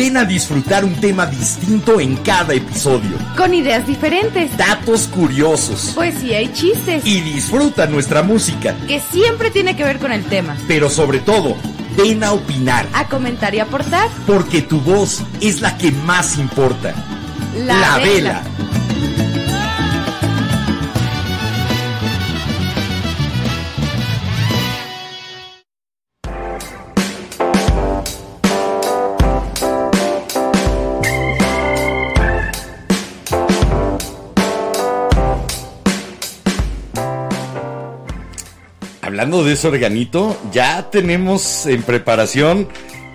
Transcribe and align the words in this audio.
Ven 0.00 0.16
a 0.16 0.24
disfrutar 0.24 0.82
un 0.82 0.94
tema 0.94 1.26
distinto 1.26 2.00
en 2.00 2.16
cada 2.16 2.54
episodio. 2.54 3.18
Con 3.36 3.52
ideas 3.52 3.86
diferentes, 3.86 4.56
Datos 4.56 5.06
curiosos. 5.06 5.92
poesía 5.94 6.40
y 6.40 6.50
chistes. 6.54 7.04
Y 7.04 7.20
disfruta 7.20 7.86
nuestra 7.86 8.22
música. 8.22 8.74
Que 8.88 8.98
siempre 9.12 9.50
tiene 9.50 9.76
que 9.76 9.84
ver 9.84 9.98
con 9.98 10.10
el 10.10 10.24
tema. 10.24 10.56
Pero 10.66 10.88
sobre 10.88 11.18
todo, 11.18 11.54
ven 11.98 12.24
a 12.24 12.32
opinar. 12.32 12.88
A 12.94 13.08
comentar 13.08 13.54
y 13.54 13.58
aportar. 13.58 14.08
Porque 14.26 14.62
tu 14.62 14.80
voz 14.80 15.20
es 15.42 15.60
la 15.60 15.76
que 15.76 15.92
más 15.92 16.38
importa. 16.38 16.94
La, 17.54 17.98
Vela. 17.98 18.42
Hablando 39.20 39.44
de 39.44 39.52
ese 39.52 39.68
organito, 39.68 40.34
ya 40.50 40.88
tenemos 40.90 41.66
en 41.66 41.82
preparación 41.82 42.68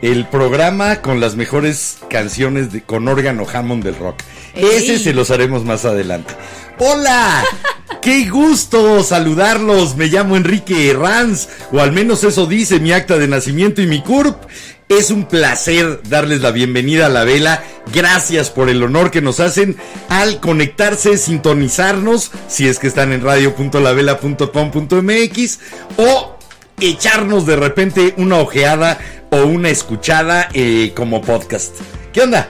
el 0.03 0.27
programa 0.27 1.01
con 1.01 1.19
las 1.19 1.35
mejores 1.35 1.97
canciones 2.11 2.71
de, 2.71 2.83
con 2.83 3.07
órgano 3.07 3.47
Hammond 3.51 3.83
del 3.83 3.97
rock. 3.97 4.17
Ey. 4.53 4.67
Ese 4.75 4.99
se 4.99 5.15
los 5.15 5.31
haremos 5.31 5.65
más 5.65 5.83
adelante. 5.83 6.35
¡Hola! 6.77 7.43
¡Qué 8.03 8.29
gusto 8.29 9.01
saludarlos! 9.01 9.95
Me 9.95 10.05
llamo 10.05 10.37
Enrique 10.37 10.91
Herranz, 10.91 11.47
o 11.71 11.79
al 11.79 11.91
menos 11.91 12.23
eso 12.23 12.45
dice 12.45 12.79
mi 12.79 12.91
acta 12.91 13.17
de 13.17 13.27
nacimiento 13.27 13.81
y 13.81 13.87
mi 13.87 14.03
CURP. 14.03 14.43
Es 14.87 15.09
un 15.09 15.25
placer 15.25 16.01
darles 16.07 16.41
la 16.41 16.51
bienvenida 16.51 17.07
a 17.07 17.09
la 17.09 17.23
vela. 17.23 17.63
Gracias 17.91 18.51
por 18.51 18.69
el 18.69 18.83
honor 18.83 19.09
que 19.09 19.21
nos 19.21 19.39
hacen 19.39 19.77
al 20.09 20.39
conectarse, 20.39 21.17
sintonizarnos, 21.17 22.29
si 22.47 22.67
es 22.67 22.77
que 22.77 22.85
están 22.85 23.11
en 23.11 23.23
radio.lavela.com.mx 23.23 25.59
o 25.97 26.37
echarnos 26.79 27.47
de 27.47 27.55
repente 27.55 28.13
una 28.17 28.37
ojeada 28.37 28.99
o 29.31 29.37
una 29.37 29.69
escuchada 29.69 30.49
eh, 30.53 30.93
como 30.95 31.23
podcast. 31.23 31.73
¿Qué 32.13 32.21
onda? 32.21 32.49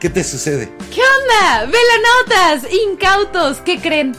¿Qué 0.00 0.10
te 0.10 0.24
sucede? 0.24 0.68
¿Qué 0.92 1.00
onda? 1.00 1.70
Velanautas, 1.70 2.64
incautos, 2.72 3.58
¿qué 3.58 3.80
creen? 3.80 4.16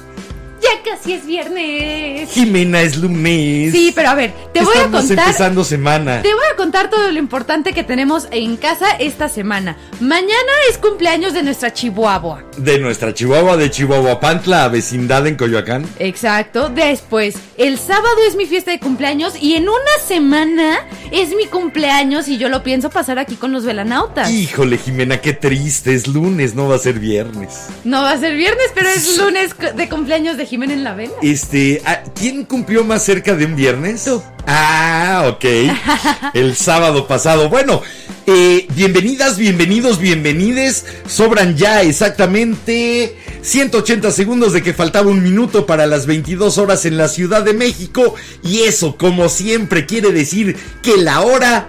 Ya 0.62 0.70
casi 0.84 1.14
es 1.14 1.26
viernes. 1.26 2.32
Jimena 2.32 2.82
es 2.82 2.98
lunes. 2.98 3.72
Sí, 3.72 3.92
pero 3.96 4.10
a 4.10 4.16
ver, 4.16 4.34
te 4.54 4.62
voy 4.62 4.74
a 4.74 4.78
Estamos 4.86 5.06
contar. 5.06 5.28
empezando 5.28 5.64
semana. 5.64 6.22
Te 6.24 6.34
voy 6.34 6.44
a 6.52 6.56
contar 6.56 6.90
todo 6.90 7.12
lo 7.12 7.20
importante 7.20 7.74
que 7.74 7.84
tenemos 7.84 8.28
en 8.32 8.58
casa 8.58 8.88
esta 9.00 9.30
semana. 9.30 9.78
Mañana 10.00 10.34
es 10.70 10.78
cumpleaños 10.80 11.34
de 11.34 11.44
nuestra 11.44 11.72
Chihuahua. 11.74 12.44
De 12.58 12.80
nuestra 12.80 13.14
Chihuahua, 13.14 13.56
de 13.56 13.70
Chihuahua 13.70 14.20
Pantla, 14.20 14.68
vecindad 14.70 15.28
en 15.28 15.36
Coyoacán. 15.36 15.86
Exacto. 16.00 16.70
Después, 16.70 17.36
el 17.58 17.78
sábado 17.78 18.18
es 18.28 18.36
mi 18.36 18.46
fiesta 18.48 18.72
de 18.72 18.80
cumpleaños 18.80 19.34
y 19.40 19.54
en 19.56 19.64
una 19.70 19.78
semana 20.08 20.80
es 21.12 21.36
mi 21.36 21.46
cumpleaños 21.46 22.28
y 22.28 22.38
yo 22.40 22.50
lo 22.50 22.64
pienso 22.64 22.90
pasar 22.90 23.20
aquí 23.20 23.36
con 23.36 23.52
los 23.52 23.64
velanautas. 23.64 24.32
Híjole, 24.32 24.78
Jimena, 24.80 25.22
qué 25.22 25.34
triste. 25.34 25.94
Es 25.94 26.08
lunes, 26.08 26.56
no 26.56 26.68
va 26.68 26.76
a 26.76 26.80
ser 26.80 26.98
viernes. 27.00 27.68
No 27.84 28.02
va 28.02 28.12
a 28.14 28.18
ser 28.20 28.36
viernes, 28.36 28.72
pero 28.74 28.90
es 28.90 29.18
lunes 29.20 29.52
de 29.76 29.90
cumpleaños 29.90 30.36
de 30.38 30.47
Jiménez 30.48 30.78
en 30.78 30.84
la 30.84 30.96
vela. 30.96 31.14
Este, 31.22 31.82
ah, 31.86 32.04
¿quién 32.16 32.46
cumplió 32.46 32.84
más 32.84 33.04
cerca 33.04 33.36
de 33.36 33.46
un 33.46 33.56
viernes? 33.56 34.06
Tú. 34.06 34.22
Ah, 34.48 35.26
ok. 35.30 35.46
El 36.34 36.56
sábado 36.56 37.08
pasado. 37.08 37.50
Bueno, 37.50 37.82
eh, 38.26 38.66
bienvenidas, 38.74 39.38
bienvenidos, 39.38 40.00
bienvenides. 40.00 40.86
Sobran 41.08 41.58
ya 41.58 41.82
exactamente 41.82 43.18
180 43.42 44.12
segundos 44.12 44.54
de 44.54 44.64
que 44.64 44.74
faltaba 44.74 45.10
un 45.10 45.22
minuto 45.22 45.66
para 45.66 45.86
las 45.86 46.06
22 46.06 46.58
horas 46.58 46.86
en 46.86 46.98
la 46.98 47.10
Ciudad 47.10 47.44
de 47.44 47.54
México. 47.54 48.16
Y 48.42 48.62
eso, 48.62 48.96
como 48.96 49.30
siempre, 49.30 49.86
quiere 49.86 50.12
decir 50.12 50.56
que 50.82 50.98
la 50.98 51.22
hora 51.22 51.68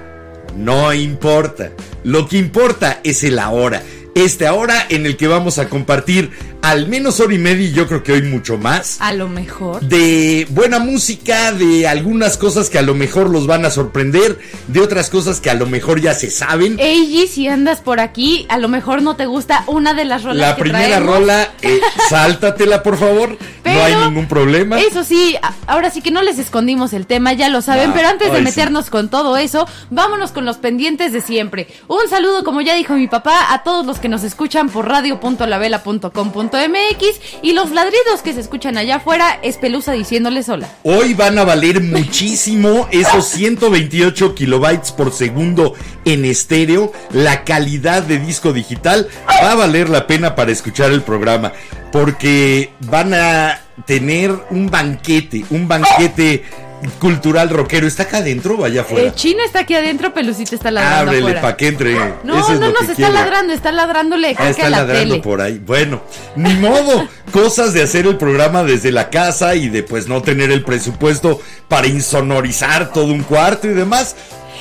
no 0.56 0.94
importa. 0.94 1.72
Lo 2.04 2.28
que 2.28 2.38
importa 2.38 3.00
es 3.02 3.24
el 3.24 3.38
ahora. 3.38 3.82
Este 4.14 4.46
ahora 4.46 4.84
en 4.88 5.06
el 5.06 5.16
que 5.16 5.28
vamos 5.28 5.58
a 5.58 5.68
compartir 5.68 6.30
al 6.62 6.88
menos 6.88 7.20
hora 7.20 7.32
y 7.34 7.38
media 7.38 7.66
y 7.68 7.72
yo 7.72 7.86
creo 7.86 8.02
que 8.02 8.12
hoy 8.12 8.22
mucho 8.22 8.58
más 8.58 9.00
A 9.00 9.12
lo 9.12 9.28
mejor. 9.28 9.80
de 9.80 10.46
buena 10.50 10.78
música, 10.78 11.52
de 11.52 11.86
algunas 11.86 12.36
cosas 12.36 12.68
que 12.68 12.78
a 12.78 12.82
lo 12.82 12.94
mejor 12.94 13.30
los 13.30 13.46
van 13.46 13.64
a 13.64 13.70
sorprender, 13.70 14.38
de 14.66 14.80
otras 14.80 15.08
cosas 15.08 15.40
que 15.40 15.50
a 15.50 15.54
lo 15.54 15.66
mejor 15.66 16.00
ya 16.00 16.14
se 16.14 16.30
saben. 16.30 16.76
Eiji, 16.78 17.26
si 17.28 17.48
andas 17.48 17.80
por 17.80 18.00
aquí, 18.00 18.46
a 18.48 18.58
lo 18.58 18.68
mejor 18.68 19.02
no 19.02 19.16
te 19.16 19.26
gusta 19.26 19.62
una 19.66 19.94
de 19.94 20.04
las 20.04 20.24
rolas 20.24 20.48
La 20.48 20.56
que 20.56 20.62
primera 20.62 20.86
traemos. 20.96 21.14
rola, 21.14 21.48
eh, 21.62 21.80
sáltatela 22.08 22.82
por 22.82 22.98
favor, 22.98 23.38
no 23.64 23.82
hay 23.84 23.94
ningún 23.94 24.26
problema. 24.26 24.80
Eso 24.80 25.04
sí, 25.04 25.36
ahora 25.66 25.90
sí 25.90 26.02
que 26.02 26.10
no 26.10 26.22
les 26.22 26.38
escondimos 26.38 26.92
el 26.92 27.06
tema, 27.06 27.32
ya 27.34 27.48
lo 27.48 27.62
saben, 27.62 27.92
pero 27.92 28.08
antes 28.08 28.30
de 28.32 28.38
sí. 28.38 28.44
meternos 28.44 28.90
con 28.90 29.08
todo 29.08 29.36
eso, 29.36 29.66
vámonos 29.90 30.32
con 30.32 30.44
los 30.44 30.56
pendientes 30.56 31.12
de 31.12 31.20
siempre. 31.20 31.68
Un 31.86 32.08
saludo, 32.10 32.44
como 32.44 32.60
ya 32.62 32.74
dijo 32.74 32.94
mi 32.94 33.08
papá, 33.08 33.52
a 33.52 33.62
todos 33.62 33.86
los 33.86 33.98
que 33.98 34.08
nos 34.08 34.24
escuchan 34.24 34.68
por 34.70 34.88
radio.lavela.com.mx 36.48 37.40
y 37.42 37.52
los 37.52 37.70
ladridos 37.70 38.22
que 38.22 38.32
se 38.32 38.40
escuchan 38.40 38.76
allá 38.76 38.96
afuera 38.96 39.38
es 39.42 39.56
Pelusa 39.56 39.92
diciéndoles 39.92 40.48
hola. 40.48 40.68
Hoy 40.82 41.14
van 41.14 41.38
a 41.38 41.44
valer 41.44 41.82
muchísimo 41.82 42.88
esos 42.90 43.26
128 43.26 44.34
kilobytes 44.34 44.92
por 44.92 45.12
segundo 45.12 45.74
en 46.04 46.24
estéreo. 46.24 46.92
La 47.10 47.44
calidad 47.44 48.02
de 48.02 48.18
disco 48.18 48.52
digital 48.52 49.08
va 49.42 49.52
a 49.52 49.56
valer 49.56 49.88
la 49.88 50.06
pena 50.06 50.34
para 50.34 50.52
escuchar 50.52 50.90
el 50.90 51.02
programa. 51.02 51.52
Porque 51.92 52.72
van 52.80 53.14
a 53.14 53.60
tener 53.86 54.34
un 54.50 54.70
banquete, 54.70 55.44
un 55.50 55.68
banquete 55.68 56.44
cultural 56.98 57.50
rockero. 57.50 57.86
¿Está 57.86 58.04
acá 58.04 58.18
adentro 58.18 58.56
o 58.56 58.64
allá 58.64 58.82
afuera? 58.82 59.08
Eh, 59.08 59.12
China 59.14 59.42
está 59.44 59.60
aquí 59.60 59.74
adentro, 59.74 60.12
Pelucita 60.14 60.54
está 60.54 60.70
ladrando 60.70 61.10
Ábrele 61.10 61.34
para 61.40 61.56
que 61.56 61.66
entre. 61.68 61.94
No, 62.24 62.38
Eso 62.38 62.54
no 62.54 62.60
lo 62.68 62.72
nos 62.72 62.80
que 62.86 62.92
está 62.92 63.10
ladrando, 63.10 63.52
está 63.52 63.72
ladrándole 63.72 64.34
Ah, 64.38 64.48
está 64.50 64.66
a 64.66 64.70
la 64.70 64.78
ladrando 64.78 65.10
tele. 65.14 65.22
por 65.22 65.40
ahí. 65.40 65.58
Bueno, 65.58 66.02
ni 66.36 66.54
modo. 66.54 67.08
Cosas 67.32 67.72
de 67.74 67.82
hacer 67.82 68.06
el 68.06 68.16
programa 68.16 68.62
desde 68.64 68.90
la 68.90 69.10
casa 69.10 69.54
y 69.54 69.68
de 69.68 69.82
pues 69.82 70.08
no 70.08 70.22
tener 70.22 70.50
el 70.50 70.62
presupuesto 70.64 71.40
para 71.68 71.86
insonorizar 71.86 72.92
todo 72.92 73.06
un 73.12 73.22
cuarto 73.22 73.66
y 73.66 73.74
demás. 73.74 74.16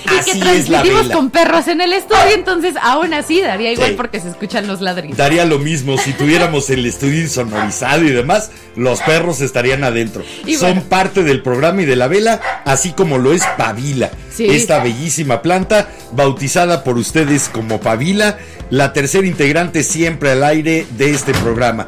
Y 0.06 0.18
Así 0.18 0.31
que 0.34 0.40
transmitimos 0.40 1.08
con 1.09 1.30
perros 1.30 1.68
en 1.68 1.81
el 1.81 1.94
estudio, 1.94 2.34
entonces 2.34 2.75
aún 2.81 3.13
así 3.13 3.41
daría 3.41 3.72
igual 3.72 3.90
Sí. 3.91 3.96
porque 3.97 4.19
se 4.19 4.30
escuchan 4.30 4.68
los 4.68 4.81
ladridos. 4.81 5.18
Daría 5.18 5.46
lo 5.46 5.59
mismo 5.59 5.97
si 5.97 6.13
tuviéramos 6.13 6.69
el 6.69 6.85
estudio 6.85 7.22
insonorizado 7.22 8.03
y 8.03 8.09
demás, 8.12 8.52
los 8.75 9.02
perros 9.02 9.41
estarían 9.41 9.84
adentro. 9.84 10.24
Y 10.46 10.56
Son 10.56 10.74
bueno. 10.75 10.90
parte 10.90 11.24
del 11.24 11.41
programa 11.41 11.81
y 11.81 11.85
de 11.85 11.96
la 11.96 12.08
vela, 12.08 12.40
así 12.66 12.91
como 12.94 13.18
lo 13.18 13.34
es 13.34 13.44
Pavila. 13.58 14.12
Sí. 14.34 14.46
Esta 14.47 14.84
bellísima 14.84 15.41
planta, 15.41 15.90
bautizada 16.12 16.84
por 16.84 16.97
ustedes 16.97 17.50
como 17.50 17.79
Pavila, 17.79 18.38
la 18.70 18.93
tercera 18.93 19.26
integrante 19.26 19.84
siempre 19.84 20.32
al 20.32 20.43
aire 20.43 20.85
de 20.97 21.11
este 21.11 21.34
programa. 21.34 21.88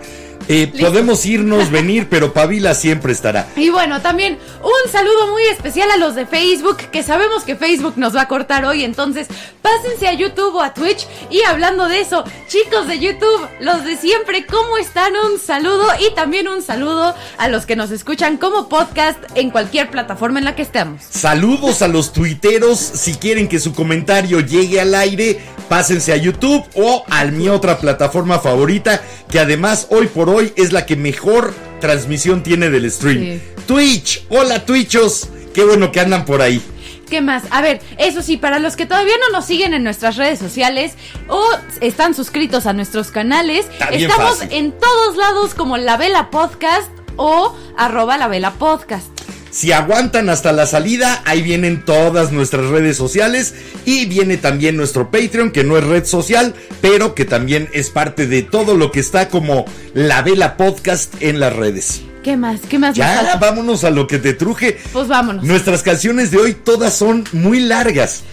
Eh, 0.52 0.66
podemos 0.80 1.28
irnos, 1.28 1.70
venir, 1.70 2.08
pero 2.10 2.34
Pavila 2.34 2.74
siempre 2.74 3.14
estará. 3.14 3.48
Y 3.56 3.70
bueno, 3.70 4.02
también 4.02 4.40
un 4.64 4.92
saludo 4.92 5.28
muy 5.28 5.44
especial 5.44 5.92
a 5.92 5.98
los 5.98 6.16
de 6.16 6.26
Facebook, 6.26 6.78
que 6.92 7.04
sabemos 7.04 7.44
que 7.44 7.56
Facebook 7.56 7.94
nos 7.98 8.16
va 8.16 8.22
a 8.22 8.28
cortar 8.28 8.66
hoy, 8.66 8.84
entonces 8.84 9.28
pásense 9.62 10.08
a 10.08 10.14
YouTube 10.14 10.56
o 10.56 10.64
a 10.64 10.74
Twitch. 10.74 11.06
Y 11.30 11.44
hablando 11.44 11.88
de 11.88 12.02
eso, 12.02 12.24
chicos 12.48 12.88
de 12.88 12.98
YouTube, 12.98 13.48
los 13.60 13.86
de 13.86 13.96
siempre, 13.96 14.48
¿cómo 14.48 14.80
están? 14.80 15.14
Un 15.32 15.40
saludo 15.40 15.86
y 16.00 16.16
también 16.16 16.48
un 16.48 16.64
saludo 16.64 17.14
a 17.38 17.48
los 17.48 17.68
que 17.68 17.76
nos 17.76 17.92
escuchan 17.92 18.38
como 18.38 18.70
podcast 18.70 19.20
en 19.36 19.52
cualquier 19.52 19.92
plataforma 19.92 20.40
en 20.40 20.46
la 20.46 20.56
que 20.56 20.64
estemos. 20.64 21.04
Saludos 21.04 21.84
a 21.84 21.88
los 21.88 22.12
tuiteros. 22.12 22.80
Si 22.80 23.14
quieren 23.14 23.48
que 23.48 23.60
su 23.60 23.76
comentario 23.76 24.40
llegue 24.40 24.82
al 24.82 24.96
aire, 24.96 25.40
pásense 25.68 26.12
a 26.12 26.18
YouTube 26.18 26.66
o 26.74 27.06
a 27.08 27.24
mi 27.26 27.50
otra 27.50 27.78
plataforma 27.78 28.40
favorita, 28.40 29.00
que 29.30 29.40
además 29.40 29.86
hoy 29.92 30.08
por 30.08 30.28
hoy 30.28 30.39
es 30.56 30.72
la 30.72 30.86
que 30.86 30.96
mejor 30.96 31.54
transmisión 31.80 32.44
tiene 32.44 32.70
del 32.70 32.90
stream. 32.92 33.20
Sí. 33.20 33.42
Twitch. 33.68 34.26
Hola 34.30 34.66
Twitchos. 34.66 35.30
Qué 35.54 35.64
bueno 35.64 35.92
que 35.92 36.00
andan 36.00 36.26
por 36.26 36.42
ahí. 36.42 36.62
¿Qué 37.10 37.22
más? 37.22 37.44
A 37.50 37.62
ver, 37.62 37.82
eso 37.98 38.22
sí, 38.22 38.38
para 38.38 38.60
los 38.60 38.76
que 38.76 38.86
todavía 38.86 39.16
no 39.20 39.36
nos 39.36 39.46
siguen 39.46 39.74
en 39.74 39.84
nuestras 39.84 40.16
redes 40.16 40.38
sociales 40.38 40.94
o 41.28 41.44
están 41.82 42.14
suscritos 42.14 42.68
a 42.68 42.74
nuestros 42.74 43.10
canales, 43.10 43.66
estamos 43.92 44.38
fácil. 44.40 44.50
en 44.52 44.72
todos 44.72 45.18
lados 45.18 45.56
como 45.56 45.78
La 45.78 45.98
Vela 45.98 46.30
Podcast 46.30 46.90
o 47.16 47.56
arroba 47.78 48.18
La 48.18 48.28
Vela 48.28 48.52
Podcast. 48.52 49.08
Si 49.52 49.72
aguantan 49.72 50.30
hasta 50.30 50.52
la 50.52 50.66
salida, 50.68 51.24
ahí 51.26 51.42
vienen 51.42 51.84
todas 51.84 52.32
nuestras 52.32 52.68
redes 52.68 52.98
sociales 52.98 53.56
y 53.86 54.06
viene 54.06 54.38
también 54.38 54.78
nuestro 54.78 55.10
Patreon, 55.10 55.52
que 55.52 55.64
no 55.64 55.78
es 55.78 55.84
red 55.84 56.06
social, 56.06 56.54
pero 56.82 57.16
que 57.16 57.26
también 57.26 57.68
es 57.74 57.90
parte 57.90 58.28
de 58.28 58.44
todo 58.44 58.76
lo 58.76 58.92
que 58.92 59.00
está 59.00 59.30
como 59.30 59.66
La 59.94 60.22
Vela 60.22 60.56
Podcast 60.56 61.16
en 61.20 61.40
las 61.40 61.56
redes. 61.56 62.02
¿Qué 62.24 62.38
más? 62.38 62.62
¿Qué 62.70 62.78
más? 62.78 62.96
Ya, 62.96 63.38
vámonos 63.40 63.84
a 63.84 63.90
lo 63.90 64.06
que 64.06 64.20
te 64.20 64.34
truje. 64.34 64.78
Pues 64.94 65.08
vámonos. 65.08 65.44
Nuestras 65.44 65.82
canciones 65.82 66.30
de 66.32 66.38
hoy 66.38 66.54
todas 66.54 66.94
son 66.94 67.24
muy 67.32 67.60
largas, 67.60 68.24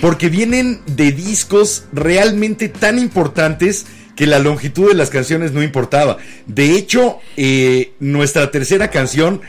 porque 0.00 0.28
vienen 0.28 0.80
de 0.86 1.12
discos 1.12 1.84
realmente 1.92 2.68
tan 2.68 2.98
importantes 2.98 3.84
que 4.16 4.26
la 4.26 4.38
longitud 4.38 4.88
de 4.88 4.94
las 4.94 5.10
canciones 5.10 5.52
no 5.52 5.62
importaba. 5.62 6.18
De 6.46 6.76
hecho, 6.76 7.18
eh, 7.36 7.92
nuestra 7.98 8.50
tercera 8.50 8.88
canción 8.88 9.40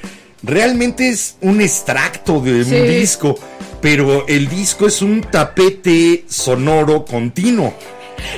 realmente 0.43 1.09
es 1.09 1.35
un 1.41 1.61
extracto 1.61 2.39
de 2.41 2.63
Sí. 2.65 2.75
un 2.75 2.87
disco, 2.87 3.39
pero 3.81 4.25
el 4.27 4.47
disco 4.49 4.87
es 4.87 5.01
un 5.01 5.21
tapete 5.21 6.25
sonoro 6.29 7.05
continuo. 7.05 7.73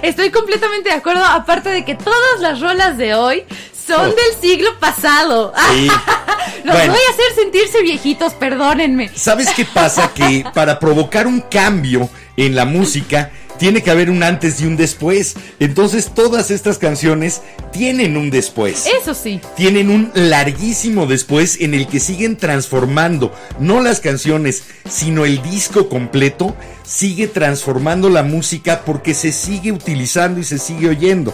Estoy 0.02 0.32
completamente 0.32 0.90
de 0.90 0.96
acuerdo, 0.96 1.24
aparte 1.24 1.70
de 1.70 1.86
que 1.86 1.96
todas 1.96 2.40
las 2.40 2.60
rolas 2.60 2.98
de 2.98 3.14
hoy 3.14 3.44
son 3.88 4.02
Oh. 4.10 4.14
del 4.16 4.42
siglo 4.42 4.70
pasado. 4.80 5.54
Sí. 5.74 5.88
Los 6.64 6.76
Bueno. 6.76 6.94
voy 6.94 7.02
a 7.08 7.12
hacer 7.14 7.36
sentirse 7.44 7.82
viejitos, 7.84 8.34
perdónenme. 8.34 9.10
¿Sabes 9.14 9.50
qué 9.56 9.66
pasa? 9.66 10.12
Que 10.14 10.44
para 10.54 10.80
provocar 10.80 11.28
un 11.28 11.42
cambio 11.42 12.10
en 12.38 12.56
la 12.56 12.66
música 12.66 13.32
tiene 13.58 13.82
que 13.82 13.92
haber 13.92 14.10
un 14.10 14.24
antes 14.24 14.62
y 14.62 14.66
un 14.66 14.78
después. 14.78 15.36
Entonces 15.60 16.12
todas 16.14 16.52
estas 16.52 16.78
canciones 16.78 17.42
tienen 17.72 18.18
un 18.18 18.30
después. 18.30 18.86
Eso 19.02 19.14
sí. 19.14 19.40
Tienen 19.56 19.90
un 19.90 20.12
larguísimo 20.14 21.06
después 21.06 21.60
en 21.62 21.74
el 21.74 21.88
que 21.88 22.00
siguen 22.00 22.38
transformando, 22.38 23.34
no 23.60 23.82
las 23.82 24.00
canciones, 24.00 24.64
sino 24.90 25.26
el 25.26 25.42
disco 25.42 25.90
completo, 25.90 26.56
sigue 26.84 27.28
transformando 27.28 28.10
la 28.10 28.24
música 28.24 28.84
porque 28.86 29.14
se 29.14 29.32
sigue 29.32 29.72
utilizando 29.72 30.40
y 30.40 30.44
se 30.44 30.58
sigue 30.58 30.90
oyendo. 30.90 31.34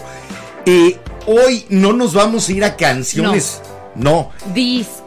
Eh, 0.65 0.97
hoy 1.25 1.65
no 1.69 1.94
nos 1.94 2.13
vamos 2.13 2.47
a 2.47 2.51
ir 2.51 2.63
a 2.63 2.77
canciones, 2.77 3.62
no, 3.95 4.31
discos, 4.53 5.00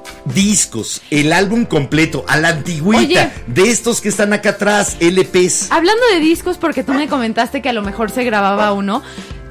el 1.11 1.32
álbum 1.32 1.65
completo, 1.65 2.25
a 2.29 2.38
la 2.38 2.49
antigüita, 2.49 3.03
Oye. 3.03 3.31
de 3.47 3.71
estos 3.71 4.00
que 4.00 4.09
están 4.09 4.32
acá 4.32 4.50
atrás, 4.50 4.97
LPs. 5.00 5.71
Hablando 5.71 6.03
de 6.12 6.21
discos, 6.21 6.56
porque 6.59 6.82
tú 6.82 6.93
me 6.93 7.09
comentaste 7.09 7.62
que 7.62 7.69
a 7.69 7.73
lo 7.73 7.82
mejor 7.82 8.11
se 8.11 8.25
grababa 8.25 8.73
uno. 8.73 9.03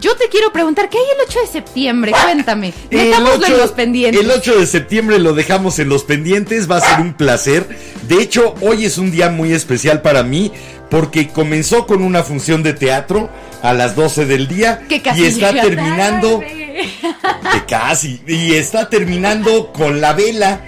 Yo 0.04 0.18
te 0.18 0.28
quiero 0.28 0.52
preguntar, 0.52 0.90
¿qué 0.90 0.98
hay 0.98 1.04
el 1.16 1.26
8 1.30 1.40
de 1.40 1.48
septiembre? 1.48 2.12
Cuéntame. 2.26 2.74
Metámoslo 2.92 3.46
en 3.48 3.58
los 3.58 3.72
pendientes. 3.72 4.22
el 4.22 4.30
8 4.32 4.60
de 4.60 4.68
septiembre 4.68 5.18
lo 5.18 5.34
dejamos 5.34 5.80
en 5.80 5.88
los 5.88 6.04
pendientes, 6.04 6.70
va 6.70 6.78
a 6.78 6.82
ser 6.82 7.00
un 7.00 7.14
placer. 7.14 7.66
De 8.10 8.22
hecho, 8.22 8.54
hoy 8.60 8.84
es 8.84 8.98
un 8.98 9.12
día 9.12 9.30
muy 9.30 9.54
especial 9.54 10.02
para 10.02 10.22
mí 10.24 10.52
porque 10.90 11.30
comenzó 11.30 11.88
con 11.88 12.04
una 12.04 12.22
función 12.24 12.64
de 12.64 12.74
teatro 12.74 13.30
a 13.62 13.74
las 13.74 13.96
12 13.96 14.26
del 14.26 14.50
día 14.50 14.82
que 14.90 15.02
casi 15.02 15.22
y 15.22 15.26
está 15.28 15.54
terminando 15.54 16.42
que 16.42 17.66
casi 17.66 18.22
y 18.28 18.56
está 18.56 18.90
terminando 18.90 19.72
con 19.72 20.02
la 20.02 20.12
vela 20.12 20.60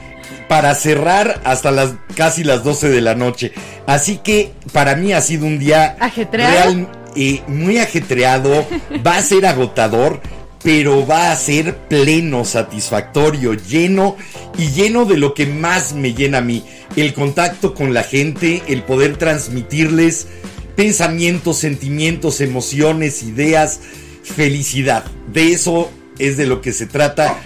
para 0.48 0.74
cerrar 0.76 1.42
hasta 1.44 1.72
las 1.72 1.92
casi 2.16 2.46
las 2.46 2.64
12 2.64 2.88
de 2.88 3.02
la 3.02 3.16
noche. 3.16 3.52
Así 3.86 4.18
que 4.24 4.54
para 4.72 4.96
mí 4.96 5.12
ha 5.12 5.20
sido 5.20 5.46
un 5.46 5.60
día 5.60 5.98
¿Ajetreado? 6.00 6.54
real- 6.72 6.88
muy 7.48 7.78
ajetreado, 7.78 8.66
va 9.06 9.18
a 9.18 9.24
ser 9.24 9.46
agotador, 9.46 10.22
pero 10.64 11.06
va 11.06 11.32
a 11.32 11.36
ser 11.36 11.78
pleno, 11.88 12.44
satisfactorio, 12.44 13.54
lleno 13.54 14.18
y 14.58 14.70
lleno 14.70 15.06
de 15.06 15.18
lo 15.18 15.34
que 15.34 15.46
más 15.46 15.94
me 15.94 16.14
llena 16.14 16.40
a 16.40 16.42
mí, 16.42 16.64
el 16.96 17.14
contacto 17.14 17.74
con 17.74 17.94
la 17.94 18.04
gente, 18.04 18.64
el 18.68 18.84
poder 18.84 19.18
transmitirles 19.18 20.28
pensamientos, 20.76 21.58
sentimientos, 21.58 22.42
emociones, 22.42 23.24
ideas, 23.24 23.80
felicidad. 24.24 25.06
De 25.32 25.52
eso 25.52 25.92
es 26.20 26.38
de 26.38 26.48
lo 26.48 26.62
que 26.62 26.74
se 26.74 26.88
trata 26.88 27.38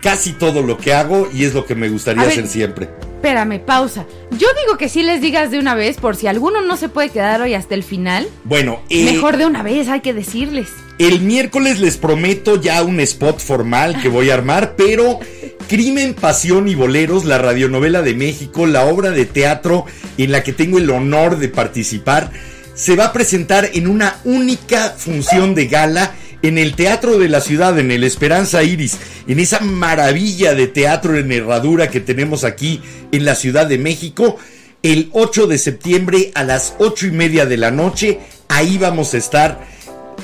casi 0.00 0.32
todo 0.32 0.62
lo 0.62 0.78
que 0.78 0.92
hago 0.92 1.28
y 1.32 1.44
es 1.44 1.54
lo 1.54 1.64
que 1.64 1.74
me 1.74 1.88
gustaría 1.88 2.22
ver, 2.22 2.32
hacer 2.32 2.46
siempre. 2.46 2.88
Espérame, 3.16 3.60
pausa. 3.60 4.06
Yo 4.30 4.46
digo 4.64 4.78
que 4.78 4.88
sí 4.88 5.02
les 5.02 5.20
digas 5.20 5.50
de 5.50 5.58
una 5.58 5.74
vez, 5.74 5.96
por 5.96 6.14
si 6.14 6.26
alguno 6.26 6.62
no 6.62 6.76
se 6.76 6.88
puede 6.88 7.10
quedar 7.10 7.40
hoy 7.42 7.54
hasta 7.54 7.74
el 7.74 7.82
final. 7.82 8.28
Bueno, 8.44 8.80
eh, 8.90 9.04
Mejor 9.04 9.36
de 9.36 9.46
una 9.46 9.62
vez, 9.62 9.88
hay 9.88 10.00
que 10.00 10.14
decirles. 10.14 10.68
El 10.98 11.20
miércoles 11.20 11.80
les 11.80 11.96
prometo 11.96 12.60
ya 12.60 12.82
un 12.82 13.00
spot 13.00 13.40
formal 13.40 14.00
que 14.00 14.08
voy 14.08 14.30
a 14.30 14.34
armar, 14.34 14.74
pero 14.76 15.20
Crimen, 15.68 16.14
Pasión 16.14 16.66
y 16.68 16.74
Boleros, 16.74 17.24
la 17.24 17.38
radionovela 17.38 18.02
de 18.02 18.14
México, 18.14 18.66
la 18.66 18.84
obra 18.84 19.10
de 19.10 19.26
teatro 19.26 19.84
en 20.16 20.32
la 20.32 20.42
que 20.42 20.52
tengo 20.52 20.78
el 20.78 20.90
honor 20.90 21.38
de 21.38 21.48
participar, 21.48 22.30
se 22.74 22.96
va 22.96 23.06
a 23.06 23.12
presentar 23.12 23.68
en 23.74 23.86
una 23.86 24.16
única 24.24 24.94
función 24.96 25.54
de 25.54 25.66
gala 25.66 26.14
en 26.42 26.58
el 26.58 26.74
Teatro 26.74 27.18
de 27.18 27.28
la 27.28 27.40
Ciudad, 27.40 27.78
en 27.78 27.90
el 27.90 28.04
Esperanza 28.04 28.62
Iris, 28.62 28.98
en 29.26 29.40
esa 29.40 29.60
maravilla 29.60 30.54
de 30.54 30.66
teatro 30.68 31.16
en 31.16 31.32
herradura 31.32 31.90
que 31.90 32.00
tenemos 32.00 32.44
aquí 32.44 32.80
en 33.12 33.24
la 33.24 33.34
Ciudad 33.34 33.66
de 33.66 33.78
México, 33.78 34.36
el 34.82 35.10
8 35.12 35.46
de 35.48 35.58
septiembre 35.58 36.30
a 36.34 36.44
las 36.44 36.74
8 36.78 37.08
y 37.08 37.10
media 37.10 37.46
de 37.46 37.56
la 37.56 37.70
noche. 37.70 38.20
Ahí 38.48 38.78
vamos 38.78 39.14
a 39.14 39.18
estar. 39.18 39.66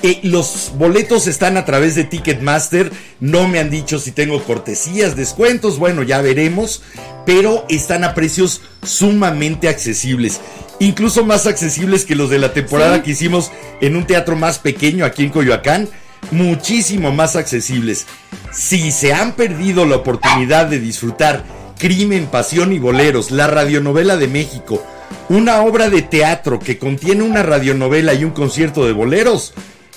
Eh, 0.02 0.20
los 0.22 0.72
boletos 0.76 1.26
están 1.26 1.56
a 1.56 1.64
través 1.64 1.94
de 1.94 2.04
Ticketmaster. 2.04 2.92
No 3.20 3.48
me 3.48 3.58
han 3.58 3.70
dicho 3.70 3.98
si 3.98 4.12
tengo 4.12 4.42
cortesías, 4.44 5.16
descuentos. 5.16 5.78
Bueno, 5.78 6.02
ya 6.02 6.20
veremos. 6.20 6.82
Pero 7.26 7.64
están 7.68 8.04
a 8.04 8.14
precios 8.14 8.60
sumamente 8.82 9.68
accesibles. 9.68 10.40
Incluso 10.78 11.24
más 11.24 11.46
accesibles 11.46 12.04
que 12.04 12.16
los 12.16 12.30
de 12.30 12.38
la 12.38 12.52
temporada 12.52 12.96
Sí. 12.96 13.02
que 13.02 13.10
hicimos 13.12 13.50
en 13.80 13.96
un 13.96 14.06
teatro 14.06 14.36
más 14.36 14.58
pequeño 14.58 15.04
aquí 15.04 15.24
en 15.24 15.30
Coyoacán. 15.30 15.88
Muchísimo 16.30 17.12
más 17.12 17.36
accesibles. 17.36 18.06
Si 18.52 18.90
se 18.92 19.12
han 19.12 19.32
perdido 19.32 19.84
la 19.84 19.96
oportunidad 19.96 20.66
de 20.66 20.78
disfrutar 20.78 21.44
Crimen, 21.78 22.26
Pasión 22.26 22.72
y 22.72 22.78
Boleros, 22.78 23.30
la 23.30 23.46
radionovela 23.46 24.16
de 24.16 24.28
México, 24.28 24.84
una 25.28 25.62
obra 25.62 25.90
de 25.90 26.02
teatro 26.02 26.58
que 26.58 26.78
contiene 26.78 27.22
una 27.22 27.42
radionovela 27.42 28.14
y 28.14 28.24
un 28.24 28.30
concierto 28.30 28.86
de 28.86 28.92
boleros, 28.92 29.54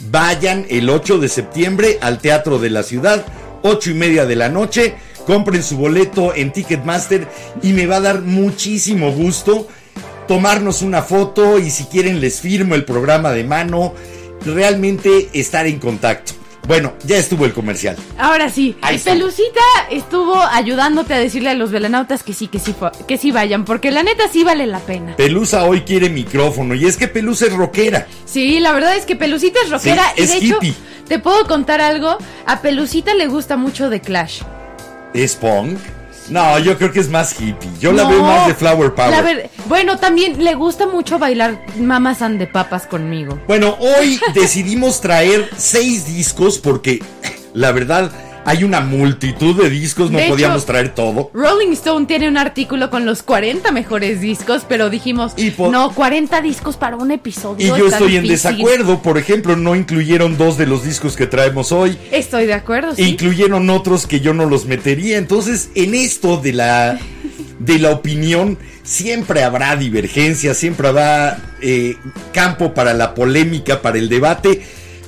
vayan 0.10 0.66
el 0.70 0.90
8 0.90 1.20
de 1.20 1.30
septiembre 1.30 1.98
al 2.02 2.20
Teatro 2.20 2.60
de 2.60 2.70
la 2.70 2.84
Ciudad, 2.84 3.26
8 3.64 3.92
y 3.92 3.94
media 3.94 4.26
de 4.26 4.36
la 4.36 4.50
noche, 4.50 4.96
compren 5.26 5.64
su 5.64 5.78
boleto 5.78 6.34
en 6.36 6.54
Ticketmaster 6.54 7.28
y 7.62 7.74
me 7.74 7.88
va 7.88 7.98
a 7.98 8.02
dar 8.02 8.22
muchísimo 8.22 9.12
gusto 9.12 9.68
tomarnos 10.28 10.82
una 10.82 11.02
foto 11.02 11.58
y 11.58 11.70
si 11.70 11.86
quieren 11.86 12.20
les 12.20 12.42
firmo 12.42 12.76
el 12.76 12.86
programa 12.86 13.32
de 13.32 13.44
mano, 13.44 13.94
realmente 14.46 15.30
estar 15.34 15.68
en 15.68 15.80
contacto. 15.80 16.34
Bueno, 16.68 16.94
ya 17.06 17.16
estuvo 17.18 17.46
el 17.46 17.54
comercial. 17.54 17.96
Ahora 18.18 18.50
sí, 18.50 18.76
Ahí. 18.82 19.00
Pelucita 19.00 19.62
estuvo 19.90 20.36
ayudándote 20.36 21.14
a 21.14 21.18
decirle 21.18 21.50
a 21.50 21.54
los 21.54 21.72
velanautas 21.72 22.24
que 22.24 22.34
sí, 22.34 22.50
que 22.50 22.60
sí, 22.60 22.76
que 23.08 23.18
sí 23.18 23.32
vayan, 23.32 23.64
porque 23.64 23.90
la 23.90 24.04
neta 24.04 24.28
sí 24.28 24.44
vale 24.44 24.68
la 24.68 24.80
pena. 24.80 25.16
Pelusa 25.16 25.64
hoy 25.64 25.82
quiere 25.82 26.10
micrófono 26.10 26.76
y 26.76 26.86
es 26.86 26.98
que 26.98 27.08
Pelusa 27.08 27.46
es 27.46 27.54
rockera. 27.54 28.06
Sí, 28.26 28.60
la 28.60 28.74
verdad 28.74 28.98
es 28.98 29.06
que 29.06 29.16
Pelucita 29.16 29.60
es 29.64 29.70
rockera 29.70 30.04
Sí, 30.16 30.22
y 30.22 30.24
es 30.24 30.30
de 30.30 30.38
hecho, 30.46 30.60
te 31.08 31.20
puedo 31.20 31.48
contar 31.48 31.80
algo, 31.80 32.18
a 32.46 32.62
Pelucita 32.62 33.14
le 33.14 33.28
gusta 33.28 33.56
mucho 33.56 33.90
de 33.90 34.02
Clash. 34.02 34.42
¿Es 35.14 35.36
punk? 35.36 35.80
No, 36.30 36.60
yo 36.60 36.78
creo 36.78 36.92
que 36.92 37.00
es 37.00 37.10
más 37.10 37.40
hippie. 37.40 37.70
Yo 37.80 37.92
la 37.94 38.04
veo 38.08 38.22
más 38.22 38.48
de 38.48 38.54
Flower 38.54 38.94
Power. 38.94 39.12
la 39.12 39.22
ver- 39.22 39.50
bueno, 39.68 39.98
también 39.98 40.44
le 40.44 40.56
gusta 40.56 40.86
mucho 40.88 41.20
bailar 41.20 41.62
Mamas 41.80 42.22
and 42.22 42.38
de 42.40 42.48
Papas 42.48 42.86
conmigo. 42.88 43.40
Bueno, 43.48 43.78
hoy 43.80 44.20
decidimos 44.34 45.00
traer 45.02 45.50
seis 45.56 46.06
discos 46.06 46.58
porque 46.60 47.02
la 47.54 47.72
verdad 47.72 48.12
hay 48.48 48.64
una 48.64 48.80
multitud 48.80 49.62
de 49.62 49.70
discos, 49.70 50.10
no 50.10 50.20
De 50.20 50.30
podíamos 50.30 50.60
hecho, 50.60 50.68
traer 50.68 50.96
todo. 50.96 51.32
Rolling 51.34 51.74
Stone 51.74 52.06
tiene 52.06 52.30
un 52.30 52.38
artículo 52.38 52.90
con 52.90 53.06
los 53.06 53.22
40 53.22 53.74
mejores 53.74 54.22
discos, 54.22 54.66
pero 54.70 54.90
dijimos, 54.90 55.34
Y 55.36 55.54
no, 55.70 55.94
40 55.94 56.42
discos 56.42 56.78
para 56.78 56.96
un 56.96 57.12
episodio. 57.12 57.76
Y 57.76 57.78
yo 57.78 57.88
estoy 57.90 58.16
en 58.16 58.24
difícil". 58.24 58.52
desacuerdo, 58.54 59.02
por 59.02 59.18
ejemplo, 59.18 59.58
no 59.58 59.76
incluyeron 59.76 60.38
dos 60.38 60.58
de 60.58 60.66
los 60.66 60.86
discos 60.86 61.18
que 61.18 61.28
traemos 61.28 61.74
hoy. 61.74 61.98
Estoy 62.10 62.46
de 62.46 62.54
acuerdo, 62.54 62.96
sí. 62.96 63.04
incluyeron 63.04 63.70
otros 63.70 64.08
que 64.08 64.22
yo 64.22 64.34
no 64.34 64.46
los 64.46 64.66
metería. 64.66 65.18
Entonces, 65.18 65.70
en 65.76 65.94
esto 65.94 66.38
de 66.38 66.54
la 66.54 66.98
de 67.60 67.80
la 67.80 67.92
opinión 67.92 68.58
siempre 68.84 69.44
habrá 69.44 69.76
divergencia, 69.76 70.54
siempre 70.54 70.88
habrá 70.88 71.56
eh, 71.62 71.98
campo 72.32 72.74
para 72.74 72.94
la 72.94 73.14
polémica, 73.14 73.82
para 73.82 73.98
el 73.98 74.08
debate, 74.08 74.62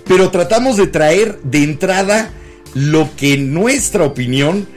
pero 0.05 0.29
tratamos 0.29 0.75
de 0.75 0.87
traer 0.87 1.39
de 1.43 1.63
entrada 1.63 2.33
lo 2.73 3.09
que 3.15 3.33
en 3.33 3.53
nuestra 3.53 4.03
opinión 4.03 4.67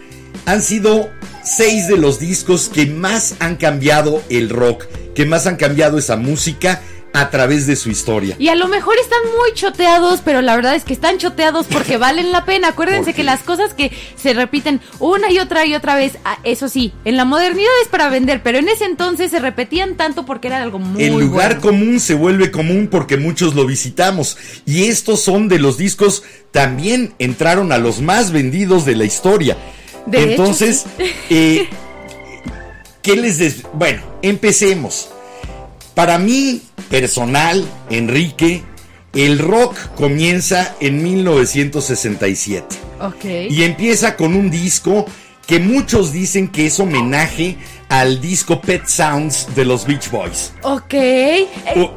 han 0.47 0.63
sido 0.63 1.11
seis 1.45 1.89
de 1.89 1.97
los 1.97 2.19
discos 2.19 2.69
que 2.69 2.87
más 2.87 3.35
han 3.39 3.57
cambiado 3.57 4.23
el 4.29 4.49
rock, 4.49 4.87
que 5.15 5.27
más 5.27 5.47
han 5.47 5.57
cambiado 5.57 5.99
esa 5.99 6.17
música 6.17 6.83
a 7.15 7.29
través 7.31 7.67
de 7.67 7.77
su 7.77 7.91
historia. 7.91 8.37
Y 8.39 8.49
a 8.49 8.55
lo 8.55 8.69
mejor 8.69 8.95
están 8.99 9.21
muy 9.39 9.53
choteados, 9.55 10.21
pero 10.25 10.41
la 10.41 10.57
verdad 10.57 10.75
es 10.75 10.85
que 10.85 10.95
están 10.95 11.19
choteados 11.19 11.67
porque 11.67 11.97
valen 11.99 12.33
la 12.33 12.45
pena. 12.47 12.69
Acuérdense 12.69 13.13
que 13.13 13.23
las 13.23 13.41
cosas 13.41 13.75
que 13.75 13.93
se 14.17 14.33
repiten 14.33 14.81
una 14.99 15.31
y 15.31 15.39
otra 15.39 15.67
y 15.67 15.75
otra 15.75 15.95
vez, 15.95 16.17
ah, 16.25 16.39
eso 16.45 16.69
sí, 16.69 16.93
en 17.05 17.17
la 17.19 17.25
modernidad 17.27 17.71
es 17.83 17.89
para 17.89 18.09
vender, 18.09 18.43
pero 18.43 18.59
en 18.59 18.69
ese 18.69 18.87
entonces 18.87 19.31
se 19.31 19.41
repetían 19.41 19.97
tanto 19.97 20.25
porque 20.25 20.49
era 20.49 20.63
algo 20.63 20.79
muy 20.79 21.03
El 21.05 21.13
lugar 21.19 21.57
bueno. 21.57 21.61
común 21.61 22.01
se 22.01 22.15
vuelve 22.15 22.51
común 22.51 22.89
porque 22.91 23.17
muchos 23.19 23.55
lo 23.55 23.67
visitamos. 23.67 24.39
Y 24.65 24.85
estos 24.85 25.21
son 25.21 25.49
de 25.49 25.59
los 25.59 25.77
discos 25.77 26.23
también 26.51 27.15
entraron 27.19 27.73
a 27.73 27.79
los 27.79 28.01
más 28.01 28.33
vendidos 28.33 28.85
de 28.87 28.97
la 28.97 29.05
historia. 29.05 29.57
De 30.07 30.19
hecho, 30.23 30.31
Entonces, 30.31 30.85
eh, 31.31 31.69
¿qué 33.03 33.17
les 33.17 33.39
des- 33.39 33.63
Bueno, 33.75 34.03
empecemos. 34.23 35.09
Para 35.95 36.19
mí, 36.19 36.63
personal, 36.89 37.65
Enrique, 37.91 38.63
el 39.15 39.39
rock 39.39 39.77
comienza 39.95 40.75
en 40.81 41.03
1967 41.03 42.77
Ok. 43.01 43.25
y 43.51 43.63
empieza 43.63 44.17
con 44.17 44.35
un 44.35 44.51
disco 44.51 45.05
que 45.47 45.59
muchos 45.59 46.13
dicen 46.13 46.49
que 46.49 46.67
es 46.67 46.81
homenaje 46.81 47.57
al 47.93 48.23
disco 48.23 48.59
Pet 48.59 48.87
Sounds 48.87 49.55
de 49.55 49.67
los 49.67 49.85
Beach 49.87 50.11
Boys. 50.11 50.53
Ok. 50.63 50.95
Eh, 50.95 51.47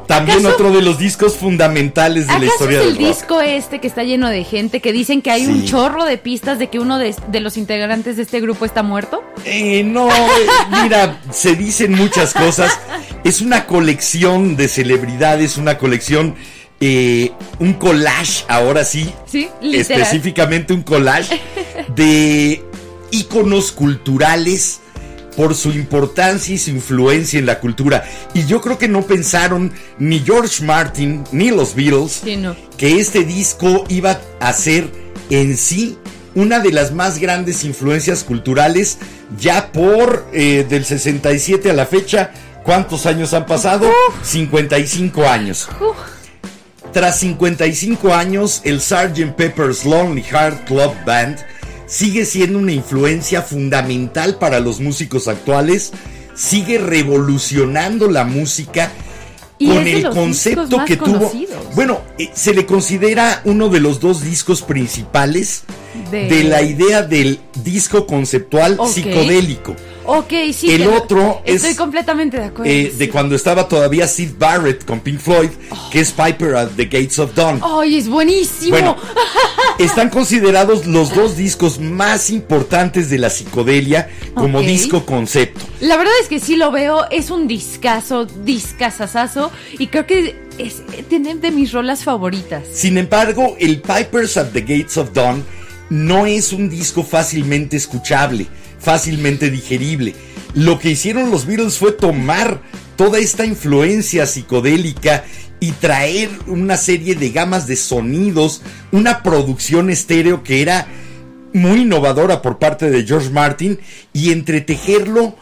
también 0.06 0.40
¿acaso- 0.40 0.54
otro 0.54 0.70
de 0.70 0.82
los 0.82 0.98
discos 0.98 1.36
fundamentales 1.36 2.26
de 2.26 2.32
la 2.34 2.38
¿Acaso 2.40 2.52
historia 2.52 2.78
es 2.80 2.84
del 2.84 2.96
el 2.96 2.98
rock. 3.02 3.16
disco 3.16 3.40
este 3.40 3.80
que 3.80 3.86
está 3.86 4.02
lleno 4.04 4.28
de 4.28 4.44
gente 4.44 4.80
que 4.82 4.92
dicen 4.92 5.22
que 5.22 5.30
hay 5.30 5.46
un 5.46 5.64
chorro 5.64 6.04
de 6.04 6.18
pistas 6.18 6.58
de 6.58 6.68
que 6.68 6.78
uno 6.80 6.98
de, 6.98 7.14
de 7.28 7.40
los 7.40 7.56
integrantes 7.56 8.16
de 8.18 8.24
este 8.24 8.40
grupo 8.42 8.66
está 8.66 8.82
muerto? 8.82 9.24
Eh, 9.46 9.84
no, 9.84 10.10
eh, 10.10 10.46
mira, 10.82 11.18
se 11.32 11.54
dicen 11.56 11.92
muchas 11.94 12.34
cosas. 12.34 12.78
Es 13.24 13.40
una 13.40 13.64
colección 13.64 14.54
de 14.54 14.68
celebridades, 14.68 15.56
una 15.56 15.78
colección, 15.78 16.34
eh, 16.78 17.32
un 17.58 17.72
collage, 17.72 18.44
ahora 18.48 18.84
sí, 18.84 19.10
Sí, 19.24 19.48
específicamente 19.62 20.74
un 20.74 20.82
collage 20.82 21.40
de 21.94 22.62
íconos 23.12 23.72
culturales 23.72 24.80
por 25.36 25.54
su 25.54 25.70
importancia 25.70 26.54
y 26.54 26.58
su 26.58 26.70
influencia 26.70 27.38
en 27.38 27.46
la 27.46 27.60
cultura. 27.60 28.04
Y 28.34 28.46
yo 28.46 28.60
creo 28.60 28.78
que 28.78 28.88
no 28.88 29.02
pensaron 29.02 29.72
ni 29.98 30.20
George 30.20 30.64
Martin 30.64 31.24
ni 31.32 31.50
los 31.50 31.74
Beatles 31.74 32.22
Sí, 32.24 32.36
no. 32.36 32.56
que 32.76 32.98
este 32.98 33.24
disco 33.24 33.84
iba 33.88 34.18
a 34.40 34.52
ser 34.52 34.90
en 35.30 35.56
sí 35.56 35.98
una 36.34 36.60
de 36.60 36.72
las 36.72 36.92
más 36.92 37.18
grandes 37.18 37.64
influencias 37.64 38.22
culturales 38.24 38.98
ya 39.38 39.72
por 39.72 40.26
eh, 40.32 40.66
del 40.68 40.84
67 40.84 41.70
a 41.70 41.74
la 41.74 41.86
fecha. 41.86 42.30
¿Cuántos 42.64 43.06
años 43.06 43.32
han 43.32 43.46
pasado? 43.46 43.90
55 44.22 45.26
años. 45.28 45.68
Tras 46.92 47.18
55 47.20 48.14
años, 48.14 48.60
el 48.64 48.80
Sgt. 48.80 49.34
Pepper's 49.36 49.84
Lonely 49.84 50.22
Heart 50.22 50.66
Club 50.66 50.94
Band 51.04 51.38
sigue 51.86 52.24
siendo 52.24 52.58
una 52.58 52.72
influencia 52.72 53.42
fundamental 53.42 54.38
para 54.38 54.60
los 54.60 54.80
músicos 54.80 55.28
actuales, 55.28 55.92
sigue 56.34 56.78
revolucionando 56.78 58.10
la 58.10 58.24
música 58.24 58.92
Y 59.58 59.68
con 59.68 59.86
el 59.86 60.08
concepto 60.10 60.84
que 60.84 60.96
tuvo. 60.96 61.18
conocidos. 61.30 61.74
Bueno, 61.74 62.00
eh, 62.18 62.30
se 62.34 62.52
le 62.54 62.66
considera 62.66 63.40
uno 63.44 63.68
de 63.68 63.80
los 63.80 64.00
dos 64.00 64.22
discos 64.22 64.60
principales 64.62 65.62
De- 66.10 66.28
de, 66.28 66.44
la 66.44 66.60
idea 66.62 67.02
del 67.02 67.40
disco 67.64 68.06
conceptual 68.06 68.78
psicodélico. 68.92 69.74
Ok, 70.06 70.32
sí. 70.52 70.72
El 70.72 70.86
otro 70.86 71.42
es, 71.44 71.56
Estoy 71.56 71.74
completamente 71.74 72.38
de 72.38 72.44
acuerdo. 72.46 72.70
Eh, 72.70 72.92
de 72.96 73.10
cuando 73.10 73.34
estaba 73.34 73.68
todavía 73.68 74.06
Sid 74.06 74.30
Barrett 74.38 74.84
con 74.84 75.00
Pink 75.00 75.20
Floyd, 75.20 75.50
que 75.90 76.00
es 76.00 76.12
Piper 76.12 76.56
at 76.56 76.68
the 76.76 76.84
Gates 76.84 77.18
of 77.18 77.34
Dawn. 77.34 77.60
¡Ay, 77.62 77.96
es 77.98 78.08
buenísimo! 78.08 78.70
Bueno, 78.70 78.96
están 79.78 80.10
considerados 80.10 80.86
los 80.86 81.14
dos 81.14 81.36
discos 81.36 81.78
más 81.80 82.30
importantes 82.30 83.10
de 83.10 83.18
la 83.18 83.30
psicodelia 83.30 84.08
como 84.34 84.60
disco 84.60 85.04
concepto. 85.04 85.60
La 85.80 85.96
verdad 85.96 86.14
es 86.22 86.28
que 86.28 86.40
sí 86.40 86.56
lo 86.56 86.70
veo, 86.70 87.04
es 87.10 87.30
un 87.30 87.48
discazo, 87.48 88.24
discazazazo, 88.24 89.50
y 89.78 89.88
creo 89.88 90.06
que 90.06 90.36
es, 90.58 90.82
tiene 91.08 91.34
de 91.34 91.50
mis 91.50 91.72
rolas 91.72 92.04
favoritas. 92.04 92.64
Sin 92.72 92.98
embargo, 92.98 93.56
el 93.58 93.80
Pipers 93.80 94.36
at 94.36 94.48
the 94.52 94.60
Gates 94.60 94.96
of 94.96 95.12
Dawn 95.12 95.44
no 95.90 96.26
es 96.26 96.52
un 96.52 96.68
disco 96.68 97.02
fácilmente 97.02 97.76
escuchable, 97.76 98.46
fácilmente 98.78 99.50
digerible. 99.50 100.14
Lo 100.54 100.78
que 100.78 100.90
hicieron 100.90 101.30
los 101.30 101.46
Beatles 101.46 101.78
fue 101.78 101.92
tomar 101.92 102.62
toda 102.96 103.18
esta 103.18 103.44
influencia 103.44 104.26
psicodélica 104.26 105.24
y 105.60 105.72
traer 105.72 106.30
una 106.46 106.76
serie 106.76 107.14
de 107.14 107.30
gamas 107.30 107.66
de 107.66 107.76
sonidos, 107.76 108.62
una 108.92 109.22
producción 109.22 109.90
estéreo 109.90 110.42
que 110.42 110.62
era 110.62 110.86
muy 111.52 111.82
innovadora 111.82 112.42
por 112.42 112.58
parte 112.58 112.90
de 112.90 113.04
George 113.04 113.30
Martin 113.30 113.78
y 114.12 114.32
entretejerlo 114.32 115.36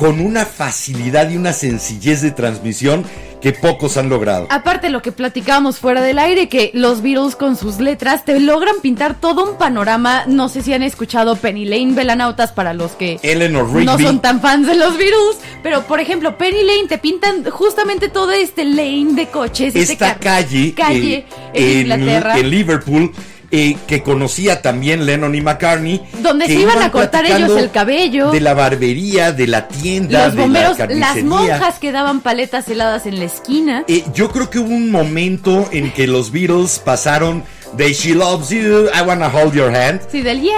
con 0.00 0.18
una 0.18 0.46
facilidad 0.46 1.28
y 1.28 1.36
una 1.36 1.52
sencillez 1.52 2.22
de 2.22 2.30
transmisión 2.30 3.04
que 3.42 3.52
pocos 3.52 3.98
han 3.98 4.08
logrado. 4.08 4.46
Aparte 4.48 4.88
lo 4.88 5.02
que 5.02 5.12
platicábamos 5.12 5.78
fuera 5.78 6.00
del 6.00 6.18
aire, 6.18 6.48
que 6.48 6.70
los 6.72 7.02
Beatles 7.02 7.36
con 7.36 7.54
sus 7.54 7.80
letras 7.80 8.24
te 8.24 8.40
logran 8.40 8.76
pintar 8.80 9.20
todo 9.20 9.44
un 9.44 9.58
panorama. 9.58 10.24
No 10.26 10.48
sé 10.48 10.62
si 10.62 10.72
han 10.72 10.82
escuchado 10.82 11.36
Penny 11.36 11.66
Lane, 11.66 11.92
Velanautas, 11.92 12.52
para 12.52 12.72
los 12.72 12.92
que 12.92 13.20
Eleanor 13.22 13.68
no 13.68 13.98
son 13.98 14.22
tan 14.22 14.40
fans 14.40 14.66
de 14.66 14.74
los 14.74 14.96
Beatles. 14.96 15.36
Pero, 15.62 15.82
por 15.82 16.00
ejemplo, 16.00 16.38
Penny 16.38 16.64
Lane 16.64 16.88
te 16.88 16.96
pintan 16.96 17.44
justamente 17.50 18.08
todo 18.08 18.32
este 18.32 18.64
lane 18.64 19.12
de 19.12 19.26
coches. 19.26 19.76
este 19.76 19.92
esta 19.92 20.14
calle, 20.14 20.72
calle 20.72 21.26
eh, 21.52 21.80
en 21.80 21.80
Inglaterra. 21.80 22.38
en 22.38 22.48
Liverpool 22.48 23.12
eh, 23.52 23.76
que 23.88 24.02
conocía 24.02 24.62
también 24.62 25.06
Lennon 25.06 25.34
y 25.34 25.40
McCartney 25.40 26.00
Donde 26.22 26.46
se 26.46 26.54
iban 26.54 26.80
a 26.82 26.92
cortar 26.92 27.26
ellos 27.26 27.56
el 27.58 27.70
cabello. 27.70 28.30
de 28.30 28.40
la 28.40 28.54
barbería 28.54 29.32
de 29.32 29.46
la 29.48 29.66
tienda 29.66 30.26
los 30.26 30.36
de 30.36 30.42
bomberos, 30.42 30.78
la 30.78 30.86
las 30.86 31.22
monjas 31.24 31.78
que 31.80 31.90
daban 31.90 32.20
paletas 32.20 32.68
heladas 32.68 33.06
en 33.06 33.18
la 33.18 33.24
esquina. 33.24 33.84
Eh, 33.88 34.04
yo 34.14 34.30
creo 34.30 34.50
que 34.50 34.58
hubo 34.60 34.72
un 34.72 34.90
momento 34.90 35.68
en 35.72 35.92
que 35.92 36.06
los 36.06 36.30
Beatles 36.30 36.78
pasaron 36.78 37.42
de 37.76 37.92
She 37.92 38.14
Loves 38.14 38.50
You, 38.50 38.86
I 38.96 39.02
Wanna 39.06 39.28
Hold 39.28 39.54
Your 39.54 39.74
Hand 39.74 40.00
Sí, 40.10 40.22
del 40.22 40.40
yeah, 40.42 40.52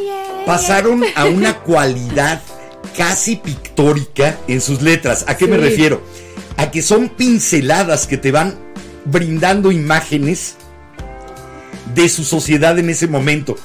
yeah. 0.00 0.44
pasaron 0.44 1.04
a 1.14 1.24
una 1.26 1.58
cualidad 1.62 2.40
casi 2.96 3.36
pictórica 3.36 4.36
en 4.48 4.60
sus 4.60 4.82
letras. 4.82 5.24
¿A 5.28 5.36
qué 5.36 5.46
me 5.46 5.56
refiero? 5.56 6.02
A 6.56 6.70
que 6.70 6.82
son 6.82 7.08
pinceladas 7.08 8.06
que 8.06 8.16
te 8.16 8.32
van 8.32 8.54
brindando 9.04 9.72
imágenes 9.72 10.56
de 11.94 12.08
su 12.08 12.24
sociedad 12.24 12.78
en 12.78 12.90
ese 12.90 13.06
momento. 13.08 13.56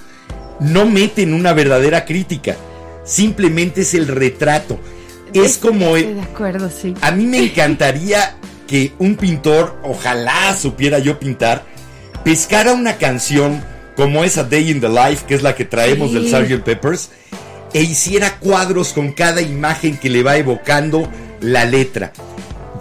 No 0.60 0.86
meten 0.86 1.34
una 1.34 1.54
verdadera 1.54 2.06
crítica, 2.06 2.56
simplemente 3.04 3.82
es 3.82 3.94
el 3.94 4.08
retrato. 4.08 4.80
Es 5.34 5.58
como... 5.58 5.96
Estoy 5.98 6.14
de 6.16 6.22
acuerdo, 6.22 6.70
sí. 6.70 6.94
A 7.02 7.12
mí 7.12 7.26
me 7.26 7.38
encantaría 7.44 8.36
que 8.68 8.94
un 9.00 9.16
pintor, 9.16 9.78
ojalá 9.84 10.56
supiera 10.58 11.00
yo 11.00 11.20
pintar, 11.20 11.64
pescara 12.24 12.74
una 12.74 12.98
canción 12.98 13.64
como 13.96 14.24
esa 14.24 14.44
Day 14.44 14.70
in 14.72 14.82
the 14.82 14.90
Life, 14.90 15.26
que 15.28 15.36
es 15.36 15.42
la 15.44 15.56
que 15.56 15.66
traemos 15.66 16.12
Sí. 16.12 16.16
del 16.16 16.28
Sgt. 16.30 16.64
Peppers, 16.64 17.10
e 17.74 17.82
hiciera 17.84 18.38
cuadros 18.40 18.94
con 18.94 19.12
cada 19.12 19.42
imagen 19.42 19.98
que 19.98 20.10
le 20.10 20.24
va 20.24 20.38
evocando 20.38 21.10
la 21.42 21.66
letra. 21.66 22.14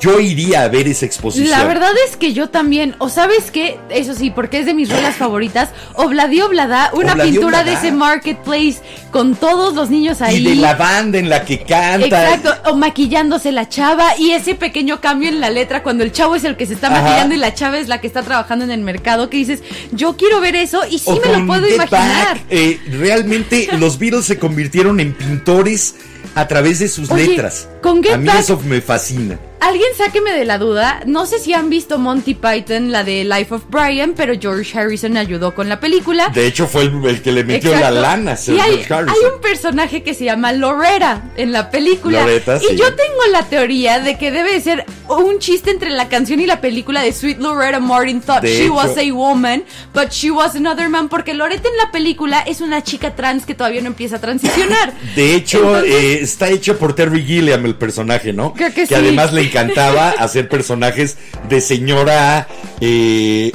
Yo 0.01 0.21
iría 0.21 0.63
a 0.63 0.69
ver 0.69 0.89
esa 0.89 1.07
exposición. 1.07 1.51
La 1.51 1.65
verdad 1.65 1.91
es 2.09 2.17
que 2.17 2.33
yo 2.33 2.49
también, 2.51 2.95
o 2.99 3.09
sabes 3.09 3.51
qué, 3.51 3.79
eso 3.91 4.15
sí, 4.15 4.31
porque 4.31 4.59
es 4.59 4.67
de 4.67 4.75
mis 4.75 4.91
rolas 4.91 5.17
favoritas, 5.17 5.71
Obladi 5.95 6.41
Oblada, 6.43 6.91
una 6.95 7.15
pintura 7.17 7.47
Oblada. 7.61 7.65
de 7.65 7.73
ese 7.75 7.93
marketplace 7.93 8.77
con 9.11 9.35
todos 9.37 9.75
los 9.75 9.89
niños 9.91 10.21
ahí. 10.23 10.37
Y 10.37 10.45
de 10.45 10.55
la 10.57 10.75
banda 10.75 11.19
en 11.19 11.29
la 11.29 11.45
que 11.45 11.61
canta. 11.61 12.07
Exacto, 12.07 12.71
o 12.71 12.77
maquillándose 12.77 13.53
la 13.53 13.69
chava 13.69 14.17
y 14.19 14.33
ese 14.33 14.55
pequeño 14.55 15.01
cambio 15.01 15.29
en 15.29 15.41
la 15.41 15.51
letra 15.51 15.83
cuando 15.83 16.05
el 16.05 16.13
chavo 16.13 16.35
es 16.37 16.45
el 16.45 16.57
que 16.57 16.67
se 16.67 16.75
está 16.75 16.89
Ajá. 16.89 17.03
maquillando 17.03 17.35
y 17.35 17.39
la 17.39 17.55
chava 17.55 17.79
es 17.79 17.89
la 17.89 18.01
que 18.01 18.07
está 18.07 18.23
trabajando 18.23 18.65
en 18.65 18.71
el 18.71 18.81
mercado, 18.83 19.31
que 19.31 19.39
dices, 19.39 19.63
yo 19.93 20.17
quiero 20.17 20.41
ver 20.41 20.57
eso 20.57 20.83
y 20.91 20.99
sí 20.99 21.05
O 21.07 21.21
me 21.21 21.33
lo 21.39 21.47
puedo 21.47 21.67
imaginar. 21.69 22.35
Back, 22.37 22.45
eh, 22.51 22.81
realmente 22.91 23.69
los 23.79 23.99
Beatles 23.99 24.27
se 24.27 24.39
convirtieron 24.39 25.01
en 25.01 25.13
pintores 25.15 25.95
a 26.35 26.47
través 26.49 26.81
de 26.81 26.89
sus 26.89 27.11
Oye, 27.11 27.29
letras. 27.29 27.69
con 27.83 28.03
Get 28.03 28.13
a 28.15 28.19
mí 28.19 28.27
Back- 28.27 28.41
eso 28.41 28.61
me 28.67 28.81
fascina. 28.83 29.39
Alguien 29.61 29.89
sáqueme 29.97 30.33
de 30.33 30.45
la 30.45 30.59
duda. 30.59 31.01
No 31.07 31.27
sé 31.27 31.39
si 31.39 31.53
han 31.55 31.71
visto 31.71 31.99
Monty 31.99 32.35
Python, 32.35 32.93
la 32.93 33.05
de 33.05 33.25
Life 33.25 33.55
of 33.55 33.63
Brian, 33.69 34.15
pero 34.17 34.35
George 34.39 34.79
Harrison 34.79 35.17
ayudó 35.17 35.55
con 35.55 35.69
la 35.69 35.81
película. 35.81 36.29
De 36.29 36.47
hecho, 36.47 36.67
fue 36.67 36.83
el, 36.83 37.05
el 37.05 37.23
que 37.23 37.33
le 37.33 37.43
metió 37.45 37.71
Exacto. 37.73 37.95
la 37.95 38.01
lana. 38.01 38.37
Y 38.47 38.59
hay, 38.59 38.87
un 39.35 39.41
personaje 39.41 40.03
que 40.03 40.15
se 40.15 40.25
llama 40.25 40.53
Loretta 40.53 41.23
en 41.37 41.53
la 41.53 41.71
película. 41.71 42.21
Loretta, 42.21 42.57
y 42.57 42.67
sí. 42.69 42.77
yo 42.77 42.95
tengo 42.95 43.27
la 43.33 43.45
teoría 43.45 43.99
de 44.01 44.19
que 44.19 44.31
debe 44.31 44.53
de 44.53 44.61
ser 44.61 44.85
un 45.09 45.39
chiste 45.39 45.71
entre 45.71 45.91
la 45.91 46.09
canción 46.09 46.41
y 46.41 46.47
la 46.47 46.61
película 46.61 47.03
de 47.03 47.13
Sweet 47.13 47.39
Loretta 47.39 47.81
Martin 47.81 48.21
thought 48.21 48.43
De 48.43 48.49
she 48.49 48.65
hecho. 48.65 48.75
was 48.75 48.97
a 48.99 49.11
woman, 49.13 49.65
but 49.95 50.11
she 50.11 50.31
was 50.31 50.55
another 50.55 50.89
man. 50.89 51.09
Porque 51.09 51.35
Loretta 51.35 51.69
en 51.69 51.77
la 51.79 51.91
película 51.91 52.41
es 52.41 52.61
una 52.61 52.83
chica 52.83 53.15
trans 53.17 53.47
que 53.47 53.55
todavía 53.55 53.81
no 53.81 53.89
empieza 53.89 54.17
a 54.17 54.21
transicionar. 54.21 54.93
De 55.17 55.35
hecho, 55.35 55.59
Entonces- 55.59 55.93
eh, 55.95 56.19
está 56.23 56.49
hecho 56.51 56.79
por 56.79 56.95
Terry 56.95 57.25
Gilliam 57.25 57.65
el 57.65 57.75
personaje, 57.75 58.33
¿no? 58.33 58.53
Creo 58.53 58.73
que 58.73 58.87
sí. 58.87 58.95
además 58.95 59.33
le 59.33 59.46
encantaba 59.47 60.11
hacer 60.11 60.49
personajes 60.49 61.17
de 61.49 61.61
señora, 61.61 62.47
eh, 62.81 63.53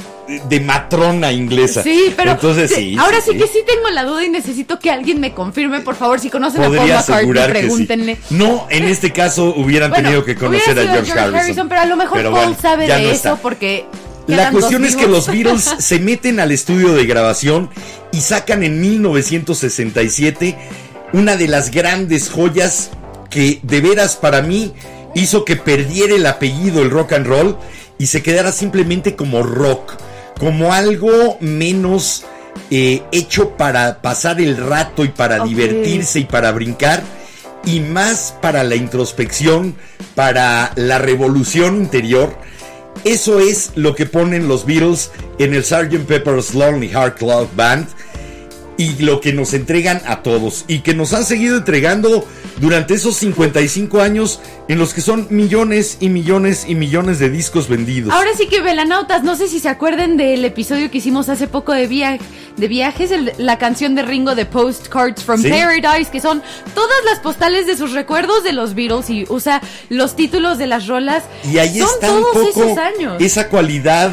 de 0.47 0.59
matrona 0.61 1.31
inglesa. 1.31 1.83
Sí, 1.83 2.13
pero 2.15 2.31
Entonces 2.31 2.71
sí, 2.73 2.95
ahora 2.97 3.19
sí, 3.21 3.35
que 3.37 3.47
sí 3.47 3.59
tengo 3.67 3.89
la 3.89 4.03
duda 4.05 4.23
y 4.23 4.29
necesito 4.29 4.79
que 4.79 4.89
alguien 4.89 5.19
me 5.19 5.33
confirme, 5.33 5.81
por 5.81 5.95
favor, 5.95 6.19
si 6.19 6.29
conocen 6.29 6.61
a 6.63 6.69
Paul 6.69 6.77
McCartney, 6.87 7.43
sí. 7.43 7.51
pregúntenle. 7.51 8.17
No, 8.29 8.67
en 8.69 8.85
este 8.85 9.11
caso 9.11 9.53
hubieran 9.57 9.89
Bueno, 9.89 10.05
tenido 10.05 10.25
que 10.25 10.35
conocer 10.35 10.79
a 10.79 10.83
George, 10.83 11.11
Harrison. 11.11 11.67
pero 11.67 11.81
a 11.81 11.85
lo 11.85 11.97
mejor 11.97 12.21
Paul 12.21 12.31
bueno, 12.33 12.57
sabe 12.61 12.87
de 12.87 12.93
no 12.93 12.95
eso 12.99 13.11
está. 13.11 13.35
porque 13.35 13.85
La 14.27 14.51
cuestión 14.51 14.85
es 14.85 14.95
que 14.95 15.07
los 15.07 15.27
Beatles 15.27 15.63
se 15.79 15.99
meten 15.99 16.39
al 16.39 16.51
estudio 16.51 16.93
de 16.93 17.05
grabación 17.05 17.69
y 18.13 18.21
sacan 18.21 18.63
en 18.63 18.79
1967 18.79 20.55
una 21.13 21.35
de 21.35 21.47
las 21.47 21.71
grandes 21.71 22.29
joyas 22.29 22.91
que 23.29 23.59
de 23.63 23.81
veras 23.81 24.15
para 24.15 24.41
mí 24.41 24.73
hizo 25.15 25.45
que 25.45 25.55
perdiera 25.55 26.15
el 26.15 26.25
apellido 26.25 26.81
el 26.81 26.89
rock 26.89 27.13
and 27.13 27.27
roll 27.27 27.57
y 27.97 28.07
se 28.07 28.23
quedara 28.23 28.51
simplemente 28.51 29.15
como 29.15 29.43
rock, 29.43 29.93
como 30.39 30.73
algo 30.73 31.37
menos 31.39 32.25
eh, 32.69 33.03
hecho 33.11 33.51
para 33.57 34.01
pasar 34.01 34.41
el 34.41 34.57
rato 34.57 35.03
y 35.05 35.09
para 35.09 35.43
divertirse 35.43 36.19
y 36.19 36.25
para 36.25 36.51
brincar 36.51 37.03
y 37.65 37.79
más 37.79 38.33
para 38.41 38.63
la 38.63 38.75
introspección, 38.75 39.75
para 40.15 40.71
la 40.75 40.97
revolución 40.97 41.77
interior. 41.77 42.35
Eso 43.03 43.39
es 43.39 43.71
lo 43.75 43.95
que 43.95 44.05
ponen 44.05 44.47
los 44.47 44.65
Beatles 44.65 45.11
en 45.39 45.53
el 45.53 45.63
Sgt. 45.63 46.05
Pepper's 46.07 46.53
Lonely 46.53 46.89
Heart 46.89 47.17
Club 47.17 47.49
Band 47.55 47.87
y 48.81 49.03
lo 49.03 49.21
que 49.21 49.31
nos 49.31 49.53
entregan 49.53 50.01
a 50.07 50.23
todos 50.23 50.65
y 50.67 50.79
que 50.79 50.95
nos 50.95 51.13
han 51.13 51.23
seguido 51.23 51.57
entregando 51.57 52.25
durante 52.59 52.95
esos 52.95 53.15
55 53.17 54.01
años 54.01 54.39
en 54.67 54.79
los 54.79 54.93
que 54.95 55.01
son 55.01 55.27
millones 55.29 55.97
y 55.99 56.09
millones 56.09 56.65
y 56.67 56.73
millones 56.75 57.19
de 57.19 57.29
discos 57.29 57.67
vendidos. 57.69 58.11
Ahora 58.11 58.31
sí 58.35 58.47
que 58.47 58.61
velanautas, 58.61 59.23
no 59.23 59.35
sé 59.35 59.47
si 59.47 59.59
se 59.59 59.69
acuerden 59.69 60.17
del 60.17 60.43
episodio 60.45 60.89
que 60.89 60.97
hicimos 60.97 61.29
hace 61.29 61.47
poco 61.47 61.73
de, 61.73 61.85
via- 61.87 62.17
de 62.57 62.67
viajes, 62.67 63.11
el- 63.11 63.33
la 63.37 63.57
canción 63.57 63.95
de 63.95 64.01
Ringo 64.03 64.35
de 64.35 64.45
Postcards 64.45 65.23
from 65.23 65.41
Sí. 65.41 65.49
Paradise, 65.49 66.11
que 66.11 66.19
son 66.19 66.41
todas 66.75 66.97
las 67.05 67.19
postales 67.19 67.65
de 67.67 67.75
sus 67.77 67.93
recuerdos 67.93 68.43
de 68.43 68.53
los 68.53 68.75
Beatles 68.75 69.09
y 69.09 69.25
usa 69.29 69.61
los 69.89 70.15
títulos 70.15 70.57
de 70.57 70.67
las 70.67 70.87
rolas. 70.87 71.23
Y 71.51 71.57
ahí 71.57 71.79
son 71.79 71.89
está 71.93 72.11
un 72.11 72.21
todos 72.21 72.47
poco 72.47 72.63
esos 72.63 72.77
años. 72.77 73.21
esa 73.21 73.47
cualidad 73.49 74.11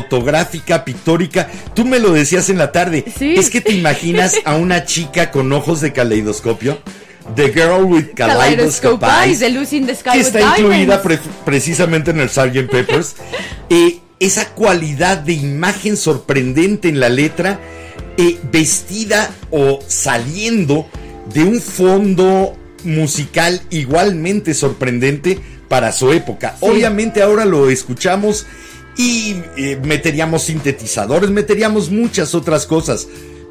fotográfica, 0.00 0.84
pictórica. 0.84 1.48
Tú 1.74 1.84
me 1.84 1.98
lo 1.98 2.12
decías 2.12 2.48
en 2.48 2.58
la 2.58 2.72
tarde. 2.72 3.04
Sí. 3.18 3.34
Es 3.36 3.50
que 3.50 3.60
te 3.60 3.72
imaginas 3.72 4.34
a 4.44 4.54
una 4.56 4.84
chica 4.84 5.30
con 5.30 5.52
ojos 5.52 5.80
de 5.80 5.92
caleidoscopio. 5.92 6.78
The 7.36 7.52
Girl 7.52 7.84
with 7.84 8.06
Kaleidoscope 8.16 9.06
Eyes, 9.06 9.38
de 9.40 9.50
Lucy 9.50 9.76
in 9.76 9.86
the 9.86 9.94
Sky 9.94 10.10
que 10.12 10.18
with 10.18 10.26
está 10.26 10.58
incluida 10.58 11.00
pre- 11.02 11.18
precisamente 11.44 12.10
en 12.10 12.20
el 12.20 12.28
Sgt. 12.30 12.70
Peppers. 12.70 13.14
Eh, 13.72 14.00
esa 14.20 14.50
cualidad 14.50 15.18
de 15.18 15.32
imagen 15.32 15.96
sorprendente 15.96 16.88
en 16.88 17.00
la 17.00 17.08
letra, 17.08 17.58
eh, 18.16 18.38
vestida 18.52 19.30
o 19.50 19.80
saliendo 19.86 20.86
de 21.32 21.42
un 21.42 21.60
fondo 21.60 22.56
musical 22.84 23.62
igualmente 23.70 24.54
sorprendente 24.54 25.38
para 25.68 25.92
su 25.92 26.12
época. 26.12 26.56
Sí. 26.60 26.66
Obviamente 26.68 27.22
ahora 27.22 27.44
lo 27.46 27.70
escuchamos 27.70 28.46
y 28.96 29.36
eh, 29.56 29.80
meteríamos 29.82 30.42
sintetizadores, 30.42 31.30
meteríamos 31.30 31.90
muchas 31.90 32.34
otras 32.34 32.66
cosas, 32.66 33.08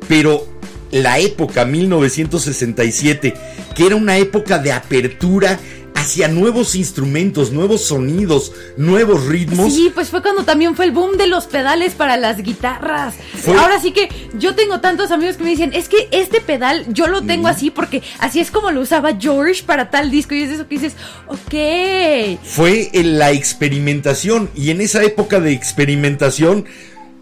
pero 0.07 0.47
la 0.91 1.19
época 1.19 1.65
1967, 1.65 3.33
que 3.75 3.85
era 3.85 3.95
una 3.95 4.17
época 4.17 4.59
de 4.59 4.71
apertura 4.71 5.59
hacia 5.99 6.27
nuevos 6.29 6.75
instrumentos, 6.75 7.51
nuevos 7.51 7.81
sonidos, 7.83 8.53
nuevos 8.77 9.25
ritmos. 9.25 9.73
Sí, 9.73 9.91
pues 9.93 10.09
fue 10.09 10.21
cuando 10.21 10.43
también 10.43 10.75
fue 10.75 10.85
el 10.85 10.91
boom 10.91 11.17
de 11.17 11.27
los 11.27 11.45
pedales 11.45 11.93
para 11.93 12.15
las 12.15 12.41
guitarras. 12.41 13.15
Fue- 13.43 13.57
Ahora 13.57 13.79
sí 13.81 13.91
que 13.91 14.09
yo 14.37 14.55
tengo 14.55 14.79
tantos 14.79 15.11
amigos 15.11 15.35
que 15.37 15.43
me 15.43 15.49
dicen, 15.49 15.73
es 15.73 15.89
que 15.89 16.07
este 16.11 16.39
pedal 16.41 16.85
yo 16.93 17.07
lo 17.07 17.21
tengo 17.21 17.47
así 17.49 17.69
porque 17.69 18.01
así 18.19 18.39
es 18.39 18.49
como 18.49 18.71
lo 18.71 18.81
usaba 18.81 19.17
George 19.19 19.63
para 19.63 19.89
tal 19.89 20.09
disco 20.09 20.33
y 20.35 20.43
es 20.43 20.51
eso 20.51 20.67
que 20.67 20.75
dices, 20.75 20.93
ok. 21.27 22.39
fue 22.43 22.89
en 22.93 23.19
la 23.19 23.31
experimentación 23.31 24.49
y 24.55 24.69
en 24.71 24.81
esa 24.81 25.03
época 25.03 25.39
de 25.39 25.51
experimentación 25.51 26.65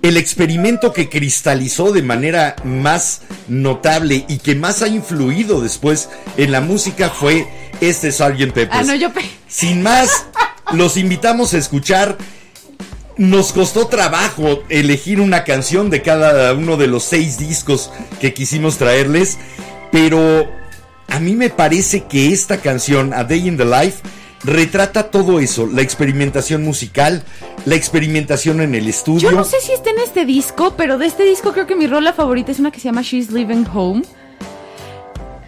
el 0.04 0.16
experimento 0.18 0.94
que 0.94 1.10
cristalizó 1.10 1.92
de 1.92 2.04
manera 2.04 2.56
más 2.64 3.22
notable 3.48 4.26
y 4.30 4.38
que 4.38 4.54
más 4.54 4.84
ha 4.84 4.88
influido 4.88 5.60
después 5.62 6.10
en 6.38 6.52
la 6.52 6.62
música 6.62 7.10
fue 7.10 7.48
este 7.82 8.12
Sgt. 8.12 8.52
Peppers. 8.54 8.70
Ah, 8.72 8.84
no, 8.84 8.96
yo... 8.96 9.12
pe- 9.14 9.30
Sin 9.48 9.82
más, 9.84 10.26
los 10.74 10.98
invitamos 10.98 11.54
a 11.54 11.58
escuchar. 11.58 12.18
Nos 13.18 13.52
costó 13.52 13.88
trabajo 13.88 14.62
elegir 14.70 15.20
una 15.22 15.44
canción 15.44 15.90
de 15.90 16.04
cada 16.04 16.54
uno 16.54 16.78
de 16.78 16.86
los 16.88 17.04
seis 17.04 17.40
discos 17.40 17.90
que 18.22 18.34
quisimos 18.34 18.78
traerles, 18.78 19.40
pero 19.92 20.48
a 21.08 21.20
mí 21.20 21.36
me 21.36 21.50
parece 21.50 22.04
que 22.04 22.32
esta 22.32 22.58
canción, 22.58 23.14
A 23.16 23.24
Day 23.24 23.48
in 23.48 23.58
the 23.58 23.66
Life, 23.66 24.04
retrata 24.44 25.10
todo 25.10 25.40
eso, 25.40 25.66
la 25.66 25.82
experimentación 25.82 26.64
musical, 26.64 27.24
la 27.66 27.74
experimentación 27.74 28.62
en 28.62 28.76
el 28.76 28.88
estudio. 28.88 29.32
Yo 29.32 29.36
no 29.36 29.44
sé 29.44 29.62
si 29.62 29.72
está 29.72 29.90
en 29.90 29.98
este 29.98 30.24
disco, 30.26 30.76
pero 30.78 31.00
de 31.00 31.08
este 31.08 31.24
disco 31.24 31.54
creo 31.54 31.66
que 31.66 31.76
mi 31.76 31.88
rola 31.88 32.14
favorita 32.14 32.52
es 32.52 32.60
una 32.60 32.70
que 32.70 32.80
se 32.80 32.86
llama 32.86 33.02
She's 33.02 33.32
Living 33.32 33.66
Home. 33.74 34.04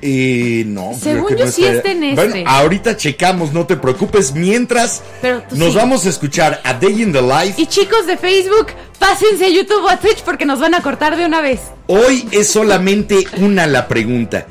Eh, 0.01 0.63
no. 0.65 0.93
Según 0.99 1.25
creo 1.25 1.27
que 1.27 1.35
yo 1.37 1.45
no 1.45 1.51
sí 1.51 1.65
está 1.65 1.91
en 1.91 2.03
este. 2.03 2.27
Bueno, 2.27 2.49
ahorita 2.49 2.97
checamos, 2.97 3.53
no 3.53 3.65
te 3.65 3.75
preocupes. 3.75 4.33
Mientras 4.33 5.03
nos 5.51 5.71
sí. 5.71 5.75
vamos 5.75 6.05
a 6.05 6.09
escuchar 6.09 6.61
A 6.63 6.73
Day 6.73 7.01
in 7.01 7.11
the 7.11 7.21
Life. 7.21 7.61
Y 7.61 7.67
chicos 7.67 8.07
de 8.07 8.17
Facebook, 8.17 8.67
pásense 8.97 9.45
a 9.45 9.49
YouTube 9.49 9.83
o 9.83 9.89
a 9.89 9.97
Twitch 9.97 10.21
porque 10.23 10.45
nos 10.45 10.59
van 10.59 10.73
a 10.73 10.81
cortar 10.81 11.17
de 11.17 11.25
una 11.25 11.41
vez. 11.41 11.59
Hoy 11.87 12.27
es 12.31 12.49
solamente 12.49 13.25
una 13.37 13.67
la 13.67 13.87
pregunta. 13.87 14.45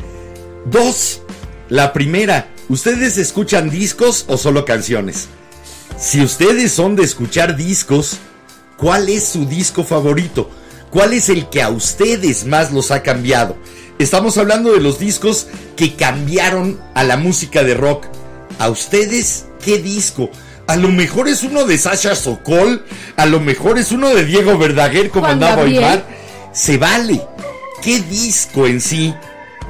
Dos, 0.67 1.23
la 1.69 1.93
primera, 1.93 2.49
¿ustedes 2.69 3.17
escuchan 3.17 3.71
discos 3.71 4.25
o 4.29 4.37
solo 4.37 4.65
canciones? 4.65 5.29
Si 5.99 6.21
ustedes 6.21 6.73
son 6.73 6.95
de 6.95 7.05
escuchar 7.05 7.57
discos, 7.57 8.19
¿cuál 8.77 9.09
es 9.09 9.29
su 9.29 9.47
disco 9.47 9.83
favorito? 9.83 10.51
¿Cuál 10.91 11.13
es 11.13 11.29
el 11.29 11.49
que 11.49 11.63
a 11.63 11.71
ustedes 11.71 12.47
más 12.47 12.73
los 12.73 12.91
ha 12.91 13.03
cambiado? 13.03 13.57
Estamos 13.99 14.39
hablando 14.39 14.73
de 14.73 14.81
los 14.81 15.01
discos 15.01 15.49
que 15.77 15.95
cambiaron 15.97 16.81
a 16.95 17.03
la 17.03 17.17
música 17.17 17.65
de 17.65 17.75
rock. 17.75 18.07
¿A 18.61 18.71
ustedes 18.71 19.47
qué 19.65 19.79
disco? 19.79 20.31
A 20.69 20.77
lo 20.77 20.89
mejor 20.89 21.27
es 21.27 21.43
uno 21.43 21.65
de 21.65 21.79
Sasha 21.79 22.15
Sokol, 22.15 22.85
a 23.17 23.27
lo 23.27 23.41
mejor 23.41 23.77
es 23.77 23.91
uno 23.91 24.15
de 24.15 24.25
Diego 24.25 24.57
Verdaguer 24.57 25.11
como 25.11 25.27
Juan 25.27 25.43
andaba. 25.43 25.63
Oymar. 25.63 26.05
Se 26.53 26.79
vale. 26.79 27.21
¿Qué 27.83 28.01
disco 28.03 28.69
en 28.69 28.81
sí? 28.81 29.15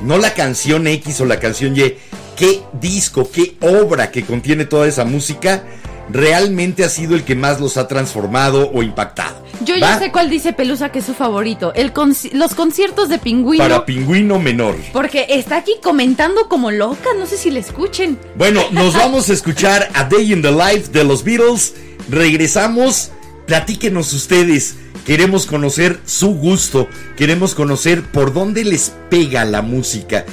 No 0.02 0.18
la 0.18 0.34
canción 0.34 0.86
X 0.86 1.22
o 1.22 1.24
la 1.24 1.40
canción 1.40 1.74
Y. 1.74 1.94
¿Qué 2.36 2.62
disco, 2.74 3.30
qué 3.30 3.56
obra 3.62 4.10
que 4.10 4.26
contiene 4.26 4.66
toda 4.66 4.86
esa 4.86 5.06
música 5.06 5.64
realmente 6.10 6.84
ha 6.84 6.88
sido 6.88 7.14
el 7.14 7.24
que 7.24 7.34
más 7.34 7.60
los 7.60 7.76
ha 7.76 7.88
transformado 7.88 8.70
o 8.72 8.82
impactado? 8.82 9.42
Yo 9.64 9.74
¿Va? 9.74 9.80
ya 9.80 9.98
sé 9.98 10.12
cuál 10.12 10.30
dice 10.30 10.52
Pelusa 10.52 10.90
que 10.92 11.00
es 11.00 11.04
su 11.06 11.14
favorito. 11.14 11.72
El 11.74 11.92
conci- 11.92 12.30
los 12.32 12.54
conciertos 12.54 13.08
de 13.08 13.18
Pingüino. 13.18 13.62
Para 13.64 13.84
Pingüino 13.84 14.38
Menor. 14.38 14.76
Porque 14.92 15.26
está 15.30 15.56
aquí 15.56 15.72
comentando 15.82 16.48
como 16.48 16.70
loca, 16.70 17.08
no 17.18 17.26
sé 17.26 17.36
si 17.36 17.50
le 17.50 17.60
escuchen. 17.60 18.18
Bueno, 18.36 18.62
nos 18.72 18.94
vamos 18.94 19.28
a 19.30 19.32
escuchar 19.32 19.88
A 19.94 20.04
Day 20.04 20.32
in 20.32 20.42
the 20.42 20.52
Life 20.52 20.90
de 20.92 21.04
los 21.04 21.24
Beatles. 21.24 21.74
Regresamos. 22.08 23.10
Platíquenos 23.46 24.12
ustedes. 24.12 24.76
Queremos 25.06 25.46
conocer 25.46 26.00
su 26.04 26.34
gusto. 26.34 26.86
Queremos 27.16 27.54
conocer 27.54 28.02
por 28.12 28.32
dónde 28.32 28.64
les 28.64 28.92
pega 29.08 29.44
la 29.44 29.62
música. 29.62 30.24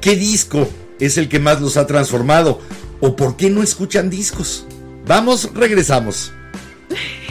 ¿Qué 0.00 0.16
disco 0.16 0.68
es 1.00 1.16
el 1.16 1.28
que 1.28 1.38
más 1.38 1.60
los 1.60 1.76
ha 1.76 1.86
transformado? 1.86 2.60
¿O 3.00 3.14
por 3.16 3.36
qué 3.36 3.50
no 3.50 3.62
escuchan 3.62 4.10
discos? 4.10 4.66
Vamos, 5.06 5.48
regresamos. 5.54 6.32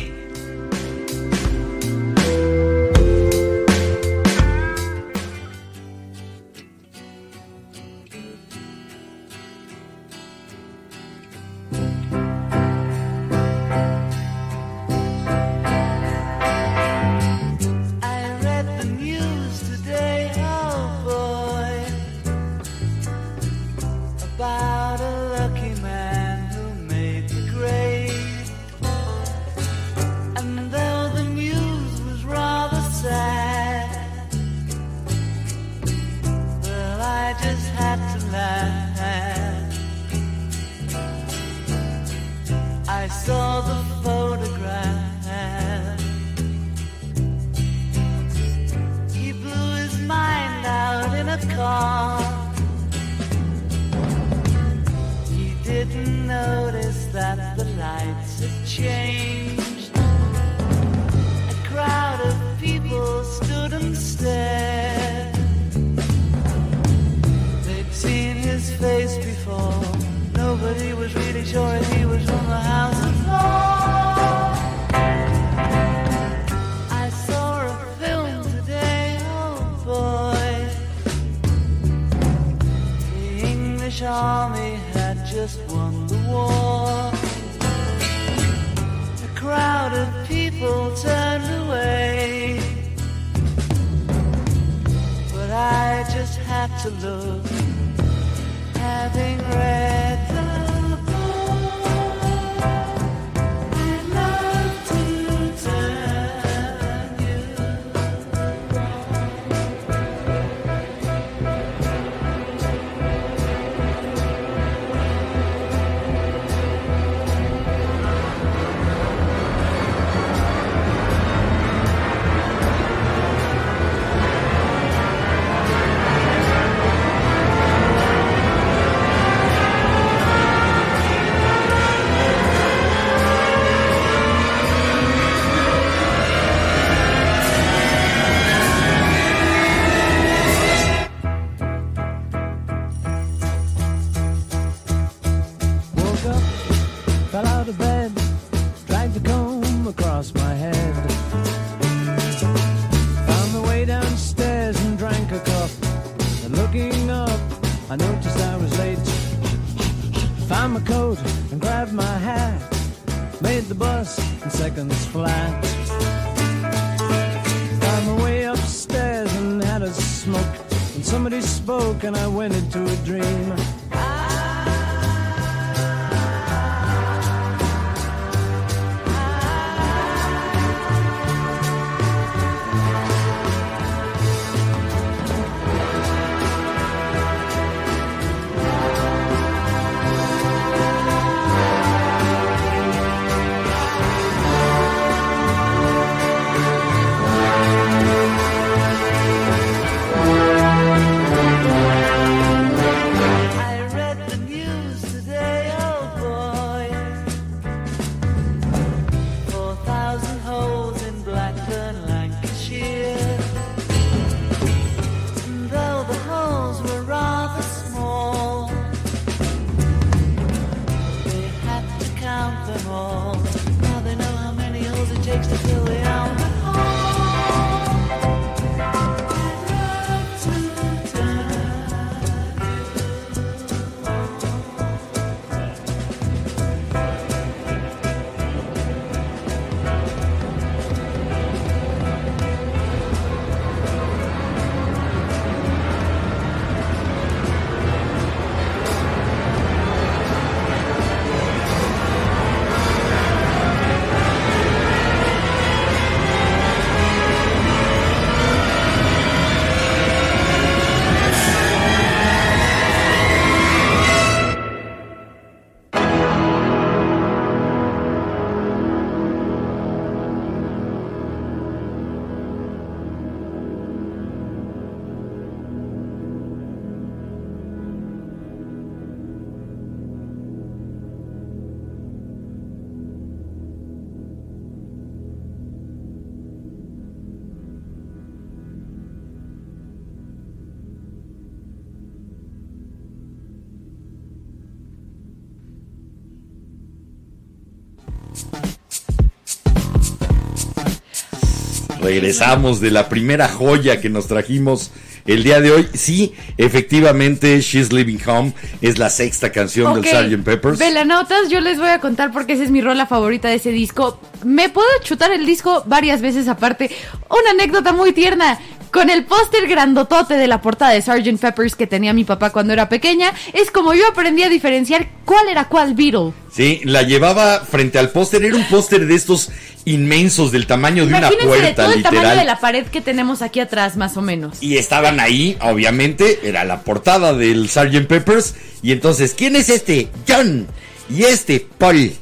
Regresamos 302.14 302.80
de 302.80 302.92
la 302.92 303.10
primera 303.10 303.48
joya 303.48 304.00
que 304.00 304.10
nos 304.10 304.28
trajimos 304.28 304.92
el 305.26 305.44
día 305.44 305.62
de 305.62 305.72
hoy. 305.72 305.88
Sí, 305.94 306.34
efectivamente, 306.58 307.60
She's 307.62 307.92
Living 307.92 308.20
Home 308.28 308.54
es 308.82 308.98
la 308.98 309.10
sexta 309.10 309.52
canción 309.52 309.98
Ok, 309.98 310.06
del 310.06 310.38
Sgt. 310.38 310.44
Peppers. 310.44 310.80
Velanotas, 310.80 311.50
yo 311.50 311.60
les 311.62 311.80
voy 311.80 311.90
a 311.90 312.00
contar 312.00 312.32
porque 312.32 312.54
esa 312.54 312.64
es 312.64 312.72
mi 312.72 312.82
rola 312.82 313.08
favorita 313.08 313.48
de 313.48 313.56
ese 313.56 313.72
disco. 313.72 314.20
Me 314.44 314.70
puedo 314.70 314.88
chutar 315.04 315.32
el 315.32 315.46
disco 315.46 315.84
varias 315.88 316.22
veces 316.22 316.48
aparte. 316.48 316.92
Una 317.30 317.52
anécdota 317.52 317.94
muy 317.94 318.12
tierna. 318.12 318.60
Con 318.94 319.10
el 319.10 319.26
póster 319.26 319.68
grandotote 319.68 320.36
de 320.36 320.48
la 320.48 320.62
portada 320.62 320.92
de 320.92 321.02
Sgt. 321.02 321.42
Peppers 321.42 321.76
que 321.76 321.88
tenía 321.88 322.14
mi 322.14 322.26
papá 322.26 322.52
cuando 322.52 322.74
era 322.74 322.90
pequeña, 322.90 323.34
es 323.52 323.72
como 323.72 323.96
yo 323.96 324.08
aprendí 324.08 324.44
a 324.44 324.50
diferenciar 324.50 325.08
cuál 325.26 325.50
era 325.50 325.68
cuál 325.68 325.96
Beatle. 325.96 326.32
Sí, 326.54 326.80
la 326.84 327.02
llevaba 327.02 327.62
frente 327.62 327.98
al 327.98 328.12
póster. 328.12 328.46
Era 328.46 328.56
un 328.56 328.66
póster 328.66 329.08
de 329.08 329.16
estos 329.16 329.50
inmensos 329.86 330.52
del 330.52 330.68
tamaño 330.68 331.08
de 331.08 331.10
una 331.10 331.18
Imagínense 331.18 331.48
de 331.48 331.60
puerta, 331.60 331.84
todo 331.86 331.94
el 331.94 332.04
tamaño 332.04 332.36
de 332.36 332.46
la 332.46 332.60
pared 332.60 332.86
que 332.86 333.02
tenemos 333.02 333.42
aquí 333.42 333.60
atrás, 333.60 333.98
más 333.98 334.16
o 334.16 334.22
menos. 334.22 334.62
Y 334.62 334.78
estaban 334.78 335.20
ahí, 335.20 335.58
obviamente, 335.60 336.42
era 336.44 336.64
la 336.64 336.82
portada 336.82 337.34
del 337.34 337.70
Sgt. 337.70 338.06
Peppers. 338.06 338.54
Y 338.84 338.92
entonces, 338.92 339.34
¿quién 339.36 339.56
es 339.56 339.70
este? 339.70 340.10
John. 340.28 340.68
Y 341.10 341.24
este, 341.24 341.66
Paul. 341.80 342.14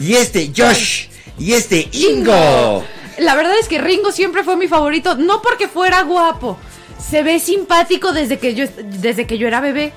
Y 0.00 0.14
este, 0.14 0.50
Josh. 0.56 1.04
Y 1.38 1.52
este, 1.52 1.88
Ingo. 1.92 2.84
La 3.18 3.34
verdad 3.34 3.54
es 3.60 3.68
que 3.68 3.78
Ringo 3.78 4.12
siempre 4.12 4.44
fue 4.44 4.56
mi 4.56 4.68
favorito, 4.68 5.16
no 5.16 5.42
porque 5.42 5.68
fuera 5.68 6.02
guapo, 6.02 6.58
Se 6.98 7.22
ve 7.22 7.38
simpático 7.38 8.12
desde 8.12 8.38
que 8.38 8.54
yo 8.54 8.64
desde 9.00 9.26
que 9.26 9.38
yo 9.38 9.46
era 9.46 9.60
bebé. 9.60 9.92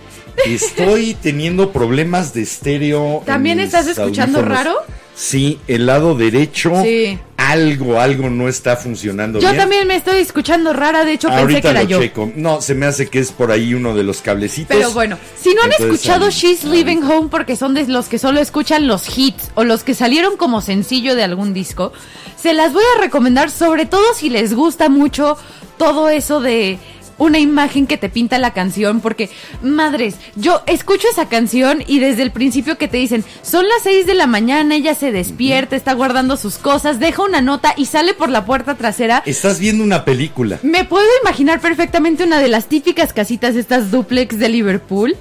Estoy 0.46 1.16
teniendo 1.16 1.72
problemas 1.72 2.34
de 2.34 2.44
estéreo. 2.44 3.24
¿También 3.26 3.60
estás 3.60 3.88
escuchando 3.88 4.40
audífonos. 4.40 4.66
raro? 4.66 4.76
Sí, 5.16 5.60
el 5.68 5.86
lado 5.86 6.16
derecho. 6.16 6.82
Sí. 6.82 7.20
Algo, 7.52 8.00
algo 8.00 8.30
no 8.30 8.48
está 8.48 8.76
funcionando 8.78 9.40
Yo 9.40 9.48
bien. 9.48 9.58
también 9.60 9.88
me 9.88 9.96
estoy 9.96 10.20
escuchando 10.20 10.72
rara, 10.72 11.04
de 11.04 11.14
hecho 11.14 11.30
pensé 11.30 11.62
que 11.62 11.68
era 11.68 11.84
yo. 11.84 12.00
checo. 12.00 12.32
No, 12.36 12.62
se 12.62 12.76
me 12.76 12.86
hace 12.86 13.08
que 13.08 13.20
es 13.20 13.32
por 13.32 13.52
ahí 13.52 13.74
uno 13.74 13.96
de 13.96 14.04
los 14.04 14.22
cablecitos. 14.22 14.76
Pero 14.76 14.92
bueno, 14.92 15.18
si 15.36 15.54
no 15.56 15.62
han 15.64 15.72
Entonces, 15.72 15.96
escuchado 16.02 16.30
She's 16.30 16.64
ahí. 16.64 16.72
Living 16.72 17.02
Home 17.04 17.30
porque 17.32 17.56
son 17.56 17.74
de 17.74 17.88
los 17.88 18.08
que 18.08 18.20
solo 18.20 18.40
escuchan 18.40 18.88
los 18.88 19.18
hits 19.18 19.50
o 19.56 19.64
los 19.64 19.84
que 19.84 19.96
salieron 19.96 20.38
como 20.38 20.62
sencillo 20.62 21.16
de 21.16 21.24
algún 21.24 21.54
disco, 21.54 21.92
se 22.40 22.54
las 22.54 22.72
voy 22.74 22.84
a 22.98 23.02
recomendar 23.02 23.50
sobre 23.50 23.86
todo 23.86 24.14
si 24.14 24.30
les 24.30 24.54
gusta 24.54 24.90
mucho 24.90 25.38
todo 25.78 26.10
eso 26.10 26.42
de 26.42 26.78
una 27.20 27.38
imagen 27.38 27.86
que 27.86 27.98
te 27.98 28.10
pinta 28.10 28.40
la 28.40 28.54
canción 28.54 29.00
porque 29.02 29.30
madres, 29.62 30.16
yo 30.36 30.62
escucho 30.66 31.08
esa 31.12 31.30
canción 31.30 31.84
y 31.86 32.00
desde 32.00 32.24
el 32.24 32.32
principio 32.32 32.78
que 32.80 32.88
te 32.88 32.98
dicen, 32.98 33.24
son 33.44 33.68
las 33.68 33.84
6 33.84 34.08
de 34.08 34.16
la 34.16 34.26
mañana, 34.26 34.76
ella 34.76 34.96
se 34.96 35.12
despierta, 35.12 35.76
está 35.76 35.94
guardando 35.94 36.38
sus 36.38 36.58
cosas, 36.58 37.00
deja 37.00 37.22
una 37.24 37.42
nota 37.42 37.74
y 37.78 37.86
sale 37.86 38.14
por 38.16 38.30
la 38.30 38.46
puerta 38.46 38.76
trasera. 38.76 39.22
Estás 39.28 39.60
viendo 39.60 39.84
una 39.84 40.04
película. 40.06 40.58
Me 40.64 40.86
puedo 40.86 41.06
imaginar 41.22 41.60
perfectamente 41.62 42.24
una 42.24 42.40
de 42.40 42.48
las 42.48 42.66
típicas 42.68 43.14
casitas 43.14 43.56
estas 43.56 43.92
duplex 43.92 44.40
de 44.40 44.50
Liverpool. 44.50 45.16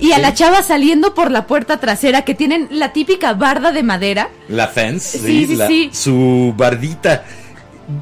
Y 0.00 0.10
a 0.10 0.18
la 0.18 0.34
chava 0.34 0.60
saliendo 0.62 1.14
por 1.14 1.30
la 1.30 1.46
puerta 1.46 1.78
trasera 1.78 2.22
que 2.22 2.34
tienen 2.34 2.66
la 2.72 2.92
típica 2.92 3.32
barda 3.34 3.70
de 3.70 3.84
madera. 3.84 4.28
La 4.48 4.66
fence, 4.66 5.18
Sí, 5.20 5.46
sí, 5.46 5.54
la- 5.56 5.68
sí. 5.68 5.88
su 5.92 6.52
bardita 6.56 7.24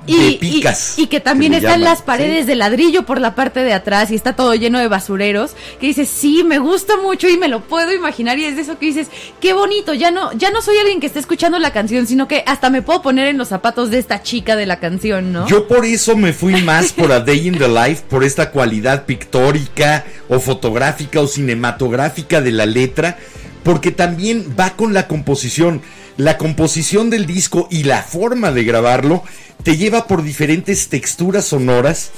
Y, 0.07 0.16
de 0.16 0.27
y- 0.27 0.38
picas. 0.38 0.99
y 0.99 1.07
que 1.07 1.21
también 1.21 1.55
están 1.55 1.81
llaman, 1.81 1.85
las 1.85 2.03
paredes 2.03 2.40
¿sí? 2.40 2.47
de 2.47 2.57
ladrillo 2.57 3.05
por 3.05 3.21
la 3.21 3.35
parte 3.35 3.61
de 3.61 3.73
atrás 3.73 4.11
y 4.11 4.14
está 4.14 4.35
todo 4.37 4.55
lleno 4.55 4.79
de 4.79 4.88
basureros. 4.88 5.53
Que 5.81 5.87
dices, 5.88 6.09
sí, 6.09 6.45
me 6.45 6.59
gusta 6.59 6.97
mucho 6.97 7.29
y 7.29 7.37
me 7.37 7.49
lo 7.49 7.61
puedo 7.61 7.92
imaginar. 7.92 8.38
Y 8.38 8.45
es 8.45 8.57
de 8.57 8.62
eso 8.62 8.79
que 8.79 8.87
dices, 8.87 9.09
qué 9.40 9.53
bonito. 9.53 9.95
Ya 9.95 10.11
no, 10.11 10.33
ya 10.35 10.51
no 10.51 10.62
soy 10.62 10.79
alguien 10.79 11.01
que 11.01 11.07
esté 11.07 11.18
escuchando 11.18 11.59
la 11.59 11.73
canción, 11.73 12.07
sino 12.07 12.29
que 12.29 12.45
hasta 12.47 12.71
me 12.71 12.83
puedo 12.83 13.03
poner 13.03 13.29
en 13.29 13.38
los 13.38 13.49
zapatos 13.49 13.90
de 13.90 13.99
esta 13.99 14.23
chica 14.23 14.57
de 14.57 14.66
la 14.66 14.79
canción, 14.79 15.33
¿no? 15.33 15.47
Yo 15.47 15.66
por 15.68 15.85
eso 15.85 16.16
me 16.16 16.33
fui 16.33 16.62
más 16.62 16.92
por 16.92 17.12
A 17.12 17.21
Day 17.21 17.49
in 17.49 17.59
the 17.59 17.68
Life, 17.68 18.03
por 18.09 18.25
esta 18.25 18.51
cualidad 18.51 19.05
pictórica 19.05 20.05
o 20.29 20.40
fotográfica 20.40 21.21
o 21.21 21.27
cinematográfica 21.27 22.40
de 22.40 22.53
la 22.53 22.66
letra, 22.66 23.18
porque 23.62 23.90
también 23.90 24.55
va 24.59 24.71
con 24.71 24.92
la 24.95 25.07
composición. 25.09 25.83
La 26.16 26.38
composición 26.38 27.11
del 27.11 27.27
disco 27.27 27.68
y 27.70 27.85
la 27.85 28.03
forma 28.03 28.53
de 28.53 28.64
grabarlo 28.64 29.22
te 29.62 29.77
lleva 29.77 30.07
por 30.07 30.22
diferentes 30.22 30.88
texturas 30.88 31.46
sonoras, 31.46 32.11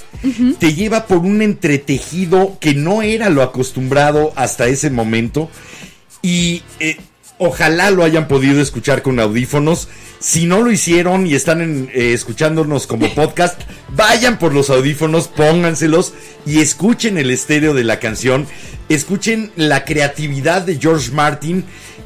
te 0.59 0.75
lleva 0.75 1.07
por 1.07 1.19
un 1.19 1.43
entretejido 1.43 2.59
que 2.61 2.75
no 2.75 3.03
era 3.03 3.29
lo 3.29 3.43
acostumbrado 3.43 4.33
hasta 4.35 4.67
ese 4.67 4.91
momento 4.91 5.51
y 6.23 6.63
eh, 6.81 6.97
ojalá 7.39 7.91
lo 7.91 8.03
hayan 8.03 8.29
podido 8.29 8.61
escuchar 8.61 9.03
con 9.03 9.21
audífonos. 9.21 9.89
Si 10.19 10.47
no 10.47 10.63
lo 10.63 10.73
hicieron 10.73 11.27
y 11.27 11.35
están 11.35 11.61
en, 11.61 11.91
eh, 11.93 12.15
escuchándonos 12.15 12.87
como 12.87 13.09
podcast, 13.15 13.61
vayan 13.91 14.39
por 14.39 14.55
los 14.55 14.71
audífonos, 14.71 15.29
pónganselos 15.29 16.15
y 16.47 16.61
escuchen 16.61 17.19
el 17.19 17.31
estéreo 17.31 17.75
de 17.75 17.85
la 17.85 18.01
canción. 18.01 18.47
Escuchen 18.89 19.51
la 19.57 19.85
creatividad 19.85 20.63
de 20.63 20.79
George 20.79 21.11
Martin 21.11 21.65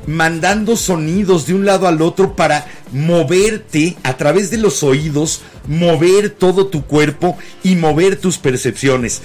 mandando 0.08 0.74
sonidos 0.74 1.46
de 1.46 1.52
un 1.52 1.66
lado 1.66 1.86
al 1.86 2.00
otro 2.00 2.34
para 2.34 2.66
moverte 2.92 3.94
a 4.02 4.16
través 4.16 4.50
de 4.50 4.56
los 4.56 4.82
oídos, 4.82 5.42
mover 5.66 6.30
todo 6.30 6.68
tu 6.68 6.86
cuerpo 6.86 7.36
y 7.62 7.76
mover 7.76 8.16
tus 8.16 8.38
percepciones. 8.38 9.20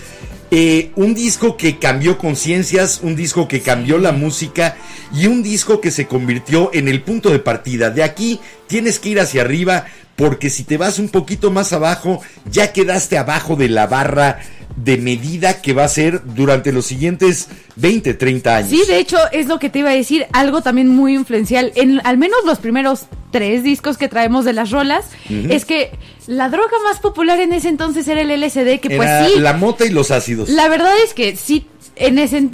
Eh, 0.51 0.91
un 0.97 1.13
disco 1.15 1.55
que 1.55 1.79
cambió 1.79 2.17
conciencias, 2.17 2.99
un 3.01 3.15
disco 3.15 3.47
que 3.47 3.61
cambió 3.61 3.97
la 3.97 4.11
música 4.11 4.75
y 5.13 5.27
un 5.27 5.41
disco 5.41 5.79
que 5.79 5.89
se 5.89 6.05
convirtió 6.05 6.69
en 6.73 6.89
el 6.89 7.01
punto 7.01 7.29
de 7.29 7.39
partida. 7.39 7.89
De 7.89 8.03
aquí 8.03 8.41
tienes 8.67 8.99
que 8.99 9.09
ir 9.09 9.21
hacia 9.21 9.41
arriba 9.41 9.85
porque 10.17 10.49
si 10.49 10.63
te 10.63 10.77
vas 10.77 10.99
un 10.99 11.07
poquito 11.07 11.49
más 11.49 11.71
abajo 11.71 12.21
ya 12.45 12.73
quedaste 12.73 13.17
abajo 13.17 13.55
de 13.55 13.69
la 13.69 13.87
barra 13.87 14.41
de 14.75 14.97
medida 14.97 15.61
que 15.61 15.73
va 15.73 15.83
a 15.83 15.87
ser 15.87 16.21
durante 16.23 16.71
los 16.71 16.85
siguientes 16.85 17.47
20, 17.75 18.13
30 18.13 18.55
años. 18.55 18.69
Sí, 18.69 18.83
de 18.87 18.97
hecho, 18.97 19.17
es 19.31 19.47
lo 19.47 19.59
que 19.59 19.69
te 19.69 19.79
iba 19.79 19.89
a 19.89 19.93
decir, 19.93 20.25
algo 20.33 20.61
también 20.61 20.89
muy 20.89 21.15
influencial. 21.15 21.71
En 21.75 22.01
al 22.05 22.17
menos 22.17 22.39
los 22.45 22.59
primeros 22.59 23.05
tres 23.31 23.63
discos 23.63 23.97
que 23.97 24.07
traemos 24.07 24.45
de 24.45 24.53
las 24.53 24.69
rolas, 24.69 25.05
es 25.27 25.65
que 25.65 25.91
la 26.27 26.49
droga 26.49 26.77
más 26.83 26.99
popular 26.99 27.39
en 27.39 27.51
ese 27.51 27.67
entonces 27.67 28.07
era 28.07 28.21
el 28.21 28.29
LSD, 28.29 28.79
que 28.79 28.95
pues 28.95 29.09
sí, 29.27 29.39
la 29.39 29.53
mota 29.53 29.85
y 29.85 29.89
los 29.89 30.11
ácidos. 30.11 30.49
la 30.49 30.69
verdad 30.69 30.93
es 31.03 31.13
que 31.15 31.35
sí, 31.35 31.65
en 31.95 32.19
ese... 32.19 32.49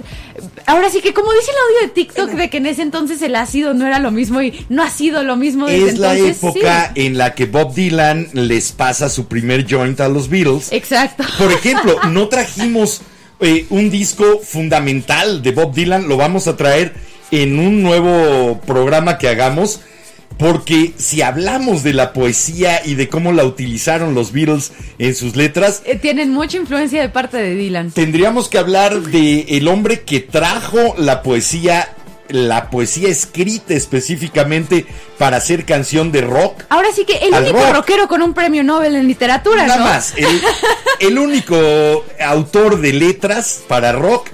Ahora 0.66 0.90
sí 0.90 1.00
que 1.00 1.12
como 1.12 1.32
dice 1.32 1.50
el 1.50 1.56
audio 1.56 1.88
de 1.88 1.94
TikTok 1.94 2.30
de 2.30 2.50
que 2.50 2.58
en 2.58 2.66
ese 2.66 2.82
entonces 2.82 3.20
el 3.22 3.34
ácido 3.36 3.74
no 3.74 3.86
era 3.86 3.98
lo 3.98 4.10
mismo 4.10 4.40
y 4.42 4.66
no 4.68 4.82
ha 4.82 4.90
sido 4.90 5.22
lo 5.22 5.36
mismo 5.36 5.66
desde 5.66 5.90
es 5.90 5.98
la 5.98 6.14
entonces. 6.14 6.42
época 6.42 6.92
sí. 6.94 7.06
en 7.06 7.18
la 7.18 7.34
que 7.34 7.46
Bob 7.46 7.74
Dylan 7.74 8.28
les 8.32 8.72
pasa 8.72 9.08
su 9.08 9.26
primer 9.26 9.66
joint 9.68 10.00
a 10.00 10.08
los 10.08 10.28
Beatles. 10.28 10.72
Exacto. 10.72 11.24
Por 11.38 11.52
ejemplo, 11.52 11.96
no 12.10 12.28
trajimos 12.28 13.02
eh, 13.40 13.66
un 13.70 13.90
disco 13.90 14.40
fundamental 14.42 15.42
de 15.42 15.52
Bob 15.52 15.74
Dylan, 15.74 16.08
lo 16.08 16.16
vamos 16.16 16.46
a 16.46 16.56
traer 16.56 16.94
en 17.30 17.58
un 17.58 17.82
nuevo 17.82 18.60
programa 18.66 19.18
que 19.18 19.28
hagamos, 19.28 19.80
porque 20.40 20.92
si 20.96 21.20
hablamos 21.20 21.82
de 21.82 21.92
la 21.92 22.12
poesía 22.14 22.80
y 22.84 22.94
de 22.94 23.08
cómo 23.10 23.30
la 23.32 23.44
utilizaron 23.44 24.14
los 24.14 24.32
Beatles 24.32 24.72
en 24.98 25.14
sus 25.14 25.36
letras, 25.36 25.82
Eh, 25.84 25.96
Tienen 25.96 26.30
mucha 26.32 26.56
influencia 26.56 27.02
de 27.02 27.10
parte 27.10 27.36
de 27.36 27.54
Dylan. 27.54 27.90
tendríamos 27.90 28.48
que 28.48 28.56
hablar 28.58 29.00
de 29.02 29.42
el 29.50 29.68
hombre 29.68 30.00
que 30.00 30.20
trajo 30.20 30.94
la 30.96 31.22
poesía, 31.22 31.94
la 32.30 32.70
poesía 32.70 33.08
escrita 33.10 33.74
específicamente 33.74 34.86
para 35.18 35.36
hacer 35.36 35.66
canción 35.66 36.10
de 36.10 36.22
rock. 36.22 36.62
Ahora 36.70 36.88
sí 36.94 37.04
que 37.04 37.16
el 37.18 37.34
único 37.34 37.58
rock. 37.62 37.74
rockero 37.74 38.08
con 38.08 38.22
un 38.22 38.32
premio 38.32 38.64
Nobel 38.64 38.96
en 38.96 39.06
literatura, 39.08 39.66
Nada 39.66 39.78
¿no? 39.78 39.84
más, 39.84 40.14
el, 40.16 40.40
el 41.00 41.18
único 41.18 42.04
autor 42.18 42.80
de 42.80 42.92
letras 42.94 43.60
para 43.68 43.92
rock 43.92 44.28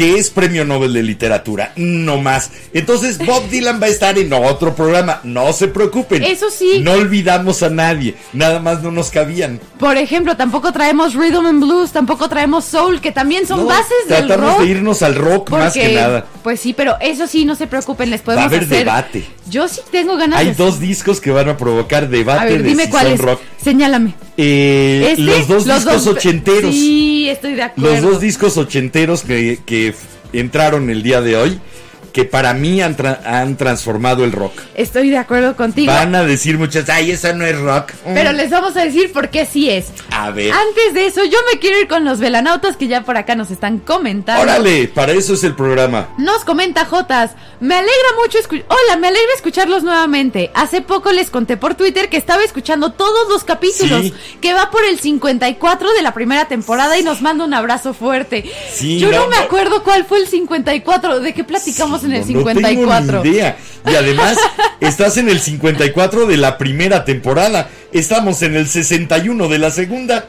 que 0.00 0.16
es 0.18 0.30
premio 0.30 0.64
Nobel 0.64 0.94
de 0.94 1.02
literatura, 1.02 1.72
no 1.76 2.16
más. 2.22 2.50
Entonces 2.72 3.18
Bob 3.18 3.46
Dylan 3.50 3.82
va 3.82 3.84
a 3.84 3.90
estar 3.90 4.18
en 4.18 4.32
otro 4.32 4.74
programa, 4.74 5.20
no 5.24 5.52
se 5.52 5.68
preocupen. 5.68 6.22
Eso 6.24 6.48
sí. 6.48 6.80
No 6.82 6.92
olvidamos 6.92 7.62
a 7.62 7.68
nadie, 7.68 8.14
nada 8.32 8.60
más 8.60 8.82
no 8.82 8.90
nos 8.92 9.10
cabían. 9.10 9.60
Por 9.78 9.98
ejemplo, 9.98 10.38
tampoco 10.38 10.72
traemos 10.72 11.12
rhythm 11.14 11.44
and 11.44 11.62
blues, 11.62 11.90
tampoco 11.92 12.30
traemos 12.30 12.64
soul, 12.64 13.02
que 13.02 13.12
también 13.12 13.46
son 13.46 13.60
No, 13.60 13.66
bases 13.66 13.90
del 14.08 14.26
tratamos 14.26 14.54
rock. 14.54 14.60
de 14.62 14.70
irnos 14.70 15.02
al 15.02 15.16
rock 15.16 15.50
más 15.50 15.74
que 15.74 15.92
nada. 15.94 16.24
Pues 16.42 16.60
sí, 16.60 16.72
pero 16.72 16.96
eso 17.02 17.26
sí, 17.26 17.44
no 17.44 17.54
se 17.54 17.66
preocupen, 17.66 18.08
les 18.08 18.20
Va 18.20 18.22
a 18.22 18.24
podemos 18.24 18.46
haber 18.46 18.62
hacer. 18.62 18.78
debate. 18.78 19.24
Yo 19.50 19.68
sí 19.68 19.80
tengo 19.90 20.16
ganas 20.16 20.38
Hay 20.38 20.46
de. 20.46 20.54
dos 20.54 20.80
discos 20.80 21.20
que 21.20 21.30
van 21.30 21.50
a 21.50 21.58
provocar 21.58 22.08
debate 22.08 22.40
A 22.40 22.44
ver, 22.46 22.62
de 22.62 22.68
dime 22.70 22.84
si 22.84 22.90
cuál 22.90 23.04
son 23.04 23.12
es. 23.14 23.20
rock. 23.20 23.40
Señálame. 23.62 24.14
Eh, 24.38 25.08
¿Este? 25.10 25.22
los 25.22 25.46
dos 25.46 25.64
discos 25.66 26.06
ochenteros. 26.06 26.72
Sí, 26.74 27.28
estoy 27.28 27.54
de 27.54 27.62
acuerdo. 27.64 27.90
Los 27.92 28.00
dos 28.00 28.20
discos 28.22 28.56
ochenteros 28.56 29.22
que, 29.22 29.58
que 29.66 29.89
entraron 30.32 30.90
el 30.90 31.02
día 31.02 31.20
de 31.20 31.36
hoy, 31.36 31.60
que 32.12 32.24
para 32.24 32.54
mí 32.54 32.80
han, 32.82 32.96
tra- 32.96 33.20
han 33.24 33.56
transformado 33.56 34.24
el 34.24 34.32
rock. 34.32 34.52
Estoy 34.74 35.10
de 35.10 35.18
acuerdo 35.18 35.56
contigo. 35.56 35.92
Van 35.92 36.14
a 36.14 36.24
decir 36.24 36.58
muchas, 36.58 36.88
ay, 36.88 37.10
esa 37.12 37.32
no 37.32 37.44
es 37.44 37.58
rock. 37.58 37.92
Pero 38.04 38.32
les 38.32 38.50
vamos 38.50 38.76
a 38.76 38.84
decir 38.84 39.12
por 39.12 39.28
qué 39.30 39.46
sí 39.46 39.70
es. 39.70 39.86
A 40.10 40.30
ver. 40.30 40.52
Antes 40.52 40.94
de 40.94 41.06
eso, 41.06 41.24
yo 41.24 41.38
me 41.52 41.58
quiero 41.60 41.78
ir 41.80 41.88
con 41.88 42.04
los 42.04 42.18
velanautas 42.18 42.76
que 42.76 42.88
ya 42.88 43.02
por 43.02 43.16
acá 43.16 43.34
nos 43.36 43.50
están 43.50 43.78
comentando. 43.78 44.42
Órale, 44.42 44.88
para 44.88 45.12
eso 45.12 45.34
es 45.34 45.44
el 45.44 45.54
programa. 45.54 46.08
Nos 46.18 46.44
comenta 46.44 46.84
Jotas, 46.84 47.32
me 47.60 47.74
alegra 47.74 47.94
mucho 48.22 48.38
escuchar. 48.38 48.66
Hola, 48.68 48.96
me 48.98 49.08
alegra 49.08 49.32
escucharlos 49.36 49.82
nuevamente. 49.82 50.50
Hace 50.54 50.80
poco 50.82 51.12
les 51.12 51.30
conté 51.30 51.56
por 51.56 51.74
Twitter 51.74 52.08
que 52.08 52.16
estaba 52.16 52.42
escuchando 52.42 52.92
todos 52.92 53.28
los 53.28 53.44
capítulos, 53.44 54.02
Sí. 54.02 54.14
que 54.40 54.52
va 54.54 54.70
por 54.70 54.84
el 54.84 54.98
54 54.98 55.92
de 55.92 56.02
la 56.02 56.12
primera 56.14 56.46
temporada 56.48 56.98
y 56.98 57.02
nos 57.02 57.22
manda 57.22 57.44
un 57.44 57.54
abrazo 57.54 57.94
fuerte. 57.94 58.50
Sí, 58.72 58.98
Yo 58.98 59.10
no, 59.10 59.20
no, 59.20 59.28
me 59.28 59.36
acuerdo 59.36 59.82
cuál 59.84 60.04
fue 60.04 60.18
el 60.18 60.26
54, 60.26 61.20
de 61.20 61.34
qué 61.34 61.44
platicamos 61.44 61.99
en 62.04 62.12
el 62.12 62.20
No, 62.20 62.26
54. 62.26 63.00
No 63.00 63.06
tengo 63.06 63.24
ni 63.24 63.30
idea. 63.30 63.56
Y 63.86 63.94
además, 63.94 64.36
estás 64.80 65.16
en 65.16 65.28
el 65.28 65.40
54 65.40 66.26
de 66.26 66.36
la 66.36 66.58
primera 66.58 67.04
temporada. 67.04 67.70
Estamos 67.92 68.42
en 68.42 68.56
el 68.56 68.68
61 68.68 69.48
de 69.48 69.58
la 69.58 69.70
segunda. 69.70 70.28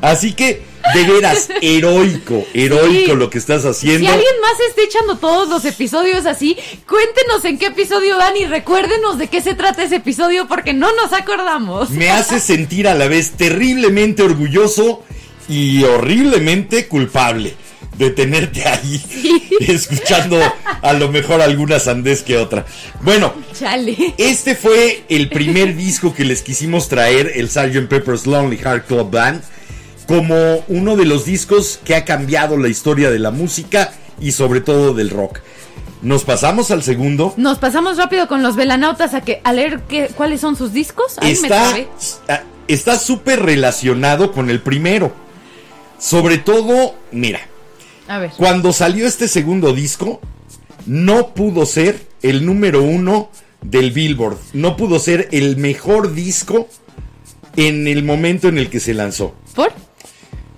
Así 0.00 0.32
que, 0.32 0.62
de 0.94 1.04
veras, 1.04 1.48
heroico, 1.60 2.46
heroico 2.54 3.10
Sí. 3.12 3.16
lo 3.16 3.28
que 3.30 3.38
estás 3.38 3.62
Si 3.62 3.68
haciendo. 3.68 4.08
alguien 4.10 4.40
más 4.40 4.52
está 4.68 4.82
echando 4.82 5.16
todos 5.18 5.48
los 5.48 5.64
episodios 5.64 6.24
así, 6.24 6.56
cuéntenos 6.88 7.44
en 7.44 7.58
qué 7.58 7.66
episodio 7.66 8.16
van 8.16 8.36
y 8.36 8.46
recuérdenos 8.46 9.18
de 9.18 9.26
qué 9.26 9.40
se 9.42 9.54
trata 9.54 9.82
ese 9.82 9.96
episodio 9.96 10.46
porque 10.46 10.72
no 10.72 10.94
nos 10.94 11.12
acordamos. 11.12 11.90
Me 11.90 12.10
hace 12.10 12.38
sentir 12.40 12.86
a 12.88 12.94
la 12.94 13.08
vez 13.08 13.32
terriblemente 13.32 14.22
orgulloso 14.22 15.02
y 15.48 15.82
horriblemente 15.82 16.86
culpable 16.86 17.54
de 17.98 18.10
tenerte 18.10 18.66
ahí 18.66 19.02
escuchando 19.60 20.40
a 20.82 20.92
lo 20.92 21.10
mejor 21.10 21.40
alguna 21.42 21.78
sandez 21.78 22.22
que 22.22 22.38
otra. 22.38 22.64
Bueno, 23.02 23.34
Chale. 23.58 24.14
este 24.16 24.54
fue 24.54 25.04
el 25.08 25.28
primer 25.28 25.76
disco 25.76 26.14
que 26.14 26.24
les 26.24 26.42
quisimos 26.42 26.88
traer, 26.88 27.32
el 27.34 27.50
Sgt. 27.50 27.88
Pepper's 27.88 28.26
Lonely 28.26 28.56
Heart 28.56 28.86
Club 28.86 29.10
Band. 29.10 29.42
como 30.06 30.64
uno 30.68 30.96
de 30.96 31.04
los 31.04 31.24
discos 31.26 31.80
que 31.84 31.94
ha 31.94 32.04
cambiado 32.04 32.56
la 32.56 32.68
historia 32.68 33.10
de 33.10 33.18
la 33.18 33.30
música 33.30 33.92
y 34.20 34.32
sobre 34.32 34.60
todo 34.60 34.94
del 34.94 35.10
rock. 35.10 35.40
Nos 36.00 36.24
pasamos 36.24 36.70
al 36.70 36.82
segundo. 36.82 37.34
Nos 37.36 37.58
pasamos 37.58 37.96
rápido 37.96 38.28
con 38.28 38.42
los 38.42 38.54
velanautas 38.54 39.14
a 39.14 39.20
que 39.20 39.40
a 39.42 39.52
leer 39.52 39.80
qué, 39.88 40.08
cuáles 40.16 40.40
son 40.40 40.56
sus 40.56 40.72
discos. 40.72 41.16
Está 41.20 41.76
está 42.68 42.98
súper 42.98 43.42
relacionado 43.42 44.30
con 44.30 44.50
el 44.50 44.60
primero. 44.60 45.12
Sobre 45.98 46.38
todo, 46.38 46.94
mira, 47.10 47.40
A 48.08 48.18
ver. 48.18 48.30
cuando 48.36 48.72
salió 48.72 49.06
este 49.06 49.28
segundo 49.28 49.72
disco, 49.72 50.20
no 50.86 51.34
pudo 51.34 51.66
ser 51.66 52.00
el 52.22 52.44
número 52.44 52.82
uno 52.82 53.30
del 53.62 53.92
Billboard. 53.92 54.38
No 54.52 54.76
pudo 54.76 54.98
ser 54.98 55.28
el 55.32 55.56
mejor 55.56 56.14
disco 56.14 56.68
en 57.56 57.86
el 57.86 58.02
momento 58.04 58.48
en 58.48 58.58
el 58.58 58.70
que 58.70 58.80
se 58.80 58.94
lanzó. 58.94 59.34
¿Por? 59.54 59.72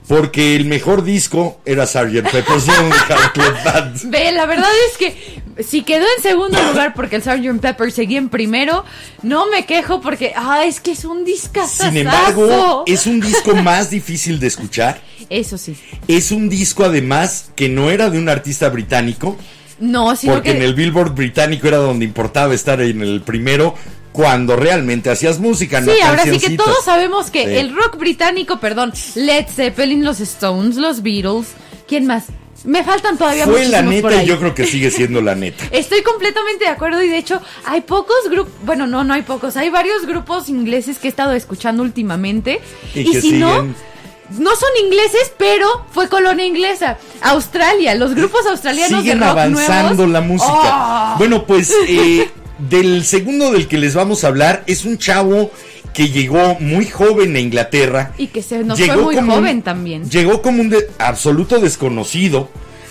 Porque 0.06 0.56
el 0.56 0.64
mejor 0.64 1.04
disco 1.04 1.60
era 1.64 1.86
Sgt. 1.86 2.30
Pepper's 2.30 2.66
Lonely 2.66 2.98
Hearts 3.08 3.30
Club 3.32 3.54
Band. 3.64 4.10
Ve, 4.10 4.32
la 4.32 4.46
verdad 4.46 4.68
es 4.90 4.98
que 4.98 5.42
si 5.64 5.82
quedó 5.82 6.04
en 6.16 6.22
segundo 6.22 6.62
lugar 6.62 6.94
porque 6.94 7.16
el 7.16 7.22
Sgt. 7.22 7.60
Pepper 7.60 7.92
seguía 7.92 8.18
en 8.18 8.28
primero, 8.28 8.84
no 9.22 9.48
me 9.48 9.66
quejo 9.66 10.00
porque, 10.00 10.32
ah, 10.36 10.64
es 10.64 10.80
que 10.80 10.92
es 10.92 11.04
un 11.04 11.24
discazazazo. 11.24 11.88
Sin 11.90 11.98
embargo, 11.98 12.84
es 12.86 13.06
un 13.06 13.20
disco 13.20 13.54
más 13.56 13.90
difícil 13.90 14.38
de 14.40 14.46
escuchar. 14.46 15.00
Eso 15.28 15.58
sí. 15.58 15.76
Es 16.08 16.30
un 16.32 16.48
disco 16.48 16.84
además 16.84 17.50
que 17.54 17.68
no 17.68 17.90
era 17.90 18.10
de 18.10 18.18
un 18.18 18.28
artista 18.28 18.68
británico, 18.68 19.36
No, 19.78 20.14
sino 20.16 20.34
porque 20.34 20.50
que... 20.52 20.56
en 20.56 20.62
el 20.62 20.74
Billboard 20.74 21.14
británico 21.14 21.68
era 21.68 21.78
donde 21.78 22.04
importaba 22.04 22.54
estar 22.54 22.80
en 22.80 23.00
el 23.02 23.20
primero 23.22 23.74
cuando 24.12 24.56
realmente 24.56 25.08
hacías 25.08 25.38
música, 25.38 25.80
no 25.80 25.92
Sí, 25.92 26.00
ahora 26.02 26.24
sí 26.24 26.38
que 26.40 26.56
todos 26.56 26.84
sabemos 26.84 27.30
que 27.30 27.44
Sí. 27.44 27.54
el 27.56 27.74
rock 27.74 27.96
británico, 27.96 28.58
perdón, 28.58 28.92
Led 29.14 29.46
Zeppelin, 29.48 30.04
los 30.04 30.18
Stones, 30.20 30.76
los 30.76 31.02
Beatles, 31.02 31.46
¿quién 31.86 32.06
más? 32.06 32.24
Me 32.64 32.84
faltan 32.84 33.16
todavía 33.16 33.46
Fue 33.46 33.64
la 33.66 33.78
por 33.82 33.88
neta 33.88 34.22
y 34.22 34.26
yo 34.26 34.38
creo 34.38 34.54
que 34.54 34.66
sigue 34.66 34.90
siendo 34.90 35.20
la 35.20 35.34
neta. 35.34 35.64
Estoy 35.70 36.02
completamente 36.02 36.64
de 36.64 36.70
acuerdo 36.70 37.02
y 37.02 37.08
de 37.08 37.18
hecho 37.18 37.40
hay 37.64 37.80
pocos 37.80 38.28
grupos, 38.30 38.52
bueno, 38.64 38.86
no, 38.86 39.04
no 39.04 39.14
hay 39.14 39.22
pocos, 39.22 39.56
hay 39.56 39.70
varios 39.70 40.06
grupos 40.06 40.48
ingleses 40.48 40.98
que 40.98 41.08
he 41.08 41.10
estado 41.10 41.32
escuchando 41.32 41.82
últimamente 41.82 42.60
Y 42.94 43.00
y, 43.00 43.12
que 43.12 43.20
si 43.20 43.32
no, 43.32 43.62
no 43.62 44.56
son 44.56 44.70
ingleses, 44.84 45.32
pero 45.38 45.86
fue 45.90 46.08
colonia 46.08 46.44
inglesa. 46.44 46.98
Australia, 47.22 47.94
los 47.94 48.14
grupos 48.14 48.46
australianos 48.46 49.00
Siguen 49.00 49.20
de 49.20 49.24
rock 49.26 49.32
avanzando 49.32 50.06
nuevos. 50.06 50.12
la 50.12 50.20
música. 50.20 51.14
¡Oh! 51.14 51.18
Bueno, 51.18 51.46
pues 51.46 51.72
eh, 51.88 52.30
del 52.58 53.04
segundo 53.04 53.52
del 53.52 53.68
que 53.68 53.78
les 53.78 53.94
vamos 53.94 54.24
a 54.24 54.28
hablar 54.28 54.62
es 54.66 54.84
un 54.84 54.98
chavo 54.98 55.50
que 55.94 56.08
llegó 56.08 56.56
muy 56.60 56.86
joven 56.86 57.34
a 57.36 57.40
Inglaterra. 57.40 58.12
Y 58.18 58.28
que 58.28 58.42
se 58.42 58.62
nos 58.64 58.78
Llegó 58.78 58.94
fue 58.94 59.02
muy 59.04 59.14
como 59.16 59.32
un- 59.34 59.38
joven 59.40 59.62
también. 59.62 60.08
Llegó 60.08 60.40
como 60.42 60.60
un 60.62 60.70
de- 60.70 60.88
absoluto 60.98 61.58
desconocido. 61.60 62.48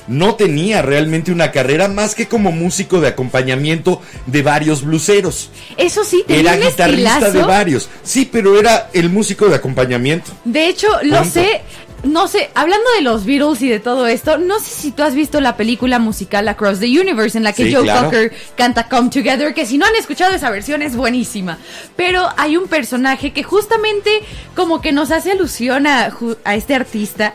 No 0.08 0.34
tenía 0.34 0.82
realmente 0.82 1.32
una 1.32 1.52
carrera 1.52 1.88
más 1.88 2.16
que 2.16 2.28
como 2.28 2.52
músico 2.52 3.00
de 3.00 3.10
acompañamiento 3.10 4.02
de 4.26 4.42
varios 4.42 4.84
bluseros. 4.84 5.52
Eso 5.78 6.04
sí, 6.04 6.24
tenía 6.26 6.54
Era 6.54 6.54
un 6.66 6.68
guitarrista 6.72 7.14
estilazo. 7.20 7.32
de 7.38 7.44
varios. 7.44 7.90
Sí, 8.04 8.28
pero 8.32 8.60
era 8.60 8.90
el 8.94 9.12
músico 9.12 9.48
de 9.48 9.56
acompañamiento. 9.56 10.32
De 10.46 10.68
hecho, 10.68 10.88
lo 11.04 11.18
Punto. 11.20 11.30
sé, 11.32 11.62
no 12.04 12.28
sé, 12.28 12.50
hablando 12.56 12.86
de 12.96 13.02
los 13.02 13.26
Beatles 13.26 13.62
y 13.62 13.70
de 13.70 13.80
todo 13.80 14.08
esto, 14.08 14.38
no 14.38 14.60
sé 14.60 14.70
si 14.70 14.92
tú 14.92 15.04
has 15.04 15.16
visto 15.16 15.42
la 15.42 15.58
película 15.58 16.00
musical 16.00 16.48
Across 16.48 16.80
the 16.80 16.86
Universe 16.88 17.38
en 17.38 17.44
la 17.44 17.54
que 17.54 17.66
Sí, 17.66 17.74
Joe 17.74 17.84
claro. 17.84 18.06
Cocker 18.06 18.34
canta 18.56 18.88
Come 18.88 19.10
Together, 19.10 19.54
que 19.54 19.66
si 19.66 19.78
no 19.78 19.86
han 19.86 19.96
escuchado 19.96 20.34
esa 20.34 20.50
versión 20.50 20.82
es 20.82 20.96
buenísima. 20.96 21.58
Pero 21.96 22.28
hay 22.38 22.58
un 22.58 22.68
personaje 22.68 23.32
que 23.34 23.44
justamente 23.44 24.10
como 24.56 24.82
que 24.82 24.92
nos 24.92 25.12
hace 25.12 25.32
alusión 25.32 25.88
a, 25.88 26.12
a 26.46 26.56
este 26.56 26.74
artista 26.76 27.34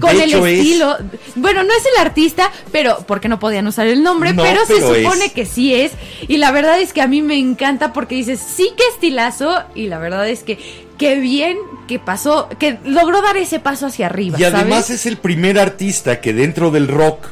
con 0.00 0.10
el 0.20 0.32
es- 0.32 0.44
estilo. 0.44 0.96
Bueno, 1.34 1.62
no 1.62 1.70
es 1.72 1.84
el 1.94 2.00
artista, 2.06 2.50
pero 2.72 3.04
porque 3.06 3.28
no 3.28 3.38
podían 3.38 3.66
usar 3.66 3.86
el 3.86 4.02
nombre, 4.02 4.32
No, 4.32 4.42
pero, 4.42 4.60
pero 4.66 4.80
se 4.80 5.02
supone 5.02 5.26
es. 5.26 5.32
que 5.32 5.46
sí 5.46 5.74
es. 5.74 5.92
Y 6.28 6.38
la 6.38 6.52
verdad 6.52 6.80
es 6.80 6.92
que 6.92 7.02
a 7.02 7.06
mí 7.06 7.22
me 7.22 7.38
encanta 7.38 7.92
porque 7.92 8.14
dices, 8.14 8.40
sí 8.40 8.70
que 8.76 8.82
estilazo. 8.94 9.62
Y 9.74 9.88
la 9.88 9.98
verdad 9.98 10.28
es 10.28 10.42
que 10.42 10.85
qué 10.98 11.16
bien 11.16 11.58
que 11.86 11.98
pasó, 11.98 12.48
que 12.58 12.78
logró 12.84 13.22
dar 13.22 13.36
ese 13.36 13.60
paso 13.60 13.86
hacia 13.86 14.06
arriba. 14.06 14.38
Y 14.40 14.44
además 14.44 14.90
es 14.90 15.06
el 15.06 15.16
primer 15.16 15.58
artista 15.58 16.20
que 16.20 16.32
dentro 16.32 16.70
del 16.70 16.88
rock 16.88 17.28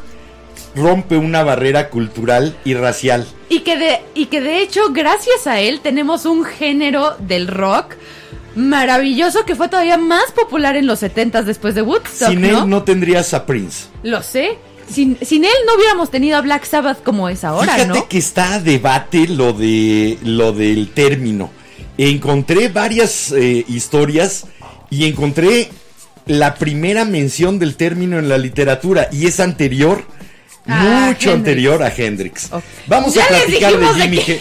rompe 0.75 1.17
una 1.17 1.43
barrera 1.43 1.91
cultural 1.91 2.57
y 2.65 2.75
racial. 2.75 3.27
Y 3.49 3.61
que, 3.61 3.77
de, 3.77 4.01
y 4.15 4.27
que 4.27 4.41
de 4.41 4.61
hecho, 4.61 4.93
gracias 4.93 5.47
a 5.47 5.61
él, 5.61 5.81
tenemos 5.81 6.27
un 6.27 6.45
género 6.45 7.17
del 7.19 7.47
rock 7.47 7.95
maravilloso 8.57 9.45
que 9.45 9.55
fue 9.55 9.69
todavía 9.69 9.99
más 9.99 10.31
popular 10.33 10.77
en 10.77 10.87
los 10.87 11.01
70 11.01 11.43
después 11.43 11.75
de 11.75 11.83
Woodstock. 11.83 12.31
Sin 12.31 12.41
¿no? 12.41 12.63
él 12.63 12.71
no 12.71 12.83
tendrías 12.83 13.35
a 13.35 13.47
Prince. 13.47 13.87
Lo 14.03 14.23
sé. 14.23 14.59
Sin, 14.89 15.17
sin 15.23 15.45
él 15.45 15.53
no 15.67 15.77
hubiéramos 15.77 16.11
tenido 16.11 16.37
a 16.37 16.43
Black 16.43 16.65
Sabbath 16.65 17.03
como 17.03 17.31
es 17.31 17.43
ahora, 17.43 17.73
Fíjate 17.73 18.01
¿no? 18.01 18.09
que 18.09 18.19
está 18.19 18.55
a 18.55 18.61
debate 18.61 19.27
lo 19.29 19.55
de 19.55 20.19
lo 20.23 20.53
del 20.53 20.91
término. 20.91 21.51
Encontré 21.99 22.69
varias 22.69 23.33
eh, 23.33 23.65
historias 23.69 24.47
y 24.91 25.05
encontré 25.07 25.69
la 26.27 26.55
primera 26.57 27.05
mención 27.05 27.59
del 27.59 27.77
término 27.77 28.19
en 28.19 28.29
la 28.29 28.39
literatura 28.39 29.09
y 29.13 29.27
es 29.27 29.41
anterior, 29.41 30.05
Ah, 30.67 31.09
mucho 31.09 31.31
Hendrix. 31.31 31.35
anterior 31.35 31.83
a 31.83 31.95
Hendrix. 31.95 32.51
Vamos 32.87 33.17
a 33.19 33.29
platicar 33.29 33.79
de 33.79 33.87
Hen- 33.87 34.39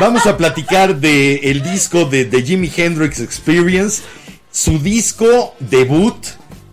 Vamos 0.00 0.26
a 0.26 0.36
platicar 0.36 0.96
de 0.96 1.36
el 1.50 1.62
disco 1.62 2.04
de, 2.04 2.24
de 2.24 2.42
Jimi 2.42 2.70
Hendrix 2.76 3.20
Experience, 3.20 4.02
su 4.52 4.78
disco 4.78 5.54
debut 5.58 6.14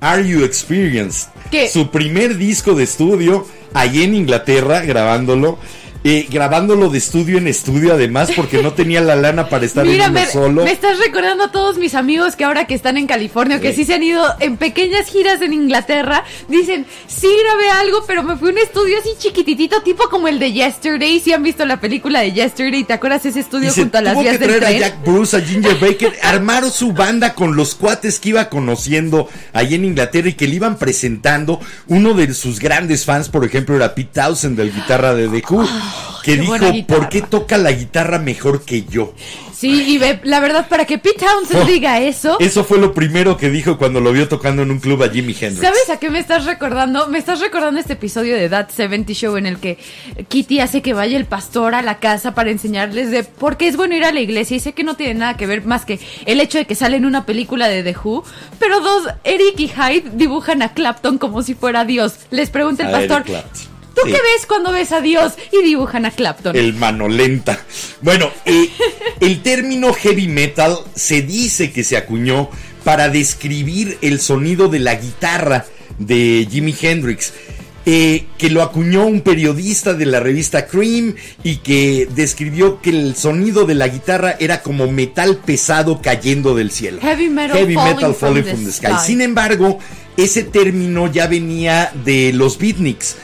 Are 0.01 0.27
You 0.27 0.43
Experienced? 0.43 1.29
¿Qué? 1.49 1.67
Su 1.67 1.89
primer 1.91 2.37
disco 2.37 2.73
de 2.75 2.83
estudio 2.83 3.47
ahí 3.73 4.03
en 4.03 4.13
Inglaterra 4.15 4.81
grabándolo. 4.81 5.57
Eh, 6.03 6.27
grabándolo 6.29 6.89
de 6.89 6.97
estudio 6.97 7.37
en 7.37 7.47
estudio 7.47 7.93
además 7.93 8.31
porque 8.35 8.61
no 8.63 8.73
tenía 8.73 9.01
la 9.01 9.15
lana 9.15 9.49
para 9.49 9.65
estar 9.65 9.85
Mira, 9.85 10.05
en 10.05 10.11
uno 10.11 10.19
me, 10.21 10.27
solo. 10.27 10.63
me 10.63 10.71
estás 10.71 10.97
recordando 10.99 11.43
a 11.45 11.51
todos 11.51 11.77
mis 11.77 11.93
amigos 11.95 12.35
que 12.35 12.43
ahora 12.43 12.65
que 12.65 12.73
están 12.73 12.97
en 12.97 13.07
California, 13.07 13.59
que 13.59 13.71
Sí. 13.71 13.77
sí 13.81 13.85
se 13.85 13.93
han 13.95 14.03
ido 14.03 14.23
en 14.39 14.57
pequeñas 14.57 15.07
giras 15.07 15.41
en 15.41 15.53
Inglaterra, 15.53 16.23
dicen, 16.47 16.85
sí 17.07 17.27
grabé 17.43 17.69
algo, 17.69 18.03
pero 18.07 18.23
me 18.23 18.35
fui 18.37 18.49
a 18.49 18.51
un 18.53 18.57
estudio 18.57 18.97
así 18.99 19.09
chiquititito, 19.17 19.81
tipo 19.83 20.09
como 20.09 20.27
el 20.27 20.39
de 20.39 20.51
Yesterday. 20.53 21.19
Si 21.19 21.33
han 21.33 21.43
visto 21.43 21.65
la 21.65 21.79
película 21.79 22.21
de 22.21 22.31
Yesterday, 22.33 22.83
¿te 22.83 22.93
acuerdas 22.93 23.25
ese 23.25 23.39
Y 23.39 23.41
estudio 23.41 23.71
se 23.71 23.81
junto 23.81 23.97
a 23.97 24.01
las 24.01 24.13
tuvo 24.13 24.23
que 24.23 24.29
vías 24.29 24.39
del 24.39 24.49
traer 24.49 24.63
a 24.63 24.67
tren? 24.67 24.79
Jack 24.79 25.05
Bruce, 25.05 25.37
a 25.37 25.41
Ginger 25.41 25.75
Baker, 25.79 26.13
armaron 26.23 26.71
su 26.71 26.93
banda 26.93 27.33
con 27.35 27.55
los 27.55 27.75
cuates 27.75 28.19
que 28.19 28.29
iba 28.29 28.49
conociendo 28.49 29.29
ahí 29.53 29.75
en 29.75 29.85
Inglaterra 29.85 30.29
y 30.29 30.33
que 30.33 30.47
le 30.47 30.55
iban 30.55 30.77
presentando. 30.77 31.59
Uno 31.87 32.13
de 32.13 32.33
sus 32.33 32.59
grandes 32.59 33.05
fans, 33.05 33.29
por 33.29 33.45
ejemplo, 33.45 33.75
era 33.75 33.93
Pete 33.95 34.09
Townsend, 34.13 34.57
del 34.57 34.73
guitarra 34.73 35.13
de 35.13 35.27
The 35.27 35.43
Who, 35.49 35.67
que 36.23 36.37
dijo. 36.37 36.55
¿por 36.87 37.09
qué 37.09 37.21
toca 37.21 37.57
la 37.57 37.71
guitarra 37.71 38.19
mejor 38.19 38.63
que 38.63 38.83
yo? 38.83 39.13
Sí, 39.61 39.93
y 39.93 39.99
ve, 39.99 40.19
la 40.23 40.39
verdad, 40.39 40.67
para 40.67 40.85
que 40.85 40.97
Pete 40.97 41.19
Townsend 41.19 41.61
Oh, 41.61 41.65
diga 41.65 41.99
eso, 41.99 42.37
Eso 42.39 42.63
fue 42.63 42.79
lo 42.79 42.95
primero 42.95 43.37
que 43.37 43.51
dijo 43.51 43.77
cuando 43.77 43.99
lo 43.99 44.11
vio 44.11 44.27
tocando 44.27 44.63
en 44.63 44.71
un 44.71 44.79
club 44.79 45.03
a 45.03 45.09
Jimi 45.09 45.35
Hendrix. 45.39 45.61
¿Sabes 45.61 45.87
a 45.91 45.97
qué 45.97 46.09
me 46.09 46.17
estás 46.17 46.45
recordando? 46.45 47.05
Me 47.09 47.19
estás 47.19 47.39
recordando 47.41 47.79
este 47.79 47.93
episodio 47.93 48.35
de 48.35 48.49
That 48.49 48.69
70 48.71 49.13
Show 49.13 49.37
en 49.37 49.45
el 49.45 49.59
que 49.59 49.77
Kitty 50.29 50.61
hace 50.61 50.81
que 50.81 50.93
vaya 50.93 51.15
el 51.15 51.25
pastor 51.25 51.75
a 51.75 51.83
la 51.83 51.99
casa 51.99 52.33
para 52.33 52.49
enseñarles 52.49 53.11
de 53.11 53.23
por 53.23 53.57
qué 53.57 53.67
es 53.67 53.77
bueno 53.77 53.95
ir 53.95 54.03
a 54.03 54.11
la 54.11 54.19
iglesia. 54.19 54.57
Y 54.57 54.59
sé 54.59 54.73
que 54.73 54.83
no 54.83 54.95
tiene 54.95 55.13
nada 55.13 55.37
que 55.37 55.45
ver 55.45 55.63
más 55.63 55.85
que 55.85 55.99
el 56.25 56.39
hecho 56.39 56.57
de 56.57 56.65
que 56.65 56.73
sale 56.73 56.97
en 56.97 57.05
una 57.05 57.27
película 57.27 57.67
de 57.67 57.83
The 57.83 57.95
Who. 58.03 58.23
Pero 58.57 58.79
dos, 58.79 59.09
Eric 59.23 59.59
y 59.59 59.67
Hyde 59.67 60.11
dibujan 60.15 60.63
a 60.63 60.73
Clapton 60.73 61.19
como 61.19 61.43
si 61.43 61.53
fuera 61.53 61.85
Dios. 61.85 62.15
Les 62.31 62.49
pregunta 62.49 62.81
el 62.81 62.95
Eric 62.95 63.09
pastor, 63.09 63.25
Clapton. 63.25 63.70
¿Tú 63.95 64.01
Sí. 64.05 64.11
qué 64.11 64.17
ves 64.17 64.45
cuando 64.47 64.71
ves 64.71 64.91
a 64.91 65.01
Dios? 65.01 65.33
Y 65.51 65.63
dibujan 65.63 66.05
a 66.05 66.11
Clapton. 66.11 66.55
El 66.55 66.73
mano 66.73 67.07
lenta. 67.07 67.59
Bueno, 68.01 68.31
eh, 68.45 68.69
el 69.19 69.41
término 69.41 69.93
heavy 69.93 70.27
metal 70.27 70.77
se 70.95 71.21
dice 71.21 71.71
que 71.71 71.83
se 71.83 71.97
acuñó 71.97 72.49
para 72.83 73.09
describir 73.09 73.97
el 74.01 74.19
sonido 74.19 74.67
de 74.67 74.79
la 74.79 74.95
guitarra 74.95 75.65
de 75.99 76.47
Jimi 76.49 76.75
Hendrix. 76.79 77.33
Eh, 77.85 78.25
que 78.37 78.49
lo 78.49 78.61
acuñó 78.61 79.05
un 79.07 79.21
periodista 79.21 79.93
de 79.93 80.05
la 80.05 80.19
revista 80.19 80.67
Cream 80.67 81.15
y 81.43 81.57
que 81.57 82.07
describió 82.13 82.79
que 82.81 82.91
el 82.91 83.15
sonido 83.15 83.65
de 83.65 83.75
la 83.75 83.87
guitarra 83.87 84.35
era 84.39 84.61
como 84.61 84.91
metal 84.91 85.37
pesado 85.37 86.01
cayendo 86.01 86.53
del 86.55 86.71
cielo. 86.71 86.99
Heavy 87.01 87.29
metal 87.29 87.57
Heavy 87.57 87.73
falling 87.73 87.95
metal 87.95 88.13
from 88.13 88.29
falling 88.33 88.43
the 88.43 88.51
from 88.51 88.65
the 88.65 88.71
sky. 88.71 88.87
sky. 88.87 88.97
Sin 89.07 89.21
embargo, 89.21 89.79
ese 90.17 90.43
término 90.43 91.11
ya 91.11 91.25
venía 91.27 91.91
de 92.05 92.33
los 92.33 92.57
beatniks. 92.59 93.15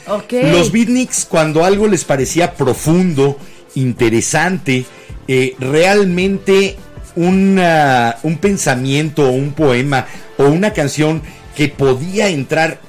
Los 0.52 0.72
beatniks, 0.72 1.26
cuando 1.26 1.64
algo 1.64 1.88
les 1.88 2.04
parecía 2.04 2.56
profundo, 2.56 3.38
interesante, 3.76 4.86
eh, 5.28 5.56
realmente 5.60 6.78
una- 7.16 8.18
un 8.24 8.38
pensamiento 8.38 9.24
o 9.28 9.32
un 9.32 9.52
poema 9.54 10.08
o 10.38 10.46
una 10.46 10.72
canción 10.74 11.22
que 11.56 11.68
podía 11.68 12.30
entrar 12.30 12.80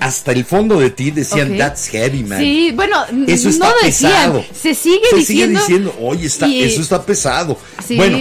hasta 0.00 0.32
el 0.32 0.44
fondo 0.44 0.78
de 0.80 0.90
ti, 0.90 1.10
decían, 1.10 1.56
that's 1.56 1.88
heavy, 1.88 2.22
man. 2.24 2.38
Sí, 2.40 2.72
bueno, 2.74 2.96
Eso 3.26 3.48
está 3.48 3.68
no 3.68 3.74
decían, 3.82 4.12
pesado. 4.12 4.44
se 4.54 4.74
sigue 4.74 5.00
Se 5.10 5.16
diciendo. 5.16 5.60
sigue 5.60 5.78
diciendo, 5.80 5.96
oye, 6.00 6.26
está, 6.26 6.46
y- 6.48 6.62
eso 6.62 6.80
está 6.82 7.04
pesado. 7.04 7.58
Sí. 7.86 7.96
Bueno, 7.96 8.18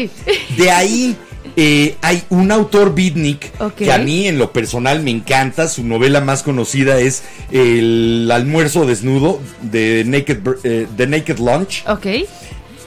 de 0.57 0.71
ahí 0.71 1.15
Eh, 1.57 1.95
hay 2.01 2.21
un 2.32 2.51
autor 2.51 2.93
beatnik 2.93 3.49
que 3.78 3.89
a 3.89 3.97
mí 3.97 4.28
en 4.28 4.38
lo 4.38 4.51
personal 4.51 5.01
me 5.01 5.11
encanta. 5.11 5.69
Su 5.69 5.86
novela 5.86 6.19
más 6.19 6.43
conocida 6.43 6.99
es 6.99 7.23
El 7.49 8.30
almuerzo 8.30 8.86
desnudo 8.86 9.39
de 9.61 10.03
Naked, 10.05 10.39
eh, 10.65 10.86
The 10.97 11.07
Naked 11.07 11.38
Lunch. 11.39 11.86
Ok. 11.88 12.07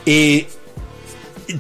Eh, 0.05 0.49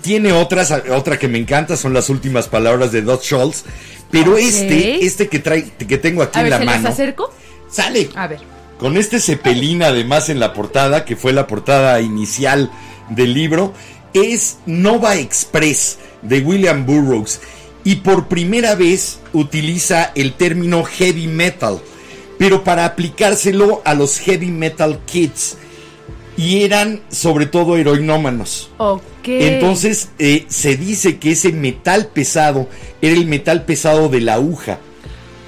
tiene 0.02 0.32
otras, 0.32 0.70
otra 0.94 1.18
que 1.18 1.28
me 1.28 1.38
encanta, 1.38 1.78
son 1.78 1.94
las 1.94 2.10
últimas 2.10 2.46
palabras 2.48 2.92
de 2.92 3.00
Dot 3.00 3.22
Schultz. 3.22 3.64
Pero 4.10 4.36
este, 4.36 5.04
este 5.04 5.28
que 5.28 5.38
trae, 5.38 5.64
que 5.64 5.98
tengo 5.98 6.22
aquí 6.22 6.38
A 6.38 6.42
en 6.42 6.44
ver, 6.44 6.52
la 6.52 6.58
¿se 6.58 6.64
mano, 6.64 6.88
acerco? 6.88 7.32
sale 7.70 8.08
A 8.14 8.26
ver. 8.26 8.40
con 8.78 8.96
este 8.96 9.20
cepelín 9.20 9.82
además 9.82 10.28
en 10.30 10.40
la 10.40 10.54
portada, 10.54 11.04
que 11.04 11.16
fue 11.16 11.32
la 11.32 11.46
portada 11.46 12.00
inicial 12.00 12.70
del 13.10 13.34
libro, 13.34 13.74
es 14.14 14.58
Nova 14.66 15.16
Express 15.16 15.98
de 16.22 16.40
William 16.40 16.86
Burroughs. 16.86 17.40
Y 17.84 17.96
por 17.96 18.28
primera 18.28 18.74
vez 18.74 19.20
utiliza 19.32 20.10
el 20.14 20.32
término 20.34 20.84
heavy 20.84 21.26
metal, 21.26 21.80
pero 22.38 22.64
para 22.64 22.84
aplicárselo 22.84 23.82
a 23.84 23.94
los 23.94 24.18
heavy 24.18 24.50
metal 24.50 25.00
kids. 25.06 25.56
Y 26.38 26.62
eran 26.62 27.02
sobre 27.10 27.44
todo 27.46 27.76
heroinómanos. 27.76 28.70
Ok. 28.78 29.02
Entonces 29.26 30.08
eh, 30.18 30.46
se 30.48 30.76
dice 30.76 31.18
que 31.18 31.32
ese 31.32 31.52
metal 31.52 32.06
pesado 32.06 32.68
era 33.02 33.14
el 33.14 33.26
metal 33.26 33.64
pesado 33.64 34.08
de 34.08 34.20
la 34.22 34.34
aguja. 34.34 34.78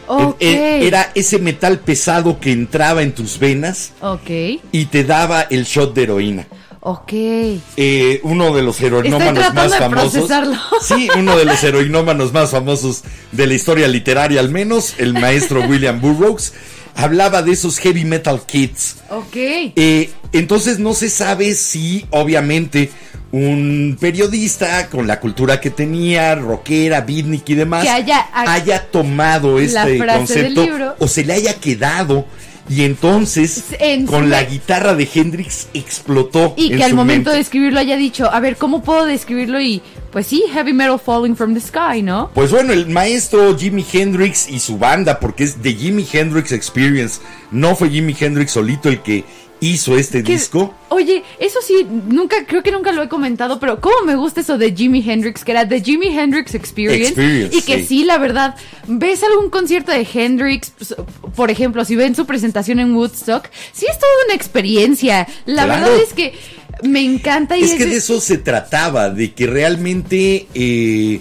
Ok. 0.09 0.36
Eh, 0.41 0.53
eh, 0.80 0.86
Era 0.88 1.12
ese 1.14 1.38
metal 1.38 1.78
pesado 1.78 2.41
que 2.41 2.51
entraba 2.51 3.03
en 3.03 3.12
tus 3.12 3.38
venas 3.38 3.93
Ok. 4.01 4.28
y 4.72 4.84
te 4.86 5.05
daba 5.05 5.43
el 5.43 5.62
shot 5.64 5.95
de 5.95 6.03
heroína. 6.03 6.47
Ok. 6.80 7.12
Eh, 7.76 8.20
uno 8.24 8.53
de 8.55 8.62
los 8.62 8.80
heroinómanos 8.80 9.55
más 9.55 9.70
de 9.70 9.78
famosos. 9.78 10.28
Sí, 10.82 11.09
uno 11.16 11.36
de 11.36 11.45
los 11.45 11.62
heroinómanos 11.62 12.32
más 12.32 12.51
famosos 12.51 13.03
de 13.30 13.47
la 13.47 13.55
historia 13.55 13.86
literaria, 13.86 14.41
al 14.41 14.51
menos, 14.51 14.95
el 14.99 15.12
maestro 15.12 15.61
William 15.68 16.01
Burroughs, 16.01 16.55
hablaba 16.95 17.43
de 17.43 17.53
esos 17.53 17.78
heavy 17.78 18.05
metal 18.05 18.41
kids. 18.47 18.97
Ok. 19.11 19.34
Eh, 19.36 20.11
entonces 20.32 20.78
no 20.78 20.95
se 20.95 21.09
sabe 21.11 21.55
si, 21.55 22.07
obviamente, 22.11 22.91
un 23.32 23.97
periodista 24.01 24.88
con 24.88 25.07
la 25.07 25.20
cultura 25.20 25.61
que 25.61 25.70
tenía, 25.70 26.34
rockera, 26.34 27.01
beatnik 27.01 27.49
y 27.51 27.55
demás, 27.55 27.84
Que 27.84 27.91
haya- 27.91 28.26
haya 28.32 28.86
tomado 28.91 29.59
este 29.61 29.99
concepto 29.99 30.62
libro. 30.62 30.97
o 30.99 31.07
se 31.09 31.24
le 31.24 31.34
haya 31.34 31.55
quedado 31.55 32.26
y 32.71 32.85
entonces 32.85 33.64
En 33.81 34.07
su 34.07 34.12
con 34.12 34.31
la 34.31 34.45
guitarra 34.45 34.95
de 34.95 35.09
Hendrix 35.12 35.66
explotó. 35.75 36.55
Y 36.57 36.71
en 36.71 36.79
que 36.79 36.85
al 36.85 36.91
su 36.91 36.97
momento 36.97 37.31
mente. 37.31 37.33
de 37.33 37.41
escribirlo 37.41 37.81
haya 37.81 37.97
dicho, 37.97 38.33
a 38.33 38.39
ver, 38.39 38.57
¿cómo 38.57 38.85
puedo 38.85 39.07
describirlo? 39.07 39.61
Y 39.61 39.83
pues 40.12 40.29
sí, 40.29 40.45
heavy 40.53 40.73
metal 40.73 41.01
falling 41.01 41.35
from 41.35 41.53
the 41.53 41.61
sky, 41.61 42.01
¿no? 42.01 42.31
Pues 42.33 42.53
bueno, 42.53 42.73
el 42.73 42.87
maestro 42.87 43.59
Jimi 43.59 43.85
Hendrix 43.93 44.49
y 44.49 44.61
su 44.61 44.79
banda, 44.79 45.18
porque 45.18 45.45
es 45.45 45.61
de 45.61 45.75
Jimi 45.75 46.07
Hendrix 46.12 46.53
Experience, 46.53 47.21
no 47.51 47.75
fue 47.75 47.91
Jimi 47.91 48.14
Hendrix 48.18 48.53
solito 48.53 48.89
el 48.89 49.01
que 49.03 49.25
hizo 49.61 49.97
este 49.99 50.23
Que- 50.23 50.33
disco. 50.33 50.75
Oye, 50.89 51.23
eso 51.39 51.59
sí, 51.67 51.87
nunca, 52.09 52.47
creo 52.47 52.63
que 52.63 52.73
nunca 52.73 52.93
lo 52.93 53.03
he 53.03 53.09
comentado, 53.09 53.61
pero 53.61 53.81
cómo 53.81 53.95
me 54.05 54.17
gusta 54.17 54.41
eso 54.41 54.59
de 54.59 54.75
Jimi 54.75 55.05
Hendrix, 55.09 55.45
que 55.45 55.53
era 55.53 55.69
The 55.69 55.81
Jimi 55.83 56.09
Hendrix 56.09 56.55
Experience. 56.55 57.09
Experience, 57.09 57.57
y 57.57 57.63
que 57.63 57.79
sí. 57.81 57.87
sí. 57.87 58.05
la 58.05 58.19
verdad, 58.19 58.55
ves 58.87 59.23
algún 59.23 59.51
concierto 59.51 59.93
de 59.93 60.07
Hendrix, 60.13 60.71
pues, 60.77 60.95
por 61.37 61.51
ejemplo, 61.51 61.85
si 61.85 61.95
ven 61.97 62.15
su 62.15 62.27
presentación 62.27 62.81
en 62.81 62.95
Woodstock, 62.95 63.49
sí 63.73 63.87
es 63.89 63.99
toda 63.99 64.11
una 64.27 64.35
experiencia. 64.35 65.27
La 65.47 65.65
Claro. 65.65 65.85
verdad 65.85 66.03
es 66.07 66.13
que 66.15 66.33
me 66.83 67.01
encanta 67.03 67.57
y 67.57 67.63
Es 67.65 67.73
que 67.73 67.85
de- 67.85 67.91
de 67.93 67.97
eso 67.99 68.21
se 68.21 68.39
trataba, 68.39 69.11
de 69.11 69.33
que 69.35 69.47
realmente 69.47 70.47
eh, 70.55 71.21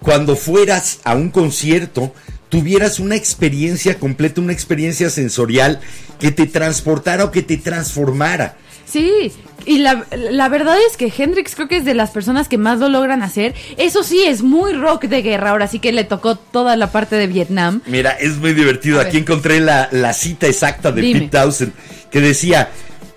cuando 0.00 0.36
fueras 0.36 1.00
a 1.04 1.14
un 1.14 1.30
concierto 1.30 2.14
tuvieras 2.50 3.00
una 3.00 3.16
experiencia 3.16 3.98
completa, 3.98 4.42
una 4.42 4.52
experiencia 4.52 5.08
sensorial 5.08 5.80
que 6.18 6.30
te 6.30 6.46
transportara 6.46 7.24
o 7.24 7.30
que 7.30 7.42
te 7.42 7.56
transformara. 7.56 8.58
Sí, 8.84 9.32
y 9.66 9.78
la, 9.78 10.04
la 10.10 10.48
verdad 10.48 10.76
es 10.90 10.96
que 10.96 11.12
Hendrix 11.16 11.54
creo 11.54 11.68
que 11.68 11.76
es 11.76 11.84
de 11.84 11.94
las 11.94 12.10
personas 12.10 12.48
que 12.48 12.58
más 12.58 12.80
lo 12.80 12.88
logran 12.88 13.22
hacer. 13.22 13.54
Eso 13.76 14.02
sí, 14.02 14.24
es 14.26 14.42
muy 14.42 14.72
rock 14.72 15.04
de 15.04 15.22
guerra, 15.22 15.50
ahora 15.50 15.68
sí 15.68 15.78
que 15.78 15.92
le 15.92 16.02
tocó 16.02 16.34
toda 16.36 16.76
la 16.76 16.90
parte 16.90 17.14
de 17.16 17.28
Vietnam. 17.28 17.82
Mira, 17.86 18.10
es 18.10 18.36
muy 18.38 18.52
divertido. 18.52 18.98
A 18.98 19.02
Aquí 19.02 19.12
ver. 19.12 19.22
encontré 19.22 19.60
la, 19.60 19.88
la 19.92 20.12
cita 20.12 20.48
exacta 20.48 20.90
de 20.90 21.02
Dime. 21.02 21.20
Pete 21.20 21.38
Townsend 21.38 21.72
que 22.10 22.20
decía, 22.20 22.70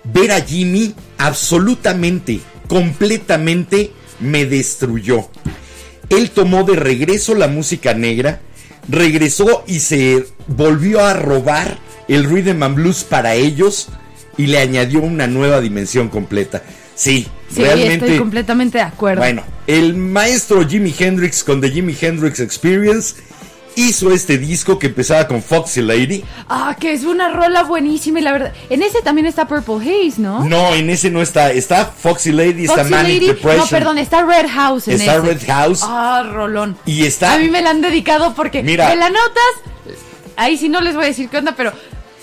ver 0.04 0.30
a 0.30 0.40
Jimmy 0.40 0.94
absolutamente, 1.18 2.40
completamente 2.68 3.90
me 4.20 4.46
destruyó. 4.46 5.28
Él 6.08 6.30
tomó 6.30 6.62
de 6.62 6.76
regreso 6.76 7.34
la 7.34 7.48
música 7.48 7.94
negra, 7.94 8.40
regresó 8.88 9.64
y 9.66 9.80
se 9.80 10.26
volvió 10.46 11.04
a 11.04 11.14
robar 11.14 11.78
el 12.08 12.24
rhythm 12.24 12.62
and 12.62 12.74
blues 12.76 13.04
para 13.04 13.34
ellos 13.34 13.88
y 14.36 14.46
le 14.46 14.58
añadió 14.58 15.00
una 15.00 15.26
nueva 15.26 15.60
dimensión 15.60 16.08
completa. 16.08 16.62
Sí, 16.94 17.26
Sí, 17.54 17.62
realmente. 17.62 18.06
estoy 18.06 18.18
completamente 18.18 18.78
de 18.78 18.84
acuerdo. 18.84 19.20
Bueno, 19.22 19.42
el 19.66 19.94
maestro 19.94 20.66
Jimi 20.66 20.92
Hendrix 20.98 21.44
con 21.44 21.60
The 21.60 21.70
Jimi 21.70 21.96
Hendrix 22.00 22.40
Experience 22.40 23.14
hizo 23.76 24.12
este 24.12 24.38
disco 24.38 24.78
que 24.78 24.88
empezaba 24.88 25.26
con 25.26 25.42
Foxy 25.42 25.82
Lady. 25.82 26.24
Ah, 26.48 26.76
que 26.78 26.92
es 26.92 27.04
una 27.04 27.30
rola 27.30 27.62
buenísima 27.62 28.20
y 28.20 28.22
la 28.22 28.32
verdad. 28.32 28.52
En 28.70 28.82
ese 28.82 29.02
también 29.02 29.26
está 29.26 29.46
Purple 29.46 29.76
Haze, 29.76 30.20
¿no? 30.20 30.44
No, 30.44 30.74
en 30.74 30.90
ese 30.90 31.10
no 31.10 31.22
está. 31.22 31.52
Está 31.52 31.86
Foxy 31.86 32.32
Lady, 32.32 32.64
está 32.64 32.78
Foxy 32.78 32.90
Manic 32.90 33.08
Lady. 33.14 33.26
Depression. 33.26 33.58
No, 33.58 33.66
perdón, 33.66 33.98
está 33.98 34.24
Red 34.24 34.48
House 34.48 34.88
en 34.88 34.94
Está 34.94 35.16
ese. 35.16 35.20
Red 35.22 35.46
House. 35.46 35.80
Ah, 35.82 36.22
rolón. 36.32 36.76
Y 36.86 37.04
está. 37.04 37.34
A 37.34 37.38
mí 37.38 37.48
me 37.48 37.62
la 37.62 37.70
han 37.70 37.80
dedicado 37.80 38.34
porque 38.34 38.62
Mira. 38.62 38.88
me 38.88 38.96
la 38.96 39.10
notas. 39.10 39.96
Ahí 40.36 40.56
sí 40.56 40.68
no 40.68 40.80
les 40.80 40.94
voy 40.94 41.04
a 41.04 41.08
decir 41.08 41.28
qué 41.28 41.38
onda, 41.38 41.54
pero 41.56 41.72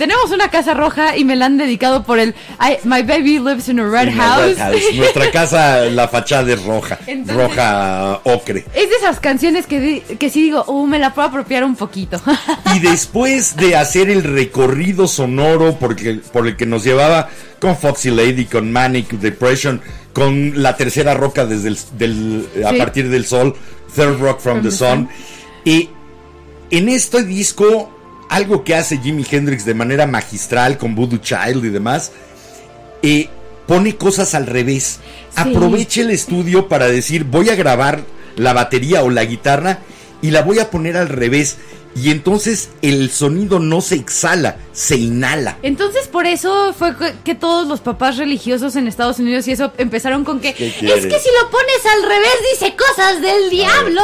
tenemos 0.02 0.32
una 0.32 0.50
casa 0.50 0.74
roja 0.74 1.16
y 1.16 1.24
me 1.26 1.36
la 1.36 1.46
han 1.46 1.60
dedicado 1.60 2.02
por 2.02 2.18
el 2.18 2.30
I- 2.60 2.80
My 2.88 3.04
baby 3.04 3.38
lives 3.38 3.70
in 3.70 3.80
a 3.80 3.88
red 3.88 4.12
house. 4.18 4.46
Red 4.48 4.58
House. 4.58 4.82
Nuestra 4.96 5.30
casa, 5.30 5.82
la 5.86 6.08
fachada 6.08 6.52
es 6.52 6.64
roja. 6.66 6.98
Entonces- 7.06 7.36
roja 7.36 8.20
ocre. 8.24 8.66
Es 8.74 8.90
de 8.90 8.96
esas 8.96 9.20
canciones 9.20 9.68
que, 9.68 9.80
di- 9.80 10.00
que 10.18 10.32
sí 10.32 10.42
digo, 10.42 10.64
uh, 10.66 10.88
me 10.88 10.98
la 10.98 11.14
puedo 11.14 11.28
apropiar 11.28 11.64
un 11.64 11.76
poquito. 11.76 12.20
Y 12.76 12.80
después 12.80 13.56
de 13.58 13.76
hacer 13.76 14.10
el 14.10 14.24
recorrido 14.24 15.08
sonoro 15.08 15.78
porque, 15.80 16.16
por 16.34 16.48
el 16.48 16.56
que 16.58 16.66
nos 16.66 16.84
llevaba 16.84 17.30
con 17.60 17.78
Foxy 17.78 18.10
Lady, 18.10 18.46
con 18.46 18.72
Manic 18.72 19.10
Depression, 19.12 19.82
con 20.14 20.64
la 20.64 20.76
tercera 20.78 21.14
roca 21.14 21.46
desde 21.46 21.68
el, 21.68 21.78
del- 22.00 22.50
a 22.66 22.72
partir 22.74 23.08
del 23.10 23.26
sol, 23.28 23.56
Third 23.96 24.20
Rock 24.20 24.40
from, 24.40 24.64
the, 24.64 24.72
Sun. 24.72 25.10
Y 25.64 25.90
en 26.72 26.90
este 26.90 27.24
disco, 27.24 28.01
algo 28.32 28.64
que 28.64 28.76
hace 28.76 28.98
Jimi 28.98 29.26
Hendrix 29.30 29.66
de 29.66 29.74
manera 29.74 30.08
magistral 30.08 30.78
con 30.78 30.96
Voodoo 30.96 31.20
Child 31.20 31.66
y 31.66 31.70
demás, 31.70 32.14
eh, 33.04 33.28
pone 33.68 33.98
cosas 33.98 34.34
al 34.36 34.48
revés. 34.48 35.00
Aprovecha 35.36 36.00
el 36.00 36.12
estudio 36.12 36.70
para 36.70 36.88
decir, 36.88 37.26
voy 37.26 37.50
a 37.50 37.56
grabar 37.56 38.06
la 38.38 38.54
batería 38.54 39.04
o 39.04 39.10
la 39.10 39.26
guitarra 39.26 39.80
y 40.22 40.32
la 40.32 40.44
voy 40.44 40.60
a 40.60 40.72
poner 40.72 40.96
al 40.96 41.10
revés. 41.10 41.58
Y 41.96 42.10
entonces 42.12 42.70
el 42.82 43.10
sonido 43.12 43.60
no 43.60 43.82
se 43.82 43.96
exhala, 43.96 44.58
se 44.72 44.96
inhala. 44.98 45.58
Entonces 45.62 46.08
por 46.08 46.26
eso 46.26 46.74
fue 46.74 46.94
que- 47.24 47.36
todos 47.36 47.68
los 47.68 47.80
papás 47.82 48.18
religiosos 48.18 48.76
en 48.76 48.88
Estados 48.88 49.18
Unidos 49.20 49.48
y 49.48 49.52
eso 49.54 49.72
empezaron 49.78 50.24
con 50.24 50.40
que 50.40 50.54
¿Qué 50.54 50.68
es 50.68 50.76
que 50.76 51.20
si 51.20 51.30
lo 51.42 51.50
pones 51.50 51.86
al 51.96 52.04
revés 52.04 52.32
dice 52.54 52.76
cosas 52.76 53.22
del 53.22 53.50
diablo. 53.50 54.02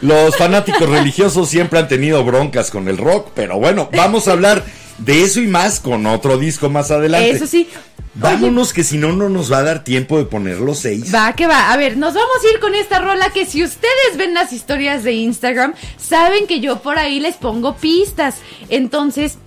Los 0.00 0.36
fanáticos 0.36 0.88
religiosos 0.88 1.48
siempre 1.48 1.78
han 1.78 1.88
tenido 1.88 2.24
broncas 2.24 2.70
con 2.70 2.88
el 2.88 2.98
rock, 2.98 3.28
pero 3.34 3.58
bueno, 3.58 3.88
vamos 3.96 4.26
a 4.28 4.32
hablar 4.32 4.64
de 5.00 5.22
eso 5.22 5.40
y 5.40 5.46
más 5.46 5.80
con 5.80 6.06
otro 6.06 6.38
disco 6.38 6.68
más 6.70 6.90
adelante. 6.90 7.30
Eso 7.30 7.46
sí. 7.46 7.68
Vámonos 8.14 8.72
que 8.72 8.82
si 8.82 8.98
no, 8.98 9.12
no 9.12 9.28
nos 9.28 9.52
va 9.52 9.58
a 9.58 9.62
dar 9.62 9.84
tiempo 9.84 10.18
de 10.18 10.24
poner 10.24 10.58
los 10.58 10.78
seis. 10.78 11.14
Va, 11.14 11.32
que 11.34 11.46
va. 11.46 11.72
A 11.72 11.76
ver, 11.76 11.96
nos 11.96 12.14
vamos 12.14 12.36
a 12.44 12.52
ir 12.52 12.60
con 12.60 12.74
esta 12.74 12.98
rola 12.98 13.30
que 13.30 13.46
si 13.46 13.62
ustedes 13.62 14.16
ven 14.16 14.34
las 14.34 14.52
historias 14.52 15.04
de 15.04 15.12
Instagram, 15.12 15.74
saben 15.96 16.46
que 16.46 16.60
yo 16.60 16.82
por 16.82 16.98
ahí 16.98 17.20
les 17.20 17.36
pongo 17.36 17.76
pistas. 17.76 18.36
Entonces, 18.68 19.38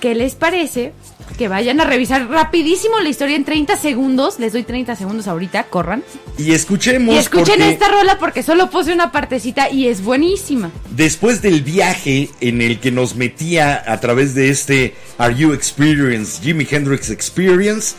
¿qué 0.00 0.14
les 0.14 0.36
parece? 0.36 0.92
Que 1.38 1.46
vayan 1.46 1.80
a 1.80 1.84
revisar 1.84 2.28
rapidísimo 2.28 2.98
la 2.98 3.08
historia 3.08 3.36
en 3.36 3.44
30 3.44 3.76
segundos. 3.76 4.40
Les 4.40 4.52
doy 4.52 4.64
30 4.64 4.96
segundos 4.96 5.28
ahorita, 5.28 5.68
corran. 5.70 6.02
Y 6.36 6.50
escuchemos. 6.50 7.14
Y 7.14 7.18
escuchen 7.18 7.58
porque 7.58 7.70
esta 7.70 7.86
rola 7.88 8.18
porque 8.18 8.42
solo 8.42 8.70
puse 8.70 8.92
una 8.92 9.12
partecita 9.12 9.70
y 9.70 9.86
es 9.86 10.02
buenísima. 10.02 10.72
Después 10.90 11.40
del 11.40 11.62
viaje 11.62 12.28
en 12.40 12.60
el 12.60 12.80
que 12.80 12.90
nos 12.90 13.14
metía 13.14 13.80
a 13.86 14.00
través 14.00 14.34
de 14.34 14.50
este 14.50 14.96
Are 15.16 15.32
You 15.32 15.52
Experience, 15.52 16.42
Jimi 16.42 16.66
Hendrix 16.68 17.08
Experience, 17.08 17.94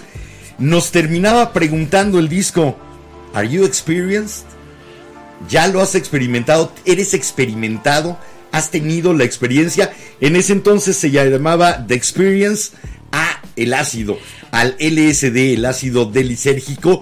nos 0.58 0.92
terminaba 0.92 1.54
preguntando 1.54 2.20
el 2.20 2.28
disco, 2.28 2.76
¿Are 3.34 3.48
You 3.48 3.64
Experienced? 3.64 4.44
¿Ya 5.48 5.68
lo 5.68 5.80
has 5.80 5.96
experimentado? 5.96 6.74
¿Eres 6.84 7.14
experimentado? 7.14 8.20
¿Has 8.52 8.70
tenido 8.70 9.14
la 9.14 9.24
experiencia? 9.24 9.94
En 10.20 10.36
ese 10.36 10.52
entonces 10.52 10.98
se 10.98 11.10
llamaba 11.10 11.88
The 11.88 11.94
Experience 11.94 12.72
a 13.12 13.42
el 13.56 13.74
ácido, 13.74 14.18
al 14.52 14.76
LSD, 14.80 15.54
el 15.56 15.66
ácido 15.66 16.06
delisérgico. 16.06 17.02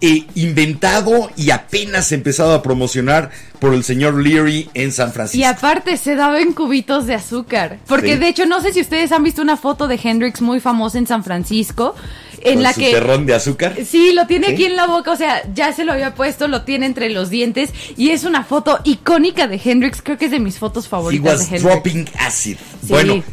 eh, 0.00 0.26
inventado 0.36 1.28
y 1.36 1.50
apenas 1.50 2.12
empezado 2.12 2.52
a 2.54 2.62
promocionar 2.62 3.32
por 3.58 3.74
el 3.74 3.82
señor 3.82 4.14
Leary 4.22 4.70
en 4.74 4.92
San 4.92 5.08
Y 5.08 5.12
Francisco. 5.12 5.48
aparte 5.48 5.96
se 5.96 6.14
daba 6.14 6.40
en 6.40 6.52
cubitos 6.52 7.06
de 7.08 7.14
azúcar. 7.14 7.80
Porque 7.88 8.12
Sí. 8.12 8.18
de 8.20 8.28
hecho, 8.28 8.46
no 8.46 8.60
sé 8.60 8.72
si 8.72 8.80
ustedes 8.80 9.10
han 9.10 9.24
visto 9.24 9.42
una 9.42 9.56
foto 9.56 9.88
de 9.88 9.98
Hendrix 10.00 10.40
muy 10.40 10.60
famosa 10.60 10.98
en 10.98 11.08
San 11.08 11.24
Francisco. 11.24 11.96
En 12.42 12.54
Con 12.54 12.62
la 12.62 12.72
su 12.74 12.78
que. 12.78 12.92
terrón 12.92 13.26
de 13.26 13.34
azúcar. 13.34 13.74
Sí, 13.84 14.12
lo 14.12 14.28
tiene 14.28 14.46
Sí. 14.46 14.52
aquí 14.52 14.64
en 14.66 14.76
la 14.76 14.86
boca, 14.86 15.10
o 15.10 15.16
sea, 15.16 15.42
ya 15.52 15.72
se 15.72 15.84
lo 15.84 15.90
había 15.94 16.14
puesto, 16.14 16.46
lo 16.46 16.62
tiene 16.62 16.86
entre 16.86 17.10
los 17.10 17.28
dientes 17.28 17.70
y 17.96 18.10
es 18.10 18.22
una 18.22 18.44
foto 18.44 18.78
icónica 18.84 19.48
de 19.48 19.60
Hendrix, 19.64 20.00
creo 20.00 20.16
que 20.16 20.26
es 20.26 20.30
de 20.30 20.38
mis 20.38 20.58
fotos 20.60 20.86
He 20.86 20.88
favoritas 20.90 21.24
was 21.24 21.50
de 21.50 21.56
Hendrix. 21.56 21.62
dropping 21.64 22.08
acid. 22.20 22.56
Sí. 22.82 22.86
Bueno, 22.88 23.24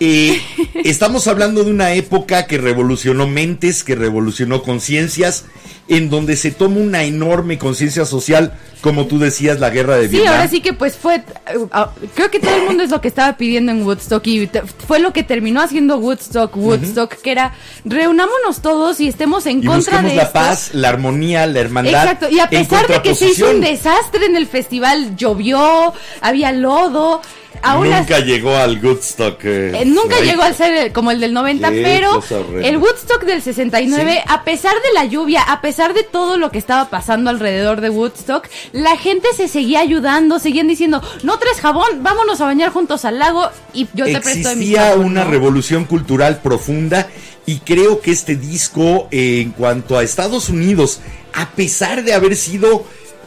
eh, 0.00 0.40
estamos 0.84 1.26
hablando 1.28 1.62
de 1.64 1.70
una 1.70 1.92
época 1.94 2.46
que 2.46 2.58
revolucionó 2.58 3.26
mentes, 3.26 3.84
que 3.84 3.94
revolucionó 3.94 4.62
conciencias, 4.62 5.44
en 5.88 6.08
donde 6.08 6.36
se 6.36 6.50
toma 6.52 6.76
una 6.78 7.02
enorme 7.04 7.58
conciencia 7.58 8.04
social, 8.04 8.52
como 8.80 9.06
tú 9.06 9.18
decías, 9.18 9.58
la 9.58 9.70
guerra 9.70 9.96
de 9.96 10.04
Sí, 10.08 10.16
Vietnam. 10.16 10.34
ahora 10.34 10.48
sí 10.48 10.60
que 10.60 10.72
pues 10.72 10.96
fue, 10.96 11.22
uh, 11.56 11.66
creo 12.14 12.30
que 12.30 12.38
todo 12.38 12.54
el 12.54 12.62
mundo 12.64 12.84
es 12.84 12.90
lo 12.90 13.00
que 13.00 13.08
estaba 13.08 13.36
pidiendo 13.36 13.72
en 13.72 13.82
Woodstock 13.82 14.24
y 14.28 14.46
te- 14.46 14.62
fue 14.62 15.00
lo 15.00 15.12
que 15.12 15.24
terminó 15.24 15.60
haciendo 15.60 15.96
Woodstock, 15.98 16.56
Woodstock, 16.56 17.14
que 17.20 17.32
era 17.32 17.54
reunámonos 17.84 18.62
todos 18.62 19.00
y 19.00 19.08
estemos 19.08 19.46
en 19.46 19.64
y 19.64 19.66
contra 19.66 20.00
de 20.00 20.14
la 20.14 20.22
esto. 20.22 20.32
paz, 20.32 20.70
la 20.74 20.90
armonía, 20.90 21.44
la 21.46 21.58
hermandad. 21.60 22.04
Exacto, 22.04 22.28
y 22.30 22.38
a 22.38 22.48
pesar 22.48 22.86
de 22.86 23.02
que 23.02 23.14
se 23.16 23.28
hizo 23.30 23.50
un 23.50 23.60
desastre 23.60 24.26
en 24.26 24.36
el 24.36 24.46
festival, 24.46 25.16
llovió, 25.16 25.92
había 26.20 26.52
lodo, 26.52 27.20
aún 27.62 27.90
Nunca 27.90 28.20
llegó 28.20 28.56
al 28.56 28.82
Woodstock. 28.84 29.44
eh, 29.44 29.80
eh, 29.80 29.84
nunca 29.84 30.20
llegó 30.20 30.42
al 30.42 30.54
ser 30.54 30.74
el- 30.74 30.92
como 30.92 31.10
el 31.10 31.20
del 31.20 31.32
90, 31.32 31.70
Qué 31.70 31.82
pero 31.82 32.22
el 32.62 32.76
Woodstock 32.78 33.24
del 33.24 33.42
69, 33.42 34.12
Sí. 34.16 34.24
a 34.26 34.44
pesar 34.44 34.74
de 34.74 34.92
la 34.94 35.04
lluvia, 35.04 35.42
a 35.42 35.60
pesar 35.60 35.94
de 35.94 36.02
todo 36.02 36.36
lo 36.38 36.50
que 36.50 36.58
estaba 36.58 36.90
pasando 36.90 37.30
alrededor 37.30 37.80
de 37.80 37.90
Woodstock, 37.90 38.48
la 38.72 38.96
gente 38.96 39.28
se 39.36 39.48
seguía 39.48 39.80
ayudando, 39.80 40.38
seguían 40.38 40.68
diciendo, 40.68 41.02
no 41.22 41.38
traes 41.38 41.60
jabón, 41.60 42.02
vámonos 42.02 42.40
a 42.40 42.44
bañar 42.46 42.70
juntos 42.70 43.04
al 43.04 43.18
lago 43.18 43.48
y 43.72 43.88
yo 43.94 44.04
te 44.06 44.20
presto 44.20 44.30
mi 44.56 44.64
Existía 44.64 44.88
jabón", 44.90 45.06
una 45.06 45.24
¿no? 45.24 45.30
revolución 45.30 45.84
cultural 45.84 46.40
profunda 46.42 47.08
y 47.46 47.58
creo 47.60 48.00
que 48.00 48.10
este 48.12 48.36
disco 48.36 49.08
eh, 49.10 49.40
en 49.42 49.50
cuanto 49.52 49.98
a 49.98 50.02
Estados 50.02 50.48
Unidos, 50.48 51.00
a 51.34 51.50
pesar 51.50 52.04
de 52.04 52.12
haber 52.14 52.36
sido 52.36 52.84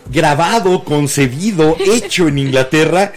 grabado, 0.09 0.84
concebido, 0.84 1.75
hecho 1.86 2.27
en 2.27 2.38
Inglaterra, 2.39 3.13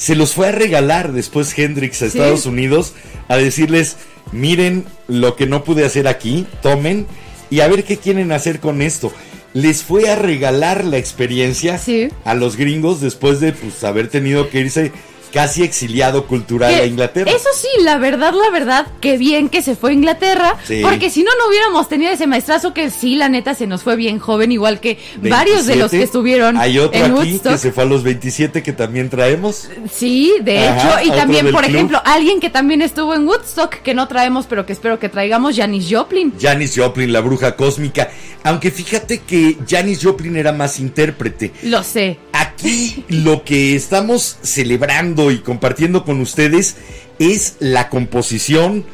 se 0.00 0.14
los 0.16 0.32
fue 0.32 0.48
a 0.48 0.52
regalar 0.52 1.12
después 1.12 1.56
Hendrix 1.58 1.96
a 2.00 2.08
Sí. 2.08 2.16
Estados 2.16 2.46
Unidos 2.46 2.94
a 3.28 3.36
decirles, 3.36 3.98
miren 4.32 4.86
lo 5.08 5.36
que 5.36 5.44
no 5.46 5.62
pude 5.62 5.84
hacer 5.84 6.08
aquí, 6.08 6.46
tomen 6.62 7.06
y 7.50 7.60
a 7.60 7.68
ver 7.68 7.84
qué 7.84 7.98
quieren 7.98 8.32
hacer 8.32 8.60
con 8.60 8.80
esto. 8.80 9.12
Les 9.52 9.82
fue 9.82 10.08
a 10.08 10.16
regalar 10.16 10.86
la 10.86 10.96
experiencia 10.96 11.76
Sí. 11.76 12.08
a 12.24 12.32
los 12.32 12.56
gringos 12.56 13.02
después 13.02 13.40
de 13.40 13.52
pues, 13.52 13.84
haber 13.84 14.08
tenido 14.08 14.48
que 14.48 14.60
irse 14.60 14.90
casi 15.32 15.62
exiliado 15.62 16.26
cultural 16.26 16.74
Que 16.74 16.80
a 16.82 16.86
Inglaterra. 16.86 17.30
Eso 17.30 17.48
sí, 17.54 17.68
la 17.82 17.98
verdad, 17.98 18.32
la 18.34 18.50
verdad, 18.50 18.86
qué 19.00 19.16
bien 19.18 19.48
que 19.48 19.62
se 19.62 19.76
fue 19.76 19.90
a 19.90 19.94
Inglaterra, 19.94 20.56
Sí. 20.66 20.80
porque 20.82 21.10
si 21.10 21.22
no, 21.22 21.30
no 21.38 21.48
hubiéramos 21.48 21.88
tenido 21.88 22.10
ese 22.12 22.26
maestrazo 22.26 22.74
que 22.74 22.90
sí, 22.90 23.16
la 23.16 23.28
neta, 23.28 23.54
se 23.54 23.66
nos 23.66 23.82
fue 23.82 23.96
bien 23.96 24.18
joven, 24.18 24.52
igual 24.52 24.80
que 24.80 24.98
varios 25.22 25.66
de 25.66 25.76
los 25.76 25.90
27. 25.90 25.98
que 25.98 26.02
estuvieron 26.04 26.56
Hay 26.56 26.78
otro 26.78 26.98
en 26.98 27.12
aquí 27.12 27.30
Woodstock. 27.32 27.52
que 27.52 27.58
se 27.58 27.72
fue 27.72 27.84
a 27.84 27.86
los 27.86 28.02
27 28.02 28.62
que 28.62 28.72
también 28.72 29.08
traemos. 29.10 29.68
Sí, 29.92 30.34
de 30.42 30.66
Ajá, 30.68 31.00
hecho, 31.02 31.12
y 31.12 31.16
también, 31.16 31.50
por 31.50 31.64
club. 31.64 31.74
ejemplo, 31.76 32.02
alguien 32.04 32.40
que 32.40 32.50
también 32.50 32.82
estuvo 32.82 33.14
en 33.14 33.26
Woodstock, 33.26 33.76
que 33.82 33.94
no 33.94 34.08
traemos, 34.08 34.46
pero 34.46 34.66
que 34.66 34.72
espero 34.72 34.98
que 34.98 35.08
traigamos, 35.08 35.56
Janis 35.56 35.86
Joplin. 35.90 36.32
Janis 36.40 36.74
Joplin, 36.76 37.12
la 37.12 37.20
bruja 37.20 37.56
cósmica. 37.56 38.10
Aunque 38.42 38.70
fíjate 38.70 39.18
que 39.20 39.58
Janis 39.68 40.00
Joplin 40.02 40.34
era 40.36 40.52
más 40.52 40.80
intérprete. 40.80 41.52
Lo 41.64 41.82
sé. 41.82 42.18
Aquí 42.32 43.04
lo 43.08 43.44
que 43.44 43.76
estamos 43.76 44.38
celebrando 44.42 45.19
y 45.28 45.38
compartiendo 45.40 46.04
con 46.04 46.20
ustedes 46.20 46.76
es 47.18 47.56
la 47.58 47.90
composición, 47.90 48.84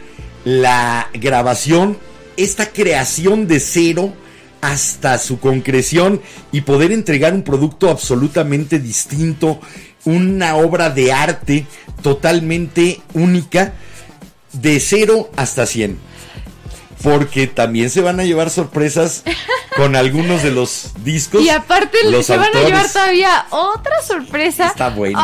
la 0.45 1.09
grabación, 1.15 1.99
esta 2.37 2.67
creación 2.67 3.47
de 3.47 3.61
cero 3.61 4.13
hasta 4.61 5.19
su 5.19 5.39
concreción 5.39 6.21
y 6.51 6.63
poder 6.63 6.91
entregar 6.91 7.35
un 7.35 7.43
producto 7.43 7.91
absolutamente 7.91 8.81
distinto, 8.81 9.61
una 10.05 10.57
obra 10.57 10.91
de 10.91 11.13
arte 11.13 11.67
totalmente 12.03 13.01
única, 13.15 13.75
de 14.53 14.81
cero 14.81 15.31
hasta 15.37 15.67
100. 15.67 15.99
Porque 17.03 17.47
también 17.47 17.91
se 17.91 18.01
van 18.01 18.19
a 18.21 18.25
llevar 18.25 18.51
sorpresas 18.51 19.23
con 19.77 19.97
algunos 19.97 20.43
de 20.43 20.51
los 20.51 20.91
discos. 21.05 21.43
Y 21.43 21.51
aparte 21.51 21.99
los 22.11 22.27
se 22.27 22.37
van 22.37 22.57
a 22.57 22.61
llevar 22.63 22.91
todavía 22.91 23.47
otra 23.51 24.03
sorpresa. 24.07 24.69
Está 24.69 24.89
bueno. 24.89 25.19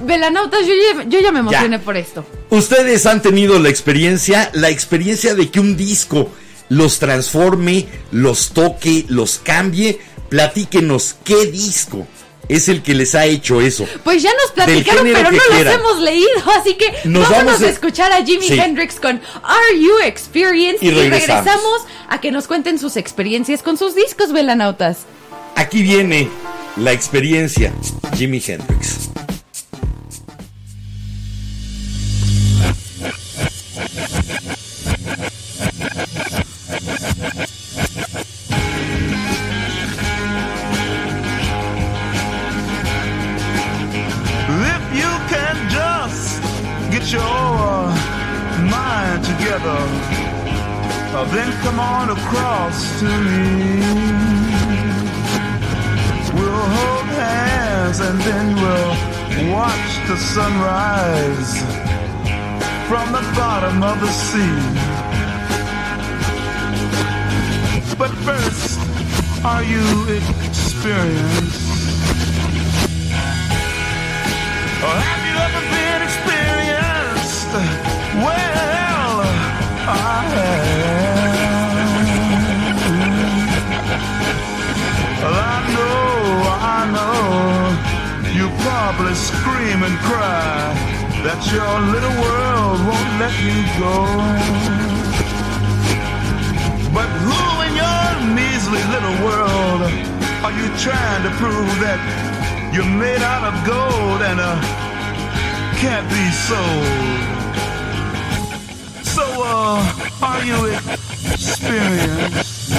Velanautas, 0.00 0.66
yo 0.66 0.72
ya, 0.74 1.04
yo 1.08 1.20
ya 1.20 1.32
me 1.32 1.40
emocioné 1.40 1.78
Ya. 1.78 1.84
por 1.84 1.96
esto. 1.96 2.24
Ustedes 2.50 3.06
han 3.06 3.22
tenido 3.22 3.58
la 3.58 3.68
experiencia, 3.68 4.50
la 4.52 4.68
experiencia 4.70 5.34
de 5.34 5.50
que 5.50 5.60
un 5.60 5.76
disco 5.76 6.30
los 6.68 6.98
transforme, 6.98 7.86
los 8.10 8.50
toque, 8.50 9.04
los 9.08 9.38
cambie. 9.38 10.00
Platíquenos 10.28 11.14
qué 11.24 11.46
disco 11.46 12.06
es 12.48 12.68
el 12.68 12.82
que 12.82 12.94
les 12.94 13.14
ha 13.14 13.24
hecho 13.26 13.60
eso. 13.60 13.86
Pues 14.04 14.22
ya 14.22 14.30
nos 14.42 14.52
platicaron, 14.52 15.04
pero 15.12 15.30
no 15.30 15.38
los 15.64 15.74
hemos 15.74 15.98
leído, 16.00 16.28
así 16.60 16.74
que 16.74 16.86
Nos 17.04 17.28
vámonos 17.28 17.44
vamos 17.54 17.62
a- 17.62 17.66
a 17.66 17.70
escuchar 17.70 18.12
a 18.12 18.24
Jimi 18.24 18.46
Sí. 18.48 18.58
Hendrix 18.58 19.00
con 19.00 19.20
Are 19.42 19.80
You 19.80 19.98
Experienced 20.04 20.82
Y 20.82 20.90
regresamos. 20.90 21.82
a 22.08 22.20
que 22.20 22.30
nos 22.30 22.46
cuenten 22.46 22.78
sus 22.78 22.96
experiencias 22.96 23.62
con 23.62 23.76
sus 23.76 23.94
discos, 23.94 24.32
velanautas. 24.32 24.98
Aquí 25.56 25.82
viene 25.82 26.28
la 26.76 26.92
experiencia 26.92 27.72
Jimi 28.16 28.42
Hendrix. 28.46 29.08
Your 47.12 47.20
mind 48.68 49.22
together, 49.24 49.78
uh, 51.14 51.24
then 51.32 51.52
come 51.62 51.78
on 51.78 52.10
across 52.10 52.98
to 52.98 53.04
me. 53.04 53.78
We'll 56.34 56.66
hold 56.76 57.06
hands 57.06 58.00
and 58.00 58.18
then 58.20 58.46
we'll 58.56 59.52
watch 59.52 59.92
the 60.08 60.16
sunrise 60.16 61.52
from 62.88 63.12
the 63.12 63.22
bottom 63.36 63.82
of 63.82 64.00
the 64.00 64.10
sea. 64.10 64.58
But 67.96 68.10
first, 68.26 68.80
are 69.44 69.62
you 69.62 69.84
experienced? 70.48 71.66
Or 74.82 74.94
have 75.06 75.22
you 75.28 75.36
ever 75.46 75.60
been 75.70 75.85
I 79.88 80.26
know, 85.74 86.42
I 86.74 86.90
know. 86.90 87.22
You 88.34 88.50
probably 88.66 89.14
scream 89.14 89.84
and 89.86 89.96
cry 90.02 90.74
that 91.22 91.38
your 91.54 91.74
little 91.94 92.16
world 92.18 92.82
won't 92.82 93.12
let 93.22 93.30
you 93.46 93.62
go. 93.78 94.10
But 96.90 97.06
who 97.22 97.38
in 97.62 97.78
your 97.78 98.10
measly 98.34 98.82
little 98.90 99.16
world 99.22 99.86
are 100.42 100.50
you 100.50 100.66
trying 100.82 101.22
to 101.22 101.30
prove 101.38 101.78
that 101.78 102.02
you're 102.74 102.84
made 102.84 103.22
out 103.22 103.44
of 103.46 103.54
gold 103.64 104.20
and 104.22 104.40
uh, 104.40 104.58
can't 105.78 106.08
be 106.10 106.30
sold? 106.30 107.45
So, 109.46 109.52
uh, 109.52 109.78
are 110.22 110.42
you 110.44 110.58
experienced? 111.32 112.70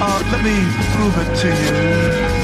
Uh, 0.00 0.20
let 0.30 0.40
me 0.44 0.56
prove 0.94 1.16
it 1.18 1.30
to 1.40 1.48
you. 2.38 2.43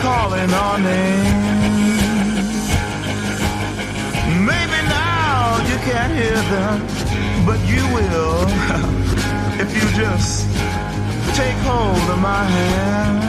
Calling 0.00 0.50
our 0.50 0.78
name. 0.78 1.60
Maybe 4.50 4.78
now 4.88 5.58
you 5.70 5.76
can't 5.88 6.12
hear 6.20 6.40
them, 6.54 6.76
but 7.44 7.58
you 7.72 7.84
will 7.96 8.44
if 9.62 9.68
you 9.76 9.84
just 10.02 10.48
take 11.36 11.58
hold 11.68 12.06
of 12.14 12.18
my 12.18 12.44
hand. 12.56 13.20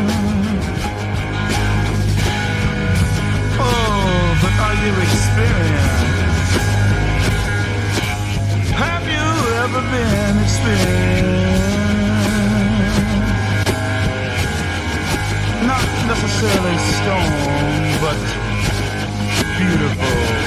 Oh, 3.59 4.37
but 4.41 4.53
are 4.65 4.77
you 4.83 4.91
experienced? 5.07 6.21
Have 8.83 9.05
you 9.15 9.27
ever 9.63 9.81
been 9.91 10.43
experienced? 10.43 11.60
Necessarily 16.11 16.77
stone, 16.77 18.01
but 18.01 18.17
beautiful. 19.57 20.40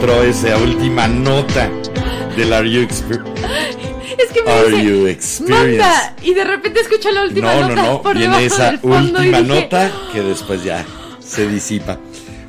Entró 0.00 0.22
esa 0.22 0.56
última 0.58 1.08
nota 1.08 1.68
del 2.36 2.52
Are 2.52 2.70
You, 2.70 2.82
Exper- 2.82 3.24
Es 4.16 4.30
que 4.32 4.42
me 4.44 4.50
Are 4.52 4.68
dice, 4.70 4.84
you 4.84 5.06
experienced? 5.08 5.78
manda, 5.78 6.14
y 6.22 6.34
de 6.34 6.44
repente 6.44 6.80
escucho 6.82 7.10
la 7.10 7.24
última 7.24 7.52
No, 7.52 7.60
no, 7.62 7.68
nota 7.70 7.82
no. 7.82 8.02
por 8.02 8.16
Viene 8.16 8.38
debajo 8.38 8.54
esa 8.54 8.70
del 8.70 8.78
fondo 8.78 9.18
última 9.18 9.38
y 9.40 9.42
dije, 9.42 9.60
nota 9.62 9.92
que 10.12 10.22
después 10.22 10.62
ya 10.62 10.84
se 11.18 11.48
disipa. 11.48 11.98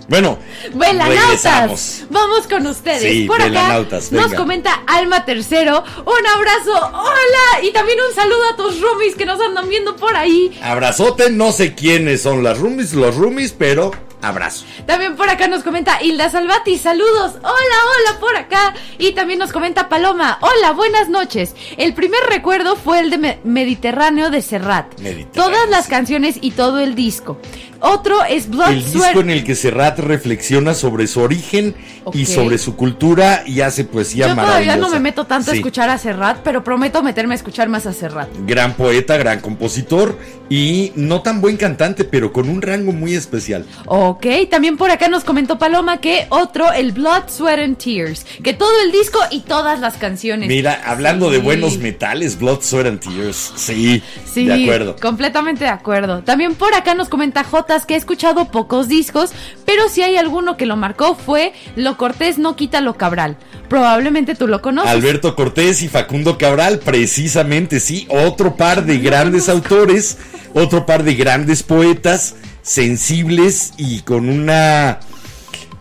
Bueno, 0.07 0.37
Velanautas, 0.75 2.05
vamos 2.11 2.45
con 2.47 2.67
ustedes. 2.67 3.01
Sí, 3.01 3.25
Por 3.25 3.41
acá 3.41 3.83
nos 4.11 4.33
comenta 4.35 4.83
Alma 4.85 5.25
Tercero. 5.25 5.83
Un 6.05 6.27
abrazo, 6.27 6.87
hola, 6.93 7.63
y 7.67 7.71
también 7.73 7.97
un 8.07 8.15
saludo 8.15 8.43
a 8.53 8.55
tus 8.57 8.79
roomies 8.79 9.15
que 9.15 9.25
nos 9.25 9.39
andan 9.41 9.67
viendo 9.69 9.95
por 9.95 10.15
ahí. 10.15 10.55
Abrazote, 10.63 11.31
no 11.31 11.51
sé 11.51 11.73
quiénes 11.73 12.21
son 12.21 12.43
las 12.43 12.59
roomies, 12.59 12.93
los 12.93 13.15
roomies, 13.15 13.53
pero 13.57 13.91
abrazo. 14.21 14.65
También 14.85 15.15
por 15.15 15.29
acá 15.29 15.47
nos 15.47 15.63
comenta 15.63 16.01
Hilda 16.01 16.29
Salvati, 16.29 16.77
saludos, 16.77 17.33
hola, 17.41 17.45
hola 17.49 18.19
por 18.19 18.35
acá. 18.35 18.73
Y 18.97 19.11
también 19.13 19.39
nos 19.39 19.51
comenta 19.51 19.89
Paloma, 19.89 20.37
hola, 20.41 20.71
buenas 20.71 21.09
noches. 21.09 21.55
El 21.77 21.93
primer 21.93 22.19
recuerdo 22.29 22.75
fue 22.75 22.99
el 22.99 23.09
de 23.09 23.17
Me- 23.17 23.39
Mediterráneo 23.43 24.29
de 24.29 24.41
Serrat. 24.41 24.99
Mediterráneo, 24.99 25.31
Todas 25.33 25.69
las 25.69 25.85
sí. 25.85 25.91
canciones 25.91 26.37
y 26.41 26.51
todo 26.51 26.79
el 26.79 26.95
disco. 26.95 27.39
Otro 27.81 28.23
es 28.25 28.49
Blood 28.49 28.69
El 28.71 28.83
Sweat. 28.83 28.93
disco 29.05 29.19
en 29.21 29.29
el 29.29 29.43
que 29.43 29.55
Serrat 29.55 29.99
reflexiona 29.99 30.73
sobre 30.73 31.07
su 31.07 31.21
origen 31.21 31.75
y 32.13 32.25
sobre 32.25 32.57
su 32.57 32.75
cultura 32.75 33.43
y 33.45 33.61
hace 33.61 33.83
poesía 33.85 34.27
Yo 34.27 34.35
maravillosa. 34.35 34.63
todavía 34.65 34.75
no 34.77 34.89
me 34.89 34.99
meto 34.99 35.25
tanto 35.25 35.51
a 35.51 35.53
escuchar 35.55 35.89
a 35.89 35.97
Serrat, 35.97 36.39
pero 36.43 36.63
prometo 36.63 37.01
meterme 37.03 37.33
a 37.33 37.37
escuchar 37.37 37.69
más 37.69 37.85
a 37.85 37.93
Serrat. 37.93 38.29
Gran 38.45 38.73
poeta, 38.73 39.17
gran 39.17 39.39
compositor 39.39 40.17
y 40.49 40.91
no 40.95 41.21
tan 41.21 41.41
buen 41.41 41.57
cantante, 41.57 42.03
pero 42.03 42.33
con 42.33 42.49
un 42.49 42.61
rango 42.61 42.91
muy 42.91 43.13
especial. 43.13 43.65
Ok, 43.85 44.25
también 44.49 44.75
por 44.77 44.91
acá 44.91 45.07
nos 45.07 45.23
comentó 45.23 45.57
Paloma 45.59 46.01
que 46.01 46.25
otro, 46.29 46.71
el 46.73 46.91
Blood, 46.91 47.29
Sweat 47.29 47.59
and 47.59 47.77
Tears. 47.77 48.25
Que 48.43 48.53
todo 48.53 48.73
el 48.83 48.91
disco 48.91 49.19
y 49.31 49.41
todas 49.41 49.79
las 49.79 49.95
canciones. 49.95 50.47
Mira, 50.49 50.81
hablando 50.85 51.29
de 51.29 51.37
buenos 51.37 51.77
metales, 51.77 52.37
Blood, 52.39 52.61
Sweat 52.61 52.87
and 52.87 52.99
Tears. 52.99 53.53
Sí, 53.55 54.01
Sí, 54.31 54.45
de 54.45 54.63
acuerdo. 54.63 54.95
completamente 55.01 55.63
de 55.63 55.69
acuerdo. 55.69 56.23
También 56.23 56.55
por 56.55 56.73
acá 56.73 56.93
nos 56.93 57.09
comenta 57.09 57.43
Jotas 57.43 57.85
que 57.85 57.95
ha 57.95 57.97
escuchado 57.97 58.51
pocos 58.51 58.87
discos, 58.87 59.31
pero 59.65 59.89
si 59.89 60.03
hay 60.03 60.17
alguno 60.17 60.57
que 60.57 60.65
lo 60.65 60.75
marcó 60.75 61.15
fue 61.15 61.53
Lo 61.75 61.97
Cortés 61.97 62.37
no 62.37 62.55
quita 62.55 62.81
lo 62.81 62.95
Cabral. 62.95 63.37
Probablemente 63.69 64.35
tú 64.35 64.47
lo 64.47 64.61
conoces. 64.61 64.91
Alberto 64.91 65.35
Cortés 65.35 65.81
y 65.81 65.87
Facundo 65.87 66.37
Cabral, 66.37 66.79
precisamente, 66.79 67.79
sí, 67.79 68.07
otro 68.09 68.55
par 68.55 68.85
de 68.85 68.97
grandes 68.99 69.49
autores, 69.49 70.17
otro 70.53 70.85
par 70.85 71.03
de 71.03 71.15
grandes 71.15 71.63
poetas, 71.63 72.35
sensibles 72.61 73.73
y 73.77 74.01
con 74.01 74.29
una 74.29 74.99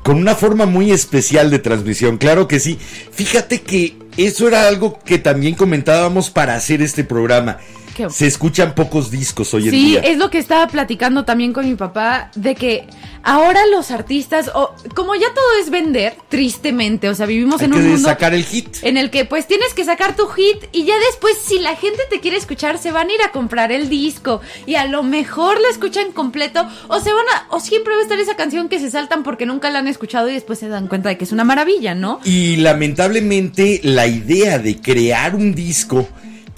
con 0.02 0.16
una 0.16 0.34
forma 0.34 0.64
muy 0.64 0.90
especial 0.90 1.50
de 1.50 1.58
transmisión, 1.58 2.16
claro 2.16 2.48
que 2.48 2.60
sí. 2.60 2.78
Fíjate 3.12 3.60
que 3.60 3.94
eso 4.16 4.48
era 4.48 4.66
algo 4.66 4.98
que 5.04 5.18
también 5.18 5.54
comentábamos 5.54 6.30
para 6.30 6.54
hacer 6.54 6.80
este 6.80 7.04
programa. 7.04 7.58
Se 8.10 8.26
escuchan 8.26 8.74
pocos 8.74 9.10
discos 9.10 9.52
hoy 9.54 9.64
en 9.64 9.70
Sí, 9.70 9.86
día. 9.90 10.00
es 10.00 10.18
lo 10.18 10.30
que 10.30 10.38
estaba 10.38 10.66
platicando 10.68 11.24
también 11.24 11.52
con 11.52 11.68
mi 11.68 11.74
papá, 11.74 12.30
de 12.34 12.54
que 12.54 12.86
ahora 13.22 13.60
los 13.66 13.90
artistas, 13.90 14.50
o 14.54 14.74
como 14.94 15.14
ya 15.14 15.26
todo 15.34 15.44
es 15.60 15.70
vender, 15.70 16.14
tristemente, 16.28 17.08
o 17.08 17.14
sea, 17.14 17.26
vivimos 17.26 17.60
Hay 17.60 17.66
en 17.66 17.72
que 17.72 17.78
un 17.78 17.88
mundo 17.88 18.08
sacar 18.08 18.32
el 18.34 18.44
hit. 18.44 18.76
en 18.82 18.96
el 18.96 19.10
que 19.10 19.24
pues 19.24 19.46
tienes 19.46 19.74
que 19.74 19.84
sacar 19.84 20.14
tu 20.16 20.26
hit 20.28 20.56
y 20.72 20.84
ya 20.84 20.94
después 21.10 21.34
si 21.44 21.58
la 21.58 21.74
gente 21.76 22.00
te 22.10 22.20
quiere 22.20 22.36
escuchar 22.36 22.78
se 22.78 22.92
van 22.92 23.08
a 23.10 23.12
ir 23.12 23.20
a 23.22 23.32
comprar 23.32 23.72
el 23.72 23.88
disco 23.88 24.40
y 24.66 24.76
a 24.76 24.84
lo 24.86 25.02
mejor 25.02 25.60
la 25.60 25.68
escuchan 25.68 26.12
completo 26.12 26.66
o 26.88 27.00
se 27.00 27.12
van 27.12 27.24
a 27.34 27.46
o 27.54 27.60
siempre 27.60 27.94
va 27.94 28.00
a 28.00 28.02
estar 28.02 28.18
esa 28.18 28.36
canción 28.36 28.68
que 28.68 28.78
se 28.78 28.90
saltan 28.90 29.22
porque 29.22 29.46
nunca 29.46 29.70
la 29.70 29.80
han 29.80 29.88
escuchado 29.88 30.28
y 30.28 30.34
después 30.34 30.58
se 30.58 30.68
dan 30.68 30.86
cuenta 30.88 31.08
de 31.08 31.18
que 31.18 31.24
es 31.24 31.32
una 31.32 31.44
maravilla, 31.44 31.94
¿no? 31.94 32.20
Y 32.24 32.56
lamentablemente 32.56 33.80
la 33.82 34.06
idea 34.06 34.58
de 34.58 34.80
crear 34.80 35.34
un 35.34 35.54
disco 35.54 36.08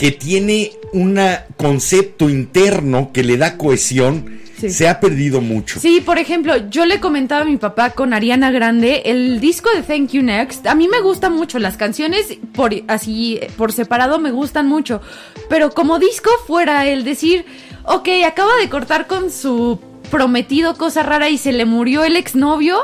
que 0.00 0.12
tiene 0.12 0.72
un 0.94 1.20
concepto 1.58 2.30
interno 2.30 3.10
que 3.12 3.22
le 3.22 3.36
da 3.36 3.58
cohesión 3.58 4.40
Sí. 4.58 4.70
se 4.70 4.88
ha 4.88 4.98
perdido 4.98 5.42
mucho. 5.42 5.78
Sí, 5.78 6.00
por 6.00 6.16
ejemplo, 6.18 6.68
yo 6.70 6.86
le 6.86 7.00
comentaba 7.00 7.42
a 7.42 7.44
mi 7.44 7.58
papá 7.58 7.90
con 7.90 8.14
Ariana 8.14 8.50
Grande, 8.50 9.02
el 9.04 9.40
disco 9.40 9.68
de 9.74 9.82
Thank 9.82 10.12
You 10.12 10.22
Next, 10.22 10.66
a 10.66 10.74
mí 10.74 10.88
me 10.88 11.00
gustan 11.02 11.34
mucho, 11.34 11.58
las 11.58 11.76
canciones 11.76 12.38
por 12.54 12.74
así 12.88 13.40
por 13.58 13.72
separado 13.72 14.18
me 14.18 14.30
gustan 14.30 14.66
mucho, 14.66 15.02
pero 15.50 15.70
como 15.70 15.98
disco 15.98 16.30
fuera 16.46 16.86
el 16.86 17.04
decir, 17.04 17.44
ok, 17.84 18.08
acaba 18.26 18.54
de 18.56 18.70
cortar 18.70 19.06
con 19.06 19.30
su 19.30 19.78
prometido 20.10 20.76
cosa 20.78 21.02
rara 21.02 21.28
y 21.28 21.36
se 21.36 21.52
le 21.52 21.66
murió 21.66 22.04
el 22.04 22.16
exnovio. 22.16 22.78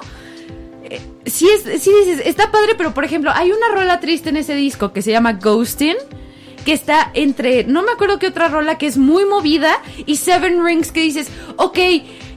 eh, 0.85 1.01
Sí, 1.25 1.47
es, 1.49 1.83
sí 1.83 1.91
dices, 2.05 2.23
está 2.27 2.51
padre, 2.51 2.75
pero 2.77 2.93
por 2.95 3.05
ejemplo, 3.05 3.31
hay 3.35 3.53
una 3.53 3.69
rola 3.75 4.01
triste 4.01 4.29
en 4.29 4.37
ese 4.37 4.55
disco 4.55 4.93
que 4.93 5.01
se 5.03 5.11
llama 5.12 5.33
Ghostin', 5.35 5.97
que 6.67 6.73
está 6.75 7.11
entre, 7.14 7.64
no 7.64 7.83
me 7.83 7.93
acuerdo 7.93 8.19
qué 8.19 8.27
otra 8.27 8.49
rola 8.49 8.77
que 8.77 8.87
es 8.87 8.99
muy 8.99 9.25
movida, 9.25 9.81
y 10.05 10.17
Seven 10.17 10.62
Rings 10.62 10.93
que 10.93 11.01
dices, 11.01 11.29
ok, 11.57 11.79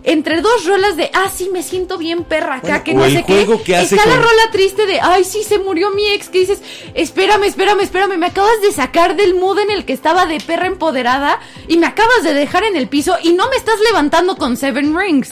entre 0.03 0.41
dos 0.41 0.65
rolas 0.65 0.95
de, 0.95 1.09
ah, 1.13 1.29
sí, 1.35 1.49
me 1.51 1.63
siento 1.63 1.97
bien 1.97 2.23
perra 2.23 2.55
acá, 2.57 2.67
Bueno, 2.67 2.83
que 2.85 2.93
no 2.93 3.05
el 3.05 3.11
sé 3.13 3.23
qué. 3.25 3.33
juego 3.33 3.63
que 3.63 3.75
hace 3.75 3.95
está 3.95 4.07
la 4.07 4.15
rola 4.15 4.51
triste 4.51 4.85
de, 4.85 5.01
ay, 5.01 5.23
sí, 5.25 5.43
se 5.43 5.57
murió 5.59 5.89
mi 5.91 6.07
ex, 6.07 6.29
que 6.29 6.39
dices, 6.39 6.61
espérame, 6.93 7.43
espérame, 7.43 7.81
espérame, 7.81 8.17
me 8.17 8.27
acabas 8.27 8.61
de 8.61 8.71
sacar 8.71 9.15
del 9.17 9.33
mood 9.33 9.59
en 9.59 9.71
el 9.71 9.83
que 9.83 9.93
estaba 9.93 10.25
de 10.27 10.39
perra 10.39 10.67
empoderada 10.67 11.39
y 11.67 11.77
me 11.77 11.87
acabas 11.87 12.23
de 12.23 12.33
dejar 12.33 12.63
en 12.63 12.75
el 12.75 12.87
piso 12.87 13.17
y 13.23 13.33
no 13.33 13.49
me 13.49 13.55
estás 13.57 13.75
levantando 13.91 14.37
con 14.37 14.55
Seven 14.55 14.95
Rings. 14.95 15.31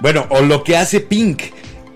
Bueno, 0.00 0.26
o 0.28 0.42
lo 0.42 0.62
que 0.62 0.76
hace 0.76 1.00
Pink, 1.00 1.42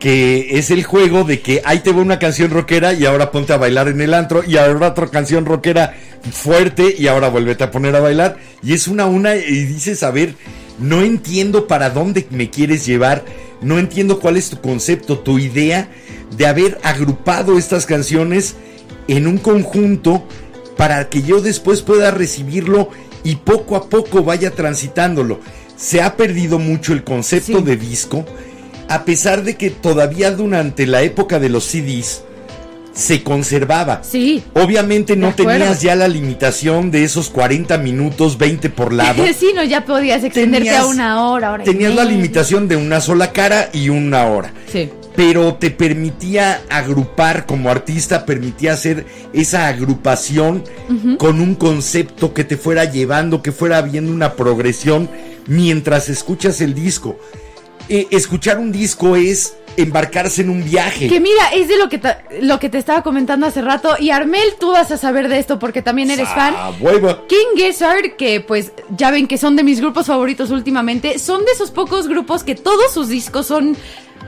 que 0.03 0.59
es 0.59 0.73
el 0.73 0.83
juego 0.83 1.23
de 1.23 1.41
que 1.41 1.63
ahí 1.65 1.79
te 1.79 1.93
va 1.93 2.01
una 2.01 2.19
canción 2.19 2.51
rockera 2.51 2.93
y 2.93 3.07
ahora 3.07 3.31
ponte 3.31 3.53
a 3.53 3.57
bailar 3.57 3.87
en 3.87 4.01
el 4.01 4.15
antro 4.15 4.43
y 4.45 4.57
ahora 4.57 4.89
otra 4.89 5.07
canción 5.07 5.45
rockera 5.47 5.95
fuerte 6.33 6.93
y 6.99 7.07
ahora 7.07 7.29
vuélvete 7.29 7.63
a 7.63 7.71
poner 7.71 7.95
a 7.95 8.01
bailar 8.01 8.37
y 8.65 8.73
es 8.73 8.89
una 8.89 9.05
a 9.05 9.07
una 9.07 9.37
y 9.37 9.65
dices, 9.65 10.03
a 10.03 10.11
ver, 10.11 10.35
no 10.81 11.03
entiendo 11.03 11.69
para 11.69 11.91
dónde 11.91 12.27
me 12.31 12.51
quieres 12.51 12.85
llevar, 12.85 13.25
no 13.61 13.79
entiendo 13.79 14.19
cuál 14.19 14.37
es 14.37 14.51
tu 14.51 14.61
concepto, 14.61 15.21
tu 15.21 15.39
idea 15.39 15.89
de 16.37 16.47
haber 16.49 16.81
agrupado 16.83 17.57
estas 17.57 17.87
canciones 17.87 18.57
en 19.07 19.29
un 19.29 19.39
conjunto 19.39 20.27
para 20.77 21.09
que 21.11 21.23
yo 21.23 21.41
después 21.41 21.81
pueda 21.83 22.11
recibirlo 22.11 22.89
y 23.23 23.37
poco 23.37 23.77
a 23.77 23.89
poco 23.89 24.25
vaya 24.25 24.51
transitándolo. 24.51 25.39
Se 25.77 26.03
ha 26.03 26.17
perdido 26.17 26.59
mucho 26.59 26.93
el 26.93 27.05
concepto 27.05 27.59
Sí. 27.59 27.65
de 27.65 27.77
disco, 27.77 28.25
a 28.89 29.05
pesar 29.05 29.43
de 29.45 29.57
que 29.57 29.71
todavía 29.71 30.31
durante 30.31 30.87
la 30.87 31.03
época 31.03 31.39
de 31.39 31.49
los 31.49 31.65
CDs 31.65 32.23
se 32.93 33.23
conservaba. 33.23 34.03
Sí. 34.05 34.43
Obviamente 34.53 35.17
no 35.17 35.35
tenías 35.35 35.81
ya 35.81 35.95
la 35.95 36.09
limitación 36.09 36.91
de 36.91 37.05
esos 37.05 37.31
40 37.31 37.79
minutos, 37.79 38.37
20 38.37 38.69
por 38.69 38.93
lado. 38.93 39.25
sí, 39.39 39.53
no, 39.55 39.65
ya 39.65 39.85
podías 39.87 40.23
extenderte 40.25 40.69
Tenías- 40.69 40.83
a 40.83 40.87
una 40.87 41.27
hora, 41.27 41.53
hora 41.53 41.65
Tenías 41.65 41.95
la 41.95 42.05
limitación 42.05 42.69
de 42.69 42.77
una 42.77 43.01
sola 43.01 43.33
cara 43.33 43.71
y 43.73 43.89
una 43.89 44.27
hora. 44.27 44.53
Sí. 44.71 44.91
pero 45.17 45.55
te 45.57 45.71
permitía 45.71 46.63
agrupar 46.71 47.45
como 47.47 47.71
artista, 47.71 48.25
permitía 48.27 48.73
hacer 48.73 49.05
esa 49.35 49.69
agrupación 49.69 50.65
con 51.19 51.41
un 51.41 51.55
concepto 51.55 52.33
que 52.35 52.45
te 52.45 52.57
fuera 52.57 52.85
llevando, 52.87 53.43
que 53.43 53.53
fuera 53.53 53.81
viendo 53.83 54.11
una 54.13 54.35
progresión 54.37 55.11
mientras 55.47 56.09
escuchas 56.09 56.61
el 56.63 56.73
disco. 56.75 57.19
Eh, 57.89 58.07
escuchar 58.11 58.59
un 58.59 58.73
disco 58.73 59.17
es 59.17 59.57
embarcarse 59.77 60.43
en 60.43 60.51
un 60.51 60.65
viaje. 60.65 61.09
Que 61.09 61.19
mira, 61.21 61.49
es 61.55 61.67
de 61.69 61.79
lo 61.79 61.89
que, 61.89 62.01
lo 62.43 62.59
que 62.59 62.69
te 62.69 62.79
estaba 62.79 63.03
comentando 63.03 63.47
hace 63.47 63.63
rato. 63.63 63.95
Y 63.99 64.11
Armel, 64.11 64.55
tú 64.61 64.73
vas 64.73 64.91
a 64.91 64.97
saber 64.99 65.29
de 65.29 65.39
esto 65.39 65.59
porque 65.59 65.83
también 65.83 66.11
eres 66.11 66.29
fan. 66.29 66.55
Ah, 66.57 66.73
huevo. 66.81 67.27
King 67.27 67.57
Gizzard, 67.57 68.17
que 68.17 68.41
pues 68.41 68.73
ya 68.97 69.11
ven 69.11 69.27
que 69.27 69.39
son 69.39 69.57
de 69.57 69.63
mis 69.65 69.81
grupos 69.81 70.07
favoritos 70.07 70.51
últimamente, 70.51 71.19
son 71.19 71.45
de 71.45 71.53
esos 71.53 71.71
pocos 71.71 72.07
grupos 72.09 72.45
que 72.45 72.55
todos 72.55 72.93
sus 72.93 73.09
discos 73.09 73.47
son 73.47 73.77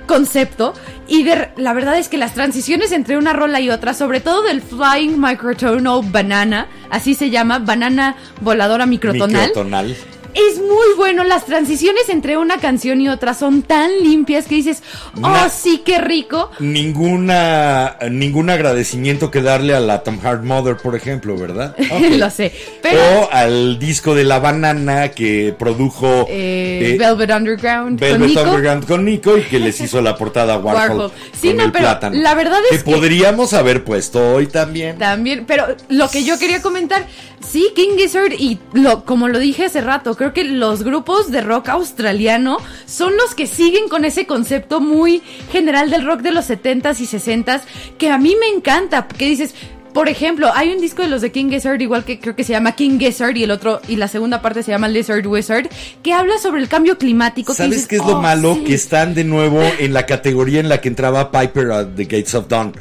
concepto 0.06 0.74
y 1.08 1.22
de- 1.22 1.48
la 1.56 1.72
verdad 1.72 1.98
es 1.98 2.08
que 2.08 2.18
las 2.18 2.34
transiciones 2.34 2.92
entre 2.92 3.16
una 3.16 3.32
rola 3.32 3.60
y 3.60 3.70
otra, 3.70 3.94
sobre 3.94 4.20
todo 4.20 4.42
del 4.42 4.60
Flying 4.60 5.18
Microtonal 5.18 6.00
Banana, 6.04 6.68
así 6.90 7.14
se 7.14 7.30
llama, 7.30 7.58
banana 7.58 8.16
voladora 8.42 8.84
microtonal, 8.84 9.48
Microtonal. 9.48 9.96
Es 10.34 10.58
muy 10.58 10.94
bueno. 10.96 11.24
Las 11.24 11.46
transiciones 11.46 12.08
entre 12.08 12.36
una 12.36 12.58
canción 12.58 13.00
y 13.00 13.08
otra 13.08 13.34
son 13.34 13.62
tan 13.62 13.90
limpias 14.02 14.46
que 14.46 14.56
dices, 14.56 14.82
oh 15.22 15.46
sí, 15.50 15.82
qué 15.84 15.98
rico. 15.98 16.50
Ninguna, 16.58 17.96
ningún 18.10 18.50
agradecimiento 18.50 19.30
que 19.30 19.42
darle 19.42 19.74
a 19.74 19.80
la 19.80 20.02
Tom 20.02 20.18
Hard 20.24 20.42
Mother, 20.42 20.76
por 20.76 20.94
ejemplo, 20.96 21.36
¿verdad? 21.36 21.76
Lo 22.18 22.30
sé, 22.30 22.52
pero... 22.82 23.00
O 23.20 23.28
al 23.32 23.78
disco 23.78 24.14
de 24.14 24.24
la 24.24 24.38
banana 24.38 25.10
que 25.10 25.54
produjo 25.58 26.26
eh, 26.28 26.94
eh, 26.94 26.96
Velvet 26.98 27.30
Underground 27.30 27.98
con 28.00 28.08
Velvet 28.08 28.28
Nico. 28.28 28.40
Underground 28.42 28.86
con 28.86 29.04
Nico 29.04 29.36
y 29.38 29.42
que 29.42 29.58
les 29.58 29.80
hizo 29.80 30.00
la 30.00 30.16
portada 30.16 30.58
Warhol, 30.58 30.98
Warhol. 30.98 31.12
Sí, 31.38 31.48
con 31.48 31.56
no, 31.58 31.64
el 31.64 31.72
pero 31.72 31.84
plátano. 31.84 32.16
la 32.20 32.34
verdad 32.34 32.58
es 32.70 32.78
que 32.78 32.84
que- 32.84 32.90
podríamos 32.96 33.52
haber 33.52 33.84
puesto 33.84 34.34
hoy 34.34 34.46
también. 34.46 34.98
También, 34.98 35.44
pero 35.46 35.66
lo 35.88 36.08
que 36.10 36.24
yo 36.24 36.38
quería 36.38 36.62
comentar, 36.62 37.06
sí, 37.48 37.68
King 37.74 37.96
Gizzard 37.96 38.32
y 38.38 38.58
lo, 38.72 39.04
como 39.04 39.28
lo 39.28 39.38
dije 39.38 39.66
hace 39.66 39.80
rato, 39.80 40.16
creo 40.16 40.32
que 40.32 40.44
los 40.44 40.82
grupos 40.82 41.30
de 41.30 41.40
rock 41.40 41.68
australiano 41.68 42.58
son 42.86 43.16
los 43.16 43.34
que 43.34 43.46
siguen 43.46 43.88
con 43.88 44.04
ese 44.04 44.26
concepto 44.26 44.80
muy 44.80 45.22
general 45.52 45.90
del 45.90 46.04
rock 46.04 46.20
de 46.20 46.32
los 46.32 46.48
70s 46.50 47.00
y 47.00 47.06
60s, 47.06 47.60
que 47.98 48.10
a 48.10 48.18
mí 48.18 48.34
me 48.40 48.48
encanta, 48.56 49.06
que 49.08 49.26
dices, 49.28 49.54
por 49.92 50.08
ejemplo, 50.08 50.50
hay 50.52 50.72
un 50.72 50.80
disco 50.80 51.02
de 51.02 51.08
los 51.08 51.20
de 51.22 51.30
King 51.30 51.50
Gizzard, 51.50 51.80
igual 51.80 52.04
que 52.04 52.18
creo 52.18 52.34
que 52.34 52.42
se 52.42 52.52
llama 52.52 52.72
King 52.72 52.98
Gizzard 52.98 53.36
y 53.36 53.44
el 53.44 53.52
otro, 53.52 53.80
y 53.86 53.94
la 53.94 54.08
segunda 54.08 54.42
parte 54.42 54.64
se 54.64 54.72
llama 54.72 54.88
Lizard 54.88 55.24
Wizard, 55.24 55.68
que 56.02 56.12
habla 56.12 56.38
sobre 56.38 56.60
el 56.60 56.68
cambio 56.68 56.98
climático. 56.98 57.52
que 57.52 57.58
¿Sabes 57.58 57.70
dices, 57.72 57.86
qué 57.88 57.96
es 57.96 58.04
lo 58.04 58.18
"Oh, 58.18 58.20
malo? 58.22 58.54
sí". 58.56 58.64
Que 58.64 58.74
están 58.74 59.14
de 59.14 59.22
nuevo 59.22 59.62
en 59.78 59.92
la 59.92 60.04
categoría 60.06 60.58
en 60.58 60.68
la 60.68 60.80
que 60.80 60.88
entraba 60.88 61.30
Piper 61.30 61.70
at 61.70 61.86
the 61.94 62.04
Gates 62.06 62.34
of 62.34 62.48
Dawn. 62.48 62.72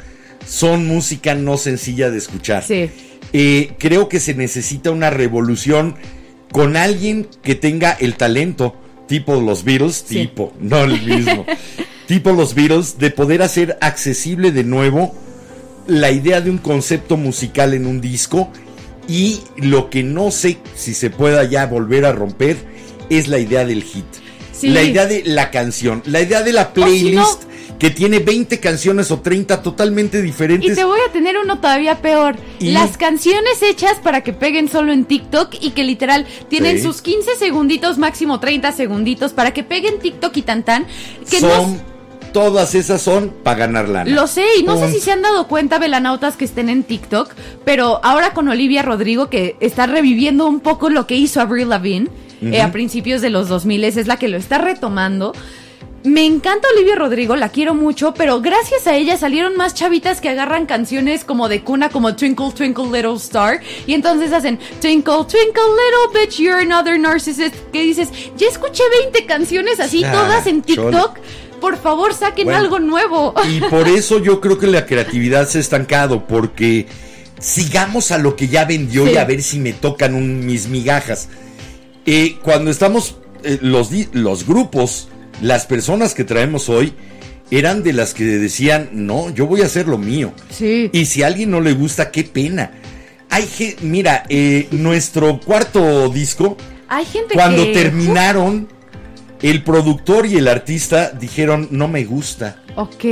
Son 0.44 0.86
música 0.88 1.34
no 1.36 1.56
sencilla 1.56 2.10
de 2.10 2.18
escuchar. 2.18 2.64
Sí. 2.64 2.90
Eh, 3.36 3.72
creo 3.78 4.08
que 4.08 4.20
se 4.20 4.32
necesita 4.34 4.92
una 4.92 5.10
revolución 5.10 5.96
con 6.52 6.76
alguien 6.76 7.26
que 7.42 7.56
tenga 7.56 7.90
el 7.90 8.14
talento, 8.14 8.76
tipo 9.08 9.40
los 9.40 9.64
Beatles, 9.64 10.04
Sí. 10.08 10.14
tipo, 10.20 10.52
no 10.60 10.84
el 10.84 11.02
mismo, 11.02 11.44
tipo 12.06 12.30
los 12.32 12.54
Beatles, 12.54 12.96
de 12.98 13.10
poder 13.10 13.42
hacer 13.42 13.76
accesible 13.80 14.52
de 14.52 14.62
nuevo 14.62 15.14
la 15.88 16.12
idea 16.12 16.40
de 16.40 16.48
un 16.50 16.58
concepto 16.58 17.16
musical 17.16 17.74
en 17.74 17.86
un 17.86 18.00
disco 18.00 18.50
y 19.08 19.40
lo 19.56 19.90
que 19.90 20.02
no 20.04 20.30
sé 20.30 20.58
si 20.76 20.94
se 20.94 21.10
pueda 21.10 21.42
ya 21.44 21.66
volver 21.66 22.04
a 22.06 22.12
romper 22.12 22.56
es 23.10 23.26
la 23.28 23.38
idea 23.40 23.64
del 23.66 23.82
hit. 23.82 24.04
Sí. 24.56 24.68
La 24.68 24.82
idea 24.82 25.06
de 25.06 25.22
la 25.24 25.50
canción, 25.50 26.02
la 26.06 26.20
idea 26.20 26.42
de 26.42 26.52
la 26.52 26.62
O 26.62 26.64
si 26.64 26.80
no- 26.80 26.86
playlist 26.86 27.42
que 27.78 27.90
tiene 27.90 28.20
20 28.20 28.60
canciones 28.60 29.10
o 29.10 29.18
30 29.20 29.60
totalmente 29.60 30.20
Y 30.20 30.22
diferentes. 30.22 30.76
te 30.76 30.84
voy 30.84 31.00
a 31.08 31.12
tener 31.12 31.36
uno 31.36 31.58
todavía 31.58 31.96
peor. 32.00 32.36
¿Y? 32.60 32.70
Las 32.70 32.96
canciones 32.96 33.60
hechas 33.62 33.94
para 34.02 34.22
que 34.22 34.32
peguen 34.32 34.68
solo 34.68 34.92
en 34.92 35.04
TikTok 35.04 35.54
y 35.60 35.70
que 35.72 35.82
literal 35.82 36.24
tienen 36.48 36.76
Sí. 36.78 36.84
sus 36.84 37.02
15 37.02 37.34
segunditos, 37.36 37.98
máximo 37.98 38.38
30 38.38 38.70
segunditos 38.72 39.32
para 39.32 39.52
que 39.52 39.64
peguen 39.64 39.98
TikTok 39.98 40.36
y 40.36 40.42
tan 40.42 40.62
tan. 40.62 40.86
Que 41.28 41.40
son, 41.40 41.50
no. 41.76 41.82
todas 42.32 42.74
esas 42.76 43.02
son 43.02 43.32
para 43.42 43.58
ganar 43.58 43.88
lana. 43.88 44.08
Lo 44.08 44.28
sé, 44.28 44.44
y 44.58 44.62
no 44.62 44.78
sé 44.78 44.90
si 44.92 45.00
se 45.00 45.10
han 45.12 45.22
dado 45.22 45.48
cuenta, 45.48 45.78
velanautas, 45.78 46.36
que 46.36 46.44
estén 46.44 46.68
en 46.68 46.84
TikTok, 46.84 47.32
pero 47.64 48.00
ahora 48.04 48.32
con 48.34 48.48
Olivia 48.48 48.82
Rodrigo, 48.82 49.28
que 49.28 49.56
está 49.60 49.86
reviviendo 49.86 50.46
un 50.46 50.60
poco 50.60 50.90
lo 50.90 51.06
que 51.08 51.16
hizo 51.16 51.40
Avril 51.40 51.68
Lavigne 51.70 52.08
eh, 52.52 52.60
a 52.62 52.72
principios 52.72 53.20
de 53.22 53.30
los 53.30 53.48
2000, 53.48 53.84
es 53.84 54.06
la 54.06 54.16
que 54.16 54.28
lo 54.28 54.36
está 54.36 54.58
retomando. 54.58 55.32
Me 56.02 56.26
encanta 56.26 56.68
Olivia 56.76 56.96
Rodrigo, 56.96 57.34
la 57.34 57.48
quiero 57.48 57.72
mucho, 57.74 58.12
pero 58.12 58.42
gracias 58.42 58.86
a 58.86 58.94
ella 58.94 59.16
salieron 59.16 59.56
más 59.56 59.72
chavitas 59.72 60.20
que 60.20 60.28
agarran 60.28 60.66
canciones 60.66 61.24
como 61.24 61.48
de 61.48 61.62
cuna, 61.62 61.88
como 61.88 62.14
Twinkle 62.14 62.52
Twinkle 62.52 62.84
Little 62.92 63.14
Star, 63.16 63.60
y 63.86 63.94
entonces 63.94 64.30
hacen 64.34 64.58
Twinkle 64.82 65.24
Twinkle 65.26 65.62
Little 65.62 66.20
Bitch, 66.20 66.36
You're 66.40 66.60
Another 66.60 67.00
Narcissist, 67.00 67.54
que 67.72 67.80
dices, 67.82 68.10
ya 68.36 68.48
escuché 68.48 68.82
20 69.04 69.24
canciones 69.24 69.80
así, 69.80 70.04
Ah, 70.04 70.12
todas 70.12 70.46
en 70.46 70.62
chole. 70.62 70.90
TikTok, 70.90 71.18
por 71.58 71.78
favor 71.78 72.12
saquen 72.12 72.44
Bueno. 72.48 72.60
algo 72.60 72.78
nuevo. 72.80 73.32
Y 73.50 73.60
por 73.62 73.88
eso 73.88 74.18
yo 74.18 74.42
creo 74.42 74.58
que 74.58 74.66
la 74.66 74.84
creatividad 74.84 75.48
se 75.48 75.56
ha 75.56 75.60
estancado, 75.62 76.26
porque 76.26 76.86
sigamos 77.40 78.10
a 78.10 78.18
lo 78.18 78.36
que 78.36 78.48
ya 78.48 78.66
vendió 78.66 79.06
Sí. 79.06 79.12
y 79.12 79.16
a 79.16 79.24
ver 79.24 79.42
si 79.42 79.58
me 79.58 79.72
tocan 79.72 80.14
un- 80.14 80.44
mis 80.44 80.68
migajas. 80.68 81.28
Eh, 82.06 82.36
cuando 82.42 82.70
estamos, 82.70 83.16
eh, 83.42 83.58
los, 83.62 83.90
los 84.12 84.46
grupos, 84.46 85.08
las 85.40 85.66
personas 85.66 86.14
que 86.14 86.24
traemos 86.24 86.68
hoy, 86.68 86.92
eran 87.50 87.82
de 87.82 87.92
las 87.92 88.14
que 88.14 88.24
decían, 88.24 88.90
no, 88.92 89.30
yo 89.30 89.46
voy 89.46 89.62
a 89.62 89.66
hacer 89.66 89.86
lo 89.86 89.98
mío. 89.98 90.32
Sí. 90.50 90.90
Y 90.92 91.06
si 91.06 91.22
a 91.22 91.28
alguien 91.28 91.50
no 91.50 91.60
le 91.60 91.72
gusta, 91.72 92.10
qué 92.10 92.24
pena. 92.24 92.72
Hay 93.30 93.44
que, 93.44 93.76
mira, 93.80 94.24
eh, 94.28 94.68
nuestro 94.70 95.40
cuarto 95.40 96.08
disco, 96.08 96.56
Hay 96.88 97.04
gente 97.04 97.34
cuando 97.34 97.64
que... 97.64 97.72
terminaron, 97.72 98.68
el 99.42 99.62
productor 99.62 100.26
y 100.26 100.36
el 100.36 100.48
artista 100.48 101.10
dijeron, 101.10 101.68
no 101.70 101.88
me 101.88 102.04
gusta. 102.04 102.62
Ok. 102.76 103.04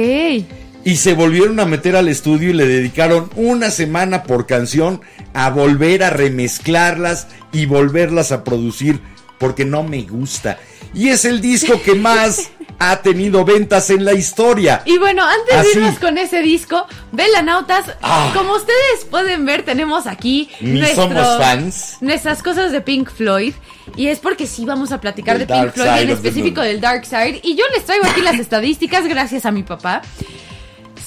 Y 0.84 0.96
se 0.96 1.14
volvieron 1.14 1.60
a 1.60 1.64
meter 1.64 1.94
al 1.94 2.08
estudio 2.08 2.50
y 2.50 2.54
le 2.54 2.66
dedicaron 2.66 3.30
una 3.36 3.70
semana 3.70 4.24
por 4.24 4.46
canción 4.46 5.00
a 5.32 5.48
volver 5.50 6.02
a 6.02 6.10
remezclarlas 6.10 7.28
y 7.52 7.66
volverlas 7.66 8.32
a 8.32 8.42
producir 8.44 9.00
porque 9.38 9.64
no 9.64 9.82
me 9.84 10.02
gusta. 10.02 10.58
Y 10.94 11.08
es 11.08 11.24
el 11.24 11.40
disco 11.40 11.80
que 11.82 11.94
más 11.94 12.50
ha 12.80 12.96
tenido 13.00 13.44
ventas 13.44 13.90
en 13.90 14.04
la 14.04 14.12
historia. 14.12 14.82
Y 14.84 14.98
bueno, 14.98 15.22
antes 15.24 15.54
Así. 15.54 15.68
de 15.78 15.80
irnos 15.86 15.98
con 16.00 16.18
ese 16.18 16.42
disco, 16.42 16.84
Velanautas, 17.12 17.84
Ah. 18.02 18.32
como 18.34 18.54
ustedes 18.56 19.04
pueden 19.08 19.44
ver, 19.44 19.64
tenemos 19.64 20.08
aquí 20.08 20.50
Ni 20.60 20.80
nuestro- 20.80 21.04
somos 21.04 21.38
fans. 21.38 21.96
nuestras 22.00 22.42
cosas 22.42 22.72
de 22.72 22.80
Pink 22.80 23.08
Floyd. 23.08 23.54
Y 23.96 24.08
es 24.08 24.18
porque 24.18 24.46
sí 24.48 24.64
vamos 24.64 24.90
a 24.90 25.00
platicar 25.00 25.38
de 25.38 25.46
Pink 25.46 25.72
Floyd, 25.74 26.00
en 26.02 26.10
específico 26.10 26.60
del 26.60 26.80
Dark 26.80 27.04
Side. 27.06 27.40
Y 27.44 27.54
yo 27.56 27.64
les 27.74 27.84
traigo 27.84 28.04
aquí 28.06 28.20
las 28.20 28.38
estadísticas 28.40 29.06
gracias 29.06 29.46
a 29.46 29.52
mi 29.52 29.62
papá. 29.62 30.02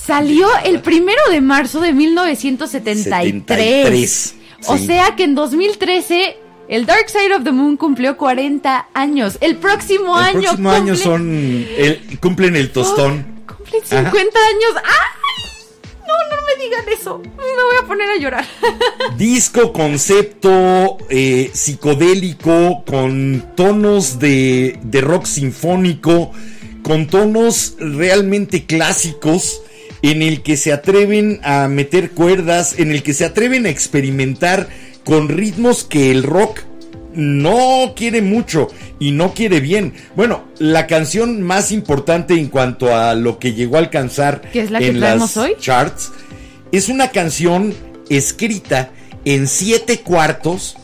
Salió 0.04 0.48
el 0.64 0.82
primero 0.82 1.22
de 1.32 1.42
marzo 1.42 1.80
de 1.82 1.94
1973. 1.94 3.04
73, 3.48 4.36
O 4.68 4.78
sí. 4.78 4.86
sea 4.88 5.16
que 5.16 5.24
en 5.24 5.36
2013 5.36 6.38
el 6.68 6.86
Dark 6.86 7.10
Side 7.10 7.36
of 7.36 7.44
the 7.44 7.52
Moon 7.52 7.78
cumplió 7.78 8.18
40 8.18 8.88
años. 8.94 9.38
El 9.42 9.58
próximo 9.58 10.18
El 10.20 10.26
año 10.26 10.42
próximo 10.42 10.72
año 10.72 10.96
son 10.96 11.30
el- 11.78 12.20
cumplen 12.20 12.56
el 12.56 12.72
tostón. 12.72 13.26
Oh, 13.48 13.56
cumplen 13.58 13.82
50 13.84 14.00
años. 14.40 14.74
¡Ay! 14.84 15.22
No, 16.08 16.14
no 16.36 16.42
me 16.46 16.64
digan 16.64 16.86
eso. 16.92 17.20
Me 17.20 17.64
voy 17.64 17.76
a 17.82 17.88
poner 17.88 18.10
a 18.10 18.18
llorar. 18.18 18.46
Disco 19.18 19.74
concepto 19.74 20.98
eh, 21.10 21.50
psicodélico 21.54 22.84
con 22.86 23.54
tonos 23.56 24.20
de, 24.20 24.80
de 24.84 25.02
rock 25.02 25.26
sinfónico, 25.26 26.32
con 26.84 27.08
tonos 27.08 27.76
realmente 27.80 28.66
clásicos 28.66 29.62
en 30.12 30.22
el 30.22 30.44
que 30.44 30.56
se 30.56 30.72
atreven 30.72 31.40
a 31.44 31.68
meter 31.68 32.12
cuerdas, 32.12 32.78
en 32.78 32.92
el 32.92 33.02
que 33.02 33.16
se 33.16 33.26
atreven 33.26 33.66
a 33.66 33.70
experimentar 33.70 34.68
con 35.04 35.30
ritmos 35.30 35.84
que 35.84 36.12
el 36.12 36.22
rock 36.22 36.60
no 37.16 37.94
quiere 37.96 38.22
mucho 38.22 38.68
y 39.00 39.12
no 39.12 39.34
quiere 39.34 39.62
bien. 39.62 39.94
Bueno, 40.16 40.44
la 40.60 40.86
canción 40.86 41.42
más 41.42 41.72
importante 41.72 42.36
en 42.36 42.50
cuanto 42.50 42.96
a 42.96 43.16
lo 43.16 43.40
que 43.40 43.54
llegó 43.54 43.78
a 43.78 43.80
alcanzar 43.80 44.42
¿Que 44.52 44.60
es 44.60 44.70
la 44.70 44.80
en 44.80 45.00
las 45.00 45.38
hoy? 45.38 45.54
charts 45.60 46.12
es 46.72 46.90
una 46.90 47.10
canción 47.10 47.74
escrita 48.10 48.92
en 49.24 49.48
siete 49.48 50.02
cuartos 50.02 50.78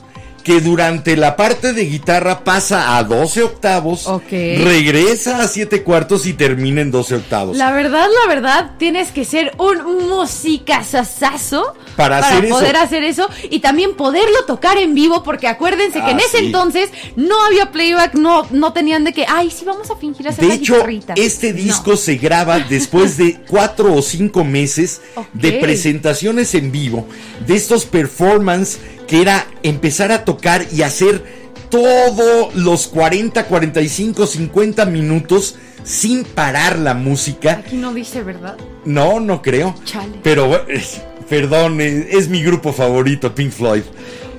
que 0.44 0.60
durante 0.62 1.16
la 1.18 1.36
parte 1.36 1.74
de 1.74 1.86
guitarra 1.86 2.44
pasa 2.44 2.98
a 2.98 3.04
12 3.04 3.44
octavos, 3.44 4.08
regresa 4.30 5.42
a 5.42 5.48
7 5.48 5.84
cuartos 5.84 6.26
y 6.26 6.34
termina 6.34 6.82
en 6.82 6.92
12 6.92 7.16
octavos. 7.16 7.58
La 7.58 7.72
verdad, 7.72 8.08
la 8.24 8.34
verdad, 8.34 8.72
tienes 8.78 9.12
que 9.12 9.26
ser 9.26 9.54
un 9.58 10.08
musicazazazo 10.10 11.76
Para 11.96 12.20
hacer 12.20 12.46
eso. 12.46 12.56
poder 12.56 12.76
hacer 12.78 13.04
eso 13.04 13.30
y 13.50 13.60
también 13.60 13.96
poderlo 13.96 14.46
tocar 14.46 14.78
en 14.78 14.94
vivo, 14.96 15.24
porque 15.24 15.48
acuérdense 15.48 16.00
que 16.00 16.06
Ah, 16.06 16.12
en 16.12 16.20
ese 16.20 16.40
sí. 16.40 16.46
entonces 16.46 16.90
no 17.16 17.44
había 17.46 17.72
playback, 17.72 18.16
no, 18.16 18.48
no 18.52 18.74
tenían 18.74 19.04
de 19.04 19.14
que, 19.14 19.26
ay, 19.28 19.52
sí, 19.52 19.64
vamos 19.66 19.90
a 19.92 19.96
fingir 19.96 20.28
hacer 20.28 20.42
De 20.44 20.48
la 20.50 20.54
hecho, 20.56 20.74
guitarrita". 20.76 21.14
este 21.18 21.52
No. 21.52 21.58
disco 21.58 21.96
se 21.98 22.16
graba 22.16 22.60
después 22.70 23.18
de 23.18 23.40
cuatro 23.48 23.94
o 23.94 24.02
cinco 24.02 24.44
meses 24.44 25.02
Ok. 25.16 25.28
de 25.34 25.52
presentaciones 25.54 26.54
en 26.56 26.72
vivo, 26.72 27.08
de 27.46 27.56
estos 27.56 27.86
performance 27.86 28.80
que 29.08 29.22
era 29.22 29.48
empezar 29.64 30.12
a 30.12 30.26
tocar 30.26 30.66
y 30.72 30.82
hacer 30.82 31.24
todos 31.70 32.54
los 32.56 32.88
40, 32.88 33.46
45, 33.46 34.28
50 34.28 34.86
minutos 34.86 35.56
sin 35.84 36.24
parar 36.24 36.78
la 36.78 36.94
música. 36.94 37.64
Aquí 37.66 37.78
no 37.78 37.94
dice 37.94 38.24
verdad. 38.24 38.58
No, 38.86 39.20
no 39.20 39.42
creo. 39.42 39.76
Chale. 39.86 40.20
Pero, 40.22 40.68
eh, 40.68 40.84
perdón, 41.30 41.82
eh, 41.82 42.10
es 42.12 42.28
mi 42.28 42.44
grupo 42.44 42.74
favorito, 42.74 43.34
Pink 43.34 43.52
Floyd. 43.52 43.84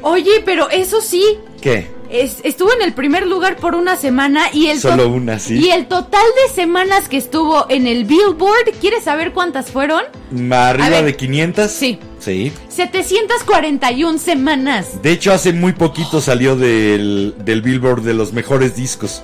Oye, 0.03 0.43
pero 0.45 0.69
eso 0.71 1.01
sí, 1.01 1.39
¿Qué? 1.63 1.87
Es- 2.13 2.39
estuvo 2.45 2.73
en 2.75 2.83
el 2.83 2.93
primer 2.93 3.27
lugar 3.27 3.57
por 3.57 3.75
una 3.75 3.97
semana 3.97 4.45
y 4.53 4.67
el 4.69 4.79
Solo 4.81 5.09
una, 5.09 5.39
sí. 5.39 5.55
Y 5.59 5.71
el 5.71 5.87
total 5.89 6.25
de 6.47 6.55
semanas 6.55 7.09
que 7.09 7.17
estuvo 7.17 7.67
en 7.69 7.87
el 7.87 8.05
Billboard, 8.05 8.73
¿quieres 8.81 9.05
saber 9.05 9.33
cuántas 9.33 9.71
fueron? 9.71 10.03
¿Arriba 10.51 10.89
ver. 10.89 11.05
de 11.05 11.17
500? 11.17 11.71
Sí. 11.71 11.99
Sí. 12.19 12.53
741 12.69 14.19
semanas. 14.19 15.03
De 15.03 15.11
hecho, 15.13 15.33
hace 15.33 15.53
muy 15.53 15.73
poquito 15.73 16.21
salió 16.21 16.55
del, 16.57 17.35
del 17.45 17.63
Billboard 17.63 18.03
de 18.03 18.15
los 18.15 18.33
mejores 18.33 18.77
discos. 18.77 19.23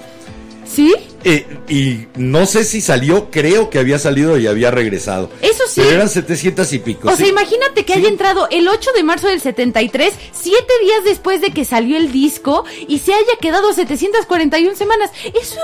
¿Sí? 0.71 0.95
Eh, 1.25 1.47
y 1.69 2.07
no 2.17 2.47
sé 2.47 2.65
si 2.65 2.81
salió, 2.81 3.31
creo 3.31 3.71
que 3.71 3.79
había 3.79 3.99
salido 3.99 4.39
y 4.39 4.47
había 4.47 4.71
regresado. 4.71 5.31
Eso 5.41 5.65
sí. 5.67 5.81
Pero 5.81 5.91
eran 5.97 6.09
700 6.09 6.73
y 6.75 6.79
pico. 6.79 7.09
O 7.09 7.13
sí. 7.13 7.19
sea, 7.19 7.27
imagínate 7.29 7.85
que 7.85 7.95
Sí. 7.95 7.99
haya 8.01 8.09
entrado 8.09 8.49
el 8.51 8.69
8 8.69 8.91
de 8.95 9.03
marzo 9.03 9.29
del 9.29 9.41
73, 9.41 10.13
siete 10.33 10.73
días 10.83 11.05
después 11.05 11.41
de 11.41 11.51
que 11.53 11.65
salió 11.65 11.97
el 11.97 12.13
disco, 12.13 12.65
y 12.87 12.99
se 12.99 13.13
haya 13.15 13.33
quedado 13.41 13.73
741 13.73 14.77
semanas. 14.77 15.11
Eso, 15.25 15.57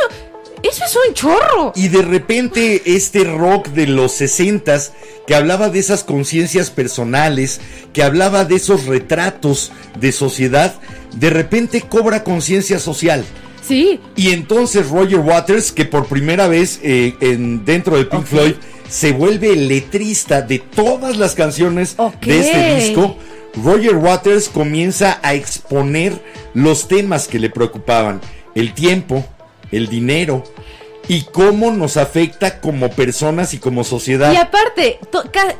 eso 0.62 0.84
es 0.84 0.98
un 1.08 1.14
chorro. 1.14 1.72
Y 1.76 1.88
de 1.88 2.02
repente 2.02 2.82
este 2.86 3.24
rock 3.24 3.68
de 3.68 3.86
los 3.86 4.12
60 4.12 4.80
que 5.26 5.34
hablaba 5.34 5.68
de 5.68 5.78
esas 5.78 6.02
conciencias 6.04 6.70
personales, 6.70 7.60
que 7.92 8.02
hablaba 8.02 8.44
de 8.44 8.56
esos 8.56 8.86
retratos 8.86 9.70
de 10.00 10.12
sociedad, 10.12 10.74
de 11.14 11.30
repente 11.30 11.82
cobra 11.82 12.24
conciencia 12.24 12.78
social. 12.78 13.24
Sí, 13.66 14.00
Y 14.16 14.30
entonces 14.30 14.90
Roger 14.90 15.20
Waters, 15.20 15.72
que 15.72 15.84
por 15.84 16.06
primera 16.06 16.48
vez 16.48 16.80
eh, 16.82 17.14
en, 17.20 17.64
dentro 17.64 17.96
de 17.96 18.04
Pink. 18.04 18.24
Floyd 18.24 18.54
se 18.88 19.12
vuelve 19.12 19.52
el 19.52 19.68
letrista 19.68 20.42
de 20.42 20.58
todas 20.58 21.16
las 21.16 21.34
canciones 21.34 21.96
de 22.20 22.40
este 22.40 22.76
disco, 22.76 23.16
Roger 23.62 23.96
Waters 23.96 24.48
comienza 24.48 25.18
a 25.22 25.34
exponer 25.34 26.20
los 26.52 26.88
temas 26.88 27.26
que 27.26 27.38
le 27.38 27.50
preocupaban, 27.50 28.20
el 28.54 28.74
tiempo, 28.74 29.24
el 29.72 29.88
dinero 29.88 30.44
y 31.08 31.22
cómo 31.22 31.70
nos 31.70 31.96
afecta 31.96 32.60
como 32.60 32.90
personas 32.90 33.54
y 33.54 33.58
como 33.58 33.84
sociedad. 33.84 34.32
y 34.32 34.36
aparte, 34.36 34.98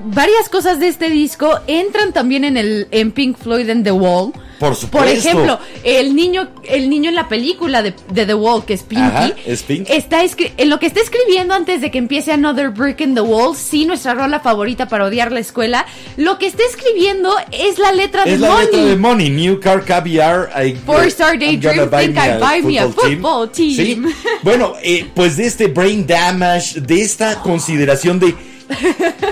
varias 0.05 0.49
cosas 0.49 0.79
de 0.81 0.89
este 0.89 1.11
disco 1.11 1.61
entran 1.67 2.13
también 2.13 2.45
en 2.45 2.57
el 2.57 2.89
en 2.91 3.13
Pink 3.13 3.37
Floyd 3.39 3.69
en 3.69 3.85
The 3.85 3.93
Wall. 3.93 4.33
Por 4.59 4.77
supuesto. 4.77 4.99
Por 4.99 5.09
ejemplo, 5.09 5.59
el 5.83 6.15
niño, 6.15 6.49
el 6.63 6.89
niño 6.89 7.09
en 7.09 7.17
la 7.17 7.29
película 7.29 7.83
de, 7.83 7.93
de 8.13 8.25
The 8.25 8.35
Wall, 8.35 8.65
que 8.65 8.75
es 8.75 8.85
Pinky, 8.85 9.03
Ajá, 9.05 9.33
es 9.45 9.65
Pink. 9.65 9.91
está 9.91 10.23
en 10.23 10.71
lo 10.71 10.79
que 10.79 10.87
está 10.87 11.01
escribiendo 11.01 11.55
antes 11.55 11.81
de 11.81 11.91
que 11.91 11.99
empiece 11.99 12.33
Another 12.33 12.71
Brick 12.71 13.01
in 13.01 13.15
the 13.17 13.21
Wall, 13.21 13.57
sí, 13.57 13.85
nuestra 13.85 14.15
rola 14.15 14.39
favorita 14.41 14.89
para 14.89 15.07
odiar 15.07 15.33
la 15.33 15.41
escuela, 15.41 15.85
lo 16.17 16.39
que 16.39 16.47
está 16.47 16.63
escribiendo 16.71 17.35
es 17.51 17.79
la 17.81 17.91
letra 17.93 18.25
de 18.25 18.35
es 18.35 18.41
la 18.41 18.49
Money. 18.49 18.67
letra 18.67 18.85
de 18.85 18.97
Money, 18.97 19.31
New 19.31 19.61
Car 19.61 19.85
Caviar. 19.85 20.51
I, 20.65 20.75
Four 20.87 21.05
Star 21.07 21.37
Daydream, 21.39 21.91
think 21.91 22.17
I 22.17 22.39
buy 22.39 22.63
me 22.63 22.79
a 22.79 22.89
football 22.89 23.51
team. 23.51 23.75
Sí. 23.75 24.03
Bueno, 24.43 24.75
eh, 24.83 25.05
pues 25.15 25.34
de 25.37 25.47
este 25.47 25.67
brain 25.69 26.07
damage, 26.07 26.81
de 26.81 27.03
esta 27.03 27.41
consideración 27.41 28.19
de 28.21 28.35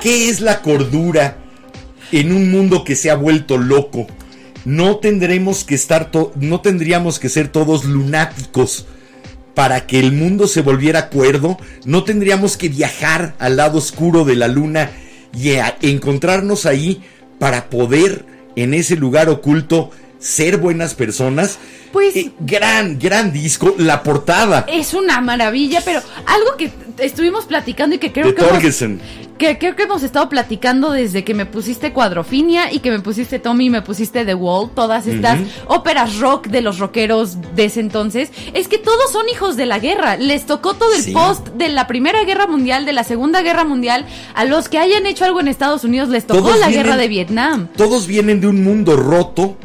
qué 0.00 0.28
es 0.28 0.40
la 0.40 0.62
cordura 0.62 1.38
en 2.10 2.32
un 2.32 2.50
mundo 2.50 2.84
que 2.84 2.96
se 2.96 3.10
ha 3.10 3.14
vuelto 3.14 3.58
loco. 3.58 4.06
No 4.64 4.96
tendremos 4.96 5.64
que 5.64 5.74
estar, 5.74 6.10
no 6.36 6.60
tendríamos 6.60 7.18
que 7.18 7.28
ser 7.28 7.48
todos 7.48 7.84
lunáticos 7.84 8.86
para 9.54 9.86
que 9.86 9.98
el 9.98 10.12
mundo 10.12 10.46
se 10.46 10.62
volviera 10.62 11.08
cuerdo. 11.08 11.58
No 11.84 12.04
tendríamos 12.04 12.56
que 12.56 12.68
viajar 12.68 13.34
al 13.38 13.56
lado 13.56 13.78
oscuro 13.78 14.24
de 14.24 14.36
la 14.36 14.48
luna 14.48 14.90
y 15.34 15.52
encontrarnos 15.80 16.66
ahí 16.66 17.02
para 17.38 17.70
poder 17.70 18.26
en 18.54 18.74
ese 18.74 18.96
lugar 18.96 19.28
oculto 19.28 19.90
ser 20.22 20.56
buenas 20.58 20.94
personas. 20.94 21.58
Pues- 21.92 22.16
Eh, 22.16 22.30
gran, 22.40 22.98
gran 22.98 23.32
disco. 23.32 23.74
La 23.76 24.02
portada 24.02 24.64
Es 24.68 24.94
una 24.94 25.20
maravilla, 25.20 25.82
pero 25.84 26.00
algo 26.24 26.56
que 26.56 26.70
estuvimos 26.98 27.44
platicando 27.44 27.96
y 27.96 27.98
que 27.98 28.12
creo 28.12 28.28
de 28.28 28.34
que 28.34 28.42
hemos, 28.42 29.00
que 29.36 29.58
creo 29.58 29.76
que 29.76 29.82
hemos 29.82 30.02
estado 30.02 30.28
platicando 30.30 30.90
desde 30.92 31.22
que 31.24 31.34
me 31.34 31.44
pusiste 31.44 31.92
Cuadrofinia 31.92 32.72
y 32.72 32.78
que 32.78 32.90
me 32.90 33.00
pusiste 33.00 33.38
Tommy 33.40 33.66
y 33.66 33.70
me 33.70 33.82
pusiste 33.82 34.24
The 34.24 34.34
Wall, 34.34 34.70
todas 34.74 35.06
estas 35.06 35.40
óperas 35.66 36.18
rock 36.18 36.46
de 36.46 36.62
los 36.62 36.78
rockeros 36.78 37.36
de 37.54 37.64
ese 37.66 37.80
entonces, 37.80 38.30
es 38.54 38.68
que 38.68 38.78
todos 38.78 39.10
son 39.12 39.28
hijos 39.28 39.56
de 39.56 39.66
la 39.66 39.78
guerra. 39.80 40.16
Les 40.16 40.46
tocó 40.46 40.74
todo 40.74 40.94
el 40.94 41.02
Sí. 41.02 41.10
post 41.12 41.48
de 41.48 41.68
la 41.68 41.86
Primera 41.88 42.24
Guerra 42.24 42.46
Mundial, 42.46 42.86
de 42.86 42.92
la 42.94 43.04
Segunda 43.04 43.42
Guerra 43.42 43.64
Mundial. 43.64 44.06
A 44.34 44.44
los 44.46 44.68
que 44.70 44.78
hayan 44.78 45.04
hecho 45.04 45.24
algo 45.26 45.40
en 45.40 45.48
Estados 45.48 45.84
Unidos 45.84 46.08
les 46.08 46.26
tocó 46.26 46.40
Todos 46.42 46.58
la 46.60 46.68
vienen- 46.68 46.84
guerra 46.86 46.96
de 46.96 47.08
Vietnam. 47.08 47.68
Todos 47.76 48.06
vienen 48.06 48.40
de 48.40 48.46
un 48.46 48.62
mundo 48.64 48.96
roto 48.96 49.56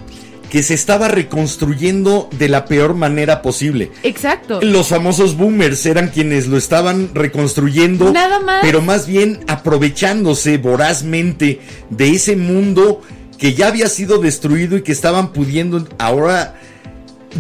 que 0.50 0.64
se 0.64 0.74
estaba 0.74 1.08
reconstruyendo 1.08 2.30
de 2.38 2.50
la 2.50 2.66
peor 2.66 2.93
manera 2.93 3.41
posible. 3.41 3.91
Exacto. 4.04 4.60
Los 4.62 4.88
famosos 4.88 5.36
boomers 5.36 5.86
eran 5.86 6.10
quienes 6.10 6.48
lo 6.48 6.58
estaban 6.58 7.12
reconstruyendo. 7.14 8.12
Nada 8.12 8.39
más. 8.39 8.60
Pero 8.62 8.82
más 8.82 9.08
bien 9.08 9.39
aprovechándose 9.48 10.58
vorazmente 10.58 11.60
de 11.89 12.10
ese 12.12 12.36
mundo 12.36 13.02
que 13.38 13.54
ya 13.54 13.68
había 13.68 13.88
sido 13.88 14.20
destruido 14.20 14.78
y 14.78 14.82
que 14.82 14.91
estaban 14.91 15.32
pudiendo 15.34 15.88
ahora 16.00 16.56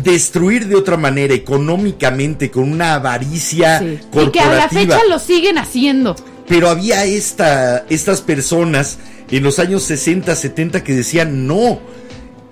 destruir 0.03 0.67
de 0.67 0.75
otra 0.75 0.97
manera 0.97 1.33
económicamente 1.33 2.51
con 2.51 2.71
una 2.71 2.93
avaricia 2.95 3.79
Sí. 3.79 3.99
Y 4.13 4.31
que 4.31 4.39
a 4.39 4.45
la 4.45 4.61
corporativa. 4.67 4.95
fecha 4.97 5.09
lo 5.09 5.19
siguen 5.19 5.57
haciendo. 5.57 6.15
Pero 6.47 6.69
había 6.69 7.03
esta, 7.05 7.85
estas 7.89 8.21
personas 8.21 8.99
en 9.29 9.43
los 9.43 9.59
años 9.59 9.83
60, 9.83 10.35
70 10.35 10.83
que 10.83 10.93
decían, 10.93 11.47
no, 11.47 11.79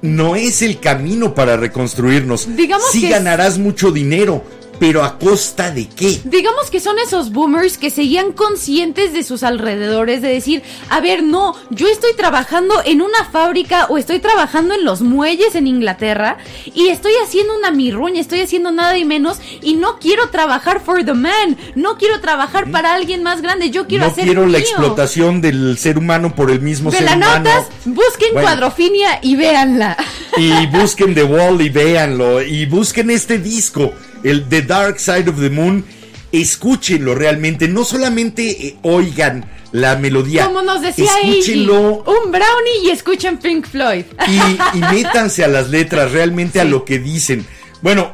no 0.06 0.36
es 0.36 0.62
el 0.62 0.80
camino 0.80 1.34
para 1.36 1.58
reconstruirnos. 1.58 2.56
Digamos 2.56 2.92
sí 2.92 3.02
que 3.02 3.08
es- 3.08 3.12
ganarás 3.12 3.58
mucho 3.58 3.92
dinero, 3.92 4.44
pero 4.80 5.04
a 5.04 5.18
costa 5.18 5.72
de 5.72 5.88
qué? 5.88 6.22
Digamos 6.24 6.70
que 6.70 6.80
son 6.80 6.98
esos 7.00 7.32
boomers 7.32 7.78
que 7.78 7.90
seguían 7.90 8.32
conscientes 8.32 9.14
de 9.14 9.24
sus 9.24 9.44
alrededores, 9.44 10.22
de 10.22 10.30
decir, 10.30 10.64
a 10.90 11.00
ver, 11.00 11.24
no, 11.24 11.56
yo 11.70 11.88
estoy 11.88 12.14
trabajando 12.16 12.76
en 12.86 13.02
una 13.02 13.26
fábrica 13.32 13.86
o 13.90 13.98
estoy 13.98 14.20
trabajando 14.20 14.74
en 14.74 14.84
los 14.84 15.02
muelles 15.02 15.56
en 15.56 15.68
Inglaterra 15.68 16.38
y 16.66 16.88
estoy 16.90 17.14
haciendo 17.24 17.56
una 17.58 17.72
mirruña, 17.72 18.20
estoy 18.22 18.42
haciendo 18.42 18.72
nada 18.72 18.98
y 18.98 19.06
menos 19.06 19.40
y 19.62 19.76
no 19.76 20.00
quiero 20.00 20.30
trabajar 20.30 20.82
for 20.82 21.04
the 21.04 21.14
man, 21.14 21.58
no 21.76 21.98
quiero 21.98 22.20
trabajar 22.22 22.72
para 22.72 22.94
alguien 22.94 23.24
más 23.24 23.42
grande, 23.42 23.70
yo 23.70 23.88
quiero 23.88 24.06
no 24.06 24.12
hacer 24.12 24.26
quiero 24.26 24.42
la 24.46 24.58
mío. 24.58 24.60
explotación 24.60 25.42
del 25.42 25.78
ser 25.78 25.98
humano 25.98 26.36
por 26.36 26.52
el 26.52 26.62
mismo 26.62 26.92
ser 26.92 27.04
humano. 27.04 27.26
Velanotas, 27.26 27.68
busquen 27.86 28.34
Bueno. 28.34 28.48
Cuadrofinia 28.48 29.20
y 29.22 29.36
véanla. 29.36 29.98
Y 30.38 30.68
busquen 30.78 31.14
The 31.16 31.24
Wall 31.24 31.62
y 31.62 31.70
véanlo. 31.70 32.42
Y 32.42 32.66
busquen 32.66 33.10
este 33.10 33.38
disco, 33.38 33.94
el 34.26 34.50
The 34.50 34.64
Dark 34.64 35.00
Side 35.00 35.30
of 35.30 35.40
the 35.40 35.50
Moon. 35.50 35.86
Escúchenlo 36.32 37.16
realmente. 37.16 37.68
No 37.68 37.86
solamente 37.86 38.68
eh, 38.68 38.76
oigan 38.82 39.50
la 39.72 39.96
melodía. 39.96 40.46
Como 40.46 40.62
nos 40.62 40.82
decía 40.82 41.10
Escúchenlo 41.24 42.04
un 42.04 42.32
brownie 42.32 42.84
y 42.84 42.90
escuchen 42.90 43.38
Pink 43.38 43.68
Floyd. 43.68 44.06
y, 44.28 44.78
y 44.78 44.82
métanse 44.92 45.44
a 45.44 45.48
las 45.48 45.70
letras, 45.70 46.12
realmente 46.12 46.60
a 46.60 46.66
lo 46.66 46.84
que 46.84 47.00
dicen. 47.00 47.46
Bueno, 47.82 48.14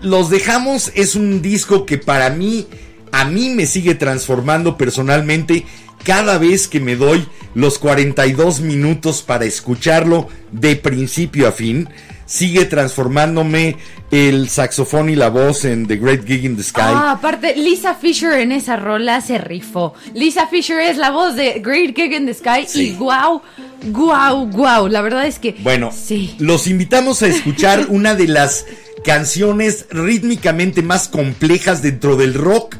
los 0.00 0.30
dejamos. 0.30 0.90
Es 0.94 1.14
un 1.14 1.42
disco 1.42 1.86
que 1.86 1.98
para 1.98 2.30
mí, 2.30 2.66
a 3.12 3.24
mí 3.26 3.50
me 3.50 3.66
sigue 3.66 3.94
transformando 3.94 4.76
personalmente 4.76 5.66
cada 6.04 6.38
vez 6.38 6.68
que 6.68 6.80
me 6.80 6.94
doy 6.96 7.26
los 7.54 7.78
42 7.78 8.60
minutos 8.60 9.22
para 9.22 9.44
escucharlo 9.44 10.28
de 10.52 10.76
principio 10.76 11.48
a 11.48 11.52
fin. 11.52 11.88
Sigue 12.26 12.64
transformándome 12.66 13.76
el 14.10 14.48
saxofón 14.48 15.08
y 15.10 15.16
la 15.16 15.28
voz 15.30 15.64
en 15.64 15.86
The 15.86 15.96
Great 15.96 16.26
Gig 16.26 16.44
in 16.44 16.56
the 16.56 16.62
Sky. 16.62 16.80
Ah, 16.82 17.12
aparte, 17.12 17.54
Lisa 17.56 17.94
Fisher 17.94 18.32
en 18.34 18.52
esa 18.52 18.76
rola 18.76 19.20
se 19.20 19.38
rifó. 19.38 19.94
Lisa 20.14 20.46
Fisher 20.48 20.78
es 20.80 20.96
la 20.96 21.10
voz 21.10 21.34
de 21.36 21.60
Great 21.64 21.94
Gig 21.96 22.12
in 22.12 22.26
the 22.26 22.34
Sky 22.34 22.66
Sí. 22.66 22.88
y 22.90 22.94
guau, 22.96 23.42
guau, 23.86 24.46
guau. 24.50 24.88
La 24.88 25.00
verdad 25.02 25.26
es 25.26 25.38
que. 25.38 25.56
Bueno, 25.60 25.90
Sí. 25.92 26.34
los 26.38 26.66
invitamos 26.66 27.22
a 27.22 27.28
escuchar 27.28 27.86
una 27.90 28.14
de 28.14 28.28
las 28.28 28.66
canciones 29.04 29.86
rítmicamente 29.90 30.82
más 30.82 31.08
complejas 31.08 31.80
dentro 31.82 32.16
del 32.16 32.34
rock 32.34 32.76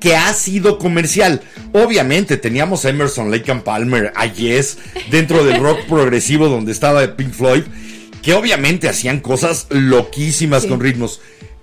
que 0.00 0.14
ha 0.14 0.32
sido 0.34 0.78
comercial. 0.78 1.40
Obviamente 1.72 2.36
teníamos 2.36 2.84
a 2.84 2.90
Emerson, 2.90 3.30
Lake 3.30 3.50
and 3.50 3.62
Palmer, 3.62 4.12
a 4.14 4.26
Yes, 4.26 4.76
dentro 5.10 5.44
del 5.44 5.60
rock 5.60 5.80
progresivo 5.88 6.48
donde 6.48 6.72
estaba 6.72 7.16
Pink 7.16 7.32
Floyd, 7.32 7.62
que 8.26 8.34
obviamente 8.34 8.88
hacían 8.88 9.20
cosas 9.20 9.68
loquísimas 9.70 10.64
Sí. 10.64 10.68
con 10.68 10.80
ritmos, 10.80 11.20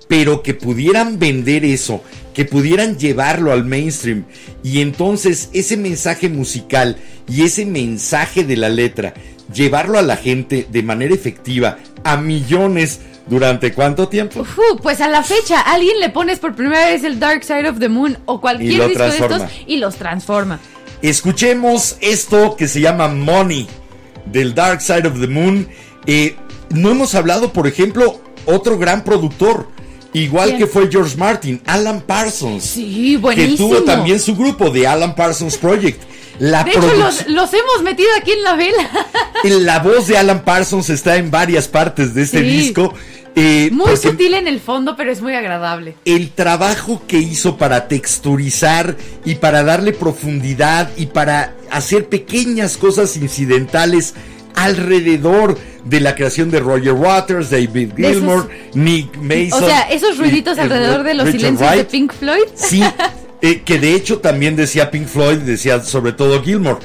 pero 0.08 0.42
que 0.44 0.54
pudieran 0.54 1.20
vender 1.20 1.66
eso, 1.66 2.02
que 2.34 2.46
pudieran 2.46 2.98
llevarlo 2.98 3.52
al 3.52 3.66
mainstream 3.66 4.24
y 4.64 4.80
entonces 4.80 5.50
ese 5.52 5.76
mensaje 5.76 6.30
musical 6.30 6.96
y 7.28 7.44
ese 7.44 7.66
mensaje 7.66 8.46
de 8.46 8.56
la 8.56 8.70
letra, 8.70 9.14
llevarlo 9.54 10.00
a 10.00 10.04
la 10.04 10.16
gente 10.16 10.66
de 10.72 10.84
manera 10.84 11.14
efectiva 11.14 11.80
a 12.06 12.16
millones 12.16 13.02
durante 13.28 13.74
cuánto 13.74 14.08
tiempo? 14.08 14.46
Pues 14.82 15.02
a 15.02 15.10
la 15.10 15.22
fecha, 15.22 15.60
alguien 15.60 16.00
le 16.00 16.12
pones 16.12 16.40
por 16.40 16.56
primera 16.56 16.86
vez 16.88 17.04
el 17.04 17.20
Dark 17.20 17.44
Side 17.44 17.68
of 17.68 17.80
the 17.80 17.90
Moon 17.90 18.18
o 18.26 18.36
Y 18.36 18.40
cualquier 18.40 18.70
disco 18.72 18.88
de 18.88 18.94
transforma. 18.96 19.36
estos 19.36 19.52
y 19.68 19.78
los 19.78 19.96
transforma. 19.98 20.60
Escuchemos 21.02 21.98
esto 22.00 22.56
que 22.56 22.70
se 22.70 22.80
llama 22.80 23.10
Money 23.10 23.68
del 24.26 24.56
Dark 24.56 24.82
Side 24.82 25.06
of 25.10 25.20
the 25.20 25.28
Moon. 25.28 25.68
Eh, 26.06 26.36
no 26.74 26.90
hemos 26.92 27.16
hablado, 27.16 27.54
por 27.54 27.68
ejemplo, 27.68 28.20
otro 28.46 28.78
gran 28.78 29.04
productor, 29.04 29.68
igual 30.14 30.58
que 30.58 30.68
fue 30.68 30.90
George 30.92 31.16
Martin, 31.18 31.62
Alan 31.66 32.02
Parsons. 32.02 32.64
Sí, 32.64 33.12
que 33.14 33.18
buenísimo. 33.18 33.58
tuvo 33.70 33.84
también 33.84 34.20
su 34.20 34.36
grupo 34.36 34.70
de 34.70 34.86
Alan 34.88 35.16
Parsons 35.16 35.58
Project. 35.58 36.02
La, 36.40 36.64
De 36.64 36.72
hecho, 36.72 36.82
los, 36.96 37.28
los 37.28 37.54
hemos 37.54 37.84
metido 37.84 38.10
aquí 38.20 38.32
en 38.32 38.44
la 38.44 38.56
vela. 38.56 38.90
la 39.44 39.80
voz 39.80 40.08
de 40.08 40.18
Alan 40.18 40.44
Parsons 40.44 40.90
está 40.90 41.16
en 41.18 41.30
varias 41.32 41.68
partes 41.68 42.14
de 42.16 42.24
este 42.24 42.40
Sí. 42.40 42.46
disco. 42.46 42.94
eh, 43.36 43.70
Muy 43.72 43.96
sutil 43.98 44.34
en 44.34 44.48
el 44.48 44.60
fondo, 44.60 44.96
pero 44.96 45.12
es 45.12 45.22
muy 45.22 45.34
agradable. 45.36 45.96
el 46.06 46.32
trabajo 46.32 47.02
que 47.08 47.18
hizo 47.20 47.58
para 47.58 47.88
texturizar 47.88 48.96
y 49.26 49.36
para 49.36 49.64
darle 49.64 49.94
profundidad 49.94 50.90
y 50.98 51.06
para 51.08 51.54
hacer 51.72 52.10
pequeñas 52.10 52.78
cosas 52.78 53.16
incidentales 53.18 54.14
alrededor 54.56 55.58
de 55.84 56.00
la 56.00 56.16
creación 56.16 56.50
de 56.50 56.60
Roger 56.60 56.94
Waters, 56.94 57.50
David 57.50 57.92
Gilmour, 57.96 58.50
Nick 58.74 59.18
Mason. 59.18 59.64
O 59.64 59.68
sea, 59.68 59.82
esos 59.84 60.18
ruiditos 60.18 60.58
y 60.58 60.62
alrededor 60.62 61.04
de 61.04 61.14
los 61.14 61.26
Richard 61.26 61.40
silencios 61.40 61.76
de. 61.76 61.86
Pink 61.86 62.14
Floyd. 62.14 62.44
Sí, 62.56 62.84
eh, 63.42 63.62
que 63.66 63.80
de 63.80 63.94
hecho 63.96 64.20
también 64.20 64.56
decía 64.56 64.90
Pink 64.92 65.08
Floyd, 65.08 65.40
decía 65.40 65.82
sobre 65.82 66.14
todo 66.14 66.42
Gilmour. 66.42 66.80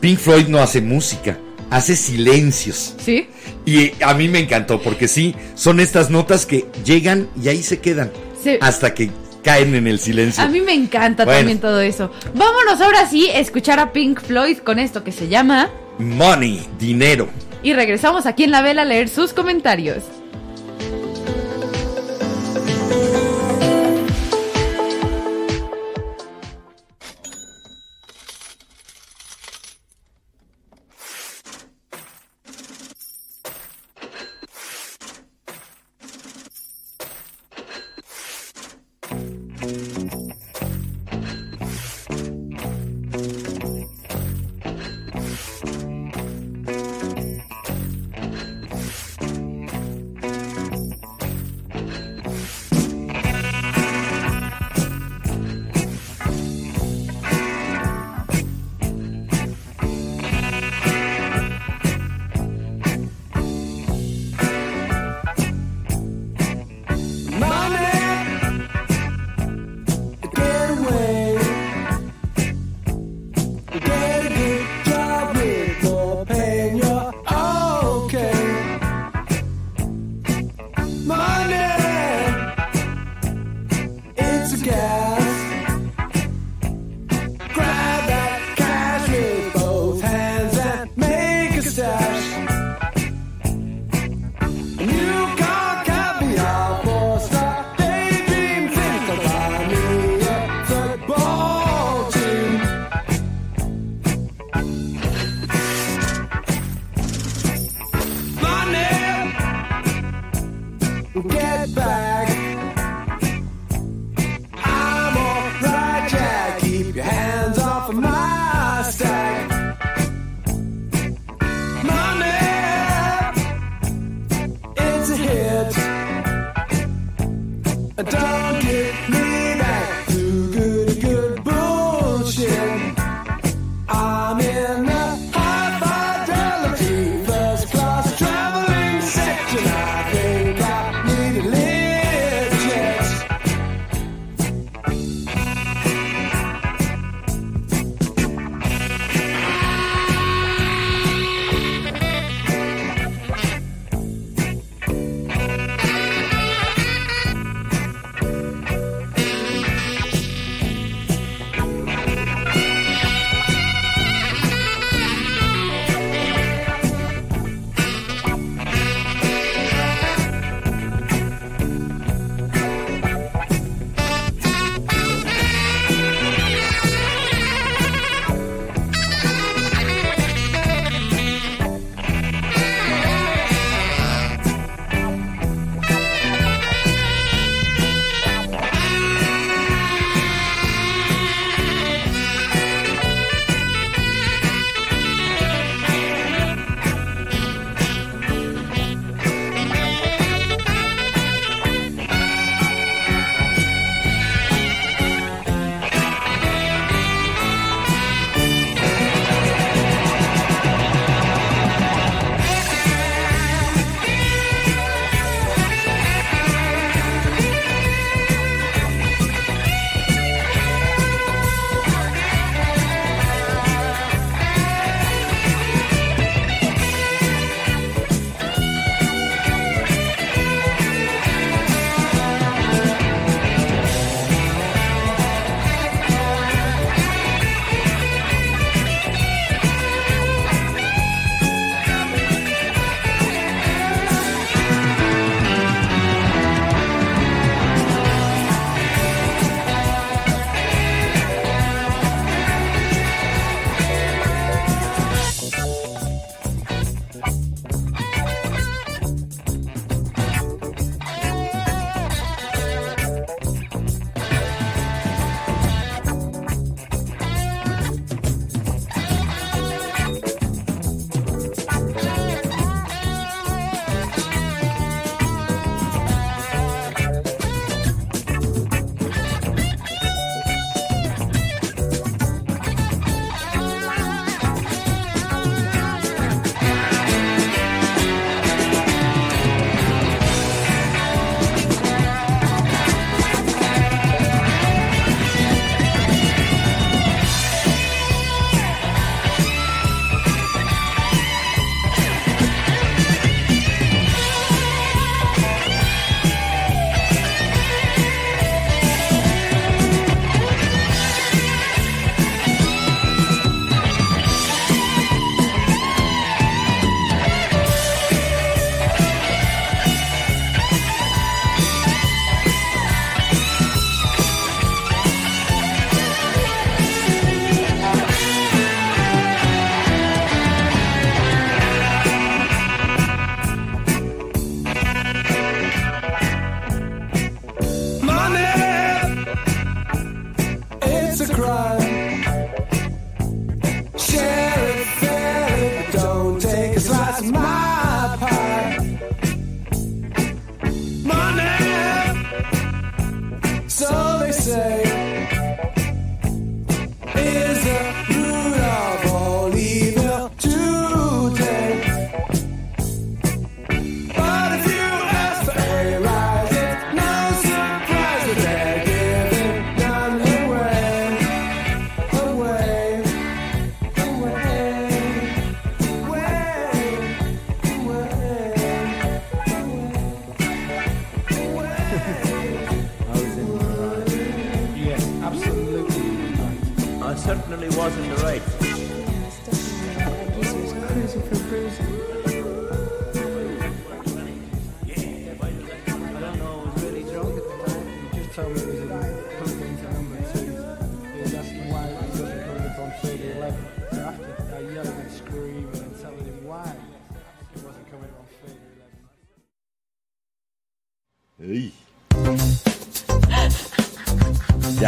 Pink 0.00 0.18
Floyd 0.18 0.48
no 0.48 0.58
hace 0.58 0.80
música, 0.80 1.38
hace 1.70 1.96
silencios. 1.96 2.94
Sí. 2.98 3.28
Y 3.64 3.78
eh, 3.78 3.94
a 4.02 4.14
mí 4.14 4.28
me 4.28 4.38
encantó 4.40 4.80
porque 4.80 5.08
sí, 5.08 5.34
son 5.54 5.80
estas 5.80 6.10
notas 6.10 6.46
que 6.46 6.66
llegan 6.84 7.28
y 7.42 7.48
ahí 7.48 7.62
se 7.62 7.78
quedan 7.78 8.10
Sí. 8.42 8.58
hasta 8.60 8.94
que 8.94 9.10
caen 9.42 9.74
en 9.74 9.86
el 9.86 9.98
silencio. 10.00 10.42
A 10.42 10.48
mí 10.48 10.60
me 10.60 10.74
encanta 10.74 11.24
Bueno. 11.24 11.38
también 11.38 11.58
todo 11.60 11.80
eso. 11.80 12.10
Vámonos 12.34 12.80
ahora 12.80 13.08
sí 13.08 13.28
a 13.30 13.38
escuchar 13.38 13.78
a 13.78 13.92
Pink 13.92 14.20
Floyd 14.20 14.58
con 14.58 14.78
esto 14.78 15.02
que 15.04 15.12
se 15.12 15.28
llama. 15.28 15.70
Money, 15.98 16.68
dinero. 16.78 17.28
Y 17.62 17.72
regresamos 17.72 18.26
aquí 18.26 18.44
en 18.44 18.50
la 18.50 18.60
vela 18.60 18.82
a 18.82 18.84
leer 18.84 19.08
sus 19.08 19.32
comentarios. 19.32 20.04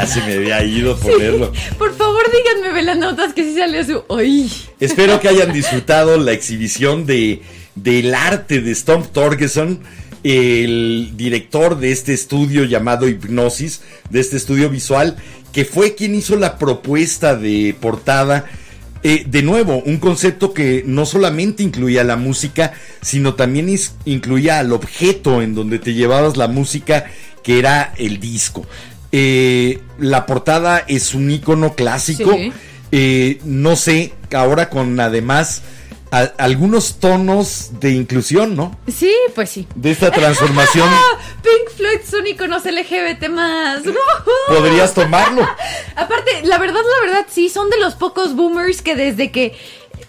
Se 0.08 0.20
me 0.22 0.34
había 0.34 0.64
ido 0.64 0.96
ponerlo. 0.98 1.52
Por 1.78 1.96
favor, 1.96 2.22
díganme, 2.32 2.72
velanautas, 2.74 3.32
que 3.34 3.44
sí 3.44 3.56
salió 3.56 3.84
su. 3.84 4.02
¡Ay! 4.14 4.50
Espero 4.80 5.20
que 5.20 5.28
hayan 5.28 5.52
disfrutado 5.52 6.16
la 6.16 6.32
exhibición 6.32 7.06
de 7.06 7.42
del 7.82 8.14
arte 8.14 8.60
de 8.60 8.74
Stomp 8.74 9.06
Torgerson, 9.06 9.80
el 10.24 11.12
director 11.16 11.78
de 11.78 11.92
este 11.92 12.12
estudio 12.12 12.64
llamado 12.64 13.08
Hipnosis, 13.08 13.82
de 14.10 14.20
este 14.20 14.36
estudio 14.36 14.68
visual, 14.68 15.16
que 15.52 15.64
fue 15.64 15.94
quien 15.94 16.14
hizo 16.14 16.36
la 16.36 16.58
propuesta 16.58 17.36
de 17.36 17.74
portada. 17.80 18.46
Eh, 19.04 19.24
de 19.28 19.42
nuevo, 19.42 19.80
un 19.86 19.98
concepto 19.98 20.52
que 20.52 20.82
no 20.84 21.06
solamente 21.06 21.62
incluía 21.62 22.02
la 22.02 22.16
música, 22.16 22.72
sino 23.00 23.34
también 23.34 23.74
incluía 24.04 24.58
al 24.58 24.72
objeto 24.72 25.40
en 25.40 25.54
donde 25.54 25.78
te 25.78 25.94
llevabas 25.94 26.36
la 26.36 26.48
música, 26.48 27.04
que 27.44 27.60
era 27.60 27.92
el 27.96 28.18
disco. 28.18 28.66
Eh, 29.12 29.80
la 29.98 30.26
portada 30.26 30.84
es 30.86 31.14
un 31.14 31.30
icono 31.30 31.74
clásico. 31.74 32.32
Sí. 32.34 32.52
Eh, 32.92 33.40
no 33.44 33.76
sé, 33.76 34.14
ahora 34.34 34.70
con 34.70 34.98
además 34.98 35.62
a- 36.10 36.32
algunos 36.38 37.00
tonos 37.00 37.72
de 37.80 37.90
inclusión, 37.90 38.56
¿no? 38.56 38.78
Sí, 38.90 39.12
pues 39.34 39.50
sí. 39.50 39.66
De 39.74 39.90
esta 39.90 40.10
transformación. 40.10 40.88
Pink 41.42 41.76
Floyd 41.76 42.00
son 42.10 42.26
iconos 42.26 42.64
LGBT 42.64 43.28
más. 43.28 43.80
podrías 44.48 44.94
tomarlo. 44.94 45.42
Aparte, 45.96 46.30
la 46.44 46.58
verdad, 46.58 46.80
la 47.00 47.06
verdad, 47.06 47.26
sí, 47.30 47.48
son 47.50 47.68
de 47.70 47.78
los 47.78 47.94
pocos 47.94 48.34
boomers 48.34 48.80
que 48.82 48.94
desde 48.96 49.30
que 49.30 49.54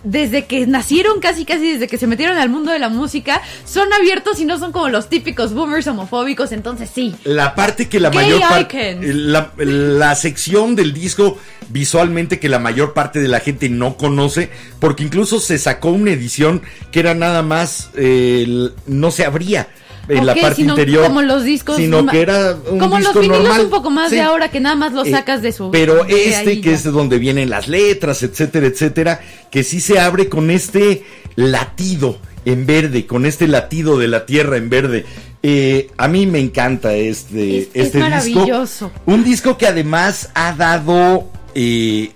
desde 0.03 0.45
que 0.45 0.65
nacieron, 0.65 1.19
casi 1.19 1.45
casi 1.45 1.73
desde 1.73 1.87
que 1.87 1.97
se 1.97 2.07
metieron 2.07 2.37
al 2.37 2.49
mundo 2.49 2.71
de 2.71 2.79
la 2.79 2.89
música, 2.89 3.41
son 3.65 3.91
abiertos 3.93 4.39
y 4.39 4.45
no 4.45 4.57
son 4.57 4.71
como 4.71 4.89
los 4.89 5.09
típicos 5.09 5.53
boomers 5.53 5.87
homofóbicos, 5.87 6.51
entonces 6.51 6.89
sí. 6.93 7.15
La 7.23 7.55
parte 7.55 7.89
que 7.89 7.99
la 7.99 8.09
Gay 8.09 8.25
mayor 8.25 8.41
parte. 8.41 8.91
icons. 8.91 9.05
La, 9.15 9.51
la 9.57 10.15
sección 10.15 10.75
del 10.75 10.93
disco 10.93 11.37
visualmente 11.69 12.39
que 12.39 12.49
la 12.49 12.59
mayor 12.59 12.93
parte 12.93 13.19
de 13.19 13.27
la 13.27 13.39
gente 13.39 13.69
no 13.69 13.97
conoce, 13.97 14.49
porque 14.79 15.03
incluso 15.03 15.39
se 15.39 15.57
sacó 15.57 15.89
una 15.89 16.11
edición 16.11 16.61
que 16.91 16.99
era 17.01 17.13
nada 17.13 17.41
más. 17.41 17.89
eh, 17.95 18.69
no 18.87 19.11
se 19.11 19.25
abría 19.25 19.67
en 20.09 20.25
la 20.25 20.35
parte 20.35 20.55
sino 20.57 20.73
interior. 20.73 21.03
como 21.05 21.21
los 21.21 21.43
discos 21.43 21.77
Sino 21.77 22.05
que 22.07 22.21
era 22.21 22.57
un 22.69 22.79
como 22.79 22.95
los 22.97 23.07
disco 23.07 23.19
vinilos 23.19 23.43
normal. 23.43 23.61
un 23.61 23.69
poco 23.69 23.89
más 23.91 24.09
Sí. 24.09 24.15
de 24.15 24.21
ahora 24.21 24.49
que 24.49 24.59
nada 24.59 24.75
más 24.75 24.91
los 24.93 25.07
Eh, 25.07 25.11
sacas 25.11 25.41
de 25.41 25.51
su 25.51 25.69
Pero 25.71 26.03
este, 26.05 26.35
ahí 26.49 26.61
que 26.61 26.69
ya. 26.71 26.75
es 26.75 26.83
de 26.83 26.91
donde 26.91 27.19
vienen 27.19 27.49
las 27.49 27.67
letras, 27.67 28.23
etcétera, 28.23 28.67
etcétera, 28.67 29.21
que 29.51 29.63
sí 29.63 29.79
se 29.81 29.99
abre 29.99 30.27
con 30.29 30.49
este 30.51 31.03
latido 31.35 32.17
en 32.45 32.65
verde, 32.65 33.05
con 33.05 33.25
este 33.25 33.47
latido 33.47 33.97
de 33.99 34.07
la 34.07 34.25
tierra 34.25 34.57
en 34.57 34.69
verde. 34.69 35.05
Eh, 35.43 35.89
a 35.97 36.07
mí 36.07 36.25
me 36.25 36.39
encanta 36.39 36.93
este, 36.95 37.59
Es- 37.59 37.67
es 37.73 37.85
este 37.85 37.97
disco. 37.99 37.99
maravilloso. 37.99 38.91
Un 39.05 39.23
disco 39.23 39.57
que 39.57 39.67
además 39.67 40.29
ha 40.33 40.53
dado 40.53 41.29
eh, 41.55 42.11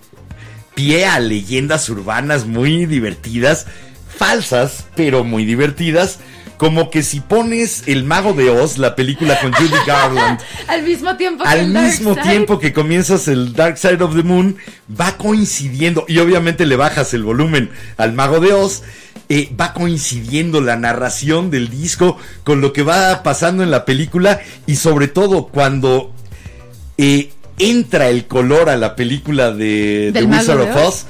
pie 0.76 1.06
a 1.06 1.20
leyendas 1.20 1.88
urbanas 1.90 2.46
muy 2.46 2.86
divertidas, 2.86 3.66
falsas, 4.18 4.86
pero 4.96 5.24
muy 5.24 5.46
divertidas. 5.46 6.20
Como 6.64 6.90
que 6.90 7.04
si 7.04 7.20
pones 7.20 7.84
El 7.88 8.06
Mago 8.06 8.32
de 8.32 8.50
Oz, 8.50 8.78
la 8.78 8.96
película 8.96 9.38
con 9.42 9.52
Judy 9.52 9.76
Garland, 9.86 10.40
al 10.70 10.84
mismo 10.84 11.18
tiempo 11.18 11.44
que 11.44 11.50
al 11.50 11.60
el 11.60 11.74
Dark 11.74 11.88
mismo 11.88 12.14
Side. 12.14 12.24
tiempo 12.24 12.58
que 12.58 12.72
comienzas 12.72 13.28
el 13.28 13.52
Dark 13.52 13.78
Side 13.78 14.02
of 14.02 14.16
the 14.16 14.24
Moon, 14.24 14.56
va 14.90 15.18
coincidiendo, 15.18 16.06
y 16.08 16.20
obviamente 16.20 16.66
le 16.66 16.78
bajas 16.78 17.14
el 17.14 17.24
volumen 17.24 17.70
al 17.98 18.14
Mago 18.14 18.40
de 18.40 18.54
Oz, 18.54 18.84
eh, 19.28 19.54
va 19.60 19.74
coincidiendo 19.74 20.62
la 20.62 20.78
narración 20.78 21.52
del 21.52 21.70
disco 21.70 22.18
con 22.46 22.62
lo 22.62 22.72
que 22.72 22.84
va 22.84 23.24
pasando 23.24 23.62
en 23.62 23.70
la 23.70 23.84
película, 23.84 24.40
y 24.66 24.78
sobre 24.78 25.10
todo 25.10 25.48
cuando 25.48 26.14
eh, 26.98 27.34
entra 27.60 28.08
el 28.08 28.26
color 28.26 28.70
a 28.70 28.78
la 28.78 28.96
película 28.96 29.52
de 29.52 30.12
The 30.14 30.20
¿Del 30.20 30.30
Mago 30.30 30.42
Wizard 30.42 30.60
de 30.60 30.72
of 30.72 30.78
Oz? 30.78 30.86
Oz. 30.88 31.06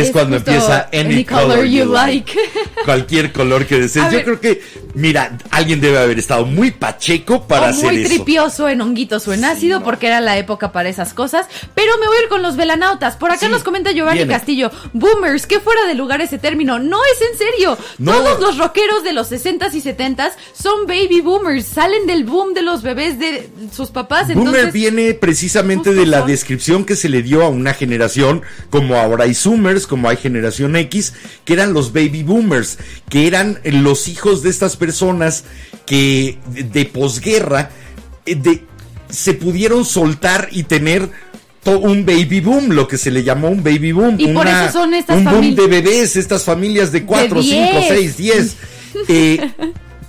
Es, 0.00 0.06
Es 0.06 0.12
cuando 0.12 0.36
empieza 0.36 0.88
Any, 0.92 1.00
Any 1.14 1.24
color, 1.24 1.46
color 1.48 1.64
you 1.64 1.84
like. 1.92 2.32
Cualquier 2.84 3.32
color 3.32 3.66
que 3.66 3.80
desees. 3.80 4.04
A 4.06 4.10
Yo 4.10 4.16
ver. 4.16 4.24
creo 4.24 4.40
que, 4.40 4.62
mira, 4.94 5.36
alguien 5.50 5.80
debe 5.80 5.98
haber 5.98 6.18
estado 6.18 6.44
muy 6.46 6.70
pacheco 6.70 7.46
para 7.46 7.66
o 7.66 7.70
hacer 7.70 7.92
muy 7.92 8.02
eso. 8.02 8.08
tripioso 8.14 8.68
en 8.68 8.80
honguitos 8.80 9.26
o 9.28 9.32
en 9.32 9.44
ácido 9.44 9.80
no. 9.80 9.84
porque 9.84 10.06
era 10.06 10.20
la 10.20 10.38
época 10.38 10.72
para 10.72 10.88
esas 10.88 11.14
cosas. 11.14 11.46
Pero 11.74 11.92
me 12.00 12.06
voy 12.06 12.16
a 12.18 12.22
ir 12.22 12.28
con 12.28 12.42
los 12.42 12.56
velanautas. 12.56 13.16
Por 13.16 13.30
acá 13.30 13.46
Sí, 13.46 13.52
nos 13.52 13.62
comenta 13.64 13.92
Giovanni 13.92 14.18
viene. 14.18 14.32
Castillo. 14.32 14.70
Boomers, 14.92 15.46
¿qué 15.46 15.60
fuera 15.60 15.84
de 15.86 15.94
lugar 15.94 16.20
ese 16.20 16.38
término? 16.38 16.78
No 16.78 16.98
es 17.12 17.20
en 17.32 17.38
serio. 17.38 17.78
No. 17.98 18.12
Todos 18.12 18.40
los 18.40 18.58
rockeros 18.58 19.02
de 19.04 19.12
los 19.12 19.30
60s 19.30 19.74
y 19.74 19.82
70s 19.82 20.30
son 20.52 20.86
baby 20.86 21.20
boomers. 21.20 21.66
Salen 21.66 22.06
del 22.06 22.24
boom 22.24 22.54
de 22.54 22.62
los 22.62 22.82
bebés 22.82 23.18
de 23.18 23.48
sus 23.74 23.90
papás. 23.90 24.28
Boomer 24.28 24.46
Entonces, 24.48 24.72
viene 24.72 25.14
precisamente 25.14 25.92
de 25.92 26.06
la 26.06 26.20
son- 26.20 26.28
descripción 26.28 26.84
que 26.84 26.96
se 26.96 27.08
le 27.08 27.22
dio 27.22 27.42
a 27.44 27.48
una 27.48 27.74
generación, 27.74 28.42
como 28.70 28.96
ahora 28.96 29.24
hay 29.24 29.34
Zoomers, 29.34 29.86
como 29.88 30.08
hay 30.08 30.16
generación 30.16 30.76
X, 30.76 31.14
que 31.44 31.54
eran 31.54 31.72
los 31.72 31.92
baby 31.92 32.22
boomers, 32.22 32.78
que 33.08 33.26
eran 33.26 33.58
los 33.64 34.06
hijos 34.06 34.42
de 34.42 34.50
estas 34.50 34.76
personas 34.76 35.44
que 35.86 36.38
de, 36.46 36.62
de 36.62 36.84
posguerra 36.84 37.70
eh, 38.24 38.36
de, 38.36 38.64
se 39.10 39.34
pudieron 39.34 39.84
soltar 39.84 40.48
y 40.52 40.62
tener 40.62 41.10
un 41.76 42.06
baby 42.06 42.40
boom, 42.40 42.70
lo 42.70 42.88
que 42.88 42.96
se 42.96 43.10
le 43.10 43.22
llamó 43.22 43.48
un 43.48 43.62
baby 43.62 43.92
boom. 43.92 44.16
Y 44.18 44.28
por 44.28 44.46
eso 44.46 44.72
son 44.72 44.94
estas 44.94 45.16
Un 45.18 45.24
boom 45.24 45.54
de 45.54 45.66
bebés, 45.66 46.16
estas 46.16 46.44
familias 46.44 46.92
de 46.92 47.04
4, 47.04 47.42
5, 47.42 47.78
10. 47.80 47.88
6, 47.88 48.16
10. 48.16 48.56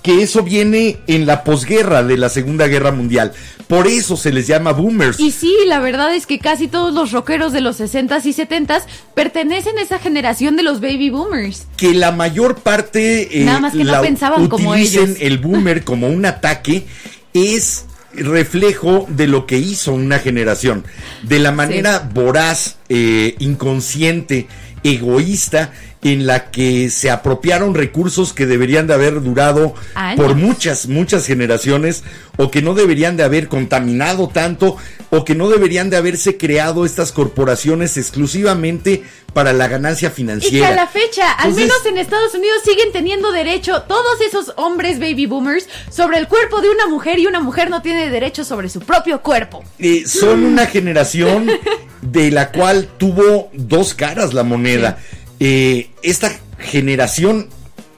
Que 0.02 0.22
eso 0.22 0.42
viene 0.42 0.98
en 1.06 1.26
la 1.26 1.44
posguerra 1.44 2.02
de 2.02 2.16
la 2.16 2.28
Segunda 2.28 2.66
Guerra 2.68 2.90
Mundial. 2.90 3.32
Por 3.66 3.86
eso 3.86 4.16
se 4.16 4.32
les 4.32 4.46
llama 4.46 4.72
boomers. 4.72 5.20
Y 5.20 5.30
sí, 5.30 5.54
la 5.66 5.78
verdad 5.78 6.14
es 6.14 6.26
que 6.26 6.38
casi 6.38 6.66
todos 6.68 6.92
los 6.92 7.12
rockeros 7.12 7.52
de 7.52 7.60
los 7.60 7.78
60s 7.78 8.24
y 8.24 8.32
70s 8.32 8.82
pertenecen 9.14 9.78
a 9.78 9.82
esa 9.82 9.98
generación 9.98 10.56
de 10.56 10.62
los 10.62 10.80
baby 10.80 11.10
boomers. 11.10 11.66
que 11.76 11.94
la 11.94 12.10
mayor 12.12 12.56
parte 12.56 13.40
eh, 13.40 13.44
Nada 13.44 13.60
más 13.60 13.72
que 13.72 13.84
no 13.84 13.92
la 13.92 14.00
pensaban 14.00 14.48
como 14.48 14.74
ellos. 14.74 15.10
el 15.20 15.38
boomer 15.38 15.84
como 15.84 16.08
un 16.08 16.24
ataque 16.26 16.84
es 17.32 17.84
reflejo 18.12 19.06
de 19.08 19.28
lo 19.28 19.46
que 19.46 19.58
hizo 19.58 19.92
una 19.92 20.18
generación 20.18 20.84
de 21.22 21.38
la 21.38 21.52
manera 21.52 22.08
voraz 22.12 22.76
eh, 22.88 23.36
inconsciente 23.38 24.48
egoísta 24.82 25.72
en 26.02 26.26
la 26.26 26.50
que 26.50 26.88
se 26.88 27.10
apropiaron 27.10 27.74
recursos 27.74 28.32
que 28.32 28.46
deberían 28.46 28.86
de 28.86 28.94
haber 28.94 29.20
durado 29.22 29.74
Años. 29.94 30.24
por 30.24 30.34
muchas, 30.34 30.86
muchas 30.86 31.26
generaciones 31.26 32.04
o 32.38 32.50
que 32.50 32.62
no 32.62 32.74
deberían 32.74 33.18
de 33.18 33.22
haber 33.22 33.48
contaminado 33.48 34.28
tanto 34.28 34.76
o 35.10 35.24
que 35.24 35.34
no 35.34 35.50
deberían 35.50 35.90
de 35.90 35.98
haberse 35.98 36.38
creado 36.38 36.86
estas 36.86 37.12
corporaciones 37.12 37.98
exclusivamente 37.98 39.02
para 39.34 39.52
la 39.52 39.68
ganancia 39.68 40.08
Y 40.08 40.10
que 40.10 40.16
financiera. 40.16 40.68
a 40.68 40.74
la 40.74 40.86
fecha, 40.86 41.30
al 41.32 41.52
menos 41.52 41.84
en 41.84 41.98
Estados 41.98 42.34
Unidos, 42.34 42.56
siguen 42.64 42.92
teniendo 42.92 43.30
derecho 43.30 43.82
todos 43.82 44.20
esos 44.26 44.52
hombres 44.56 44.98
baby 44.98 45.26
boomers 45.26 45.68
sobre 45.90 46.18
el 46.18 46.28
cuerpo 46.28 46.60
de 46.62 46.70
una 46.70 46.86
mujer 46.86 47.18
y 47.18 47.26
una 47.26 47.40
mujer 47.40 47.68
no 47.68 47.82
tiene 47.82 48.08
derecho 48.10 48.44
sobre 48.44 48.68
su 48.68 48.80
propio 48.80 49.20
cuerpo. 49.20 49.62
Eh, 49.78 50.04
son 50.06 50.44
una 50.44 50.66
generación 50.66 51.50
de 52.02 52.30
la 52.30 52.50
cual 52.50 52.88
tuvo 52.96 53.50
dos 53.52 53.94
caras 53.94 54.32
la 54.32 54.42
moneda. 54.44 54.98
Eh, 55.40 55.90
esta 56.02 56.30
generación, 56.58 57.48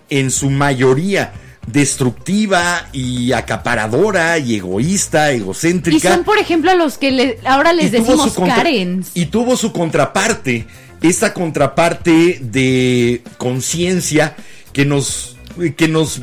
en 0.09 0.31
su 0.31 0.49
mayoría, 0.51 1.33
destructiva 1.67 2.89
y 2.93 3.33
acaparadora 3.33 4.39
y 4.39 4.57
egoísta, 4.57 5.33
Y 5.33 5.37
egocéntrica. 5.39 6.15
son, 6.15 6.25
por 6.25 6.39
ejemplo, 6.39 6.75
los 6.75 6.99
que 6.99 7.11
le- 7.11 7.39
ahora 7.45 7.73
les 7.73 7.87
y 7.87 7.91
decimos 7.91 8.35
Karens. 8.35 9.11
Y 9.15 9.27
tuvo 9.27 9.57
su 9.57 9.73
contraparte, 9.73 10.67
esta 11.03 11.33
contraparte 11.35 12.39
de 12.41 13.23
conciencia 13.39 14.35
que 14.73 14.85
nos, 14.85 15.37
que 15.77 15.89
nos 15.89 16.23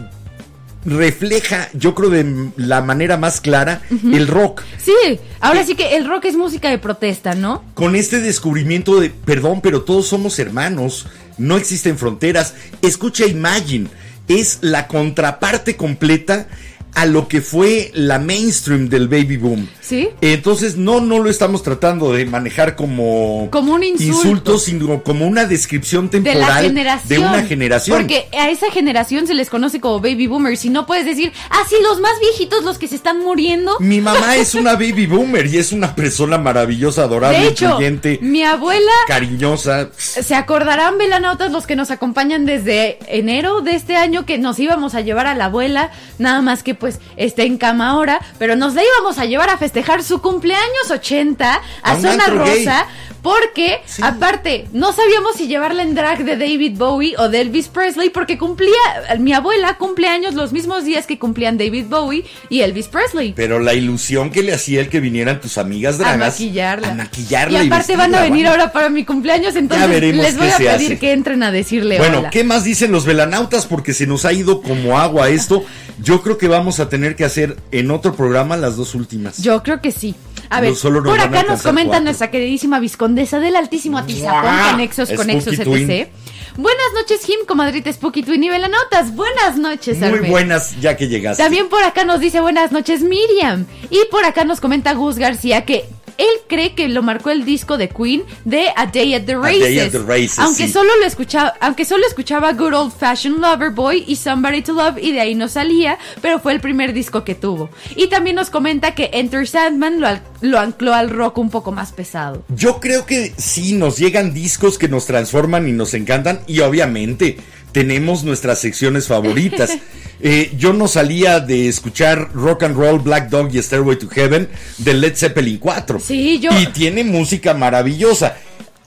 refleja, 0.86 1.70
yo 1.74 1.94
creo 1.96 2.10
de 2.10 2.52
la 2.56 2.82
manera 2.82 3.18
más 3.18 3.42
clara, 3.42 3.82
el 3.90 4.28
rock. 4.28 4.64
Sí, 4.78 5.20
ahora 5.40 5.66
sí 5.66 5.76
que 5.76 5.98
el 5.98 6.08
rock 6.08 6.26
es 6.26 6.36
música 6.36 6.70
de 6.70 6.78
protesta, 6.78 7.36
¿no? 7.36 7.64
Con 7.74 7.96
este 7.96 8.20
descubrimiento 8.20 9.00
de, 9.00 9.10
perdón, 9.10 9.62
pero 9.62 9.84
todos 9.84 10.08
somos 10.08 10.40
hermanos, 10.40 11.08
no 11.38 11.58
existen 11.58 11.98
fronteras. 11.98 12.54
Escucha 12.82 13.26
Imagine, 13.26 13.90
es 14.28 14.60
la 14.62 14.88
contraparte 14.88 15.76
completa 15.76 16.48
a 16.96 17.06
lo 17.06 17.28
que 17.28 17.42
fue 17.42 17.92
la 17.94 18.20
mainstream 18.20 18.90
del 18.90 19.08
baby 19.08 19.38
boom. 19.38 19.70
¿Sí? 19.82 20.10
Entonces, 20.22 20.76
no, 20.78 21.00
no 21.02 21.20
lo 21.20 21.30
estamos 21.30 21.64
tratando 21.64 22.14
de 22.14 22.26
manejar 22.26 22.76
como, 22.76 23.48
Como 23.52 23.74
un 23.74 23.84
insulto. 23.84 24.58
sino 24.58 25.02
como 25.04 25.26
una 25.26 25.46
descripción 25.46 26.10
de 26.10 26.20
la 26.20 26.24
temporal 26.24 26.66
generación. 26.66 27.08
de 27.10 27.20
una 27.20 27.44
generación. 27.44 27.98
Porque 27.98 28.28
a 28.38 28.50
esa 28.50 28.70
generación 28.72 29.28
se 29.28 29.34
les 29.34 29.50
conoce 29.50 29.80
como 29.80 30.00
baby 30.00 30.28
boomers. 30.28 30.66
Y 30.66 30.70
no 30.70 30.86
puedes 30.86 31.06
decir, 31.06 31.32
ah, 31.50 31.62
sí, 31.70 31.76
los 31.82 32.00
más 32.00 32.14
viejitos, 32.20 32.64
los 32.64 32.78
que 32.78 32.88
se 32.88 32.96
están 32.96 33.20
muriendo. 33.20 33.78
Mi 33.80 34.02
mamá 34.02 34.36
es 34.38 34.54
una 34.54 34.74
baby 34.74 35.08
boomer 35.08 35.46
y 35.48 35.58
es 35.58 35.72
una 35.72 35.96
persona 35.96 36.38
maravillosa, 36.38 37.04
adorable, 37.04 37.40
De 37.40 37.48
hecho, 37.48 37.66
incluyente, 37.66 38.20
mi 38.22 38.44
abuela 38.44 38.92
cariñosa. 39.08 39.90
Se 39.98 40.36
acordarán, 40.36 40.98
velanautas, 40.98 41.52
los 41.52 41.66
que 41.66 41.76
nos 41.76 41.92
acompañan 41.92 42.46
desde 42.46 43.00
enero 43.08 43.62
de 43.62 43.76
este 43.76 43.96
año 43.96 44.26
que 44.26 44.38
nos 44.38 44.60
íbamos 44.60 44.96
a 44.96 45.02
llevar 45.02 45.28
a 45.28 45.36
la 45.36 45.46
abuela, 45.46 45.92
nada 46.18 46.42
más 46.42 46.64
que 46.64 46.76
pues 46.80 47.00
esté 47.18 47.44
en 47.44 47.58
cama 47.58 47.90
ahora, 47.90 48.20
pero 48.38 48.56
nos 48.56 48.74
la 48.74 48.82
íbamos 48.84 49.18
a 49.20 49.26
llevar 49.26 49.50
a 49.50 49.58
festejar 49.58 50.04
su 50.04 50.22
cumpleaños 50.22 50.90
80 50.90 51.54
a, 51.84 51.92
A 51.92 51.96
Zona 52.00 52.26
gay. 52.28 52.38
Rosa, 52.66 52.86
porque 53.22 53.82
Sí. 53.86 54.02
aparte 54.02 54.68
no 54.72 54.94
sabíamos 54.94 55.36
si 55.36 55.48
llevarla 55.48 55.84
en 55.84 55.94
drag 55.94 56.24
de 56.24 56.38
David 56.38 56.78
Bowie 56.78 57.16
o 57.18 57.28
de 57.28 57.42
Elvis 57.42 57.68
Presley, 57.68 58.10
porque 58.10 58.38
cumplía, 58.38 58.72
mi 59.20 59.34
abuela 59.34 59.76
cumpleaños 59.78 60.36
los 60.36 60.54
mismos 60.54 60.86
días 60.86 61.06
que 61.06 61.20
cumplían 61.20 61.58
David 61.58 61.88
Bowie 61.90 62.24
y 62.50 62.62
Elvis 62.62 62.88
Presley. 62.88 63.34
Pero 63.36 63.60
la 63.60 63.74
ilusión 63.74 64.32
que 64.32 64.42
le 64.42 64.54
hacía 64.54 64.80
el 64.80 64.88
que 64.90 65.02
vinieran 65.02 65.42
tus 65.42 65.58
amigas 65.58 65.96
A 65.96 65.98
dragas. 66.00 66.20
maquillarla. 66.34 66.88
A 66.92 66.94
maquillarla. 66.94 67.64
Y 67.64 67.68
aparte 67.68 67.98
van 67.98 68.16
a 68.16 68.22
venir 68.22 68.48
ahora 68.48 68.72
para 68.72 68.90
mi 68.90 69.04
cumpleaños, 69.04 69.56
entonces 69.58 69.90
les 70.16 70.38
voy 70.38 70.48
a 70.50 70.56
pedir 70.58 70.70
hace. 70.94 71.00
que 71.00 71.12
entren 71.12 71.44
a 71.44 71.52
decirle 71.52 71.98
Bueno, 71.98 72.20
hola. 72.20 72.30
¿qué 72.30 72.46
más 72.46 72.64
dicen 72.64 72.94
los 72.94 73.04
velanautas? 73.06 73.66
Porque 73.66 73.94
se 73.94 74.08
nos 74.08 74.24
ha 74.24 74.32
ido 74.32 74.62
como 74.62 74.98
agua 74.98 75.28
esto. 75.30 75.64
Yo 76.02 76.22
creo 76.22 76.38
que 76.38 76.48
vamos 76.48 76.80
a 76.80 76.90
tener 76.90 77.16
que 77.16 77.26
hacer 77.26 77.58
en 77.72 77.92
otro 77.92 78.16
programa 78.16 78.58
las 78.58 78.76
dos 78.78 78.96
últimas. 78.96 79.38
Yo 79.42 79.62
creo 79.64 79.82
que 79.82 79.92
sí. 79.92 80.16
A 80.50 80.62
ver, 80.62 80.74
No, 80.84 81.04
por 81.04 81.20
acá 81.20 81.44
nos 81.44 81.62
comenta 81.62 81.90
cuatro. 81.92 82.06
nuestra 82.06 82.32
queridísima 82.32 82.80
viscondesa 82.80 83.40
del 83.40 83.56
altísimo 83.56 83.98
Atizapón, 84.00 84.52
¡Mua! 84.56 84.72
conexos, 84.72 85.12
conexos, 85.12 85.58
Twin. 85.60 85.90
etc. 85.90 86.10
Buenas 86.58 86.88
noches, 86.96 87.22
Jim, 87.26 87.40
comadrita 87.48 87.94
Spooky 87.94 88.24
Twin 88.24 88.44
y 88.44 88.50
Velanotas. 88.50 89.16
Buenas 89.16 89.58
noches, 89.58 90.00
Muy 90.00 90.28
buenas, 90.30 90.80
ya 90.82 90.98
que 90.98 91.08
llegaste. 91.08 91.42
También 91.44 91.70
por 91.70 91.84
acá 91.84 92.04
nos 92.04 92.20
dice 92.20 92.42
buenas 92.42 92.72
noches 92.72 93.02
Miriam. 93.02 93.66
Y 93.90 94.00
por 94.12 94.26
acá 94.26 94.44
nos 94.44 94.60
comenta 94.60 94.94
Gus 94.94 95.18
García 95.18 95.64
que 95.66 95.86
él 96.20 96.42
cree 96.48 96.76
que 96.76 96.88
lo 96.90 97.02
marcó 97.02 97.32
el 97.32 97.46
disco 97.46 97.78
de 97.78 97.90
Queen 97.90 98.24
de 98.46 98.68
A 98.76 98.86
Day 98.86 99.16
at 99.16 99.24
the 99.24 99.36
Races. 99.36 99.62
Day 99.62 99.80
at 99.80 99.92
the 99.92 100.00
Races, 100.00 100.38
aunque 100.40 100.68
sí. 100.68 100.74
solo 100.74 100.90
lo 101.00 101.06
escuchaba, 101.06 101.54
aunque 101.62 101.86
solo 101.86 102.06
escuchaba 102.06 102.54
Good 102.54 102.74
Old 102.74 102.94
Fashioned 102.94 103.40
Lover 103.40 103.72
Boy 103.72 104.04
y 104.06 104.18
Somebody 104.18 104.62
to 104.62 104.74
Love 104.74 104.98
y 105.02 105.14
de 105.14 105.22
ahí 105.22 105.34
no 105.34 105.48
salía, 105.48 105.98
pero 106.22 106.40
fue 106.40 106.54
el 106.54 106.60
primer 106.60 106.94
disco 106.94 107.24
que 107.24 107.36
tuvo. 107.36 107.70
Y 107.96 108.08
también 108.08 108.36
nos 108.36 108.50
comenta 108.50 108.94
que 108.94 109.10
Enter 109.14 109.48
Sandman 109.48 110.00
lo 110.42 110.60
ancló 110.60 110.94
al 110.94 111.10
rock 111.10 111.38
un 111.38 111.50
poco 111.50 111.72
más 111.72 111.92
pesado. 111.92 112.44
Yo 112.50 112.80
creo 112.80 113.06
que 113.06 113.34
sí, 113.38 113.74
nos 113.74 113.98
llegan 113.98 114.34
discos 114.34 114.78
que 114.78 114.90
nos 114.90 115.06
transforman 115.06 115.68
y 115.68 115.72
nos 115.72 115.94
encantan 115.94 116.42
y 116.48 116.60
obviamente 116.60 117.38
tenemos 117.72 118.24
nuestras 118.24 118.60
secciones 118.60 119.08
favoritas. 119.08 119.72
Eh, 120.22 120.52
yo 120.58 120.74
no 120.74 120.90
salía 120.90 121.40
de 121.40 121.70
escuchar 121.70 122.34
Rock 122.34 122.64
and 122.64 122.76
Roll, 122.76 123.00
Black 123.00 123.30
Dog 123.30 123.56
y 123.56 123.62
Stairway 123.64 123.98
to 123.98 124.10
Heaven 124.10 124.50
de 124.78 124.94
Led 124.94 125.16
Zeppelin 125.16 125.58
4. 125.60 125.98
Sí, 126.02 126.40
yo- 126.40 126.50
Y 126.60 126.66
tiene 126.74 127.06
música 127.06 127.54
maravillosa. 127.54 128.36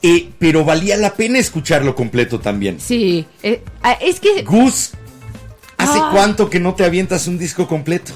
Eh, 0.03 0.29
pero 0.37 0.63
valía 0.63 0.95
la 0.95 1.15
pena 1.15 1.39
escucharlo 1.39 1.95
completo 1.95 2.39
también. 2.39 2.79
Sí, 2.79 3.25
eh, 3.41 3.63
ah, 3.81 3.97
es 3.99 4.19
que 4.19 4.43
Gus, 4.43 4.91
¿hace 5.75 5.97
Ah. 5.99 6.09
cuánto 6.13 6.51
que 6.51 6.59
no 6.59 6.75
te 6.75 6.85
avientas 6.85 7.25
un 7.25 7.39
disco 7.39 7.67
completo? 7.67 8.13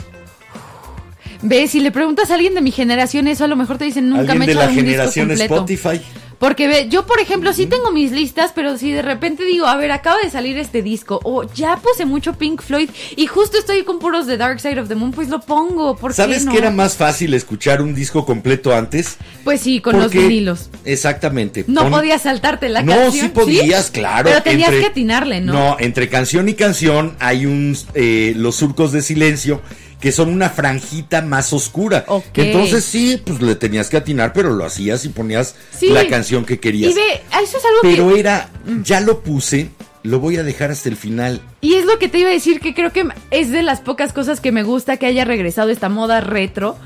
ve, 1.41 1.67
si 1.67 1.79
le 1.79 1.91
preguntas 1.91 2.29
a 2.31 2.35
alguien 2.35 2.53
de 2.53 2.61
mi 2.61 2.71
generación 2.71 3.27
eso, 3.27 3.43
a 3.45 3.47
lo 3.47 3.55
mejor 3.55 3.77
te 3.79 3.85
dicen 3.85 4.09
nunca 4.09 4.35
me 4.35 4.45
he 4.45 4.47
de 4.47 4.53
echado 4.53 4.65
la 4.67 4.69
un 4.71 4.75
disco 4.75 4.85
generación 4.91 5.27
completo. 5.29 5.55
Spotify. 5.55 6.01
Porque 6.39 6.67
ve, 6.67 6.87
yo 6.89 7.05
por 7.07 7.19
ejemplo 7.19 7.51
sí 7.51 7.65
tengo 7.65 7.91
mis 7.91 8.11
listas, 8.11 8.51
pero 8.53 8.77
si 8.77 8.91
de 8.91 9.01
repente 9.01 9.43
digo, 9.43 9.65
a 9.65 9.75
ver, 9.75 9.91
acaba 9.91 10.17
de 10.23 10.29
salir 10.29 10.57
este 10.59 10.83
disco, 10.83 11.19
o 11.23 11.43
ya 11.51 11.77
puse 11.77 12.05
mucho 12.05 12.33
Pink 12.33 12.61
Floyd 12.61 12.89
y 13.15 13.25
justo 13.25 13.57
estoy 13.57 13.83
con 13.83 13.97
puros 13.97 14.27
de 14.27 14.37
Dark 14.37 14.59
Side 14.59 14.79
of 14.79 14.87
the 14.87 14.93
Moon, 14.95 15.11
pues 15.11 15.29
lo 15.29 15.39
pongo. 15.39 15.95
¿por 15.95 16.11
qué 16.11 16.15
¿Sabes 16.17 16.45
no? 16.45 16.51
que 16.51 16.59
era 16.59 16.69
más 16.69 16.95
fácil 16.95 17.33
escuchar 17.33 17.81
un 17.81 17.95
disco 17.95 18.23
completo 18.25 18.75
antes? 18.75 19.17
Pues 19.43 19.61
sí, 19.61 19.81
con 19.81 19.99
los 19.99 20.11
vinilos. 20.11 20.69
Exactamente. 20.85 21.63
No 21.67 21.81
Pon- 21.83 21.91
podías 21.91 22.21
saltarte 22.21 22.69
la 22.69 22.83
no, 22.83 22.91
canción. 22.95 23.25
sí 23.27 23.31
podías, 23.33 23.89
claro. 23.89 24.29
Pero 24.29 24.43
tenías 24.43 24.69
entre- 24.69 24.81
que 24.81 24.87
atinarle, 24.91 25.41
¿no? 25.41 25.53
No, 25.53 25.77
entre 25.79 26.07
canción 26.07 26.47
y 26.49 26.53
canción 26.53 27.15
hay 27.19 27.45
un 27.47 27.75
eh, 27.95 28.33
los 28.35 28.55
surcos 28.55 28.91
de 28.91 29.01
silencio 29.01 29.61
que 29.99 30.11
son 30.11 30.29
una 30.29 30.51
franjita 30.51 31.23
más 31.23 31.53
oscura. 31.53 32.05
Ok. 32.07 32.25
Entonces 32.35 32.83
sí, 32.83 33.19
pues 33.25 33.41
le 33.41 33.55
tenías 33.55 33.89
que 33.89 33.97
atinar, 33.97 34.31
pero 34.31 34.51
lo 34.53 34.63
hacías 34.63 35.03
y 35.05 35.09
ponías 35.09 35.55
Sí. 35.75 35.89
la 35.89 36.07
canción 36.07 36.26
que 36.45 36.59
querías. 36.59 36.91
Y 36.91 36.95
ve, 36.95 37.21
eso 37.41 37.57
es 37.57 37.65
algo 37.65 37.79
pero 37.81 38.09
que... 38.13 38.19
era, 38.19 38.49
ya 38.83 38.99
lo 38.99 39.21
puse, 39.21 39.69
lo 40.03 40.19
voy 40.19 40.37
a 40.37 40.43
dejar 40.43 40.71
hasta 40.71 40.89
el 40.89 40.95
final. 40.95 41.41
Y 41.61 41.75
es 41.75 41.85
lo 41.85 41.99
que 41.99 42.07
te 42.07 42.19
iba 42.19 42.29
a 42.29 42.33
decir, 42.33 42.59
que 42.59 42.73
creo 42.73 42.91
que 42.91 43.07
es 43.31 43.51
de 43.51 43.63
las 43.63 43.81
pocas 43.81 44.13
cosas 44.13 44.39
que 44.39 44.51
me 44.51 44.63
gusta 44.63 44.97
que 44.97 45.05
haya 45.05 45.25
regresado 45.25 45.69
esta 45.69 45.89
moda 45.89 46.21
retro. 46.21 46.77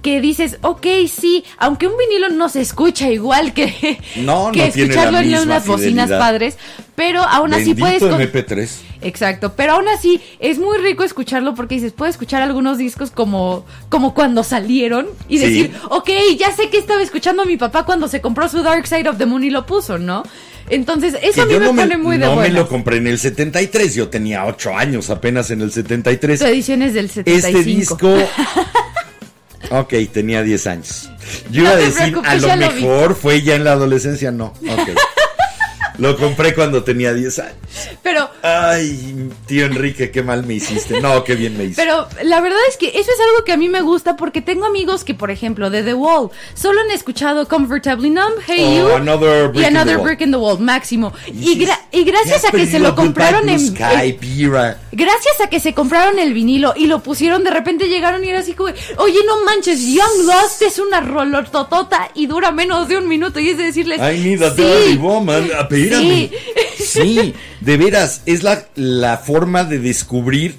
Que 0.00 0.20
dices, 0.20 0.58
ok, 0.62 0.86
sí, 1.12 1.44
aunque 1.58 1.86
un 1.86 1.94
vinilo 1.98 2.28
no 2.30 2.48
se 2.48 2.60
escucha 2.60 3.10
igual 3.10 3.52
que, 3.52 3.98
No, 4.16 4.50
que 4.52 4.58
no 4.60 4.64
escucharlo 4.64 5.18
en 5.18 5.34
unas 5.34 5.66
bocinas 5.66 6.08
padres, 6.10 6.56
pero 6.94 7.22
aún 7.22 7.52
así 7.54 7.74
puedes... 7.74 8.00
con- 8.00 8.12
MP3. 8.20 8.68
Exacto, 9.02 9.54
pero 9.56 9.72
aún 9.74 9.88
así 9.88 10.20
es 10.38 10.58
muy 10.60 10.78
rico 10.78 11.02
escucharlo 11.02 11.54
porque 11.56 11.74
dices, 11.74 11.92
puedes 11.92 12.14
escuchar 12.14 12.40
algunos 12.42 12.78
discos 12.78 13.10
como, 13.10 13.64
como 13.88 14.14
cuando 14.14 14.44
salieron 14.44 15.06
y 15.28 15.38
Sí. 15.38 15.44
decir, 15.46 15.74
ok, 15.90 16.08
ya 16.38 16.54
sé 16.54 16.68
que 16.70 16.78
estaba 16.78 17.02
escuchando 17.02 17.42
a 17.42 17.44
mi 17.44 17.56
papá 17.56 17.84
cuando 17.84 18.06
se 18.08 18.20
compró 18.20 18.48
su 18.48 18.62
Dark 18.62 18.86
Side 18.86 19.08
of 19.08 19.18
the 19.18 19.26
Moon 19.26 19.42
y 19.44 19.50
lo 19.50 19.66
puso, 19.66 19.98
¿no? 19.98 20.22
Entonces, 20.70 21.14
eso 21.20 21.34
Que 21.34 21.40
a 21.40 21.46
mí 21.46 21.52
me 21.54 21.66
no 21.66 21.74
pone 21.74 21.96
muy 21.98 22.16
de 22.18 22.24
no 22.26 22.30
me 22.30 22.36
buenas. 22.36 22.54
lo 22.54 22.68
compré 22.68 22.98
en 22.98 23.08
el 23.08 23.18
73, 23.18 23.94
yo 23.96 24.08
tenía 24.08 24.46
8 24.46 24.76
años 24.76 25.10
apenas 25.10 25.50
en 25.50 25.60
el 25.62 25.72
73. 25.72 26.38
Tu 26.38 26.46
edición 26.46 26.82
es 26.82 26.94
del 26.94 27.10
75. 27.10 27.58
Este 27.58 27.68
disco. 27.68 28.08
Ok, 29.72 29.94
tenía 30.12 30.42
10 30.42 30.66
años. 30.66 31.10
Yo 31.50 31.62
No 31.62 31.68
iba 31.70 31.70
a 31.70 31.76
decir, 31.76 32.16
a 32.24 32.34
lo 32.34 32.46
lo 32.48 32.54
vi. 32.72 32.82
mejor 32.82 33.14
fue 33.16 33.40
ya 33.42 33.54
en 33.54 33.64
la 33.64 33.72
adolescencia, 33.72 34.30
no. 34.30 34.46
Ok. 34.68 34.88
Lo 35.98 36.16
compré 36.16 36.54
cuando 36.54 36.82
tenía 36.84 37.12
10 37.14 37.38
años. 37.38 37.54
Pero 38.02 38.28
Ay, 38.42 39.30
tío 39.46 39.66
Enrique, 39.66 40.10
qué 40.10 40.22
mal 40.22 40.44
me 40.46 40.54
hiciste. 40.54 41.00
No, 41.00 41.24
qué 41.24 41.34
bien 41.34 41.56
me 41.56 41.64
hiciste. 41.64 41.82
Pero 41.82 42.06
la 42.24 42.40
verdad 42.40 42.58
es 42.68 42.76
que 42.76 42.88
eso 42.88 43.10
es 43.10 43.20
algo 43.30 43.44
que 43.44 43.52
a 43.52 43.56
mí 43.56 43.68
me 43.68 43.80
gusta 43.80 44.16
porque 44.16 44.40
tengo 44.42 44.66
amigos 44.66 45.04
que, 45.04 45.14
por 45.14 45.30
ejemplo, 45.30 45.70
de 45.70 45.82
The 45.82 45.94
Wall, 45.94 46.30
solo 46.54 46.80
han 46.80 46.90
escuchado 46.90 47.46
Comfortably 47.48 48.10
Numb, 48.10 48.34
Hey 48.46 48.80
Oh, 48.82 48.88
You 48.90 48.94
Another 48.96 49.48
Brick 49.48 49.62
y 49.62 49.66
Another. 49.66 49.98
Brick 49.98 50.20
in 50.22 50.30
the 50.32 50.36
Wall, 50.36 50.58
máximo. 50.60 51.12
Y, 51.26 51.32
dices, 51.32 51.68
gra- 51.68 51.80
y 51.92 52.04
gracias 52.04 52.42
"Ya 52.42 52.48
a 52.48 52.52
que 52.52 52.66
se 52.66 52.78
lo 52.78 52.94
compraron 52.94 53.48
en... 53.48 53.56
Blue 53.56 53.66
en- 53.68 53.76
Sky, 53.76 54.12
Pira. 54.14 54.78
Gracias 54.92 55.40
a 55.44 55.48
que 55.48 55.60
se 55.60 55.74
compraron 55.74 56.18
el 56.18 56.32
vinilo 56.34 56.74
y 56.76 56.86
lo 56.86 57.02
pusieron, 57.02 57.44
de 57.44 57.50
repente 57.50 57.88
llegaron 57.88 58.22
y 58.24 58.28
era 58.28 58.40
así 58.40 58.52
como, 58.54 58.70
oye, 58.98 59.18
no 59.26 59.44
manches, 59.44 59.80
Young 59.86 60.26
Lost 60.26 60.62
es 60.62 60.78
una 60.78 61.00
rolototota 61.00 62.10
y 62.14 62.26
dura 62.26 62.52
menos 62.52 62.88
de 62.88 62.96
un 62.98 63.08
minuto. 63.08 63.40
Y 63.40 63.50
es 63.50 63.58
de 63.58 63.64
decirles, 63.64 63.98
I 63.98 64.18
need 64.22 64.42
a 64.42 64.54
"Sí, 64.54 64.62
dirty 64.62 64.96
woman. 64.98 65.48
Sí. 65.90 66.30
Sí, 66.78 67.34
de 67.60 67.76
veras, 67.76 68.22
es 68.26 68.42
la, 68.42 68.66
la 68.74 69.18
forma 69.18 69.64
de 69.64 69.78
descubrir 69.78 70.56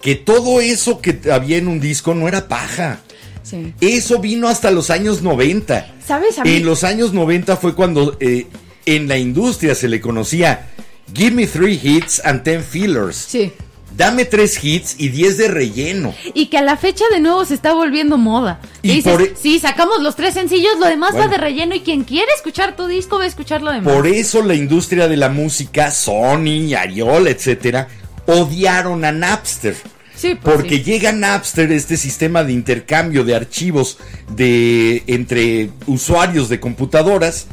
que 0.00 0.14
todo 0.14 0.60
eso 0.60 1.00
que 1.00 1.20
había 1.30 1.56
en 1.58 1.68
un 1.68 1.78
disco 1.80 2.14
no 2.14 2.26
era 2.28 2.48
paja. 2.48 3.00
Sí. 3.42 3.72
Eso 3.80 4.18
vino 4.20 4.48
hasta 4.48 4.70
los 4.70 4.90
años 4.90 5.22
90. 5.22 5.94
¿Sabes? 6.06 6.38
A 6.38 6.44
mí- 6.44 6.56
En 6.56 6.66
los 6.66 6.84
años 6.84 7.12
90 7.12 7.56
fue 7.56 7.74
cuando 7.74 8.16
eh, 8.20 8.46
en 8.86 9.08
la 9.08 9.18
industria 9.18 9.74
se 9.74 9.88
le 9.88 10.00
conocía 10.00 10.68
Give 11.14 11.30
me 11.30 11.46
three 11.46 11.80
hits 11.82 12.20
and 12.24 12.42
ten 12.42 12.62
fillers. 12.62 13.16
Sí. 13.16 13.52
Dame 13.98 14.24
tres 14.24 14.62
hits 14.62 14.94
y 14.96 15.08
diez 15.08 15.36
de 15.36 15.48
relleno. 15.48 16.14
Y 16.32 16.46
que 16.46 16.56
a 16.56 16.62
la 16.62 16.76
fecha 16.76 17.04
de 17.12 17.18
nuevo 17.18 17.44
se 17.44 17.54
está 17.54 17.72
volviendo 17.74 18.16
moda. 18.16 18.60
Y 18.80 18.92
Y 18.92 18.94
dices, 18.94 19.12
por 19.12 19.22
e- 19.22 19.34
sí, 19.38 19.58
sacamos 19.58 20.00
los 20.00 20.14
tres 20.14 20.34
sencillos, 20.34 20.78
lo 20.78 20.86
demás 20.86 21.10
Bueno. 21.12 21.26
va 21.26 21.32
de 21.32 21.38
relleno 21.38 21.74
y 21.74 21.80
quien 21.80 22.04
quiere 22.04 22.30
escuchar 22.36 22.76
tu 22.76 22.86
disco 22.86 23.18
va 23.18 23.24
a 23.24 23.26
escuchar 23.26 23.60
lo 23.60 23.72
demás. 23.72 23.92
Por 23.92 24.06
eso 24.06 24.40
la 24.44 24.54
industria 24.54 25.08
de 25.08 25.16
la 25.16 25.28
música, 25.28 25.90
Sony, 25.90 26.74
Ariola, 26.78 27.30
etcétera, 27.30 27.88
odiaron 28.26 29.04
a 29.04 29.10
Napster. 29.10 29.74
Sí, 30.14 30.36
pues 30.40 30.54
Porque 30.56 30.76
sí. 30.76 30.82
llega 30.84 31.10
Napster, 31.12 31.70
este 31.72 31.96
sistema 31.96 32.44
de 32.44 32.52
intercambio 32.52 33.24
de 33.24 33.34
archivos 33.34 33.98
de 34.30 35.02
entre 35.08 35.70
usuarios 35.86 36.48
de 36.48 36.60
computadoras, 36.60 37.46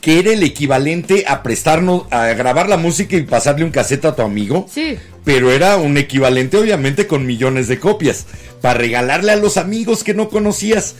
que 0.00 0.18
era 0.18 0.32
el 0.32 0.42
equivalente 0.42 1.24
a 1.26 1.42
prestarnos, 1.42 2.04
a 2.10 2.26
grabar 2.28 2.68
la 2.68 2.76
música 2.76 3.16
y 3.16 3.22
pasarle 3.22 3.64
un 3.64 3.70
cassette 3.70 4.04
a 4.06 4.14
tu 4.16 4.22
amigo. 4.22 4.66
Sí. 4.72 4.96
Pero 5.24 5.50
era 5.50 5.76
un 5.76 5.96
equivalente, 5.96 6.56
obviamente, 6.56 7.06
con 7.06 7.26
millones 7.26 7.68
de 7.68 7.78
copias, 7.78 8.26
para 8.60 8.78
regalarle 8.78 9.32
a 9.32 9.36
los 9.36 9.56
amigos 9.56 10.04
que 10.04 10.14
no 10.14 10.28
conocías. 10.28 10.96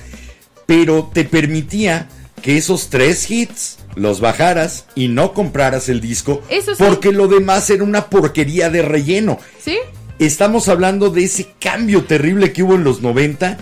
Pero 0.66 1.10
te 1.12 1.24
permitía 1.24 2.08
que 2.42 2.56
esos 2.56 2.88
tres 2.88 3.30
hits 3.30 3.78
los 3.96 4.20
bajaras 4.20 4.86
y 4.94 5.08
no 5.08 5.32
compraras 5.34 5.88
el 5.88 6.00
disco, 6.00 6.42
Eso 6.48 6.74
sí. 6.74 6.82
porque 6.84 7.12
lo 7.12 7.28
demás 7.28 7.70
era 7.70 7.84
una 7.84 8.10
porquería 8.10 8.70
de 8.70 8.82
relleno. 8.82 9.38
¿Sí? 9.62 9.76
estamos 10.18 10.68
hablando 10.68 11.10
de 11.10 11.24
ese 11.24 11.48
cambio 11.58 12.04
terrible 12.04 12.52
que 12.52 12.62
hubo 12.62 12.74
en 12.74 12.84
los 12.84 13.02
90 13.02 13.58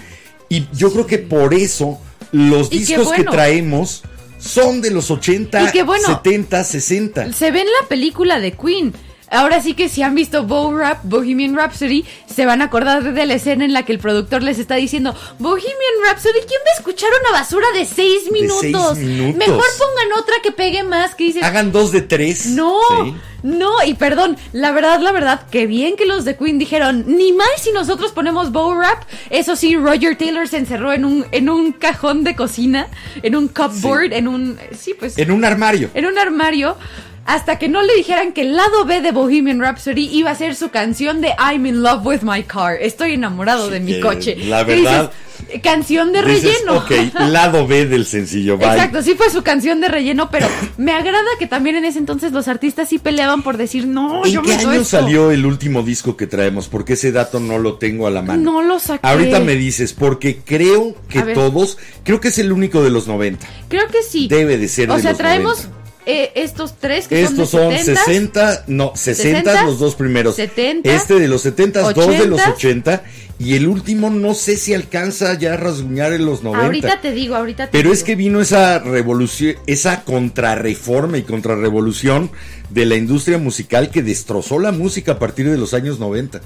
y 0.49 0.67
yo 0.75 0.93
creo 0.93 1.07
que 1.07 1.19
por 1.19 1.55
eso 1.55 1.99
los 2.31 2.71
discos 2.71 3.11
que 3.13 3.25
traemos 3.25 4.03
son 4.39 4.81
de 4.81 4.91
los 4.91 5.11
80, 5.11 5.63
Y 5.63 5.71
qué 5.71 5.83
bueno. 5.83 6.07
70, 6.07 6.65
60. 6.65 7.33
Se 7.33 7.51
ve 7.51 7.61
en 7.61 7.69
la 7.81 7.89
película 7.89 8.41
de 8.41 8.53
Queen. 8.53 8.93
Ahora 9.33 9.63
sí 9.63 9.75
que 9.75 9.89
si 9.89 10.03
han 10.03 10.15
visto 10.15 10.45
Bo 10.45 10.77
Rap, 10.77 11.01
Bohemian 11.05 11.57
Rhapsody, 11.57 12.05
se 12.27 12.45
van 12.47 12.61
a 12.61 12.67
acordar 12.67 13.15
de 13.15 13.27
la 13.27 13.35
escena 13.35 13.65
en 13.65 13.73
la 13.73 13.85
que 13.85 13.93
el 13.93 13.99
productor 13.99 14.43
les 14.43 14.59
está 14.59 14.75
diciendo, 14.77 15.15
Bohemian 15.39 15.97
Rhapsody, 16.07 16.41
¿quién 16.47 16.61
va 16.67 16.73
a 16.75 16.79
escuchar 16.79 17.09
una 17.23 17.39
basura 17.41 17.67
de 17.75 17.87
seis 17.87 18.25
De 18.25 18.31
seis 18.31 18.33
minutos? 18.33 18.99
Mejor 18.99 19.65
pongan 19.79 20.19
otra 20.19 20.35
que 20.43 20.53
pegue 20.53 20.83
más, 20.85 21.15
que 21.15 21.25
dices, 21.25 21.43
Hagan 21.43 21.73
dos 21.73 21.93
de 21.93 22.03
tres. 22.03 22.47
no, 22.47 22.79
Sí. 23.03 23.15
no, 23.43 23.71
y 23.87 23.95
perdón, 23.95 24.37
la 24.53 24.71
verdad, 24.71 25.01
la 25.01 25.13
verdad, 25.13 25.47
que 25.51 25.67
bien 25.67 25.97
que 25.97 26.05
los 26.07 26.25
de 26.27 26.37
Queen 26.37 26.59
dijeron, 26.59 27.05
ni 27.07 27.33
más 27.33 27.49
si 27.59 27.73
nosotros 27.73 28.13
ponemos 28.13 28.53
Bo 28.53 28.75
Rap. 28.75 29.03
Eso 29.31 29.57
sí, 29.57 29.77
Roger 29.77 30.17
Taylor 30.19 30.47
se 30.47 30.59
encerró 30.59 30.93
en 30.93 31.05
un, 31.07 31.25
en 31.33 31.49
un 31.49 31.73
cajón 31.73 32.23
de 32.23 32.37
cocina, 32.37 32.89
en 33.23 33.35
un 33.35 33.49
cupboard, 33.49 34.13
en 34.13 34.29
un, 34.29 34.59
sí, 34.79 34.95
pues 34.99 35.17
En 35.17 35.31
un 35.31 35.45
armario. 35.45 35.91
en 35.95 36.05
un 36.07 36.19
armario 36.19 36.77
hasta 37.24 37.59
que 37.59 37.69
no 37.69 37.82
le 37.82 37.94
dijeran 37.94 38.32
que 38.32 38.43
el 38.43 38.57
lado 38.57 38.85
B 38.85 39.01
de 39.01 39.12
Bohemian 39.12 39.61
Rhapsody 39.61 40.07
iba 40.12 40.31
a 40.31 40.35
ser 40.35 40.55
su 40.55 40.70
canción 40.70 41.20
de 41.20 41.28
I'm 41.39 41.65
in 41.66 41.82
love 41.82 42.05
with 42.05 42.20
my 42.23 42.43
car. 42.43 42.77
Estoy 42.81 43.12
enamorado 43.12 43.70
de 43.70 43.81
mi 43.81 44.01
coche. 44.01 44.36
la 44.36 44.65
¿Qué 44.66 44.77
verdad, 44.77 45.12
dices? 45.47 45.61
canción 45.62 46.12
de 46.12 46.23
Dices, 46.23 46.43
relleno. 46.65 46.78
ok, 46.78 46.90
lado 47.28 47.66
B 47.66 47.86
del 47.86 48.07
sencillo. 48.07 48.57
Bye. 48.59 48.69
Exacto, 48.69 49.03
sí 49.03 49.15
fue 49.15 49.28
su 49.31 49.43
canción 49.43 49.81
de 49.81 49.89
relleno, 49.89 50.31
pero 50.31 50.47
me 50.78 50.93
agrada 50.93 51.27
que 51.39 51.47
también 51.47 51.77
en 51.77 51.85
ese 51.85 51.99
entonces 51.99 52.32
los 52.32 52.49
artistas 52.49 52.89
sí 52.89 52.99
peleaban 52.99 53.43
por 53.43 53.57
decir, 53.57 53.86
no, 53.86 54.24
¿En 54.24 54.32
yo 54.32 54.43
qué 54.43 54.49
me 54.49 54.55
año 54.55 54.73
esto". 54.73 54.85
salió 54.85 55.31
el 55.31 55.44
último 55.47 55.82
disco 55.82 56.16
que 56.16 56.27
traemos? 56.27 56.69
Porque 56.69 56.94
ese 56.94 57.12
dato 57.12 57.39
no 57.40 57.59
lo 57.59 57.74
tengo 57.74 58.07
a 58.07 58.11
la 58.11 58.23
mano. 58.23 58.53
No 58.53 58.62
lo 58.62 58.78
saqué. 58.78 59.07
Ahorita 59.07 59.40
me 59.40 59.55
dices, 59.57 59.93
porque 59.93 60.39
creo 60.44 60.94
que 61.09 61.23
todos, 61.23 61.77
creo 62.05 62.20
que 62.20 62.28
es 62.28 62.39
el 62.39 62.51
único 62.53 62.82
de 62.82 62.90
los 62.90 63.07
90. 63.07 63.47
Creo 63.69 63.86
que 63.89 64.03
sí. 64.03 64.28
Debe 64.28 64.59
de 64.59 64.69
ser 64.69 64.90
O 64.90 64.97
de 64.97 65.03
sea, 65.03 65.11
los 65.11 65.19
traemos 65.19 65.59
90. 65.65 65.82
Eh, 66.07 66.33
estos 66.35 66.79
tres 66.79 67.09
que 67.09 67.23
Estos 67.23 67.51
son 67.51 67.62
son 67.62 67.70
de 67.70 67.95
70s, 67.95 68.05
60, 68.05 68.65
no, 68.66 68.93
60 68.95 69.33
60, 69.43 69.65
los 69.65 69.79
dos 69.79 69.95
primeros. 69.95 70.37
70, 70.37 70.93
este 70.93 71.19
de 71.19 71.29
los 71.29 71.43
70, 71.43 71.93
dos 71.93 72.09
de 72.09 72.27
los 72.27 72.41
80. 72.41 72.51
80 72.55 73.03
y 73.39 73.57
el 73.57 73.66
último 73.66 74.09
no 74.11 74.35
sé 74.35 74.57
si 74.57 74.73
alcanza 74.73 75.37
ya 75.37 75.55
a 75.55 75.57
rasguñar 75.57 76.12
en 76.12 76.24
los 76.27 76.43
90. 76.43 76.65
Ahorita 76.65 77.01
te 77.01 77.12
digo, 77.12 77.35
ahorita 77.35 77.66
te 77.66 77.73
Pero 77.73 77.85
digo. 77.85 77.95
es 77.95 78.05
que 78.05 78.15
vino 78.15 78.41
esa 78.41 78.79
revolución, 78.79 79.57
esa 79.66 80.05
contrarreforma 80.05 81.19
y 81.19 81.23
contrarrevolución 81.23 82.31
de 82.70 82.87
la 82.87 82.95
industria 82.97 83.39
musical 83.39 83.91
que 83.91 84.03
destrozó 84.03 84.59
la 84.59 84.70
música 84.70 85.12
a 85.12 85.19
partir 85.19 85.51
de 85.51 85.59
los 85.59 85.74
años 85.74 85.99
90. 85.99 86.41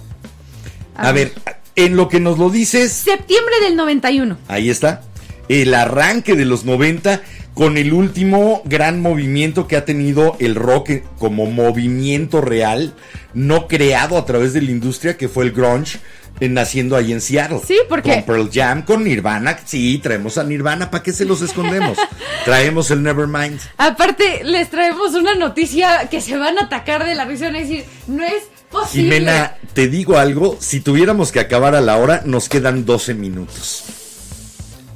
A, 0.96 1.08
A 1.08 1.12
ver, 1.12 1.32
en 1.74 1.96
lo 1.96 2.08
que 2.08 2.20
nos 2.20 2.38
lo 2.38 2.48
dices, 2.48 2.92
Septiembre 2.92 3.54
del 3.62 3.76
91. 3.76 4.38
ahí 4.48 4.70
está, 4.70 5.02
el 5.48 5.74
arranque 5.74 6.34
de 6.34 6.44
los 6.44 6.64
90 6.64 7.22
con 7.54 7.78
el 7.78 7.92
último 7.94 8.62
gran 8.66 9.00
movimiento 9.00 9.66
que 9.66 9.76
ha 9.76 9.84
tenido 9.86 10.36
el 10.40 10.54
rock 10.54 10.90
como 11.18 11.46
movimiento 11.46 12.40
real, 12.42 12.94
no 13.32 13.66
creado 13.66 14.18
a 14.18 14.26
través 14.26 14.52
de 14.52 14.60
la 14.62 14.70
industria, 14.70 15.16
que 15.16 15.28
fue 15.28 15.44
el 15.44 15.52
grunge. 15.52 15.98
eh, 16.38 16.50
Naciendo 16.50 16.96
ahí 16.96 17.12
en 17.12 17.22
Seattle. 17.22 17.60
Sí, 17.66 17.78
porque- 17.88 18.10
Con 18.12 18.22
Pearl 18.24 18.50
Jam, 18.52 18.82
con 18.82 19.04
Nirvana. 19.04 19.58
Sí, 19.64 19.98
traemos 20.02 20.36
a 20.36 20.44
Nirvana. 20.44 20.90
¿Para 20.90 21.02
qué 21.02 21.10
se 21.14 21.24
los 21.24 21.40
escondemos? 21.40 21.96
traemos 22.44 22.90
el 22.90 23.02
Nevermind. 23.02 23.58
Aparte, 23.78 24.44
les 24.44 24.68
traemos 24.68 25.14
una 25.14 25.34
noticia 25.34 26.08
que 26.10 26.20
se 26.20 26.36
van 26.36 26.58
a 26.58 26.64
atacar 26.64 27.06
de 27.06 27.14
la 27.14 27.24
risa 27.24 27.44
y 27.44 27.46
van 27.46 27.56
a 27.56 27.60
decir, 27.60 27.84
no 28.06 28.22
es 28.22 28.42
posible. 28.70 29.14
Jimena, 29.14 29.54
te 29.72 29.88
digo 29.88 30.18
algo. 30.18 30.58
Si 30.60 30.80
tuviéramos 30.80 31.32
que 31.32 31.40
acabar 31.40 31.74
a 31.74 31.80
la 31.80 31.96
hora, 31.96 32.20
nos 32.26 32.50
quedan 32.50 32.84
12 32.84 33.14
minutos. 33.14 33.84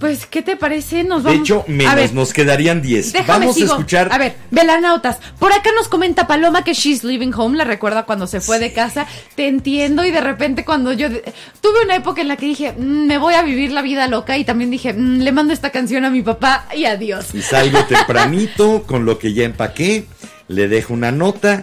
Pues, 0.00 0.24
¿qué 0.24 0.40
te 0.40 0.56
parece? 0.56 1.04
Nos 1.04 1.22
De 1.22 1.28
vamos... 1.30 1.42
hecho, 1.42 1.64
A 1.68 1.70
menos, 1.70 1.94
ver, 1.94 2.14
nos 2.14 2.32
quedarían 2.32 2.80
10. 2.80 3.12
Déjame 3.12 3.38
Vamos 3.40 3.54
sigo. 3.54 3.68
a 3.74 3.76
escuchar. 3.76 4.08
A 4.10 4.16
ver, 4.16 4.34
velanautas. 4.50 5.18
Por 5.38 5.52
acá 5.52 5.70
nos 5.76 5.88
comenta 5.88 6.26
Paloma 6.26 6.64
que 6.64 6.72
she's 6.72 7.04
living 7.04 7.32
home. 7.36 7.56
La 7.58 7.64
recuerda 7.64 8.04
cuando 8.06 8.26
se 8.26 8.40
fue 8.40 8.58
de 8.58 8.72
casa. 8.72 9.06
Te 9.34 9.46
entiendo. 9.46 10.02
Y 10.04 10.10
de 10.10 10.22
repente, 10.22 10.64
cuando 10.64 10.92
yo 10.94 11.10
de- 11.10 11.22
tuve 11.60 11.84
una 11.84 11.96
época 11.96 12.22
en 12.22 12.28
la 12.28 12.36
que 12.38 12.46
dije, 12.46 12.72
"Mm, 12.72 13.06
me 13.06 13.18
voy 13.18 13.34
a 13.34 13.42
vivir 13.42 13.72
la 13.72 13.82
vida 13.82 14.08
loca. 14.08 14.38
Y 14.38 14.44
también 14.44 14.70
dije, 14.70 14.94
"Mm, 14.94 15.18
le 15.20 15.32
mando 15.32 15.52
esta 15.52 15.68
canción 15.70 16.06
a 16.06 16.10
mi 16.10 16.22
papá 16.22 16.66
y 16.74 16.86
adiós. 16.86 17.34
Y 17.34 17.42
salgo 17.42 17.84
tempranito 17.84 18.84
con 18.84 19.04
lo 19.04 19.18
que 19.18 19.34
ya 19.34 19.44
empaqué. 19.44 20.06
Le 20.48 20.66
dejo 20.68 20.94
una 20.94 21.12
nota. 21.12 21.62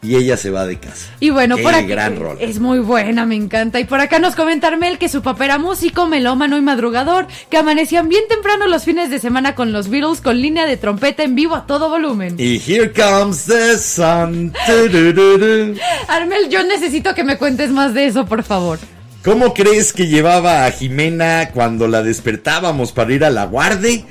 Y 0.00 0.14
ella 0.14 0.36
se 0.36 0.50
va 0.50 0.64
de 0.64 0.78
casa. 0.78 1.10
Y 1.18 1.30
bueno, 1.30 1.56
Qué 1.56 1.62
por 1.64 1.74
acá. 1.74 1.86
gran 1.86 2.16
rol. 2.16 2.38
Es 2.40 2.60
muy 2.60 2.78
buena, 2.78 3.26
me 3.26 3.34
encanta. 3.34 3.80
Y 3.80 3.84
por 3.84 4.00
acá 4.00 4.20
nos 4.20 4.36
comenta 4.36 4.68
Armel 4.68 4.96
que 4.96 5.08
su 5.08 5.22
papá 5.22 5.46
era 5.46 5.58
músico, 5.58 6.06
melómano 6.06 6.56
y 6.56 6.60
madrugador, 6.60 7.26
que 7.50 7.56
amanecían 7.56 8.08
bien 8.08 8.22
temprano 8.28 8.68
los 8.68 8.84
fines 8.84 9.10
de 9.10 9.18
semana 9.18 9.56
con 9.56 9.72
los 9.72 9.88
Beatles 9.88 10.20
con 10.20 10.40
línea 10.40 10.66
de 10.66 10.76
trompeta 10.76 11.24
en 11.24 11.34
vivo 11.34 11.56
a 11.56 11.66
todo 11.66 11.88
volumen. 11.88 12.36
Y 12.38 12.58
here 12.64 12.92
comes 12.92 13.46
the 13.46 13.76
sun. 13.76 14.52
Armel, 16.06 16.48
yo 16.48 16.62
necesito 16.62 17.14
que 17.16 17.24
me 17.24 17.36
cuentes 17.36 17.70
más 17.70 17.92
de 17.92 18.06
eso, 18.06 18.24
por 18.24 18.44
favor. 18.44 18.78
¿Cómo 19.24 19.52
crees 19.52 19.92
que 19.92 20.06
llevaba 20.06 20.64
a 20.64 20.70
Jimena 20.70 21.50
cuando 21.52 21.88
la 21.88 22.04
despertábamos 22.04 22.92
para 22.92 23.12
ir 23.12 23.24
a 23.24 23.30
la 23.30 23.46
guarde? 23.46 24.04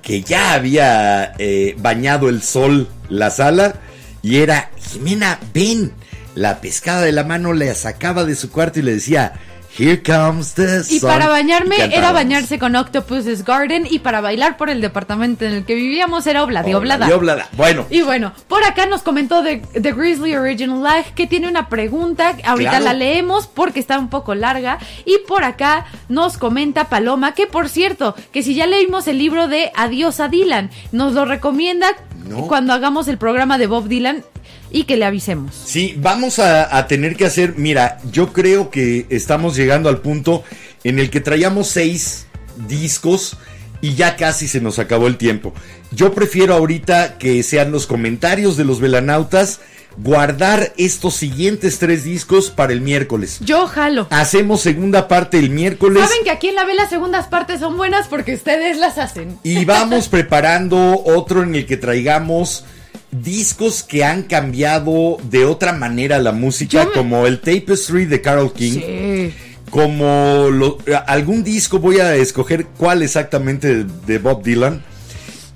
Que 0.00 0.22
ya 0.22 0.54
había 0.54 1.34
eh, 1.38 1.74
bañado 1.78 2.30
el 2.30 2.40
sol 2.42 2.88
la 3.10 3.28
sala 3.30 3.74
y 4.22 4.38
era, 4.38 4.70
Jimena, 4.80 5.38
ven. 5.54 5.92
La 6.34 6.60
pescada 6.60 7.00
de 7.02 7.12
la 7.12 7.24
mano 7.24 7.52
le 7.54 7.74
sacaba 7.74 8.24
de 8.24 8.34
su 8.34 8.50
cuarto 8.50 8.78
y 8.80 8.82
le 8.82 8.92
decía, 8.94 9.32
Here 9.78 10.02
comes 10.02 10.54
the 10.54 10.84
sun. 10.84 10.96
Y 10.96 11.00
para 11.00 11.28
bañarme 11.28 11.76
Y 11.76 11.94
era 11.94 12.10
bañarse 12.10 12.58
con 12.58 12.74
Octopus's 12.76 13.44
Garden 13.44 13.86
y 13.90 13.98
para 13.98 14.22
bailar 14.22 14.56
por 14.56 14.70
el 14.70 14.80
departamento 14.80 15.44
en 15.44 15.52
el 15.52 15.64
que 15.66 15.74
vivíamos 15.74 16.26
era 16.26 16.42
Oblada. 16.44 16.66
Obladi, 16.74 17.12
oblada. 17.12 17.48
Bueno, 17.52 17.86
Y 17.90 18.00
bueno, 18.00 18.32
por 18.48 18.64
acá 18.64 18.86
nos 18.86 19.02
comentó 19.02 19.42
de 19.42 19.58
The 19.58 19.92
Grizzly 19.92 20.34
Original 20.34 20.82
Lag 20.82 21.04
que 21.14 21.26
tiene 21.26 21.46
una 21.48 21.68
pregunta, 21.68 22.36
ahorita 22.44 22.70
Claro. 22.70 22.84
la 22.86 22.94
leemos 22.94 23.48
porque 23.48 23.80
está 23.80 23.98
un 23.98 24.08
poco 24.08 24.34
larga 24.34 24.78
y 25.04 25.18
por 25.28 25.44
acá 25.44 25.84
nos 26.08 26.38
comenta 26.38 26.88
Paloma 26.88 27.34
que 27.34 27.46
por 27.46 27.68
cierto, 27.68 28.14
que 28.32 28.42
si 28.42 28.54
ya 28.54 28.66
leímos 28.66 29.06
el 29.08 29.18
libro 29.18 29.46
de 29.46 29.72
Adiós 29.74 30.20
a 30.20 30.28
Dylan, 30.28 30.70
nos 30.92 31.12
lo 31.12 31.26
recomienda 31.26 31.88
No. 32.28 32.46
cuando 32.48 32.72
hagamos 32.72 33.08
el 33.08 33.18
programa 33.18 33.58
de 33.58 33.66
Bob 33.66 33.88
Dylan 33.88 34.24
y 34.70 34.84
que 34.84 34.96
le 34.96 35.04
avisemos. 35.04 35.54
Sí, 35.54 35.94
vamos 35.98 36.38
a, 36.38 36.76
a 36.76 36.86
tener 36.86 37.16
que 37.16 37.24
hacer, 37.26 37.54
mira, 37.56 37.98
yo 38.10 38.32
creo 38.32 38.70
que 38.70 39.06
estamos 39.10 39.56
llegando 39.56 39.88
al 39.88 39.98
punto 39.98 40.42
en 40.84 40.98
el 40.98 41.10
que 41.10 41.20
traíamos 41.20 41.68
seis 41.68 42.26
discos 42.68 43.36
y 43.80 43.94
ya 43.94 44.16
casi 44.16 44.48
se 44.48 44.60
nos 44.60 44.78
acabó 44.78 45.06
el 45.06 45.16
tiempo. 45.16 45.52
Yo 45.92 46.12
prefiero 46.12 46.54
ahorita 46.54 47.18
que 47.18 47.42
sean 47.42 47.70
los 47.70 47.86
comentarios 47.86 48.56
de 48.56 48.64
los 48.64 48.80
velanautas, 48.80 49.60
guardar 49.98 50.72
estos 50.76 51.14
siguientes 51.14 51.78
tres 51.78 52.04
discos 52.04 52.50
para 52.50 52.72
el 52.72 52.80
miércoles. 52.80 53.38
Yo 53.40 53.66
jalo. 53.66 54.06
Hacemos 54.10 54.60
segunda 54.60 55.08
parte 55.08 55.38
el 55.38 55.50
miércoles. 55.50 56.02
Saben 56.02 56.24
que 56.24 56.30
aquí 56.30 56.48
en 56.48 56.54
la 56.54 56.64
B 56.64 56.74
las 56.74 56.90
segundas 56.90 57.26
partes 57.28 57.60
son 57.60 57.76
buenas 57.76 58.06
porque 58.08 58.34
ustedes 58.34 58.76
las 58.78 58.98
hacen. 58.98 59.38
Y 59.42 59.64
vamos 59.64 60.08
preparando 60.10 61.02
otro 61.04 61.42
en 61.42 61.54
el 61.54 61.66
que 61.66 61.76
traigamos 61.76 62.64
discos 63.10 63.82
que 63.82 64.04
han 64.04 64.24
cambiado 64.24 65.16
de 65.30 65.44
otra 65.46 65.72
manera 65.72 66.18
la 66.18 66.32
música, 66.32 66.84
me- 66.84 66.90
como 66.92 67.26
el 67.26 67.40
Tapestry 67.40 68.04
de 68.04 68.20
Carol 68.20 68.52
King, 68.52 68.72
Sí. 68.80 69.34
como 69.70 70.48
lo- 70.50 70.78
algún 71.06 71.42
disco, 71.42 71.78
voy 71.78 72.00
a 72.00 72.14
escoger 72.16 72.66
cuál 72.76 73.02
exactamente 73.02 73.84
de 74.06 74.18
Bob 74.18 74.42
Dylan. 74.42 74.82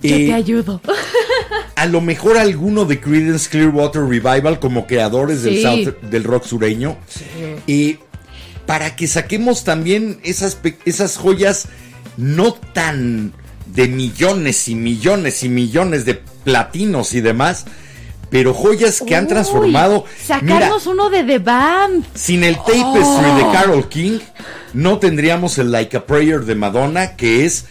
Yo 0.03 0.17
Eh, 0.17 0.27
te 0.27 0.33
ayudo. 0.35 0.81
a 1.77 1.87
lo 1.87 2.01
mejor 2.01 2.39
alguno 2.39 2.85
de 2.85 3.01
Creedence 3.01 3.49
Clearwater 3.51 4.03
Revival 4.03 4.59
como 4.59 4.87
creadores 4.87 5.43
del, 5.43 5.57
Sí. 5.57 5.63
South- 5.63 6.01
del 6.11 6.25
rock 6.25 6.45
sureño. 6.45 6.97
Y 7.67 7.99
para 8.67 8.97
que 8.97 9.07
saquemos 9.07 9.65
también 9.65 10.21
esas, 10.23 10.59
esas 10.85 11.17
joyas 11.17 11.69
no 12.17 12.53
tan 12.55 13.33
de 13.67 13.89
millones 13.89 14.69
y 14.69 14.75
millones 14.75 15.43
y 15.43 15.49
millones 15.49 16.05
de 16.05 16.15
platinos 16.15 17.15
y 17.15 17.21
demás, 17.21 17.67
pero 18.31 18.55
joyas 18.55 19.03
que 19.07 19.17
han 19.17 19.27
transformado. 19.29 20.05
Mira, 20.07 20.41
Sacarnos 20.41 20.87
uno 20.87 21.11
de 21.11 21.25
The 21.25 21.39
Band. 21.41 22.05
sin 22.15 22.45
el 22.45 22.57
Tapestry 22.57 22.95
Oh. 23.03 23.37
de 23.37 23.53
Carol 23.53 23.89
King, 23.89 24.19
no 24.73 24.99
tendríamos 24.99 25.59
el 25.59 25.73
Like 25.73 25.97
a 25.97 26.07
Prayer 26.07 26.41
de 26.45 26.55
Madonna, 26.55 27.17
que 27.17 27.45
es 27.45 27.67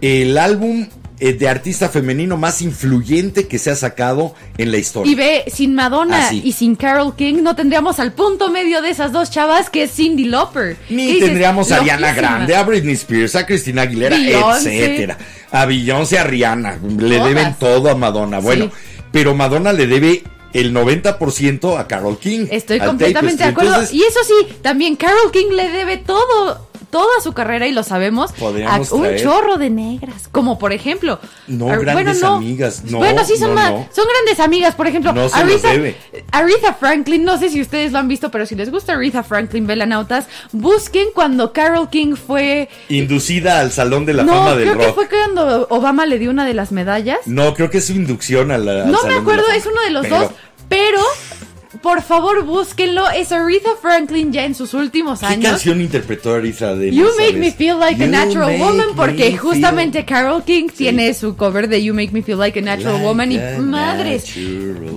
el 0.00 0.36
álbum 0.38 0.88
de 1.20 1.48
artista 1.48 1.88
femenino 1.88 2.36
más 2.36 2.60
influyente 2.60 3.46
que 3.46 3.58
se 3.58 3.70
ha 3.70 3.76
sacado 3.76 4.34
en 4.58 4.70
la 4.72 4.78
historia. 4.78 5.10
Y 5.12 5.14
ve, 5.14 5.44
sin 5.46 5.74
Madonna 5.74 6.26
Así. 6.26 6.42
y 6.44 6.52
sin 6.52 6.74
Carol 6.76 7.14
King 7.16 7.36
no 7.42 7.54
tendríamos 7.54 7.98
al 8.00 8.12
punto 8.12 8.50
medio 8.50 8.82
de 8.82 8.90
esas 8.90 9.12
dos 9.12 9.30
chavas 9.30 9.70
que 9.70 9.84
es 9.84 9.92
Cindy 9.92 10.24
Lauper. 10.24 10.76
¿Qué 10.88 10.94
Ni 10.94 11.06
dices? 11.06 11.26
tendríamos 11.26 11.70
a 11.72 11.76
Ariana 11.76 12.08
Loquísima. 12.08 12.28
Grande, 12.30 12.56
a 12.56 12.62
Britney 12.64 12.94
Spears, 12.94 13.36
a 13.36 13.46
Cristina 13.46 13.82
Aguilera, 13.82 14.16
Beyoncé. 14.16 14.78
etcétera. 14.84 15.18
A 15.52 15.66
Beyoncé, 15.66 16.18
a 16.18 16.24
Rihanna, 16.24 16.78
le 16.98 17.16
Todas. 17.16 17.28
deben 17.28 17.54
todo 17.54 17.90
a 17.90 17.94
Madonna. 17.94 18.40
Bueno, 18.40 18.64
Sí. 18.66 18.70
pero 19.12 19.34
Madonna 19.34 19.72
le 19.72 19.86
debe 19.86 20.24
el 20.52 20.72
90% 20.72 21.78
a 21.78 21.86
Carol 21.88 22.18
King. 22.18 22.46
Estoy 22.50 22.80
completamente 22.80 23.42
de 23.44 23.50
acuerdo. 23.50 23.70
Entonces, 23.72 23.94
y 23.94 24.02
eso 24.02 24.20
sí, 24.26 24.54
también 24.62 24.96
Carol 24.96 25.30
King 25.32 25.50
le 25.52 25.68
debe 25.68 25.96
todo, 25.98 26.68
toda 26.94 27.20
su 27.24 27.32
carrera, 27.32 27.66
y 27.66 27.72
lo 27.72 27.82
sabemos, 27.82 28.30
a 28.40 28.44
un 28.44 29.02
traer- 29.02 29.20
chorro 29.20 29.56
de 29.56 29.68
negras. 29.68 30.28
Como 30.30 30.60
por 30.60 30.72
ejemplo. 30.72 31.18
No, 31.48 31.68
Ar- 31.68 31.80
grandes 31.80 32.22
amigas. 32.22 32.84
No, 32.84 32.98
bueno, 32.98 33.24
sí, 33.24 33.36
son, 33.36 33.52
no, 33.52 33.68
no. 33.70 33.88
son 33.92 34.04
grandes 34.08 34.38
amigas. 34.38 34.76
Por 34.76 34.86
ejemplo, 34.86 35.12
No 35.12 35.28
se 35.28 35.36
Aretha, 35.36 35.72
debe. 35.72 35.96
Aretha 36.30 36.72
Franklin, 36.74 37.24
no 37.24 37.36
sé 37.36 37.48
si 37.50 37.60
ustedes 37.60 37.90
lo 37.90 37.98
han 37.98 38.06
visto, 38.06 38.30
pero 38.30 38.46
si 38.46 38.54
les 38.54 38.70
gusta 38.70 38.92
Aretha 38.92 39.24
Franklin, 39.24 39.66
velanautas, 39.66 40.26
busquen 40.52 41.08
cuando 41.12 41.52
Carol 41.52 41.90
King 41.90 42.14
fue. 42.14 42.68
inducida 42.88 43.58
al 43.58 43.72
Salón 43.72 44.06
de 44.06 44.14
la 44.14 44.22
no, 44.22 44.32
Fama 44.32 44.54
del 44.54 44.68
creo 44.68 44.78
que 44.78 44.86
Rock. 44.86 44.94
fue 44.94 45.08
cuando 45.08 45.66
Obama 45.70 46.06
le 46.06 46.20
dio 46.20 46.30
una 46.30 46.46
de 46.46 46.54
las 46.54 46.70
medallas. 46.70 47.18
No, 47.26 47.54
creo 47.54 47.70
que 47.70 47.78
es 47.78 47.86
su 47.86 47.92
inducción 47.94 48.52
a 48.52 48.58
la. 48.58 48.84
al 48.84 48.92
No 48.92 48.98
Salón 48.98 49.16
me 49.16 49.20
acuerdo, 49.20 49.44
es 49.52 49.66
uno 49.66 49.80
de 49.82 49.90
los 49.90 50.02
Pero- 50.06 50.18
dos, 50.20 50.30
pero 50.68 51.00
por 51.84 52.00
favor 52.00 52.44
búsquenlo. 52.46 53.10
Es 53.10 53.30
Aretha 53.30 53.76
Franklin 53.80 54.32
ya 54.32 54.46
en 54.46 54.54
sus 54.54 54.72
últimos 54.72 55.20
¿Qué 55.20 55.26
años. 55.26 55.50
canción 55.50 55.82
interpretó 55.82 56.32
Aretha 56.32 56.74
de 56.74 56.90
You 56.90 57.08
Make? 57.18 57.34
Me 57.36 57.52
Feel 57.52 57.78
Like 57.78 58.02
a 58.02 58.06
Natural 58.06 58.58
Woman, 58.58 58.86
porque 58.96 59.24
feel 59.24 59.36
justamente 59.38 60.06
Carol 60.06 60.42
King 60.44 60.68
tiene 60.74 61.12
su 61.12 61.36
cover 61.36 61.68
de 61.68 61.84
You 61.84 61.92
Make 61.92 62.12
Me 62.12 62.22
Feel 62.22 62.38
Like 62.38 62.58
a 62.58 62.62
Natural 62.62 62.94
like 62.94 63.04
Woman 63.06 63.32
y 63.32 63.38
madres. 63.60 64.24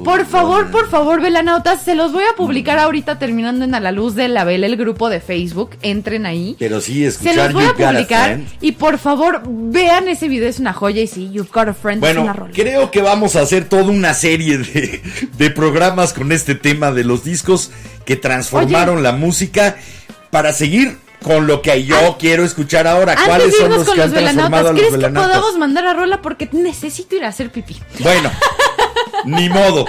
Por 0.05 0.25
favor, 0.25 0.59
woman. 0.59 0.71
por 0.71 0.89
favor, 0.89 1.21
velanautas, 1.21 1.83
se 1.83 1.93
los 1.93 2.13
voy 2.13 2.23
a 2.23 2.37
publicar 2.37 2.79
ahorita 2.79 3.19
terminando 3.19 3.65
en 3.65 3.75
A 3.75 3.81
la 3.81 3.91
Luz 3.91 4.15
de 4.15 4.29
la 4.29 4.45
Vela, 4.45 4.65
el 4.67 4.77
grupo 4.77 5.09
de 5.09 5.19
Facebook. 5.19 5.71
Entren 5.81 6.25
ahí. 6.25 6.55
Pero 6.57 6.79
sí, 6.79 7.01
Se 7.01 7.07
escuchar 7.07 7.35
los 7.35 7.53
voy 7.53 7.65
a 7.65 7.73
publicar 7.73 8.39
y 8.61 8.71
por 8.71 8.97
favor 8.97 9.41
vean 9.45 10.07
ese 10.07 10.29
video, 10.29 10.47
es 10.47 10.59
una 10.59 10.71
joya 10.71 11.01
y 11.01 11.07
sí, 11.07 11.29
You've 11.33 11.49
Got 11.53 11.67
a 11.67 11.73
Friend 11.73 12.01
es 12.01 12.11
una 12.11 12.21
Bueno, 12.21 12.33
rola. 12.33 12.53
creo 12.53 12.91
que 12.91 13.01
vamos 13.01 13.35
a 13.35 13.41
hacer 13.41 13.65
toda 13.67 13.83
una 13.83 14.13
serie 14.13 14.57
de, 14.59 15.01
de 15.37 15.49
programas 15.51 16.13
con 16.13 16.31
este 16.31 16.55
tema 16.55 16.76
de 16.77 17.03
los 17.03 17.23
discos 17.23 17.71
que 18.05 18.15
transformaron 18.15 19.03
la 19.03 19.11
música 19.11 19.75
para 20.29 20.53
seguir 20.53 20.97
con 21.23 21.47
lo 21.47 21.61
que 21.61 21.83
yo 21.83 22.17
quiero 22.19 22.45
escuchar 22.45 22.87
ahora. 22.87 23.13
Antes 23.13 23.27
¿Cuáles 23.27 23.51
de 23.51 23.57
son 23.57 23.69
los 23.71 23.85
con 23.85 23.95
que 23.95 24.01
los 24.01 24.05
han 24.05 24.13
transformado 24.13 24.69
a 24.69 24.71
los 24.71 24.81
¿crees 24.81 24.93
que 24.93 25.09
podamos 25.09 25.57
mandar 25.57 25.85
a 25.87 25.93
rola? 25.93 26.21
Porque 26.21 26.47
necesito 26.51 27.15
ir 27.15 27.25
a 27.25 27.29
hacer 27.29 27.51
pipí. 27.51 27.77
Bueno, 27.99 28.31
ni 29.25 29.49
modo. 29.49 29.85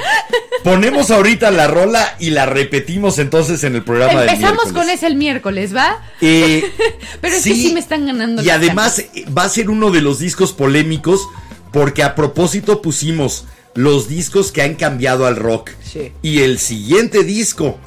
Ponemos 0.64 1.10
ahorita 1.10 1.50
la 1.50 1.68
rola 1.68 2.16
y 2.18 2.30
la 2.30 2.46
repetimos 2.46 3.18
entonces 3.18 3.62
en 3.64 3.76
el 3.76 3.84
programa 3.84 4.20
del 4.20 4.30
Empezamos 4.30 4.72
con 4.72 4.90
ese 4.90 5.06
el 5.06 5.16
miércoles, 5.16 5.74
¿va? 5.74 6.02
Eh, 6.20 6.64
Pero 7.20 7.36
es 7.36 7.44
que 7.44 7.54
sí 7.54 7.72
me 7.72 7.80
están 7.80 8.06
ganando 8.06 8.42
Y 8.42 8.50
además 8.50 8.98
eh, 8.98 9.24
va 9.36 9.44
a 9.44 9.48
ser 9.48 9.70
uno 9.70 9.90
de 9.90 10.02
los 10.02 10.18
discos 10.18 10.52
polémicos 10.52 11.28
porque 11.72 12.02
a 12.02 12.14
propósito 12.14 12.82
pusimos 12.82 13.46
los 13.78 14.08
discos 14.08 14.50
que 14.50 14.62
han 14.62 14.74
cambiado 14.74 15.24
al 15.24 15.36
rock. 15.36 15.70
Sí. 15.84 16.10
Y 16.20 16.40
el 16.40 16.58
siguiente 16.58 17.22
disco 17.22 17.78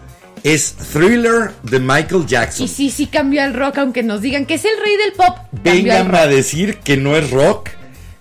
es 0.41 0.73
Thriller 0.93 1.51
de 1.63 1.79
Michael 1.81 2.25
Jackson. 2.25 2.65
Y 2.65 2.69
sí, 2.69 2.89
sí 2.89 3.07
cambió 3.07 3.43
al 3.43 3.53
rock, 3.53 3.79
aunque 3.79 4.01
nos 4.01 4.21
digan 4.21 4.45
que 4.45 4.53
es 4.53 4.63
el 4.63 4.71
rey 4.81 4.95
del 4.95 5.11
pop. 5.11 5.35
Vengan 5.51 6.15
a 6.15 6.27
decir 6.27 6.77
que 6.77 6.95
no 6.95 7.17
es 7.17 7.29
rock 7.29 7.71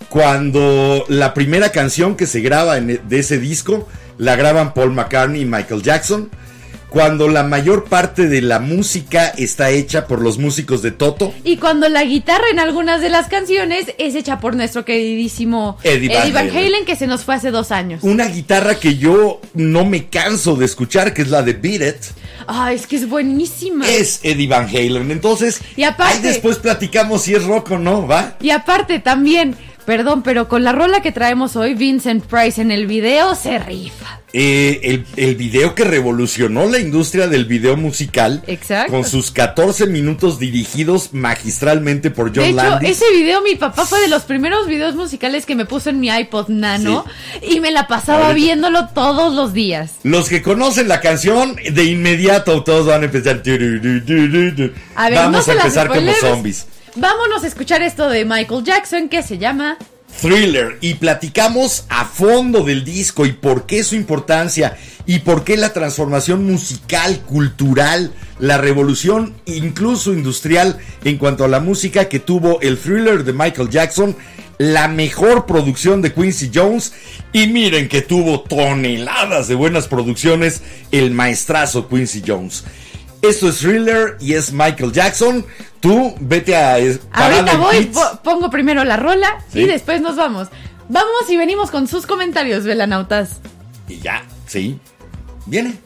cuando 0.09 1.05
la 1.09 1.33
primera 1.33 1.71
canción 1.71 2.17
que 2.17 2.27
se 2.27 2.41
graba 2.41 2.77
en 2.77 2.91
e- 2.91 3.01
de 3.09 3.21
ese 3.21 3.39
disco 3.39 3.89
la 4.19 4.35
graban 4.35 4.75
Paul 4.75 4.93
McCartney 4.93 5.43
y 5.43 5.45
Michael 5.47 5.83
Jackson. 5.83 6.29
Cuando 6.91 7.29
la 7.29 7.45
mayor 7.45 7.85
parte 7.85 8.27
de 8.27 8.43
la 8.43 8.59
música 8.59 9.29
está 9.29 9.71
hecha 9.71 10.07
por 10.09 10.21
los 10.21 10.39
músicos 10.39 10.83
de 10.83 10.91
Toto. 10.91 11.33
Y 11.45 11.57
cuando 11.57 11.89
la 11.89 12.03
guitarra 12.05 12.45
en 12.51 12.59
algunas 12.59 13.01
de 13.01 13.09
las 13.09 13.29
canciones 13.29 13.95
es 13.99 14.15
hecha 14.17 14.41
por 14.41 14.57
nuestro 14.57 14.85
queridísimo 14.85 15.79
Eddie 15.85 16.09
Van 16.09 16.33
Van 16.33 16.49
Halen. 16.51 16.57
Halen, 16.67 16.85
que 16.85 16.97
se 16.97 17.07
nos 17.07 17.23
fue 17.25 17.37
hace 17.37 17.51
dos 17.53 17.71
años. 17.71 18.03
Una 18.03 18.27
guitarra 18.27 18.75
que 18.75 18.97
yo 18.97 19.41
no 19.55 19.85
me 19.85 20.07
canso 20.09 20.57
de 20.57 20.65
escuchar, 20.67 21.15
que 21.15 21.23
es 21.23 21.29
la 21.29 21.43
de 21.43 21.53
Beat 21.53 21.83
It, 21.83 22.05
Ay, 22.49 22.75
es 22.75 22.87
que 22.89 22.97
es 22.97 23.09
buenísima. 23.09 23.89
es 23.89 24.19
Eddie 24.25 24.49
Van 24.49 24.67
Halen. 24.69 25.11
Entonces, 25.13 25.61
Y 25.77 25.85
aparte- 25.85 26.15
ahí 26.15 26.23
después 26.23 26.59
platicamos 26.59 27.23
si 27.23 27.35
es 27.35 27.45
rock 27.45 27.71
o 27.73 27.79
no, 27.79 28.07
¿va? 28.09 28.37
Y 28.41 28.51
aparte 28.51 28.99
también, 28.99 29.55
perdón, 29.85 30.23
pero 30.23 30.49
con 30.49 30.65
la 30.65 30.73
rola 30.73 31.01
que 31.03 31.13
traemos 31.13 31.57
hoy, 31.57 31.75
Vincent 31.75 32.25
Price 32.25 32.61
en 32.61 32.71
el 32.71 32.87
video 32.87 33.35
se 33.35 33.59
rifa. 33.59 34.21
Eh, 34.33 34.81
el, 34.85 35.07
el 35.17 35.35
video 35.35 35.75
que 35.75 35.83
revolucionó 35.83 36.67
la 36.67 36.79
industria 36.79 37.27
del 37.27 37.47
video 37.47 37.77
musical. 37.77 38.45
Exacto. 38.47 38.93
Con 38.93 39.05
sus 39.05 39.33
14 39.33 39.87
minutos 39.89 40.39
dirigidos 40.39 41.13
magistralmente 41.13 42.13
por 42.13 42.27
John 42.29 42.45
de 42.45 42.51
hecho, 42.51 42.57
Landis. 42.57 42.91
ese 42.91 43.05
video 43.13 43.43
mi 43.43 43.57
papá 43.57 43.85
fue 43.87 44.01
de 44.01 44.07
los 44.09 44.23
primeros 44.23 44.69
videos 44.69 44.95
musicales 44.95 45.47
que 45.47 45.57
me 45.57 45.65
puso 45.65 45.91
en 45.91 45.99
mi 45.99 46.09
iPod 46.11 46.49
Nano 46.49 47.05
y 47.43 47.59
me 47.59 47.73
la 47.73 47.89
pasaba 47.89 48.29
Ahorita- 48.29 48.35
viéndolo 48.47 48.89
todos 48.95 49.35
los 49.35 49.53
días. 49.53 49.95
Los 50.05 50.29
que 50.29 50.43
conocen 50.43 50.87
la 50.87 51.01
canción, 51.01 51.57
de 51.57 51.85
inmediato 51.85 52.63
todos 52.63 52.87
van 52.87 53.03
a 53.03 53.07
empezar. 53.07 53.43
A 54.95 55.09
ver, 55.09 55.19
Vamos 55.19 55.47
no 55.49 55.53
a 55.53 55.57
empezar 55.57 55.89
como 55.89 56.13
zombies. 56.21 56.67
Vámonos 56.97 57.45
a 57.45 57.47
escuchar 57.47 57.83
esto 57.83 58.09
de 58.09 58.25
Michael 58.25 58.65
Jackson 58.65 59.09
que 59.09 59.23
se 59.23 59.39
llama 59.39 59.79
Thriller 60.21 60.77
y 60.81 60.95
platicamos 60.95 61.85
a 61.89 62.05
fondo 62.05 62.65
del 62.65 62.85
disco 62.85 63.27
y 63.27 63.33
por 63.33 63.65
qué 63.65 63.85
su 63.85 63.95
importancia 63.95 64.77
y 65.07 65.21
por 65.21 65.45
qué 65.45 65.57
la 65.57 65.73
transformación 65.73 66.45
musical, 66.45 67.21
cultural, 67.21 68.13
la 68.41 68.59
revolución 68.59 69.35
incluso 69.47 70.13
industrial 70.13 70.79
en 71.05 71.17
cuanto 71.17 71.45
a 71.45 71.49
la 71.49 71.61
música 71.61 72.09
que 72.09 72.19
tuvo 72.19 72.61
el 72.61 72.77
Thriller 72.77 73.23
de 73.23 73.35
Michael 73.35 73.71
Jackson, 73.71 74.17
la 74.59 74.89
mejor 74.89 75.47
producción 75.47 76.03
de 76.03 76.13
Quincy 76.13 76.51
Jones 76.53 76.93
y 77.33 77.47
miren 77.47 77.89
que 77.89 78.03
tuvo 78.03 78.41
toneladas 78.41 79.47
de 79.47 79.55
buenas 79.55 79.87
producciones 79.87 80.63
el 80.91 81.13
maestrazo 81.13 81.89
Quincy 81.89 82.25
Jones. 82.27 82.65
Esto 83.23 83.49
es 83.51 83.59
Thriller 83.59 84.17
y 84.21 84.35
es 84.35 84.53
Michael 84.53 84.93
Jackson. 84.93 85.45
Tú 85.81 86.15
vete 86.21 86.57
a 86.57 86.75
Ahorita 86.75 87.57
voy, 87.59 87.85
po- 87.87 88.21
pongo 88.23 88.51
primero 88.51 88.85
la 88.85 88.97
rola 88.97 89.45
Sí. 89.53 89.61
y 89.61 89.67
después 89.67 90.01
nos 90.01 90.17
vamos. 90.17 90.49
Vamos 90.89 91.29
y 91.29 91.37
venimos 91.37 91.71
con 91.71 91.87
sus 91.87 92.07
comentarios, 92.07 92.65
velanautas. 92.65 93.41
Y 93.89 93.99
ya, 94.01 94.25
sí. 94.47 94.79
Viene. 95.47 95.79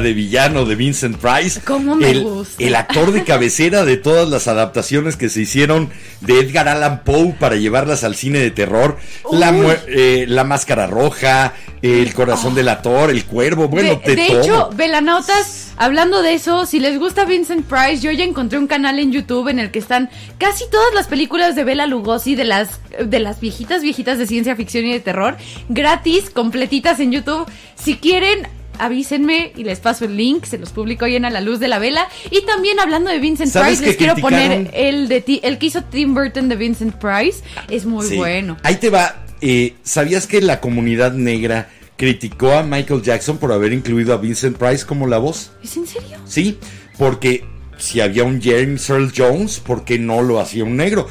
De 0.00 0.12
villano 0.12 0.64
de 0.64 0.74
Vincent 0.74 1.16
Price. 1.16 1.60
¿Cómo 1.64 1.96
me 1.96 2.10
el, 2.10 2.22
gusta? 2.22 2.62
el 2.62 2.74
actor 2.74 3.12
de 3.12 3.24
cabecera 3.24 3.84
de 3.84 3.96
todas 3.96 4.28
las 4.28 4.48
adaptaciones 4.48 5.16
que 5.16 5.28
se 5.28 5.42
hicieron 5.42 5.90
de 6.20 6.40
Edgar 6.40 6.68
Allan 6.68 7.02
Poe 7.04 7.34
para 7.38 7.56
llevarlas 7.56 8.04
al 8.04 8.14
cine 8.14 8.38
de 8.38 8.50
terror. 8.50 8.98
La, 9.30 9.54
eh, 9.88 10.24
la 10.28 10.44
máscara 10.44 10.86
roja, 10.86 11.54
el 11.82 12.12
corazón 12.14 12.54
del 12.54 12.68
actor, 12.68 13.10
el 13.10 13.24
cuervo, 13.24 13.68
bueno, 13.68 14.00
de, 14.04 14.14
de, 14.14 14.22
de 14.22 14.28
todo. 14.28 14.40
hecho, 14.40 14.70
Velanautas, 14.74 15.72
hablando 15.76 16.22
de 16.22 16.34
eso, 16.34 16.66
si 16.66 16.78
les 16.80 16.98
gusta 16.98 17.24
Vincent 17.24 17.66
Price, 17.66 18.00
yo 18.00 18.10
ya 18.12 18.24
encontré 18.24 18.58
un 18.58 18.66
canal 18.66 18.98
en 18.98 19.12
YouTube 19.12 19.48
en 19.48 19.58
el 19.58 19.70
que 19.70 19.78
están 19.78 20.10
casi 20.38 20.64
todas 20.70 20.94
las 20.94 21.08
películas 21.08 21.56
de 21.56 21.64
Bela 21.64 21.86
Lugosi, 21.86 22.34
de 22.34 22.44
las, 22.44 22.80
de 23.04 23.18
las 23.18 23.40
viejitas, 23.40 23.82
viejitas 23.82 24.18
de 24.18 24.26
ciencia 24.26 24.54
ficción 24.56 24.84
y 24.86 24.92
de 24.92 25.00
terror, 25.00 25.36
gratis, 25.68 26.30
completitas 26.30 27.00
en 27.00 27.12
YouTube. 27.12 27.46
Si 27.74 27.96
quieren, 27.96 28.46
avísenme 28.78 29.52
y 29.56 29.64
les 29.64 29.80
paso 29.80 30.04
el 30.04 30.16
link, 30.16 30.44
se 30.44 30.58
los 30.58 30.70
publico 30.70 31.04
hoy 31.04 31.16
en 31.16 31.24
A 31.24 31.30
la 31.30 31.40
Luz 31.40 31.60
de 31.60 31.68
la 31.68 31.78
Vela. 31.78 32.08
Y 32.30 32.44
también 32.46 32.78
hablando 32.80 33.10
de 33.10 33.18
Vincent 33.18 33.50
¿Sabes 33.52 33.78
Price, 33.78 33.86
les 33.86 33.96
quiero 33.96 34.14
criticaron? 34.14 34.64
poner 34.64 34.70
el, 34.74 35.08
de 35.08 35.20
ti- 35.20 35.40
el 35.42 35.58
que 35.58 35.66
hizo 35.66 35.82
Tim 35.84 36.14
Burton 36.14 36.48
de 36.48 36.56
Vincent 36.56 36.94
Price. 36.96 37.40
Es 37.70 37.84
muy 37.86 38.06
Sí. 38.06 38.16
bueno. 38.16 38.56
Ahí 38.62 38.76
te 38.76 38.90
va. 38.90 39.24
eh, 39.40 39.74
¿Sabías 39.82 40.26
que 40.26 40.40
la 40.40 40.60
comunidad 40.60 41.12
negra 41.12 41.68
criticó 41.96 42.52
a 42.52 42.62
Michael 42.62 43.02
Jackson 43.02 43.38
por 43.38 43.52
haber 43.52 43.72
incluido 43.72 44.12
a 44.14 44.16
Vincent 44.16 44.56
Price 44.56 44.84
como 44.86 45.06
la 45.06 45.18
voz? 45.18 45.52
¿Es 45.62 45.76
en 45.76 45.86
serio? 45.86 46.18
Sí, 46.24 46.58
porque 46.98 47.44
si 47.78 48.00
había 48.00 48.24
un 48.24 48.40
James 48.40 48.88
Earl 48.88 49.12
Jones, 49.16 49.58
¿por 49.60 49.84
qué 49.84 49.98
no 49.98 50.22
lo 50.22 50.38
hacía 50.40 50.64
un 50.64 50.76
negro? 50.76 51.08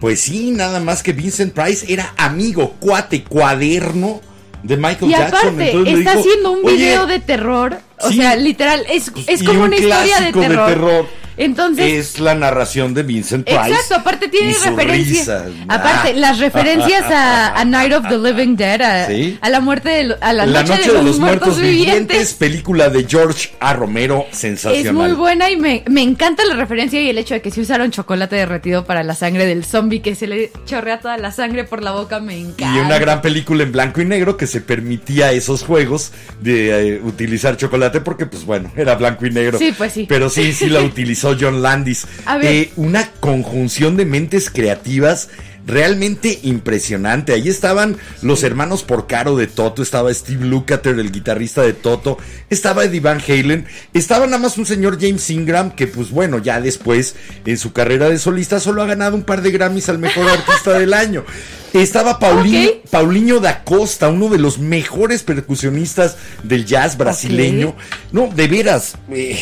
Pues 0.00 0.20
sí, 0.20 0.50
nada 0.50 0.80
más 0.80 1.02
que 1.02 1.12
Vincent 1.12 1.54
Price 1.54 1.90
era 1.92 2.12
amigo, 2.18 2.76
cuate, 2.80 3.22
cuaderno 3.24 4.20
de 4.66 4.76
Michael 4.76 5.10
Y 5.10 5.14
Jackson. 5.14 5.38
aparte, 5.38 5.70
Entonces 5.70 5.98
está 5.98 6.10
dijo, 6.10 6.20
haciendo 6.20 6.50
un 6.52 6.66
"Oye, 6.66 6.76
video 6.76 7.06
de 7.06 7.20
terror. 7.20 7.78
O 8.00 8.08
Sí. 8.10 8.16
sea, 8.18 8.36
literal, 8.36 8.84
es, 8.90 9.10
es 9.26 9.42
y 9.42 9.44
como 9.46 9.60
un 9.60 9.66
una 9.66 9.76
historia 9.76 10.20
de 10.20 10.32
clásico 10.32 10.40
terror. 10.40 11.06
Entonces, 11.36 12.14
es 12.14 12.20
la 12.20 12.34
narración 12.34 12.94
de 12.94 13.02
Vincent 13.02 13.44
Price. 13.46 13.60
exacto, 13.68 13.94
aparte 13.96 14.28
tiene 14.28 14.54
referencias. 14.64 15.28
Aparte, 15.68 16.10
Ah. 16.10 16.12
las 16.14 16.38
referencias 16.38 17.02
a, 17.10 17.58
a 17.60 17.64
Night 17.64 17.92
of 17.92 18.08
the 18.08 18.18
Living 18.18 18.56
Dead, 18.56 18.80
a, 18.82 19.06
Sí. 19.06 19.38
a 19.40 19.50
la 19.50 19.60
muerte 19.60 19.88
de, 19.90 20.16
a 20.20 20.32
la, 20.32 20.46
La, 20.46 20.62
noche, 20.62 20.92
de, 20.92 21.02
los, 21.02 21.18
muertos, 21.18 21.60
vivientes. 21.60 22.34
película 22.34 22.88
de 22.88 23.04
George 23.08 23.50
A. 23.60 23.74
Romero, 23.74 24.26
Es 24.30 24.38
sensacional. 24.38 24.94
muy 24.94 25.12
buena 25.12 25.50
y 25.50 25.56
me, 25.56 25.82
me 25.88 26.02
encanta 26.02 26.44
la 26.44 26.54
referencia 26.54 27.00
y 27.00 27.10
el 27.10 27.18
hecho 27.18 27.34
de 27.34 27.42
que 27.42 27.50
si 27.50 27.60
usaron 27.60 27.90
chocolate 27.90 28.36
derretido 28.36 28.84
para 28.84 29.02
la 29.02 29.14
sangre 29.14 29.46
del 29.46 29.64
zombie, 29.64 30.00
que 30.00 30.14
se 30.14 30.26
le 30.26 30.52
chorrea 30.64 31.00
toda 31.00 31.16
la 31.18 31.32
sangre 31.32 31.64
por 31.64 31.82
la 31.82 31.92
boca, 31.92 32.20
me 32.20 32.38
encanta. 32.38 32.74
Y 32.76 32.78
una 32.78 32.98
gran 32.98 33.20
película 33.22 33.62
en 33.62 33.72
blanco 33.72 34.00
y 34.00 34.04
negro 34.04 34.36
que 34.36 34.46
se 34.46 34.60
permitía 34.60 35.32
esos 35.32 35.62
juegos 35.62 36.12
de 36.40 36.94
eh, 36.96 37.00
utilizar 37.02 37.56
chocolate 37.56 38.00
porque, 38.00 38.26
pues 38.26 38.44
bueno, 38.44 38.70
era 38.76 38.94
blanco 38.94 39.26
y 39.26 39.30
negro. 39.30 39.58
Sí, 39.58 39.74
pues 39.76 39.92
sí. 39.92 40.06
Pero 40.08 40.28
sí, 40.30 40.52
sí 40.52 40.68
la 40.68 40.80
utilizó 40.80 41.25
John 41.38 41.62
Landis. 41.62 42.06
A 42.26 42.36
ver. 42.36 42.46
Eh, 42.46 42.72
una 42.76 43.10
conjunción 43.20 43.96
de 43.96 44.04
mentes 44.04 44.50
creativas 44.50 45.28
realmente 45.66 46.38
impresionante. 46.44 47.32
Ahí 47.32 47.48
estaban 47.48 47.96
los 48.22 48.44
hermanos 48.44 48.84
Porcaro 48.84 49.36
de 49.36 49.48
Toto, 49.48 49.82
estaba 49.82 50.14
Steve 50.14 50.46
Lukather, 50.46 50.98
el 50.98 51.10
guitarrista 51.10 51.62
de 51.62 51.72
Toto, 51.72 52.18
estaba 52.48 52.84
Eddie 52.84 53.00
Van 53.00 53.20
Halen, 53.20 53.66
estaba 53.92 54.26
nada 54.26 54.38
más 54.38 54.56
un 54.58 54.66
señor 54.66 54.98
James 55.00 55.28
Ingram 55.28 55.72
que 55.72 55.88
pues 55.88 56.10
bueno, 56.10 56.38
ya 56.38 56.60
después 56.60 57.16
en 57.44 57.58
su 57.58 57.72
carrera 57.72 58.08
de 58.08 58.18
solista 58.18 58.60
solo 58.60 58.82
ha 58.82 58.86
ganado 58.86 59.16
un 59.16 59.24
par 59.24 59.42
de 59.42 59.50
Grammys 59.50 59.88
al 59.88 59.98
mejor 59.98 60.28
artista 60.28 60.78
del 60.78 60.94
año. 60.94 61.24
Estaba 61.72 62.18
Paulinho. 62.18 62.70
Paulinho 62.90 63.40
da 63.40 63.64
Costa, 63.64 64.08
uno 64.08 64.28
de 64.28 64.38
los 64.38 64.58
mejores 64.58 65.22
percusionistas 65.24 66.16
del 66.42 66.64
jazz 66.64 66.96
brasileño. 66.96 67.74
No, 68.12 68.30
de 68.34 68.48
veras, 68.48 68.94
eh, 69.10 69.38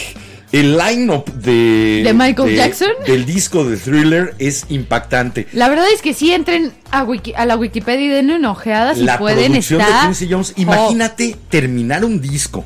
el 0.60 0.78
line-up 0.78 1.24
de, 1.34 2.02
¿De 2.04 2.14
Michael 2.14 2.54
Jackson? 2.54 2.88
del 3.06 3.26
disco 3.26 3.64
de 3.64 3.76
Thriller 3.76 4.34
es 4.38 4.66
impactante. 4.68 5.48
La 5.52 5.68
verdad 5.68 5.86
es 5.92 6.00
que 6.00 6.14
si 6.14 6.32
entren 6.32 6.72
a, 6.92 7.04
wiki- 7.04 7.34
a 7.36 7.44
la 7.44 7.56
Wikipedia 7.56 8.04
y 8.06 8.08
denle 8.08 8.36
una 8.36 8.52
ojeada 8.52 8.94
si 8.94 9.02
La 9.02 9.18
pueden 9.18 9.52
producción 9.52 9.80
de 9.80 9.86
Quincy 10.02 10.28
Jones, 10.30 10.54
Oh, 10.56 10.60
imagínate 10.60 11.36
terminar 11.50 12.04
un 12.04 12.20
disco 12.20 12.64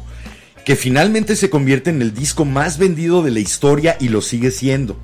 que 0.67 0.77
finalmente 0.77 1.35
se 1.35 1.49
convierte 1.49 1.89
en 1.89 2.03
el 2.03 2.13
disco 2.13 2.45
más 2.45 2.77
vendido 2.77 3.23
de 3.23 3.31
la 3.31 3.41
historia 3.41 3.97
y 3.99 4.09
lo 4.11 4.21
sigue 4.21 4.51
siendo. 4.51 5.01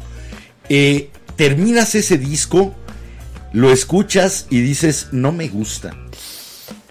Eh, 0.69 1.09
terminas 1.37 1.95
ese 1.95 2.19
disco, 2.19 2.75
lo 3.55 3.73
escuchas 3.73 4.47
y 4.51 4.61
dices, 4.61 5.09
no 5.13 5.33
me 5.33 5.49
gusta. 5.49 5.97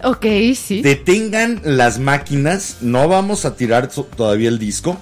Ok, 0.02 0.26
sí. 0.56 0.82
detengan 0.82 1.60
las 1.64 1.98
máquinas, 2.00 2.78
no 2.80 3.06
vamos 3.08 3.44
a 3.44 3.54
tirar 3.54 3.88
todavía 3.88 4.48
el 4.48 4.58
disco 4.58 4.98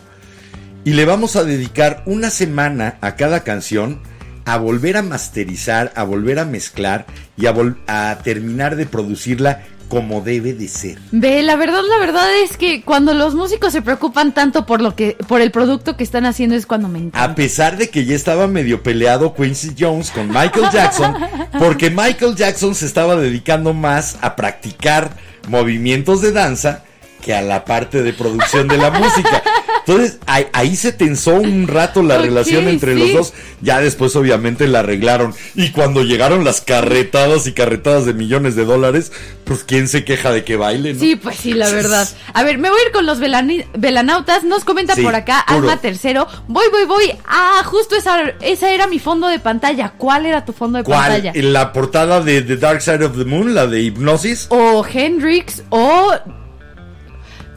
y 0.85 0.93
le 0.93 1.05
vamos 1.05 1.37
a 1.37 1.45
dedicar 1.45 2.03
una 2.07 2.31
semana 2.31 2.97
a 3.01 3.17
cada 3.17 3.45
canción 3.45 4.01
a 4.45 4.57
volver 4.59 4.97
a 4.97 5.03
masterizar, 5.03 5.93
a 5.95 6.03
volver 6.03 6.39
a 6.41 6.45
mezclar 6.45 7.07
y 7.37 7.47
a, 7.47 7.55
vol- 7.55 7.77
a 7.87 8.19
terminar 8.25 8.75
de 8.77 8.87
producirla 8.87 9.63
como 9.89 10.23
debe 10.23 10.55
de 10.55 10.69
ser. 10.69 10.99
Ve, 11.13 11.43
la 11.43 11.55
verdad, 11.55 11.83
la 11.87 11.99
verdad 11.99 12.27
es 12.43 12.57
que 12.57 12.83
cuando 12.83 13.13
los 13.13 13.35
músicos 13.35 13.73
se 13.75 13.83
preocupan 13.83 14.33
tanto 14.33 14.65
por 14.65 14.81
lo 14.81 14.97
que, 14.97 15.19
por 15.29 15.43
el 15.43 15.51
producto 15.51 15.97
que 15.99 16.03
están 16.03 16.25
haciendo 16.25 16.57
es 16.57 16.65
cuando 16.67 16.89
me 16.89 17.11
A 17.13 17.35
pesar 17.35 17.77
de 17.77 17.91
que 17.91 18.07
ya 18.07 18.17
estaba 18.17 18.47
medio 18.49 18.83
peleado 18.83 19.35
Quincy 19.35 19.75
Jones 19.79 20.11
con 20.11 20.29
Michael 20.29 20.71
Jackson, 20.73 21.15
porque 21.59 21.91
Michael 21.91 22.35
Jackson 22.37 22.75
se 22.75 22.87
estaba 22.87 23.17
dedicando 23.17 23.75
más 23.75 24.17
a 24.23 24.35
practicar 24.35 25.11
movimientos 25.49 26.23
de 26.23 26.33
danza 26.33 26.85
que 27.21 27.35
a 27.35 27.43
la 27.43 27.65
parte 27.67 28.03
de 28.03 28.13
producción 28.15 28.67
de 28.69 28.79
la 28.79 28.91
música. 28.91 29.43
Entonces, 29.87 30.19
ahí, 30.27 30.47
ahí 30.53 30.77
se 30.77 30.93
tensó 30.93 31.35
un 31.35 31.67
rato 31.67 32.03
la 32.03 32.19
relación 32.19 32.69
entre 32.69 32.95
sí. 32.95 33.01
los 33.01 33.13
dos. 33.13 33.33
Ya 33.61 33.81
después, 33.81 34.15
obviamente, 34.17 34.69
la 34.69 34.81
arreglaron. 34.81 35.35
Y 35.55 35.71
cuando 35.71 36.03
llegaron 36.03 36.45
las 36.45 36.61
carretadas 36.61 37.47
y 37.47 37.53
carretadas 37.53 38.07
de 38.07 38.15
millones 38.15 38.55
de 38.55 38.65
dólares, 38.65 39.11
pues 39.45 39.65
quién 39.65 39.89
se 39.89 40.05
queja 40.05 40.31
de 40.31 40.45
que 40.45 40.57
baile, 40.57 40.95
¿no? 40.95 41.01
Sí, 41.01 41.17
pues 41.17 41.37
sí, 41.37 41.53
la 41.55 41.69
verdad. 41.71 42.09
A 42.33 42.43
ver, 42.45 42.59
me 42.59 42.71
voy 42.71 42.79
a 42.81 42.87
ir 42.87 42.93
con 42.93 43.07
los 43.07 43.19
velani- 43.21 43.67
velanautas. 43.77 44.45
Nos 44.45 44.65
comenta 44.65 44.95
Sí, 44.95 45.03
por 45.03 45.15
acá 45.15 45.45
puro. 45.49 45.59
Alma 45.61 45.81
Tercero. 45.81 46.27
Voy, 46.49 46.67
voy, 46.71 46.85
voy. 46.85 47.13
Ah, 47.27 47.63
justo 47.65 47.97
esa, 47.97 48.21
esa 48.41 48.71
era 48.73 48.87
mi 48.87 48.99
fondo 49.01 49.27
de 49.29 49.39
pantalla. 49.41 49.95
¿Cuál 49.99 50.27
era 50.27 50.45
tu 50.45 50.53
fondo 50.53 50.79
de 50.79 50.85
¿Cuál? 50.85 50.99
pantalla? 51.13 51.33
¿La 51.35 51.73
portada 51.73 52.21
de 52.21 52.43
The 52.43 52.57
Dark 52.57 52.83
Side 52.83 53.05
of 53.05 53.17
the 53.19 53.25
Moon, 53.25 53.55
la 53.55 53.67
de 53.67 53.81
Hipnosis? 53.81 54.47
O 54.51 54.85
Hendrix 54.87 55.63
o 55.71 56.13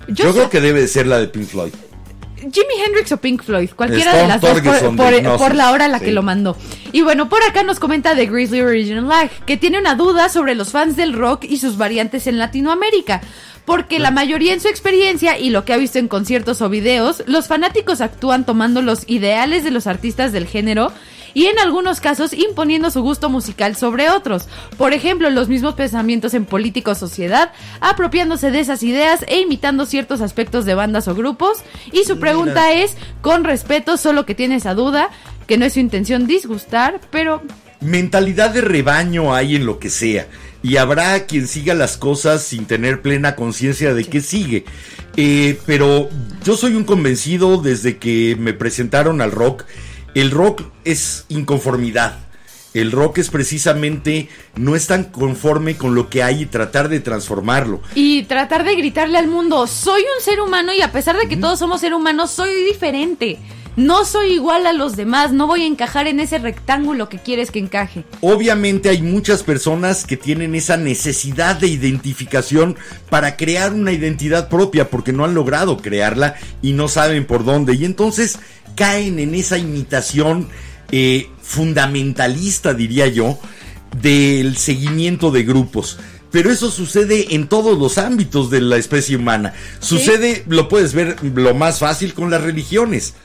Yo, 0.07 0.25
Yo, 0.25 0.33
creo 0.33 0.49
que 0.49 0.61
debe 0.61 0.81
de 0.81 0.87
ser 0.87 1.07
la 1.07 1.17
de 1.17 1.27
Pink 1.27 1.47
Floyd. 1.47 1.73
Jimi 2.51 2.83
Hendrix 2.85 3.11
o 3.11 3.17
Pink 3.17 3.43
Floyd, 3.43 3.69
cualquiera 3.75 4.11
Stone 4.11 4.21
de 4.21 4.27
las 4.27 4.41
dos 4.41 5.37
por, 5.37 5.55
la 5.55 5.71
hora 5.71 5.85
a 5.85 5.87
la 5.87 5.99
Sí. 5.99 6.05
que 6.05 6.11
lo 6.11 6.23
mandó. 6.23 6.57
Y 6.91 7.01
bueno, 7.01 7.29
por 7.29 7.41
acá 7.43 7.63
nos 7.63 7.79
comenta 7.79 8.15
The 8.15 8.25
Grizzly 8.25 8.61
Original 8.61 9.07
Lag, 9.07 9.29
que 9.45 9.57
tiene 9.57 9.79
una 9.79 9.95
duda 9.95 10.29
sobre 10.29 10.55
los 10.55 10.71
fans 10.71 10.95
del 10.95 11.13
rock 11.13 11.45
y 11.45 11.57
sus 11.57 11.77
variantes 11.77 12.27
en 12.27 12.37
Latinoamérica. 12.37 13.21
Porque 13.65 13.97
la 13.97 14.11
mayoría 14.11 14.53
en 14.53 14.61
su 14.61 14.67
experiencia 14.67 15.39
y 15.39 15.49
lo 15.49 15.65
que 15.65 15.73
ha 15.73 15.77
visto 15.77 15.97
en 15.97 16.07
conciertos 16.07 16.61
o 16.61 16.69
videos, 16.69 17.23
los 17.25 17.47
fanáticos 17.47 17.99
actúan 17.99 18.45
tomando 18.45 18.83
los 18.83 19.09
ideales 19.09 19.63
de 19.63 19.71
los 19.71 19.87
artistas 19.87 20.31
del 20.31 20.45
género 20.45 20.91
y 21.35 21.45
en 21.45 21.59
algunos 21.59 22.01
casos 22.01 22.33
imponiendo 22.33 22.89
su 22.89 23.03
gusto 23.03 23.29
musical 23.29 23.75
sobre 23.75 24.09
otros. 24.09 24.47
Por 24.77 24.93
ejemplo, 24.93 25.29
los 25.29 25.49
mismos 25.49 25.75
pensamientos 25.75 26.33
en 26.33 26.45
política 26.45 26.91
o 26.91 26.95
sociedad, 26.95 27.51
apropiándose 27.81 28.49
de 28.49 28.61
esas 28.61 28.81
ideas 28.81 29.23
e 29.27 29.41
imitando 29.41 29.85
ciertos 29.85 30.21
aspectos 30.21 30.65
de 30.65 30.73
bandas 30.73 31.07
o 31.07 31.13
grupos. 31.13 31.59
Y 31.91 32.05
su 32.05 32.17
pregunta 32.19 32.73
es, 32.73 32.97
con 33.21 33.43
respeto, 33.43 33.97
solo 33.97 34.25
que 34.25 34.33
tiene 34.33 34.55
esa 34.55 34.73
duda, 34.73 35.11
que 35.45 35.59
no 35.59 35.65
es 35.65 35.73
su 35.73 35.79
intención 35.79 36.25
disgustar, 36.25 36.99
pero 37.11 37.43
Mentalidad 37.81 38.51
de 38.51 38.61
rebaño 38.61 39.35
hay 39.35 39.55
en 39.55 39.65
lo 39.65 39.79
que 39.79 39.89
sea. 39.89 40.27
Y 40.63 40.77
habrá 40.77 41.25
quien 41.27 41.47
siga 41.47 41.75
las 41.75 41.97
cosas 41.97 42.41
sin 42.41 42.65
tener 42.65 43.01
plena 43.01 43.35
conciencia 43.35 43.93
de 43.93 44.05
que 44.05 44.21
sigue. 44.21 44.65
Eh, 45.15 45.59
pero 45.67 46.09
yo 46.43 46.57
soy 46.57 46.73
un 46.73 46.83
convencido 46.83 47.61
desde 47.61 47.97
que 47.97 48.35
me 48.39 48.53
presentaron 48.53 49.21
al 49.21 49.31
rock. 49.31 49.65
El 50.15 50.31
rock 50.31 50.63
es 50.85 51.25
inconformidad. 51.27 52.17
El 52.73 52.93
rock 52.93 53.17
es 53.17 53.29
precisamente 53.29 54.29
no 54.55 54.77
es 54.77 54.87
tan 54.87 55.03
conforme 55.03 55.75
con 55.75 55.93
lo 55.93 56.09
que 56.09 56.23
hay 56.23 56.43
y 56.43 56.45
tratar 56.45 56.87
de 56.87 57.01
transformarlo. 57.01 57.81
Y 57.95 58.23
tratar 58.23 58.63
de 58.63 58.75
gritarle 58.75 59.17
al 59.17 59.27
mundo, 59.27 59.67
soy 59.67 60.01
un 60.01 60.23
ser 60.23 60.39
humano 60.39 60.71
y 60.73 60.81
a 60.81 60.93
pesar 60.93 61.17
de 61.17 61.27
que 61.27 61.35
todos 61.35 61.59
somos 61.59 61.81
seres 61.81 61.97
humanos, 61.97 62.31
soy 62.31 62.63
diferente. 62.63 63.39
No 63.75 64.05
soy 64.05 64.31
igual 64.31 64.67
a 64.67 64.73
los 64.73 64.95
demás, 64.95 65.33
no 65.33 65.47
voy 65.47 65.63
a 65.63 65.67
encajar 65.67 66.07
en 66.07 66.21
ese 66.21 66.37
rectángulo 66.37 67.09
que 67.09 67.19
quieres 67.19 67.51
que 67.51 67.59
encaje. 67.59 68.05
Obviamente 68.21 68.87
hay 68.87 69.01
muchas 69.01 69.43
personas 69.43 70.05
que 70.05 70.15
tienen 70.15 70.55
esa 70.55 70.77
necesidad 70.77 71.57
de 71.57 71.67
identificación 71.67 72.77
para 73.09 73.35
crear 73.35 73.73
una 73.73 73.91
identidad 73.91 74.47
propia 74.47 74.89
porque 74.89 75.11
no 75.11 75.25
han 75.25 75.33
logrado 75.33 75.77
crearla 75.77 76.35
y 76.61 76.71
no 76.71 76.87
saben 76.87 77.25
por 77.25 77.43
dónde. 77.43 77.75
Y 77.75 77.83
entonces 77.83 78.39
caen 78.75 79.19
en 79.19 79.35
esa 79.35 79.57
imitación 79.57 80.47
eh, 80.91 81.29
fundamentalista, 81.41 82.73
diría 82.73 83.07
yo, 83.07 83.37
del 84.01 84.55
seguimiento 84.55 85.31
de 85.31 85.43
grupos. 85.43 85.99
Pero 86.31 86.49
eso 86.49 86.71
sucede 86.71 87.35
en 87.35 87.47
todos 87.47 87.77
los 87.77 87.97
ámbitos 87.97 88.49
de 88.49 88.61
la 88.61 88.77
especie 88.77 89.17
humana. 89.17 89.53
Sucede, 89.79 90.45
lo 90.47 90.69
puedes 90.69 90.93
ver 90.93 91.17
lo 91.21 91.53
más 91.53 91.79
fácil 91.79 92.13
con 92.13 92.29
las 92.29 92.41
religiones 92.41 93.15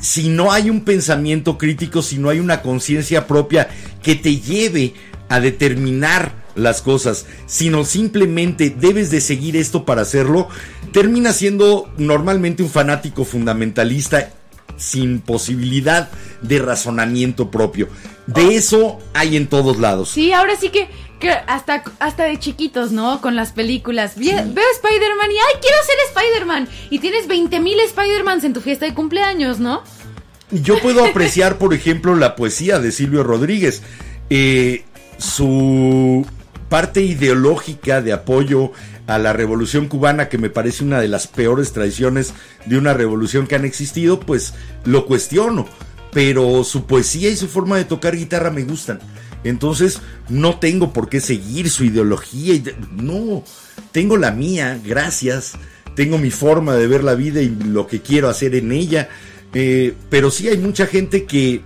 si 0.00 0.28
no 0.28 0.52
hay 0.52 0.70
un 0.70 0.82
pensamiento 0.82 1.58
crítico, 1.58 2.02
si 2.02 2.18
no 2.18 2.28
hay 2.30 2.40
una 2.40 2.62
conciencia 2.62 3.26
propia 3.26 3.68
que 4.02 4.14
te 4.14 4.38
lleve 4.40 4.94
a 5.28 5.40
determinar 5.40 6.32
las 6.54 6.82
cosas, 6.82 7.26
sino 7.46 7.84
simplemente 7.84 8.70
debes 8.70 9.10
de 9.10 9.20
seguir 9.20 9.56
esto 9.56 9.84
para 9.84 10.02
hacerlo, 10.02 10.48
termina 10.92 11.32
siendo 11.32 11.90
normalmente 11.96 12.62
un 12.62 12.70
fanático 12.70 13.24
fundamentalista 13.24 14.30
sin 14.76 15.20
posibilidad 15.20 16.10
de 16.42 16.58
razonamiento 16.58 17.50
propio. 17.50 17.88
De 18.26 18.54
eso 18.54 18.98
hay 19.14 19.36
en 19.36 19.46
todos 19.46 19.78
lados. 19.78 20.10
Sí, 20.10 20.32
ahora 20.32 20.54
sí 20.58 20.70
que, 20.70 20.88
que 21.20 21.30
hasta, 21.30 21.82
hasta 21.98 22.24
de 22.24 22.38
chiquitos, 22.38 22.92
¿no? 22.92 23.20
Con 23.20 23.34
las 23.36 23.52
películas. 23.52 24.16
Vie- 24.16 24.34
Veo 24.54 24.64
Spider-Man 24.74 25.30
y 25.30 25.34
¡ay, 25.38 25.60
quiero 25.60 25.76
ser 25.84 25.96
Spider-Man! 26.14 26.68
Y 26.90 26.98
tienes 27.00 27.28
20.000 27.28 27.80
Spider-Mans 27.86 28.44
en 28.44 28.52
tu 28.52 28.60
fiesta 28.60 28.86
de 28.86 28.94
cumpleaños, 28.94 29.58
¿no? 29.58 29.82
Yo 30.50 30.78
puedo 30.80 31.04
apreciar, 31.04 31.58
por 31.58 31.74
ejemplo, 31.74 32.14
la 32.16 32.34
poesía 32.36 32.78
de 32.78 32.92
Silvio 32.92 33.22
Rodríguez. 33.22 33.82
Eh, 34.30 34.84
su 35.18 36.26
parte 36.68 37.02
ideológica 37.02 38.00
de 38.00 38.12
apoyo 38.12 38.72
a 39.06 39.18
la 39.18 39.32
revolución 39.32 39.88
cubana, 39.88 40.28
que 40.28 40.38
me 40.38 40.50
parece 40.50 40.84
una 40.84 41.00
de 41.00 41.08
las 41.08 41.26
peores 41.26 41.72
traiciones 41.72 42.34
de 42.66 42.76
una 42.78 42.92
revolución 42.94 43.46
que 43.46 43.54
han 43.56 43.64
existido, 43.64 44.20
pues 44.20 44.54
lo 44.84 45.06
cuestiono. 45.06 45.66
Pero 46.12 46.64
su 46.64 46.86
poesía 46.86 47.28
y 47.30 47.36
su 47.36 47.48
forma 47.48 47.76
de 47.76 47.84
tocar 47.84 48.16
guitarra 48.16 48.50
me 48.50 48.62
gustan. 48.64 48.98
Entonces 49.44 50.00
no 50.28 50.58
tengo 50.58 50.92
por 50.92 51.08
qué 51.08 51.20
seguir 51.20 51.70
su 51.70 51.84
ideología. 51.84 52.54
y 52.54 52.64
No, 52.96 53.44
tengo 53.92 54.16
la 54.16 54.30
mía, 54.30 54.80
gracias. 54.84 55.52
Tengo 55.94 56.18
mi 56.18 56.30
forma 56.30 56.76
de 56.76 56.86
ver 56.86 57.04
la 57.04 57.14
vida 57.14 57.40
y 57.42 57.48
lo 57.48 57.86
que 57.86 58.00
quiero 58.00 58.28
hacer 58.28 58.54
en 58.54 58.72
ella. 58.72 59.08
Eh, 59.54 59.94
pero 60.10 60.30
sí 60.30 60.48
hay 60.48 60.58
mucha 60.58 60.86
gente 60.86 61.24
que 61.24 61.62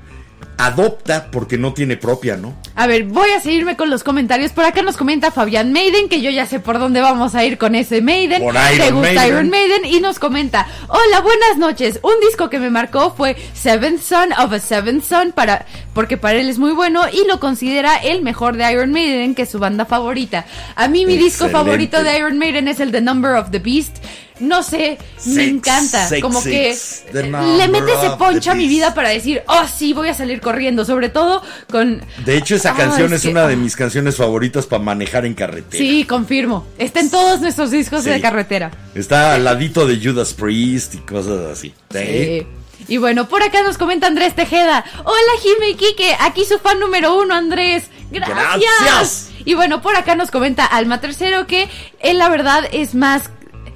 adopta 0.59 1.31
porque 1.31 1.59
no 1.59 1.73
tiene 1.75 1.97
propia, 1.97 2.37
¿no? 2.37 2.55
A 2.75 2.87
ver, 2.87 3.05
voy 3.05 3.31
a 3.31 3.41
seguirme 3.41 3.77
con 3.77 3.91
los 3.91 4.05
comentarios. 4.05 4.53
Por 4.53 4.65
acá 4.65 4.83
nos 4.83 4.97
comenta 4.97 5.31
Fabián 5.31 5.73
Maiden, 5.73 6.09
que 6.09 6.21
yo 6.23 6.31
ya 6.31 6.47
sé 6.47 6.61
por 6.61 6.79
dónde 6.79 7.01
vamos 7.01 7.35
a 7.35 7.45
ir 7.45 7.59
con 7.59 7.75
ese 7.75 8.01
Maiden. 8.01 8.43
Por 8.43 8.55
¿Te 8.55 8.77
Iron 8.77 8.95
gusta 8.95 9.15
Maiden. 9.15 9.29
Iron 9.29 9.51
Maiden? 9.51 9.85
Y 9.85 10.01
nos 10.01 10.19
comenta, 10.19 10.67
hola, 10.89 11.21
buenas 11.21 11.59
noches. 11.59 12.01
Un 12.03 12.15
disco 12.27 12.49
que 12.49 12.59
me 12.59 12.71
marcó 12.71 13.15
fue 13.15 13.37
Seventh 13.55 14.01
Son 14.01 14.33
of 14.33 14.53
a 14.53 14.59
Seventh 14.59 15.05
Son, 15.05 15.33
para, 15.33 15.67
porque 15.95 16.17
para 16.17 16.39
él 16.39 16.49
es 16.49 16.59
muy 16.59 16.73
bueno 16.73 17.03
y 17.13 17.27
lo 17.27 17.41
considera 17.41 17.97
el 17.97 18.23
mejor 18.23 18.57
de 18.57 18.71
Iron 18.73 18.93
Maiden, 18.93 19.35
que 19.35 19.43
es 19.43 19.51
su 19.51 19.59
banda 19.59 19.85
favorita. 19.85 20.47
A 20.77 20.89
mí 20.89 21.07
mi 21.07 21.17
disco 21.17 21.49
favorito 21.49 22.03
de 22.03 22.17
Iron 22.17 22.39
Maiden 22.39 22.69
es 22.69 22.81
el 22.81 22.93
The 22.93 23.01
Number 23.01 23.33
of 23.33 23.51
the 23.51 23.59
Beast. 23.59 23.99
No 24.41 24.63
sé, 24.63 24.99
me 25.27 25.45
encanta. 25.45 26.09
six, 26.09 26.21
como 26.23 26.43
que 26.43 26.75
six, 26.75 27.05
le 27.13 27.69
mete 27.69 27.93
ese 27.93 28.11
poncho 28.19 28.51
a 28.51 28.55
mi 28.55 28.67
vida 28.67 28.95
para 28.95 29.11
decir, 29.11 29.43
oh 29.47 29.65
sí, 29.73 29.93
voy 29.93 30.09
a 30.09 30.15
salir 30.15 30.41
corriendo. 30.41 30.85
Sobre 30.85 31.09
todo 31.11 31.43
con... 31.71 32.03
De 32.25 32.37
hecho, 32.37 32.57
esa 32.57 32.71
Ah, 32.73 32.77
canción 32.77 33.07
es 33.13 33.19
es, 33.19 33.23
que- 33.23 33.29
una 33.29 33.47
de 33.47 33.55
ah. 33.55 33.57
mis 33.57 33.77
canciones 33.77 34.17
favoritas 34.17 34.67
para 34.67 34.83
manejar 34.83 35.27
en 35.27 35.35
carretera. 35.35 35.79
Sí, 35.79 36.05
confirmo. 36.05 36.67
Está 36.79 37.01
en 37.01 37.11
todos 37.11 37.41
nuestros 37.41 37.71
discos 37.71 38.05
Sí. 38.05 38.11
de 38.11 38.21
carretera. 38.21 38.71
Está 38.95 39.35
al 39.35 39.45
ladito 39.45 39.87
de 39.87 40.01
Judas 40.03 40.33
Priest 40.33 40.95
y 40.95 40.99
cosas 40.99 41.51
así. 41.53 41.75
¿Sí? 41.93 41.99
Sí. 41.99 42.47
Y 42.89 42.97
bueno, 42.97 43.29
por 43.29 43.43
acá 43.45 43.63
nos 43.63 43.79
comenta 43.79 44.09
Andrés 44.09 44.35
Tejeda. 44.35 44.85
Hola 45.05 45.33
Jime 45.41 45.69
y 45.71 45.75
Quique, 45.77 46.17
aquí 46.19 46.45
su 46.45 46.59
fan 46.59 46.81
número 46.81 47.17
uno, 47.21 47.35
Andrés. 47.35 47.85
Gracias. 48.11 48.61
Gracias. 48.81 49.29
Y 49.45 49.55
bueno, 49.55 49.81
por 49.83 49.95
acá 49.97 50.17
nos 50.17 50.31
comenta 50.33 50.65
Alma 50.67 51.01
Tercero 51.01 51.47
que 51.47 51.69
él 52.01 52.19
la 52.19 52.29
verdad 52.29 52.65
es 52.73 52.95
más 52.95 53.31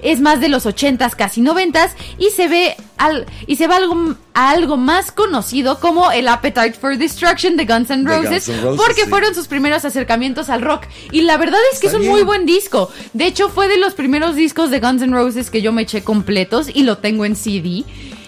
es 0.06 0.20
más 0.20 0.40
de 0.40 0.48
los 0.48 0.66
ochentas, 0.66 1.16
casi 1.16 1.40
noventas, 1.40 1.92
y 2.16 2.30
se 2.30 2.46
ve 2.46 2.76
al, 2.96 3.26
y 3.48 3.56
se 3.56 3.66
va 3.66 3.76
algo, 3.76 4.14
a 4.34 4.50
algo 4.50 4.76
más 4.76 5.10
conocido 5.10 5.80
como 5.80 6.12
el 6.12 6.28
Appetite 6.28 6.74
for 6.74 6.96
Destruction 6.96 7.56
de 7.56 7.66
Guns 7.66 7.90
N' 7.90 8.08
Roses, 8.08 8.46
Guns 8.46 8.48
N' 8.48 8.62
Roses, 8.62 8.80
porque 8.86 9.02
sí. 9.02 9.10
fueron 9.10 9.34
sus 9.34 9.48
primeros 9.48 9.84
acercamientos 9.84 10.48
al 10.48 10.62
rock. 10.62 10.84
Y 11.10 11.22
la 11.22 11.36
verdad 11.36 11.58
es 11.72 11.80
que 11.80 11.88
Está 11.88 11.98
es 11.98 12.00
un 12.00 12.02
bien. 12.02 12.12
muy 12.12 12.22
buen 12.22 12.46
disco. 12.46 12.90
De 13.14 13.26
hecho, 13.26 13.48
fue 13.48 13.66
de 13.68 13.78
los 13.78 13.94
primeros 13.94 14.36
discos 14.36 14.70
de 14.70 14.78
Guns 14.78 15.02
N' 15.02 15.12
Roses 15.12 15.50
que 15.50 15.60
yo 15.60 15.72
me 15.72 15.82
eché 15.82 16.02
completos 16.02 16.68
y 16.72 16.84
lo 16.84 16.98
tengo 16.98 17.24
en 17.24 17.34
CD. 17.34 17.84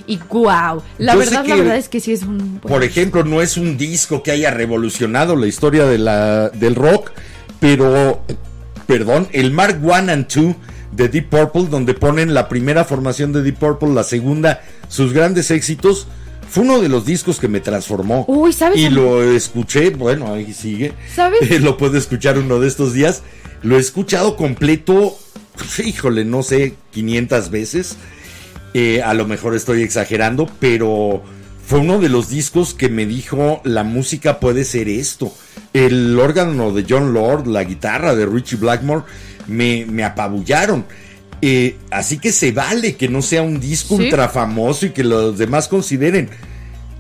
Y 0.09 0.19
wow, 0.31 0.83
la 0.99 1.13
Yo 1.13 1.19
verdad, 1.19 1.47
la 1.47 1.55
verdad 1.55 1.77
es 1.77 1.89
que 1.89 2.01
sí 2.01 2.13
es 2.13 2.23
un. 2.23 2.61
Por 2.61 2.83
ejemplo, 2.83 3.25
no 3.25 3.41
es 3.43 3.57
un 3.57 3.77
disco 3.77 4.23
que 4.23 4.33
haya 4.33 4.51
revolucionado 4.51 5.37
la 5.37 5.47
historia 5.47 5.85
de 5.85 5.99
la, 5.99 6.49
del 6.49 6.75
rock, 6.75 7.13
pero, 7.61 8.23
perdón, 8.87 9.29
el 9.33 9.53
Mark 9.53 9.79
One 9.85 10.11
and 10.11 10.27
Two 10.27 10.57
de 10.93 11.09
Deep 11.09 11.29
Purple, 11.29 11.67
donde 11.71 11.95
ponen 11.95 12.35
la 12.35 12.49
primera 12.49 12.85
formación 12.85 13.33
de 13.33 13.43
Deep 13.43 13.59
Purple, 13.59 13.95
la 13.95 14.05
segunda, 14.05 14.63
sus 14.89 15.13
grandes 15.13 15.51
éxitos, 15.51 16.07
fue 16.49 16.63
uno 16.63 16.81
de 16.81 16.89
los 16.89 17.05
discos 17.05 17.39
que 17.39 17.49
me 17.49 17.61
transformó. 17.61 18.25
Uy, 18.27 18.53
¿sabes? 18.53 18.79
Y 18.79 18.89
lo 18.89 19.23
escuché, 19.23 19.91
bueno, 19.91 20.33
ahí 20.33 20.53
sigue. 20.53 20.93
¿Sabes? 21.15 21.61
lo 21.61 21.77
puedo 21.77 21.99
escuchar 21.99 22.39
uno 22.39 22.59
de 22.59 22.69
estos 22.69 22.95
días. 22.95 23.23
Lo 23.63 23.77
he 23.77 23.81
escuchado 23.81 24.37
completo, 24.37 25.19
híjole, 25.85 26.25
no 26.25 26.43
sé, 26.43 26.75
500 26.93 27.51
veces. 27.51 27.97
Eh, 28.75 29.03
a 29.03 29.15
lo 29.15 29.27
mejor 29.27 29.55
estoy 29.55 29.83
exagerando, 29.83 30.49
pero 30.61 31.23
fue 31.67 31.81
uno 31.81 31.99
de 31.99 32.09
los 32.09 32.31
discos 32.31 32.73
que 32.73 32.89
me 32.89 33.05
dijo 33.05 33.61
la 33.65 33.83
música 33.83 34.41
puede 34.41 34.65
ser 34.65 34.89
esto. 34.89 35.33
El 35.75 36.19
órgano 36.19 36.73
de 36.73 36.87
John 36.89 37.13
Lord, 37.13 37.47
la 37.47 37.65
guitarra 37.65 38.15
de 38.15 38.25
Richie 38.25 38.57
Blackmore, 38.57 39.05
me, 39.49 39.85
me 39.87 40.05
apabullaron. 40.05 40.87
Eh, 41.41 41.77
así 41.91 42.19
que 42.19 42.33
se 42.33 42.53
vale 42.53 42.97
que 42.97 43.09
no 43.09 43.23
sea 43.23 43.43
un 43.43 43.61
disco 43.61 43.97
Sí. 43.97 44.05
ultra 44.05 44.29
famoso 44.29 44.87
y 44.87 44.91
que 44.91 45.05
los 45.05 45.39
demás 45.39 45.69
consideren. 45.69 46.29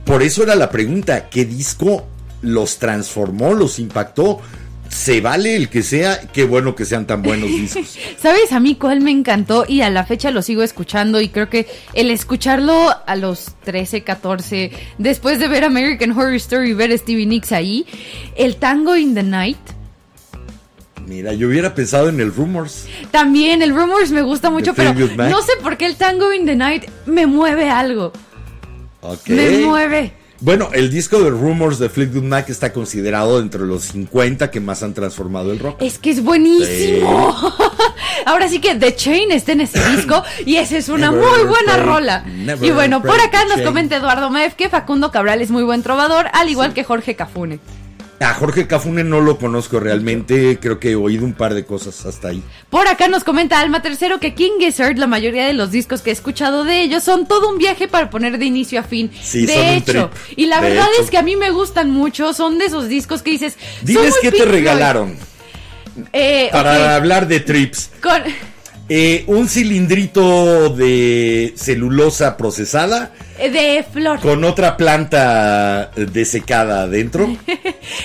Por 0.04 0.22
eso 0.22 0.42
era 0.42 0.54
la 0.54 0.70
pregunta, 0.70 1.28
¿qué 1.28 1.44
disco 1.44 2.06
los 2.40 2.78
transformó, 2.78 3.52
los 3.52 3.78
impactó? 3.78 4.40
Se 4.88 5.20
vale 5.20 5.54
el 5.54 5.68
que 5.68 5.82
sea, 5.82 6.18
qué 6.32 6.44
bueno 6.44 6.74
que 6.74 6.86
sean 6.86 7.06
tan 7.06 7.20
buenos 7.22 7.48
discos. 7.50 7.98
¿Sabes 8.22 8.52
a 8.52 8.60
mí 8.60 8.74
cuál 8.76 9.00
me 9.02 9.10
encantó? 9.10 9.66
Y 9.68 9.82
a 9.82 9.90
la 9.90 10.06
fecha 10.06 10.30
lo 10.30 10.40
sigo 10.40 10.62
escuchando 10.62 11.20
y 11.20 11.28
creo 11.28 11.50
que 11.50 11.66
el 11.92 12.10
escucharlo 12.10 12.88
a 13.06 13.16
los 13.16 13.52
13, 13.64 14.02
14, 14.04 14.70
después 14.96 15.40
de 15.40 15.48
ver 15.48 15.64
American 15.64 16.12
Horror 16.12 16.34
Story 16.36 16.70
y 16.70 16.74
ver 16.74 16.92
a 16.92 16.96
Stevie 16.96 17.26
Nicks 17.26 17.52
ahí, 17.52 17.84
el 18.36 18.56
tango 18.56 18.96
in 18.96 19.14
the 19.14 19.22
night. 19.24 19.58
Mira, 21.08 21.32
yo 21.32 21.48
hubiera 21.48 21.74
pensado 21.74 22.10
en 22.10 22.20
el 22.20 22.34
Rumors. 22.34 22.86
También 23.10 23.62
el 23.62 23.74
Rumors 23.74 24.10
me 24.10 24.20
gusta 24.20 24.50
mucho, 24.50 24.74
pero 24.74 24.92
no 24.92 25.42
sé 25.42 25.52
por 25.62 25.78
qué 25.78 25.86
el 25.86 25.96
Tango 25.96 26.32
in 26.34 26.44
the 26.44 26.54
Night 26.54 26.84
me 27.06 27.26
mueve 27.26 27.70
algo. 27.70 28.12
Me 29.26 29.58
mueve. 29.60 30.12
Bueno, 30.40 30.68
el 30.72 30.90
disco 30.90 31.18
de 31.20 31.30
Rumors 31.30 31.80
de 31.80 31.88
Fleetwood 31.88 32.22
Mac 32.22 32.48
está 32.48 32.72
considerado 32.72 33.40
entre 33.40 33.62
los 33.62 33.84
50 33.84 34.50
que 34.52 34.60
más 34.60 34.82
han 34.84 34.94
transformado 34.94 35.50
el 35.50 35.58
rock. 35.58 35.80
Es 35.82 35.98
que 35.98 36.10
es 36.10 36.22
buenísimo. 36.22 37.34
Ahora 38.26 38.46
sí 38.48 38.60
que 38.60 38.76
The 38.76 38.94
Chain 38.94 39.32
está 39.32 39.52
en 39.52 39.62
ese 39.62 39.80
disco 39.96 40.22
y 40.44 40.56
esa 40.56 40.76
es 40.76 40.90
una 40.90 41.10
Never 41.10 41.26
muy 41.26 41.42
buena 41.44 41.72
break, 41.72 41.86
rola. 41.86 42.24
Y 42.60 42.70
bueno, 42.70 43.02
por 43.02 43.18
acá 43.20 43.44
nos 43.46 43.54
chain. 43.54 43.64
comenta 43.64 43.96
Eduardo 43.96 44.30
Mev 44.30 44.54
que 44.54 44.68
Facundo 44.68 45.10
Cabral 45.10 45.40
es 45.40 45.50
muy 45.50 45.64
buen 45.64 45.82
trovador, 45.82 46.26
al 46.32 46.48
igual 46.48 46.72
que 46.72 46.84
Jorge 46.84 47.16
Cafune. 47.16 47.58
A 48.20 48.34
Jorge 48.34 48.66
Cafune 48.66 49.04
no 49.04 49.20
lo 49.20 49.38
conozco 49.38 49.78
realmente, 49.78 50.58
creo 50.60 50.80
que 50.80 50.90
he 50.90 50.94
oído 50.96 51.24
un 51.24 51.34
par 51.34 51.54
de 51.54 51.64
cosas 51.64 52.04
hasta 52.04 52.28
ahí. 52.28 52.42
Por 52.68 52.88
acá 52.88 53.06
nos 53.06 53.22
comenta 53.22 53.60
Alma 53.60 53.80
Tercero 53.80 54.18
que 54.18 54.34
King 54.34 54.58
Gizzard, 54.58 54.98
la 54.98 55.06
mayoría 55.06 55.46
de 55.46 55.52
los 55.52 55.70
discos 55.70 56.00
que 56.02 56.10
he 56.10 56.12
escuchado 56.14 56.64
de 56.64 56.82
ellos 56.82 57.04
son 57.04 57.26
todo 57.28 57.48
un 57.48 57.58
viaje 57.58 57.86
para 57.86 58.10
poner 58.10 58.38
de 58.38 58.44
inicio 58.44 58.80
a 58.80 58.82
fin. 58.82 59.12
Sí, 59.22 59.46
de 59.46 59.54
son 59.54 59.62
un 59.62 59.68
hecho, 59.68 60.10
trip. 60.10 60.38
y 60.38 60.46
la 60.46 60.60
De 60.60 60.68
verdad 60.70 60.88
hecho. 60.94 61.02
es 61.04 61.10
que 61.10 61.18
a 61.18 61.22
mí 61.22 61.36
me 61.36 61.50
gustan 61.52 61.90
mucho, 61.90 62.32
son 62.34 62.58
de 62.58 62.64
esos 62.64 62.88
discos 62.88 63.22
que 63.22 63.30
dices. 63.30 63.56
Diles 63.82 64.16
qué 64.20 64.32
te 64.32 64.44
regalaron 64.44 65.16
Eh, 66.12 66.48
para 66.50 66.96
hablar 66.96 67.28
de 67.28 67.38
trips. 67.40 67.90
con- 68.02 68.22
Eh, 68.90 69.24
un 69.26 69.48
cilindrito 69.48 70.70
de 70.70 71.52
celulosa 71.56 72.38
procesada 72.38 73.12
eh, 73.38 73.50
de 73.50 73.82
flor. 73.82 74.18
con 74.20 74.44
otra 74.44 74.78
planta 74.78 75.90
desecada 75.94 76.82
adentro. 76.84 77.36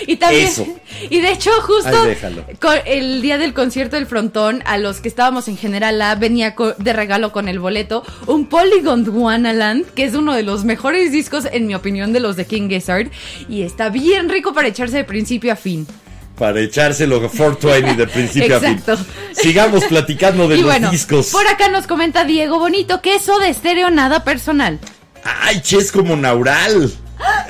Y 0.07 0.15
también, 0.15 0.47
Eso. 0.47 0.65
y 1.09 1.19
de 1.19 1.31
hecho, 1.31 1.51
justo 1.61 2.05
déjalo. 2.05 2.45
con 2.61 2.77
el 2.85 3.21
día 3.21 3.37
del 3.37 3.53
concierto 3.53 3.97
del 3.97 4.05
frontón, 4.05 4.63
a 4.65 4.77
los 4.77 5.01
que 5.01 5.09
estábamos 5.09 5.49
en 5.49 5.57
General 5.57 6.01
A, 6.01 6.15
venía 6.15 6.55
de 6.77 6.93
regalo 6.93 7.33
con 7.33 7.49
el 7.49 7.59
boleto 7.59 8.03
un 8.27 8.45
Polygon 8.47 9.07
Wonderland, 9.09 9.85
que 9.93 10.05
es 10.05 10.15
uno 10.15 10.33
de 10.33 10.43
los 10.43 10.63
mejores 10.63 11.11
discos, 11.11 11.47
en 11.51 11.67
mi 11.67 11.75
opinión, 11.75 12.13
de 12.13 12.21
los 12.21 12.37
de 12.37 12.45
King 12.45 12.69
Gizzard, 12.69 13.09
y 13.49 13.63
está 13.63 13.89
bien 13.89 14.29
rico 14.29 14.53
para 14.53 14.69
echarse 14.69 14.97
de 14.97 15.03
principio 15.03 15.51
a 15.51 15.57
fin. 15.57 15.85
Para 16.37 16.59
echárselo 16.61 17.19
420 17.19 17.95
de 17.95 18.07
principio 18.07 18.57
a 18.57 18.59
fin. 18.59 18.81
Sigamos 19.33 19.83
platicando 19.85 20.47
de 20.47 20.55
y 20.55 20.61
los 20.61 20.71
bueno, 20.71 20.89
discos. 20.89 21.27
por 21.27 21.45
acá 21.47 21.69
nos 21.69 21.85
comenta 21.85 22.23
Diego 22.25 22.57
Bonito 22.59 23.01
que 23.01 23.15
eso 23.15 23.37
de 23.39 23.49
estéreo 23.49 23.89
nada 23.91 24.23
personal. 24.23 24.79
Ay, 25.23 25.61
che, 25.61 25.77
es 25.77 25.91
como 25.91 26.15
Naural. 26.15 26.91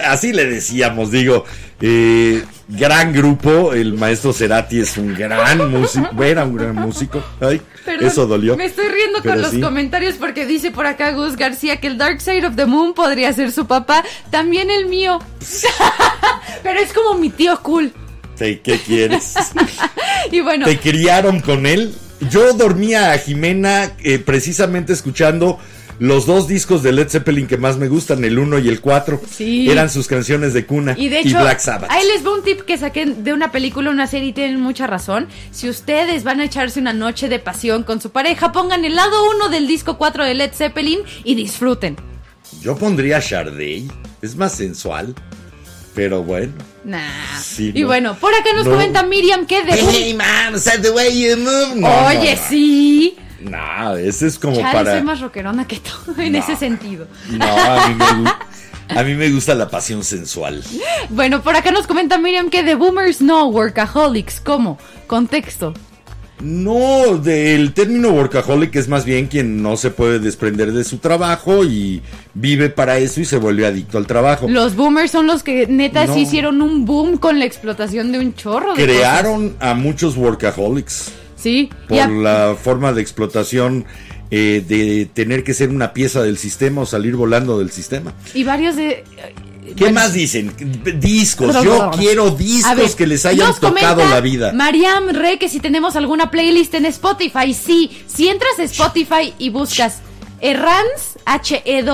Así 0.06 0.34
le 0.34 0.46
decíamos, 0.46 1.12
digo. 1.12 1.46
eh, 1.82 2.44
gran 2.68 3.14
grupo, 3.14 3.74
el 3.74 3.94
maestro 3.94 4.32
Cerati 4.34 4.80
es 4.80 4.98
un 4.98 5.14
gran 5.14 5.70
músico, 5.72 6.24
era 6.24 6.44
un 6.46 6.56
gran 6.56 6.76
músico. 6.76 7.24
Ay, 7.42 7.62
Perdón, 7.86 8.08
eso 8.08 8.28
dolió. 8.28 8.56
Me 8.56 8.66
estoy 8.66 8.88
riendo 8.88 9.22
con 9.22 9.42
los 9.42 9.52
sí. 9.52 9.62
comentarios 9.62 10.16
porque 10.16 10.46
dice 10.46 10.72
por 10.72 10.86
acá 10.86 11.12
Gus 11.12 11.36
García 11.36 11.78
que 11.82 11.88
el 11.88 11.98
Dark 11.98 12.22
Side 12.22 12.46
of 12.46 12.56
the 12.56 12.66
Moon 12.66 12.94
podría 12.94 13.32
ser 13.34 13.52
su 13.52 13.66
papá, 13.66 14.04
también 14.30 14.70
el 14.70 14.86
mío. 14.88 15.20
Pero 16.64 16.80
es 16.80 16.94
como 16.94 17.16
mi 17.16 17.30
tío 17.30 17.60
cool. 17.62 17.92
¿Qué 18.38 18.80
quieres? 18.86 19.34
Y 20.32 20.40
bueno, 20.40 20.66
¿Te 20.66 20.80
criaron 20.80 21.42
con 21.42 21.66
él? 21.66 21.94
Yo 22.32 22.54
dormía 22.54 23.12
a 23.12 23.18
Jimena 23.18 23.92
eh, 24.04 24.20
precisamente 24.20 24.94
escuchando 24.94 25.60
los 26.00 26.26
dos 26.26 26.48
discos 26.48 26.82
de 26.82 26.92
Led 26.92 27.10
Zeppelin 27.10 27.46
que 27.46 27.58
más 27.58 27.78
me 27.78 27.88
gustan, 27.88 28.24
el 28.24 28.40
1 28.40 28.60
y 28.60 28.70
el 28.70 28.80
4. 28.82 29.22
Sí. 29.30 29.70
Eran 29.70 29.90
sus 29.90 30.08
canciones 30.08 30.54
de 30.54 30.66
cuna. 30.66 30.96
y 30.98 31.10
de 31.10 31.20
hecho, 31.20 31.40
Black 31.40 31.60
Sabbath. 31.60 31.92
ahí 31.92 32.04
les 32.08 32.26
va 32.26 32.34
un 32.34 32.44
tip 32.44 32.62
que 32.62 32.78
saquen 32.78 33.24
de 33.24 33.34
una 33.34 33.52
película, 33.52 33.90
una 33.90 34.08
serie 34.08 34.30
y 34.30 34.34
tienen 34.34 34.60
mucha 34.60 34.88
razón. 34.88 35.28
Si 35.52 35.70
ustedes 35.70 36.24
van 36.24 36.40
a 36.40 36.46
echarse 36.46 36.80
una 36.80 36.94
noche 36.94 37.30
de 37.30 37.40
pasión 37.40 37.84
con 37.84 38.02
su 38.02 38.12
pareja, 38.12 38.52
pongan 38.52 38.86
el 38.86 38.96
lado 38.96 39.30
1 39.36 39.50
del 39.50 39.68
disco 39.68 39.98
4 39.98 40.26
de 40.26 40.34
Led 40.34 40.52
Zeppelin 40.54 41.00
y 41.24 41.36
disfruten. 41.36 41.98
Yo 42.62 42.76
pondría 42.78 43.20
Sharday. 43.20 43.88
Es 44.22 44.36
más 44.36 44.54
sensual. 44.56 45.14
Pero 45.96 46.24
bueno. 46.24 46.54
Nah. 46.84 47.00
Sí, 47.42 47.72
y 47.74 47.82
no. 47.82 47.88
bueno, 47.88 48.16
por 48.20 48.34
acá 48.34 48.50
nos 48.56 48.66
No. 48.66 48.72
comenta 48.72 49.04
Miriam 49.04 49.46
que 49.46 49.64
de 49.64 49.74
Hey 49.74 50.14
man, 50.14 50.54
the 50.82 50.90
way 50.92 51.22
you 51.22 51.38
move? 51.38 51.76
No, 51.76 51.88
Oye, 52.08 52.38
sí. 52.50 53.16
No, 53.42 53.96
ese 53.98 54.28
es 54.28 54.40
como 54.40 54.56
Chale, 54.56 54.72
para. 54.74 54.92
soy 54.94 55.04
más 55.04 55.20
rockerona 55.20 55.68
que 55.68 55.80
tú 55.80 55.92
en 56.20 56.36
ese 56.36 56.56
sentido. 56.56 57.08
No, 57.30 57.46
a 57.46 57.88
mí, 57.88 57.96
me 57.96 58.06
gu- 58.06 58.36
a 58.90 59.04
mí 59.04 59.14
me 59.16 59.30
gusta 59.32 59.54
la 59.54 59.70
pasión 59.70 60.04
sensual. 60.04 60.64
Bueno, 61.10 61.42
por 61.44 61.56
acá 61.56 61.72
nos 61.72 61.86
comenta 61.86 62.18
Miriam 62.18 62.50
que 62.50 62.64
The 62.64 62.76
Boomers 62.76 63.22
no, 63.22 63.48
Workaholics. 63.48 64.40
¿Cómo? 64.40 64.78
Contexto. 65.08 65.74
No, 66.42 67.18
del 67.20 67.74
término 67.74 68.10
workaholic 68.10 68.76
es 68.76 68.88
más 68.90 69.06
bien 69.06 69.28
quien 69.28 69.62
no 69.62 69.78
se 69.78 69.92
puede 69.92 70.20
desprender 70.20 70.74
de 70.74 70.84
su 70.84 70.98
trabajo 70.98 71.64
y 71.64 72.02
vive 72.34 72.70
para 72.70 72.98
eso 72.98 73.22
y 73.22 73.26
se 73.26 73.38
vuelve 73.38 73.66
adicto 73.66 73.98
al 73.98 74.08
trabajo. 74.08 74.48
Los 74.50 74.76
boomers 74.76 75.12
son 75.12 75.26
los 75.28 75.42
que 75.44 75.68
neta 75.68 76.06
No. 76.06 76.14
sí 76.16 76.22
hicieron 76.22 76.62
un 76.62 76.86
boom 76.86 77.18
con 77.18 77.40
la 77.40 77.46
explotación 77.46 78.12
de 78.12 78.20
un 78.20 78.34
chorro 78.36 78.74
de 78.76 78.84
Crearon 78.84 79.56
a 79.60 79.74
muchos 79.74 80.18
workaholics. 80.18 81.12
Sí. 81.38 81.70
por 81.90 82.00
a- 82.00 82.08
la 82.08 82.56
forma 82.62 82.94
de 82.94 83.02
explotación 83.02 83.86
eh, 84.32 84.64
de 84.68 85.06
tener 85.14 85.44
que 85.44 85.54
ser 85.54 85.70
una 85.70 85.94
pieza 85.94 86.24
del 86.24 86.38
sistema 86.38 86.82
o 86.82 86.86
salir 86.86 87.16
volando 87.16 87.60
del 87.60 87.70
sistema. 87.70 88.14
Y 88.34 88.44
varios 88.44 88.76
de. 88.76 89.04
¿Qué 89.76 89.86
bueno, 89.86 90.00
más 90.02 90.14
dicen? 90.14 90.54
Discos. 91.00 91.64
Yo 91.64 91.92
quiero 91.98 92.28
a 92.28 92.32
discos 92.32 92.76
ver, 92.76 92.92
que 92.96 93.08
les 93.08 93.26
hayan 93.26 93.54
tocado 93.60 94.08
la 94.08 94.22
vida. 94.22 94.52
Mariam 94.54 95.10
Re 95.10 95.38
que 95.40 95.50
si 95.50 95.60
tenemos 95.60 95.96
alguna 95.96 96.30
playlist 96.32 96.74
en 96.76 96.86
Spotify. 96.86 97.54
Sí, 97.54 97.92
si 98.08 98.28
entras 98.30 98.60
a 98.60 98.64
Spotify 98.64 99.34
y 99.38 99.50
buscas 99.50 100.02
Errans, 100.42 101.18
H-E-R-R-A-N-Z, 101.26 101.94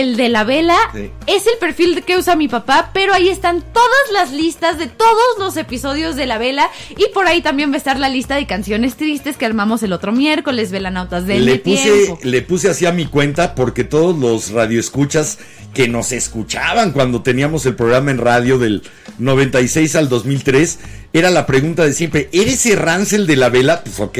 el 0.00 0.16
de 0.16 0.28
la 0.28 0.44
vela, 0.44 0.76
Sí. 0.94 1.10
es 1.26 1.46
el 1.46 1.58
perfil 1.60 2.02
que 2.04 2.16
usa 2.16 2.36
mi 2.36 2.48
papá, 2.48 2.90
pero 2.94 3.12
ahí 3.14 3.28
están 3.28 3.62
todas 3.72 4.10
las 4.12 4.32
listas 4.32 4.78
de 4.78 4.86
todos 4.86 5.38
los 5.38 5.56
episodios 5.56 6.16
de 6.16 6.26
la 6.26 6.38
vela 6.38 6.70
y 6.90 7.12
por 7.12 7.26
ahí 7.26 7.42
también 7.42 7.70
va 7.70 7.74
a 7.74 7.78
estar 7.78 7.98
la 7.98 8.08
lista 8.08 8.36
de 8.36 8.46
canciones 8.46 8.96
tristes 8.96 9.36
que 9.36 9.46
armamos 9.46 9.82
el 9.82 9.92
otro 9.92 10.12
miércoles, 10.12 10.70
velanautas 10.72 11.26
del 11.26 11.44
Le 11.44 11.58
puse, 11.58 11.82
tiempo. 11.92 12.18
le 12.22 12.42
puse 12.42 12.68
así 12.70 12.86
a 12.86 12.92
mi 12.92 13.06
cuenta 13.06 13.54
porque 13.54 13.84
todos 13.84 14.18
los 14.18 14.50
radioescuchas 14.50 15.38
que 15.74 15.88
nos 15.88 16.12
escuchaban 16.12 16.92
cuando 16.92 17.22
teníamos 17.22 17.64
el 17.66 17.74
programa 17.74 18.10
en 18.10 18.18
radio 18.18 18.58
del 18.58 18.82
96 19.18 19.96
al 19.96 20.08
2003, 20.08 20.78
era 21.12 21.30
la 21.30 21.46
pregunta 21.46 21.84
de 21.84 21.92
siempre, 21.92 22.28
¿eres 22.32 22.78
Rancel 22.78 23.26
de 23.26 23.36
la 23.36 23.48
vela? 23.48 23.82
Pues 23.82 23.98
ok, 24.00 24.18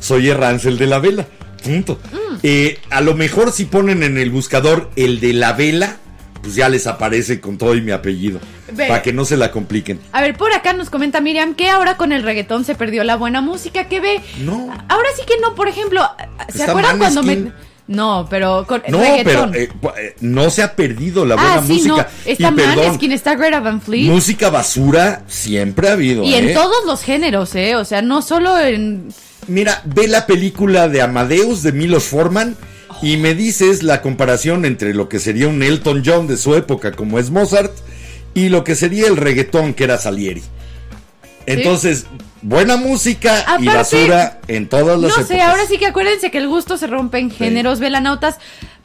soy 0.00 0.32
Rancel 0.32 0.78
de 0.78 0.86
la 0.86 0.98
vela. 0.98 1.26
Punto. 1.62 1.98
Mm. 2.12 2.36
Eh, 2.42 2.78
a 2.90 3.00
lo 3.00 3.14
mejor 3.14 3.52
si 3.52 3.64
ponen 3.64 4.02
en 4.02 4.18
el 4.18 4.30
buscador 4.30 4.90
el 4.96 5.20
de 5.20 5.32
la 5.32 5.52
vela, 5.52 5.96
pues 6.42 6.54
ya 6.54 6.68
les 6.68 6.86
aparece 6.86 7.40
con 7.40 7.56
todo 7.58 7.74
y 7.74 7.80
mi 7.80 7.92
apellido. 7.92 8.40
Para 8.76 9.02
que 9.02 9.12
no 9.12 9.24
se 9.24 9.36
la 9.36 9.50
compliquen. 9.50 10.00
A 10.12 10.22
ver, 10.22 10.36
por 10.36 10.52
acá 10.52 10.72
nos 10.72 10.90
comenta 10.90 11.20
Miriam 11.20 11.54
que 11.54 11.68
ahora 11.68 11.96
con 11.96 12.10
el 12.10 12.22
reggaetón 12.22 12.64
se 12.64 12.74
perdió 12.74 13.04
la 13.04 13.16
buena 13.16 13.40
música 13.40 13.86
que 13.86 14.00
ve. 14.00 14.20
No. 14.40 14.70
Ahora 14.88 15.08
sí 15.14 15.22
que 15.26 15.34
no, 15.40 15.54
por 15.54 15.68
ejemplo, 15.68 16.02
¿se 16.48 16.64
acuerdan 16.64 16.98
cuando 16.98 17.22
me... 17.22 17.52
No, 17.88 18.26
pero 18.30 18.64
con 18.66 18.82
No, 18.88 18.98
reggaetón. 19.00 19.50
pero 19.50 19.54
eh, 19.54 19.68
eh, 19.98 20.16
no 20.20 20.48
se 20.50 20.62
ha 20.62 20.74
perdido 20.74 21.26
la 21.26 21.34
buena 21.34 21.54
ah, 21.56 21.62
sí, 21.66 21.72
música. 21.74 21.94
no. 21.94 22.30
Está 22.32 22.48
y 22.48 22.52
perdón, 22.52 22.76
Maneskin, 22.76 23.12
está 23.12 23.34
Greta 23.34 23.60
Van 23.60 23.82
Fleet. 23.82 24.10
música 24.10 24.50
basura 24.50 25.24
siempre 25.26 25.88
ha 25.88 25.92
habido. 25.92 26.22
y 26.22 26.34
en 26.34 26.48
¿eh? 26.48 26.54
todos 26.54 26.84
los 26.86 27.02
géneros, 27.02 27.54
¿eh? 27.54 27.76
O 27.76 27.84
sea, 27.84 28.00
no 28.00 28.22
solo 28.22 28.58
en... 28.58 29.08
Mira, 29.48 29.82
ve 29.84 30.08
la 30.08 30.26
película 30.26 30.88
de 30.88 31.02
Amadeus 31.02 31.62
de 31.62 31.72
Milos 31.72 32.04
Forman 32.04 32.56
y 33.02 33.16
me 33.16 33.34
dices 33.34 33.82
la 33.82 34.00
comparación 34.00 34.64
entre 34.64 34.94
lo 34.94 35.08
que 35.08 35.18
sería 35.18 35.48
un 35.48 35.62
Elton 35.62 36.02
John 36.04 36.28
de 36.28 36.36
su 36.36 36.54
época, 36.54 36.92
como 36.92 37.18
es 37.18 37.30
Mozart, 37.30 37.72
y 38.34 38.48
lo 38.48 38.62
que 38.64 38.76
sería 38.76 39.08
el 39.08 39.16
reggaetón, 39.16 39.74
que 39.74 39.84
era 39.84 39.98
Salieri. 39.98 40.42
Entonces, 41.46 42.06
buena 42.42 42.76
música 42.76 43.44
y 43.58 43.66
basura 43.66 44.40
en 44.46 44.68
todas 44.68 44.98
las 44.98 45.18
No 45.18 45.26
sé, 45.26 45.40
ahora 45.40 45.66
sí 45.66 45.78
que 45.78 45.86
acuérdense 45.86 46.30
que 46.30 46.38
el 46.38 46.48
gusto 46.48 46.76
se 46.76 46.86
rompe 46.86 47.18
en 47.18 47.30
géneros, 47.30 47.80
velanautas. 47.80 48.36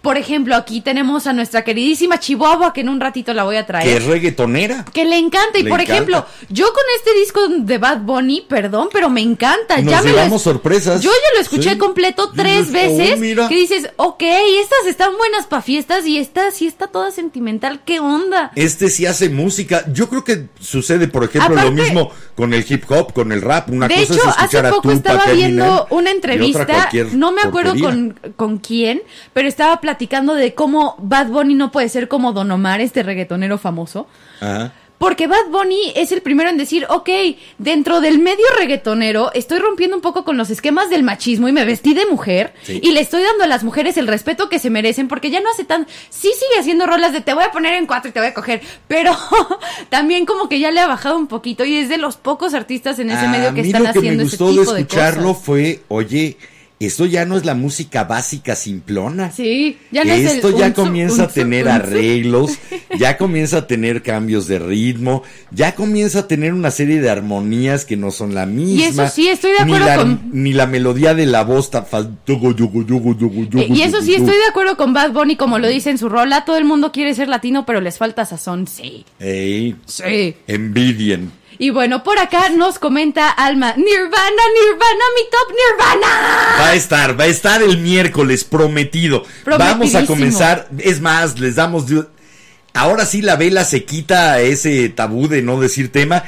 Por 0.07 0.15
ejemplo, 0.15 0.55
aquí 0.55 0.79
tenemos 0.79 1.27
a 1.27 1.33
nuestra 1.33 1.65
queridísima 1.65 2.17
Chihuahua, 2.17 2.71
que 2.71 2.79
en 2.79 2.87
un 2.87 3.01
ratito 3.01 3.33
la 3.33 3.43
voy 3.43 3.57
a 3.57 3.65
traer. 3.65 3.83
Que 3.85 3.97
es 3.97 4.05
reggaetonera. 4.05 4.85
Que 4.93 5.03
le 5.03 5.17
encanta. 5.17 5.59
Y 5.59 5.63
Le 5.63 5.69
por 5.69 5.81
encanta. 5.81 5.95
ejemplo, 5.95 6.25
yo 6.47 6.67
con 6.67 6.83
este 6.95 7.13
disco 7.19 7.41
de 7.49 7.77
Bad 7.77 8.03
Bunny, 8.03 8.45
perdón, 8.47 8.87
pero 8.93 9.09
me 9.09 9.19
encanta. 9.19 9.75
Nos 9.81 9.91
ya 9.91 10.01
me 10.01 10.11
llevamos 10.11 10.45
lo, 10.45 10.53
sorpresas. 10.53 11.01
Yo 11.01 11.11
ya 11.11 11.35
lo 11.35 11.41
escuché 11.41 11.71
Sí. 11.71 11.77
completo 11.77 12.31
tres 12.33 12.67
oh, 12.69 12.71
veces. 12.71 13.19
mira. 13.19 13.49
que 13.49 13.55
dices, 13.55 13.89
ok, 13.97 14.23
estas 14.23 14.85
están 14.87 15.17
buenas 15.17 15.45
para 15.45 15.61
fiestas 15.61 16.05
y 16.05 16.19
esta 16.19 16.51
sí 16.51 16.67
está 16.67 16.87
toda 16.87 17.11
sentimental. 17.11 17.81
¿Qué 17.83 17.99
onda? 17.99 18.53
Este 18.55 18.89
sí 18.89 19.05
hace 19.05 19.27
música. 19.27 19.83
Yo 19.91 20.07
creo 20.07 20.23
que 20.23 20.45
sucede, 20.61 21.09
por 21.09 21.25
ejemplo, 21.25 21.61
lo 21.61 21.71
mismo 21.73 22.11
con 22.37 22.53
el 22.53 22.65
hip 22.65 22.89
hop, 22.89 23.11
con 23.11 23.33
el 23.33 23.41
rap. 23.41 23.69
Una 23.69 23.89
de 23.89 23.95
cosa 23.95 24.13
hecho, 24.13 24.21
es 24.21 24.27
hace 24.29 24.39
escuchar 24.39 24.65
a 24.67 24.69
poco 24.69 24.89
estaba 24.89 25.25
viendo 25.33 25.85
una 25.89 26.11
entrevista, 26.11 26.89
no 27.11 27.33
me 27.33 27.41
acuerdo 27.41 27.75
con, 27.77 28.17
con 28.37 28.59
quién, 28.59 29.01
pero 29.33 29.49
estaba 29.49 29.81
platicando 29.81 29.96
de 29.97 30.53
cómo 30.53 30.95
Bad 30.99 31.27
Bunny 31.27 31.55
no 31.55 31.71
puede 31.71 31.89
ser 31.89 32.07
como 32.07 32.33
Don 32.33 32.51
Omar, 32.51 32.81
este 32.81 33.03
reggaetonero 33.03 33.57
famoso. 33.57 34.07
Ajá. 34.39 34.73
Porque 34.99 35.27
Bad 35.27 35.49
Bunny 35.51 35.91
es 35.95 36.11
el 36.11 36.23
primero 36.23 36.49
en 36.49 36.57
decir, 36.57 36.87
ok, 36.89 37.07
dentro 37.59 38.01
del 38.01 38.17
medio 38.17 38.45
reggaetonero 38.57 39.31
estoy 39.35 39.59
rompiendo 39.59 39.95
un 39.95 40.01
poco 40.01 40.23
con 40.25 40.37
los 40.37 40.49
esquemas 40.49 40.89
del 40.89 41.03
machismo 41.03 41.47
y 41.47 41.51
me 41.51 41.65
vestí 41.65 41.93
de 41.93 42.07
mujer 42.07 42.55
Sí. 42.63 42.79
y 42.81 42.91
le 42.93 43.01
estoy 43.01 43.21
dando 43.21 43.43
a 43.43 43.47
las 43.47 43.63
mujeres 43.63 43.95
el 43.97 44.07
respeto 44.07 44.49
que 44.49 44.57
se 44.57 44.71
merecen 44.71 45.07
porque 45.07 45.29
ya 45.29 45.39
no 45.39 45.51
hace 45.51 45.65
tan... 45.65 45.85
Sí 46.09 46.31
sigue 46.33 46.59
haciendo 46.59 46.87
rolas 46.87 47.13
de 47.13 47.21
te 47.21 47.35
voy 47.35 47.43
a 47.43 47.51
poner 47.51 47.75
en 47.75 47.85
cuatro 47.85 48.09
y 48.09 48.11
te 48.11 48.19
voy 48.19 48.29
a 48.29 48.33
coger, 48.33 48.61
pero 48.87 49.15
también 49.89 50.25
como 50.25 50.49
que 50.49 50.59
ya 50.59 50.71
le 50.71 50.79
ha 50.79 50.87
bajado 50.87 51.15
un 51.17 51.27
poquito 51.27 51.63
y 51.63 51.77
es 51.77 51.89
de 51.89 51.97
los 51.99 52.17
pocos 52.17 52.55
artistas 52.55 52.97
en 52.97 53.11
ese 53.11 53.27
A 53.27 53.29
medio 53.29 53.53
que 53.53 53.61
mí 53.61 53.67
están 53.67 53.83
lo 53.83 53.91
que 53.93 53.99
haciendo 53.99 54.23
me 54.23 54.27
ese 54.27 54.37
gustó 54.43 54.49
tipo 54.61 54.71
de 54.71 54.77
de 54.77 54.81
escucharlo 54.81 55.27
cosas. 55.27 55.43
fue, 55.45 55.83
oye, 55.89 56.37
esto 56.79 57.05
ya 57.07 57.25
no 57.25 57.37
es 57.37 57.45
la 57.45 57.55
música 57.55 58.03
básica 58.03 58.55
simplona. 58.55 59.31
Sí, 59.31 59.77
ya 59.91 60.03
no 60.03 60.13
es 60.13 60.19
el 60.29 60.35
Esto 60.37 60.51
ya 60.57 60.67
unzu, 60.67 60.83
comienza 60.83 61.23
a 61.23 61.27
tener 61.27 61.65
unzu. 61.65 61.75
arreglos, 61.75 62.51
ya 62.99 63.17
comienza 63.17 63.57
a 63.59 63.67
tener 63.67 64.03
cambios 64.03 64.47
de 64.47 64.59
ritmo, 64.59 65.23
ya 65.51 65.73
comienza 65.75 66.19
a 66.19 66.27
tener 66.27 66.53
una 66.53 66.69
serie 66.71 67.01
de 67.01 67.09
armonías 67.09 67.83
que 67.85 67.97
no 67.97 68.11
son 68.11 68.35
la 68.35 68.45
misma. 68.45 69.05
eso 69.05 69.15
sí, 69.15 69.27
estoy 69.27 69.51
de 69.57 69.65
ni 69.65 69.73
acuerdo 69.73 69.85
la- 69.87 69.95
con- 69.97 70.21
Ni 70.33 70.53
la 70.53 70.67
melodía 70.67 71.13
de 71.15 71.25
la 71.25 71.43
voz 71.43 71.71
yugu, 72.27 73.59
Eh, 73.59 73.67
y 73.69 73.81
eso 73.81 74.01
sí, 74.01 74.13
estoy 74.13 74.35
de 74.35 74.45
acuerdo 74.49 74.77
con 74.77 74.93
Bad 74.93 75.11
Bunny, 75.13 75.35
como 75.35 75.59
lo 75.59 75.67
dice 75.67 75.89
en 75.89 75.97
su 75.97 76.09
rola. 76.09 76.45
Todo 76.45 76.57
el 76.57 76.65
mundo 76.65 76.91
quiere 76.91 77.13
ser 77.15 77.27
latino, 77.27 77.65
pero 77.65 77.81
les 77.81 77.97
falta 77.97 78.25
sazón. 78.25 78.67
Sí. 78.67 79.05
Ey, 79.19 79.75
Sí. 79.85 80.35
envidian. 80.47 81.31
Y 81.59 81.71
bueno, 81.71 82.03
por 82.03 82.19
acá 82.19 82.49
nos 82.49 82.77
comenta 82.79 83.29
Alma, 83.29 83.73
Nirvana, 83.75 84.43
Nirvana, 84.61 85.03
mi 85.15 85.23
top 85.31 85.55
Nirvana. 85.55 86.07
Va 86.59 86.67
a 86.69 86.75
estar, 86.75 87.19
va 87.19 87.23
a 87.23 87.27
estar 87.27 87.61
el 87.63 87.77
miércoles, 87.77 88.43
prometido. 88.43 89.25
Vamos 89.45 89.95
a 89.95 90.05
comenzar, 90.05 90.67
es 90.77 91.01
más, 91.01 91.39
les 91.39 91.55
damos... 91.55 91.85
Ahora 92.73 93.07
sí 93.07 93.23
la 93.23 93.35
vela 93.35 93.65
se 93.65 93.85
quita 93.85 94.39
ese 94.39 94.89
tabú 94.89 95.27
de 95.27 95.41
no 95.41 95.59
decir 95.59 95.91
tema. 95.91 96.23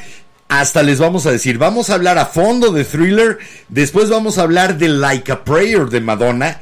Hasta 0.47 0.81
les 0.81 0.97
vamos 0.97 1.27
a 1.27 1.31
decir, 1.31 1.60
vamos 1.60 1.91
a 1.91 1.93
hablar 1.93 2.18
a 2.18 2.26
fondo 2.26 2.72
de 2.72 2.84
Thriller, 2.84 3.38
después 3.68 4.10
vamos 4.10 4.39
a 4.39 4.41
hablar 4.41 4.80
de 4.80 4.89
Like 4.89 5.31
a 5.31 5.43
Prayer 5.43 5.85
de 5.89 6.01
Madonna 6.01 6.60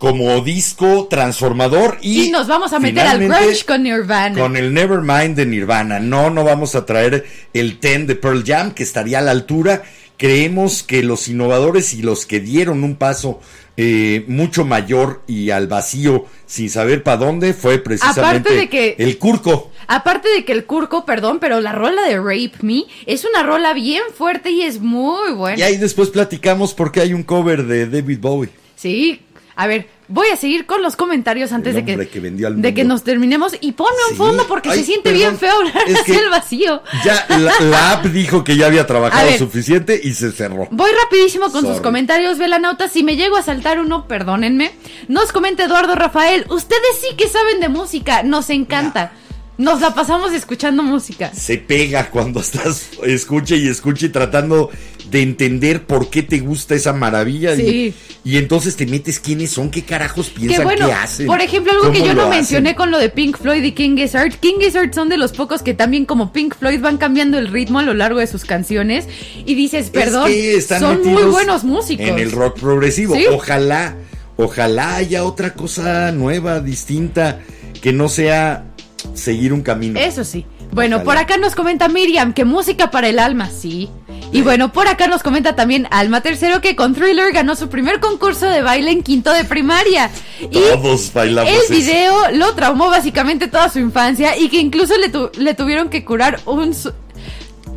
como 0.00 0.40
disco 0.40 1.08
transformador 1.10 1.98
y, 2.00 2.22
Y 2.22 2.30
nos 2.30 2.46
vamos 2.48 2.72
a 2.72 2.78
meter 2.80 3.06
al 3.06 3.18
grunge 3.18 3.66
con 3.66 3.82
Nirvana. 3.82 4.40
Con 4.40 4.56
el 4.56 4.72
Nevermind 4.72 5.36
de 5.36 5.44
Nirvana. 5.44 6.00
No, 6.00 6.30
no 6.30 6.42
vamos 6.42 6.74
a 6.74 6.86
traer 6.86 7.26
el 7.52 7.78
Ten 7.80 8.06
de 8.06 8.14
Pearl 8.16 8.42
Jam, 8.42 8.72
que 8.72 8.82
estaría 8.82 9.18
a 9.18 9.20
la 9.22 9.32
altura. 9.32 9.82
Creemos 10.16 10.82
que 10.82 11.02
los 11.02 11.28
innovadores 11.28 11.92
y 11.92 12.00
los 12.00 12.24
que 12.24 12.40
dieron 12.40 12.82
un 12.82 12.96
paso 12.96 13.40
eh, 13.76 14.24
mucho 14.26 14.64
mayor 14.64 15.22
y 15.26 15.50
al 15.50 15.66
vacío 15.66 16.24
sin 16.46 16.70
saber 16.70 17.02
para 17.02 17.18
dónde 17.18 17.52
fue 17.52 17.78
precisamente 17.78 18.20
Aparte 18.48 18.54
de 18.54 18.68
que- 18.70 18.96
el 18.98 19.18
Curco. 19.18 19.70
Aparte 19.86 20.30
de 20.30 20.46
que 20.46 20.52
el 20.52 20.64
curco, 20.64 21.04
perdón, 21.04 21.40
pero 21.40 21.60
la 21.60 21.72
rola 21.72 22.02
de 22.08 22.16
Rape 22.16 22.52
Me 22.62 22.84
es 23.04 23.26
una 23.26 23.42
rola 23.42 23.74
bien 23.74 24.02
fuerte 24.16 24.50
y 24.50 24.62
es 24.62 24.80
muy 24.80 25.32
buena. 25.34 25.58
Y 25.58 25.62
ahí 25.62 25.76
después 25.76 26.08
platicamos 26.08 26.72
porque 26.72 27.00
hay 27.00 27.12
un 27.12 27.22
cover 27.22 27.64
de 27.64 27.86
David 27.86 28.18
Bowie. 28.20 28.48
Sí, 28.76 29.20
a 29.62 29.66
ver, 29.66 29.88
voy 30.08 30.28
a 30.28 30.36
seguir 30.36 30.64
con 30.64 30.82
los 30.82 30.96
comentarios 30.96 31.52
antes 31.52 31.74
de 31.74 31.84
que, 31.84 32.08
que 32.08 32.18
vendió 32.20 32.46
al 32.46 32.62
de 32.62 32.72
que 32.72 32.82
mundo. 32.82 32.94
nos 32.94 33.04
terminemos 33.04 33.52
y 33.60 33.72
ponme 33.72 33.90
un 34.08 34.12
Sí. 34.12 34.16
fondo 34.16 34.46
porque 34.48 34.70
Ay, 34.70 34.78
se 34.78 34.84
siente 34.84 35.10
perdón, 35.10 35.18
bien 35.18 35.38
feo 35.38 35.54
hablar 35.54 35.82
es 35.86 36.00
hacia 36.00 36.18
el 36.18 36.30
vacío. 36.30 36.82
Ya 37.04 37.26
la, 37.28 37.52
la 37.60 37.92
app 37.92 38.06
dijo 38.06 38.42
que 38.42 38.56
ya 38.56 38.66
había 38.66 38.86
trabajado 38.88 39.26
ver. 39.26 39.38
suficiente 39.38 40.00
y 40.02 40.14
se 40.14 40.32
cerró. 40.32 40.66
Voy 40.70 40.90
rapidísimo 41.04 41.46
con 41.52 41.60
sus 41.60 41.70
Sorry. 41.72 41.82
comentarios, 41.82 42.38
velanautas. 42.38 42.90
Si 42.92 43.02
me 43.02 43.16
llego 43.16 43.36
a 43.36 43.42
saltar 43.42 43.78
uno, 43.80 44.08
perdónenme. 44.08 44.72
Nos 45.08 45.30
comenta 45.32 45.64
Eduardo 45.64 45.94
Rafael. 45.94 46.46
Ustedes 46.48 46.98
sí 47.00 47.14
que 47.16 47.28
saben 47.28 47.60
de 47.60 47.68
música. 47.68 48.22
Nos 48.22 48.48
encanta. 48.50 49.12
Nos 49.58 49.82
la 49.82 49.94
pasamos 49.94 50.32
escuchando 50.32 50.82
música. 50.82 51.34
se 51.34 51.58
pega 51.58 52.08
cuando 52.08 52.40
estás 52.40 52.88
escuche 53.04 53.58
y 53.58 53.68
escuche 53.68 54.08
tratando 54.08 54.70
de 55.10 55.22
entender 55.22 55.84
por 55.86 56.08
qué 56.10 56.22
te 56.22 56.38
gusta 56.40 56.74
esa 56.74 56.92
maravilla 56.92 57.56
Sí. 57.56 57.94
y, 58.24 58.32
y 58.32 58.36
entonces 58.36 58.76
te 58.76 58.86
metes 58.86 59.18
quiénes 59.18 59.50
son, 59.50 59.70
qué 59.70 59.82
carajos 59.82 60.30
piensan, 60.30 60.58
Que 60.58 60.64
bueno, 60.64 60.86
qué 60.86 60.92
hacen. 60.92 61.26
por 61.26 61.40
ejemplo, 61.40 61.72
algo 61.72 61.90
que 61.90 62.00
yo 62.00 62.14
no 62.14 62.22
hacen. 62.22 62.30
mencioné 62.36 62.74
con 62.76 62.90
lo 62.90 62.98
de 62.98 63.08
Pink 63.08 63.36
Floyd 63.38 63.62
y 63.64 63.72
King 63.72 63.96
Gizzard. 63.96 64.34
King 64.38 64.60
Gizzard 64.60 64.94
son 64.94 65.08
de 65.08 65.16
los 65.16 65.32
pocos 65.32 65.62
que 65.62 65.74
también 65.74 66.04
como 66.04 66.32
Pink 66.32 66.54
Floyd 66.56 66.80
van 66.80 66.96
cambiando 66.98 67.38
el 67.38 67.48
ritmo 67.48 67.78
a 67.78 67.82
lo 67.82 67.94
largo 67.94 68.20
de 68.20 68.26
sus 68.26 68.44
canciones 68.44 69.06
y 69.46 69.54
dices, 69.54 69.86
Es 69.86 69.90
perdón, 69.90 70.28
que 70.28 70.60
son 70.60 71.02
muy 71.04 71.24
buenos 71.24 71.64
músicos. 71.64 72.06
En 72.06 72.18
el 72.18 72.30
rock 72.32 72.60
progresivo. 72.60 73.14
Sí. 73.16 73.24
Ojalá, 73.32 73.96
ojalá 74.36 74.96
haya 74.96 75.24
otra 75.24 75.54
cosa 75.54 76.12
nueva, 76.12 76.60
distinta, 76.60 77.40
que 77.82 77.92
no 77.92 78.08
sea 78.08 78.66
seguir 79.14 79.52
un 79.52 79.62
camino. 79.62 79.98
Eso 79.98 80.24
sí. 80.24 80.44
Bueno, 80.72 80.96
Ojalá. 80.96 81.04
por 81.04 81.16
acá 81.18 81.36
nos 81.36 81.54
comenta 81.54 81.88
Miriam 81.88 82.32
que 82.32 82.44
música 82.44 82.90
para 82.90 83.08
el 83.08 83.18
alma, 83.18 83.50
sí. 83.50 83.90
Y 84.32 84.42
bueno, 84.42 84.72
por 84.72 84.86
acá 84.86 85.08
nos 85.08 85.24
comenta 85.24 85.56
también 85.56 85.88
Alma 85.90 86.20
Tercero 86.20 86.60
que 86.60 86.76
con 86.76 86.94
Thriller 86.94 87.32
ganó 87.32 87.56
su 87.56 87.68
primer 87.68 87.98
concurso 87.98 88.46
de 88.48 88.62
baile 88.62 88.92
en 88.92 89.02
quinto 89.02 89.32
de 89.32 89.42
primaria. 89.44 90.08
Y 90.40 90.46
Todos 90.46 91.12
bailamos 91.12 91.50
el 91.52 91.58
eso. 91.58 91.74
video 91.74 92.14
lo 92.34 92.54
traumó 92.54 92.88
básicamente 92.90 93.48
toda 93.48 93.68
su 93.70 93.80
infancia 93.80 94.36
y 94.38 94.48
que 94.48 94.58
incluso 94.58 94.96
le, 94.98 95.08
tu- 95.08 95.30
le 95.36 95.54
tuvieron 95.54 95.88
que 95.88 96.04
curar 96.04 96.38
un... 96.46 96.74
su- 96.74 96.92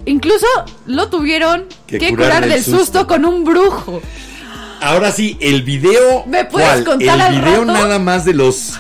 Incluso 0.06 0.46
lo 0.86 1.10
tuvieron 1.10 1.64
Que 1.88 1.98
que, 1.98 2.10
curar 2.10 2.48
del 2.48 2.62
susto. 2.64 2.80
susto. 2.80 3.08
con 3.08 3.26
un 3.26 3.44
brujo. 3.46 4.02
Ahora 4.82 5.12
sí, 5.12 5.38
el 5.40 5.64
video. 5.64 6.26
¿Me 6.28 6.44
puedes 6.46 6.68
¿cuál? 6.70 6.84
contar 6.84 7.20
al 7.22 7.36
El 7.36 7.42
video 7.42 7.62
rato? 7.64 7.74
nada 7.74 7.98
más 8.00 8.26
de 8.26 8.34
los 8.34 8.74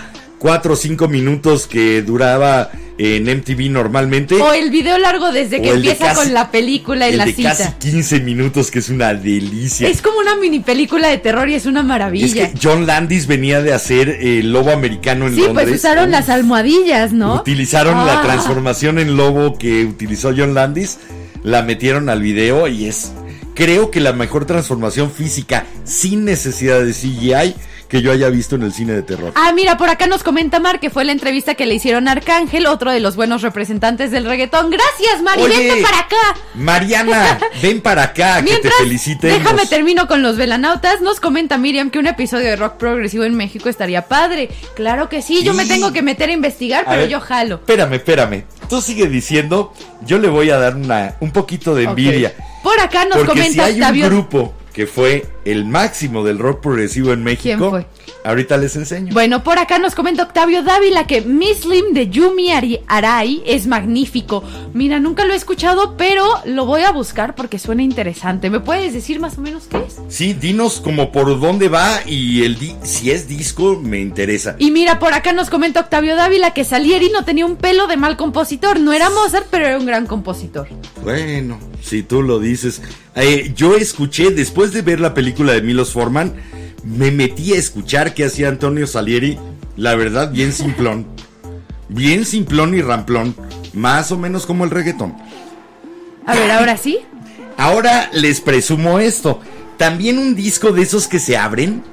4 0.43 0.73
o 0.73 0.75
5 0.75 1.07
minutos 1.07 1.67
que 1.67 2.01
duraba 2.01 2.69
en 2.97 3.29
MTV 3.29 3.69
normalmente. 3.71 4.35
O 4.35 4.51
el 4.51 4.69
video 4.71 4.97
largo 4.97 5.31
desde 5.31 5.61
que 5.61 5.69
de 5.69 5.75
empieza 5.77 6.07
casi- 6.07 6.17
con 6.17 6.33
la 6.33 6.51
película 6.51 7.07
y 7.07 7.13
el 7.13 7.17
la 7.17 7.25
de 7.25 7.33
cita. 7.33 7.49
casi 7.57 7.71
15 7.79 8.19
minutos, 8.19 8.69
que 8.69 8.79
es 8.79 8.89
una 8.89 9.13
delicia. 9.13 9.87
Es 9.87 10.01
como 10.01 10.19
una 10.19 10.35
mini 10.35 10.59
película 10.59 11.07
de 11.07 11.17
terror 11.17 11.47
y 11.47 11.53
es 11.55 11.65
una 11.65 11.81
maravilla. 11.81 12.25
Es 12.25 12.33
que 12.51 12.59
John 12.61 12.85
Landis 12.85 13.25
venía 13.25 13.61
de 13.61 13.71
hacer 13.73 14.09
el 14.09 14.51
lobo 14.51 14.71
americano 14.71 15.27
en 15.27 15.35
Sí, 15.35 15.41
Londres. 15.43 15.65
pues 15.69 15.79
usaron 15.79 16.11
las 16.11 16.27
almohadillas, 16.27 17.13
¿no? 17.13 17.35
Utilizaron 17.35 18.05
la 18.05 18.19
Ah. 18.19 18.23
transformación 18.23 18.99
en 18.99 19.15
lobo 19.15 19.57
que 19.57 19.85
utilizó 19.85 20.33
John 20.37 20.53
Landis, 20.53 20.97
la 21.41 21.61
metieron 21.61 22.09
al 22.09 22.21
video 22.21 22.67
y 22.67 22.87
es, 22.87 23.13
creo 23.55 23.91
que 23.91 24.01
la 24.01 24.11
mejor 24.11 24.43
transformación 24.45 25.09
física 25.09 25.65
sin 25.85 26.25
necesidad 26.25 26.81
de 26.83 26.91
CGI 26.93 27.55
que 27.93 28.01
yo 28.01 28.11
haya 28.11 28.27
visto 28.31 28.55
en 28.55 28.63
el 28.63 28.73
cine 28.73 28.93
de 28.93 29.03
terror. 29.03 29.33
Ah, 29.35 29.51
mira, 29.53 29.77
por 29.77 29.87
acá 29.87 30.07
nos 30.07 30.23
comenta 30.23 30.59
Mar 30.59 30.79
que 30.79 30.89
fue 30.89 31.05
la 31.05 31.11
entrevista 31.11 31.53
que 31.53 31.67
le 31.67 31.75
hicieron 31.75 32.07
a 32.07 32.13
Arcángel, 32.13 32.65
otro 32.65 32.89
de 32.89 32.99
los 32.99 33.15
buenos 33.15 33.43
representantes 33.43 34.09
del 34.09 34.25
reggaetón. 34.25 34.71
Gracias, 34.71 35.21
Mari, 35.21 35.43
Oye, 35.43 35.57
vente 35.59 35.83
para 35.83 35.99
acá. 35.99 36.17
Mariana, 36.55 37.37
ven 37.61 37.81
para 37.81 38.01
acá, 38.01 38.37
que 38.37 38.45
te 38.45 38.49
Mientras, 38.49 38.73
felicitemos. 38.77 39.37
déjame 39.37 39.67
termino 39.67 40.07
con 40.07 40.23
los 40.23 40.37
velanautas. 40.37 41.01
Nos 41.01 41.19
comenta 41.19 41.59
Miriam 41.59 41.91
que 41.91 41.99
un 41.99 42.07
episodio 42.07 42.47
de 42.47 42.55
rock 42.55 42.77
progresivo 42.77 43.25
en 43.25 43.35
México 43.35 43.69
estaría 43.69 44.07
padre. 44.07 44.49
Claro 44.73 45.07
que 45.07 45.21
sí, 45.21 45.43
yo 45.43 45.53
me 45.53 45.67
tengo 45.67 45.93
que 45.93 46.01
meter 46.01 46.29
a 46.29 46.33
investigar, 46.33 46.85
A 46.87 46.89
pero 46.89 47.01
ver, 47.01 47.09
yo 47.09 47.19
jalo. 47.19 47.55
Espérame, 47.57 47.93
espérame. 47.93 48.43
Tú 48.69 48.81
sigue 48.81 49.07
diciendo, 49.07 49.71
yo 50.03 50.17
le 50.17 50.29
voy 50.29 50.49
a 50.49 50.57
dar 50.57 50.75
una, 50.75 51.13
un 51.19 51.29
poquito 51.29 51.75
de 51.75 51.83
envidia. 51.83 52.33
Por 52.64 52.80
acá 52.80 53.06
nos 53.06 53.18
Porque 53.19 53.34
si 53.34 53.40
comenta 53.57 53.65
hay 53.65 53.73
Octavio. 53.76 54.06
un 54.06 54.10
grupo 54.11 54.53
que 54.73 54.88
fue 54.88 55.26
el 55.45 55.65
máximo 55.65 56.23
del 56.23 56.40
rock 56.40 56.61
progresivo 56.61 57.14
en 57.14 57.23
México, 57.23 57.44
¿Quién 57.44 57.69
fue? 57.69 57.85
Ahorita 58.23 58.57
les 58.57 58.76
enseño. 58.76 59.14
Bueno, 59.14 59.44
por 59.44 59.57
acá 59.60 59.80
nos 59.80 59.95
comenta 59.95 60.23
Octavio 60.23 60.64
Dávila 60.64 61.06
que 61.07 61.22
Muslim 61.22 61.94
de 61.94 62.10
Yumi 62.10 62.49
Arai 62.88 63.41
es 63.45 63.68
magnífico. 63.68 64.44
Mira, 64.73 64.99
nunca 64.99 65.26
lo 65.26 65.34
he 65.34 65.35
escuchado, 65.35 65.95
pero 65.98 66.26
lo 66.45 66.65
voy 66.65 66.81
a 66.84 66.91
buscar 66.91 67.35
porque 67.35 67.60
suena 67.60 67.84
interesante. 67.84 68.49
¿Me 68.49 68.60
puedes 68.60 68.94
decir 68.94 69.19
más 69.19 69.38
o 69.38 69.41
menos 69.41 69.64
qué 69.69 69.77
es? 69.77 69.99
Sí, 70.10 70.34
dinos 70.34 70.80
como 70.81 71.11
por 71.11 71.40
dónde 71.40 71.69
va 71.69 71.99
y 72.06 72.44
el 72.44 72.57
di- 72.57 72.76
si 72.84 73.11
es 73.11 73.27
disco 73.27 73.80
me 73.81 73.99
interesa. 73.99 74.56
Y 74.60 74.72
mira, 74.72 74.99
por 74.99 75.14
acá 75.14 75.34
nos 75.34 75.49
comenta 75.49 75.80
Octavio 75.81 76.15
Dávila 76.15 76.52
que 76.53 76.64
Salieri 76.64 77.10
no 77.10 77.26
tenía 77.26 77.45
un 77.45 77.56
pelo 77.56 77.88
de 77.88 77.98
mal 77.98 78.18
compositor. 78.18 78.80
No 78.80 78.94
era 78.94 79.10
Mozart, 79.10 79.48
pero 79.52 79.65
era 79.68 79.77
un 79.77 79.85
gran 79.85 80.06
compositor. 80.07 80.68
Bueno, 81.03 81.60
si 81.81 82.03
tú 82.03 82.22
lo 82.22 82.40
dices. 82.40 82.81
Eh, 83.15 83.53
yo 83.56 83.76
escuché, 83.76 84.31
después 84.31 84.72
de 84.73 84.81
ver 84.81 84.99
la 84.99 85.14
película 85.14 85.53
de 85.53 85.61
Milos 85.61 85.91
Forman, 85.91 86.34
me 86.84 87.11
metí 87.11 87.53
a 87.53 87.57
escuchar 87.57 88.14
qué 88.14 88.26
hacía 88.26 88.49
Antonio 88.49 88.88
Salieri. 88.88 89.38
La 89.77 89.95
verdad, 89.95 90.31
bien 90.31 90.51
simplón. 90.53 91.05
bien 91.89 92.26
simplón 92.26 92.73
y 92.76 92.81
ramplón. 92.81 93.35
Más 93.73 94.11
o 94.11 94.18
menos 94.18 94.45
como 94.45 94.64
el 94.64 94.69
reggaetón. 94.69 95.15
A 96.26 96.35
ver, 96.35 96.51
ahora 96.51 96.77
sí. 96.77 96.99
Ahora 97.57 98.10
les 98.14 98.39
presumo 98.41 98.99
esto. 98.99 99.39
También 99.77 100.18
un 100.18 100.35
disco 100.35 100.72
de 100.72 100.84
esos 100.84 101.07
que 101.07 101.19
se 101.19 101.38
abren. 101.38 101.84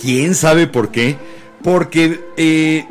¿Quién 0.00 0.34
sabe 0.34 0.66
por 0.66 0.90
qué? 0.90 1.16
Porque 1.62 2.20
eh, 2.36 2.86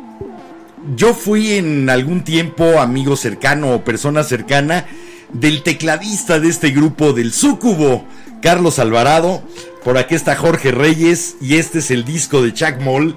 yo 0.96 1.12
fui 1.14 1.52
en 1.52 1.90
algún 1.90 2.24
tiempo 2.24 2.80
amigo 2.80 3.16
cercano 3.16 3.74
o 3.74 3.84
persona 3.84 4.24
cercana 4.24 4.86
del 5.32 5.62
tecladista 5.62 6.40
de 6.40 6.48
este 6.48 6.70
grupo 6.70 7.12
del 7.12 7.32
Súcubo, 7.32 8.04
Carlos 8.40 8.78
Alvarado. 8.78 9.42
Por 9.84 9.98
aquí 9.98 10.14
está 10.14 10.36
Jorge 10.36 10.70
Reyes 10.70 11.36
y 11.40 11.56
este 11.56 11.80
es 11.80 11.90
el 11.90 12.04
disco 12.04 12.42
de 12.42 12.54
Chuck 12.54 12.80
Moll, 12.80 13.16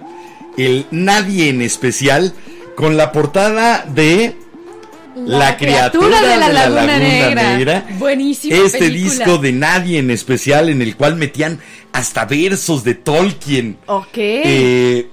el 0.58 0.86
Nadie 0.92 1.50
en 1.50 1.62
especial, 1.62 2.34
con 2.76 2.98
la 2.98 3.12
portada 3.12 3.86
de 3.86 4.36
La, 5.16 5.58
criatura, 5.58 6.22
de 6.22 6.38
la, 6.38 6.50
Laguna, 6.50 6.98
Negra. 6.98 7.86
Buenísima 8.00 8.56
Este 8.58 8.80
película. 8.80 9.14
disco 9.26 9.38
de 9.38 9.52
nadie 9.54 10.00
en 10.00 10.10
especial 10.12 10.70
en 10.70 10.82
el 10.82 10.96
cual 10.96 11.16
metían 11.16 11.60
hasta 11.94 12.26
versos 12.26 12.84
de 12.84 12.96
Tolkien. 12.96 13.78
Ok. 13.86 14.08
eh, 14.18 15.08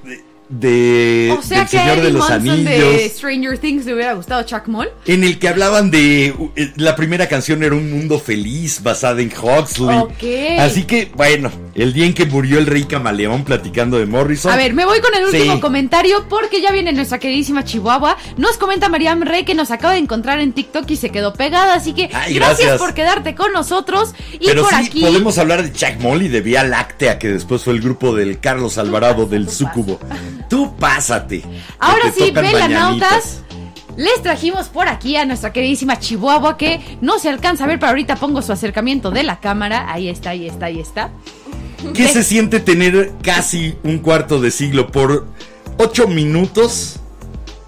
de 0.52 1.34
o 1.38 1.42
sea 1.42 1.58
del 1.60 1.66
que 1.68 1.78
Señor 1.78 1.96
de 1.96 2.02
Eddie 2.02 2.10
los 2.12 2.28
Munson 2.30 2.64
de 2.64 2.74
Anillos. 2.76 3.12
Stranger 3.12 3.58
Things 3.58 3.86
le 3.86 3.94
hubiera 3.94 4.12
gustado 4.12 4.42
Chuck 4.42 4.66
Moll. 4.68 4.88
En 5.06 5.24
el 5.24 5.38
que 5.38 5.48
hablaban 5.48 5.90
de. 5.90 6.34
eh, 6.56 6.72
La 6.76 6.94
primera 6.94 7.26
canción 7.28 7.62
era 7.62 7.74
Un 7.74 7.90
Mundo 7.90 8.18
Feliz, 8.18 8.82
basada 8.82 9.20
en 9.22 9.32
Huxley. 9.32 10.58
Así 10.58 10.84
que, 10.84 11.10
bueno, 11.14 11.50
el 11.74 11.92
día 11.94 12.04
en 12.06 12.12
que 12.14 12.26
murió 12.26 12.58
el 12.58 12.66
rey 12.66 12.84
camaleón 12.84 13.44
platicando 13.44 13.98
de 13.98 14.06
Morrison. 14.06 14.52
A 14.52 14.56
ver, 14.56 14.74
me 14.74 14.84
voy 14.84 15.00
con 15.00 15.14
el 15.14 15.24
último 15.24 15.54
Sí. 15.54 15.60
comentario 15.60 16.26
porque 16.28 16.60
ya 16.60 16.70
viene 16.70 16.92
nuestra 16.92 17.18
queridísima 17.18 17.64
Chihuahua. 17.64 18.16
Nos 18.36 18.58
comenta 18.58 18.88
Mariam 18.90 19.22
Rey 19.22 19.44
que 19.44 19.54
nos 19.54 19.70
acaba 19.70 19.94
de 19.94 20.00
encontrar 20.00 20.38
en 20.40 20.52
TikTok 20.52 20.90
y 20.90 20.96
se 20.96 21.10
quedó 21.10 21.32
pegada. 21.32 21.74
Así 21.74 21.94
que 21.94 22.10
Ay, 22.12 22.34
gracias. 22.34 22.58
gracias. 22.58 22.78
por 22.78 22.92
quedarte 22.94 23.34
con 23.34 23.52
nosotros. 23.52 24.14
Y 24.32 24.46
Pero 24.46 24.62
por 24.64 24.70
sí, 24.74 24.86
aquí. 24.86 25.00
podemos 25.00 25.38
hablar 25.38 25.62
de 25.62 25.72
Chuck 25.72 25.98
Moll 26.00 26.22
y 26.22 26.28
de 26.28 26.40
Vía 26.42 26.62
Láctea, 26.64 27.18
que 27.18 27.28
después 27.28 27.62
fue 27.62 27.72
el 27.72 27.80
grupo 27.80 28.14
del 28.14 28.38
Carlos 28.38 28.76
Alvarado 28.78 29.26
del 29.26 29.48
Súcubo. 29.48 29.98
Tú 30.48 30.76
pásate. 30.76 31.42
Ahora 31.78 32.12
sí, 32.16 32.28
tocan 32.28 32.44
velanautas. 32.52 33.42
Les 33.96 34.22
trajimos 34.22 34.68
por 34.68 34.88
aquí 34.88 35.16
a 35.16 35.26
nuestra 35.26 35.52
queridísima 35.52 35.98
Chihuahua 35.98 36.56
que 36.56 36.80
no 37.00 37.18
se 37.18 37.28
alcanza 37.28 37.64
a 37.64 37.66
ver, 37.66 37.78
pero 37.78 37.90
ahorita 37.90 38.16
pongo 38.16 38.40
su 38.40 38.52
acercamiento 38.52 39.10
de 39.10 39.22
la 39.22 39.40
cámara. 39.40 39.92
Ahí 39.92 40.08
está, 40.08 40.30
ahí 40.30 40.46
está, 40.46 40.66
ahí 40.66 40.80
está. 40.80 41.10
¿Qué 41.94 42.08
se 42.08 42.22
siente 42.22 42.60
tener 42.60 43.12
casi 43.22 43.76
un 43.82 43.98
cuarto 43.98 44.40
de 44.40 44.50
siglo 44.50 44.90
por 44.90 45.26
ocho 45.78 46.06
minutos? 46.08 47.00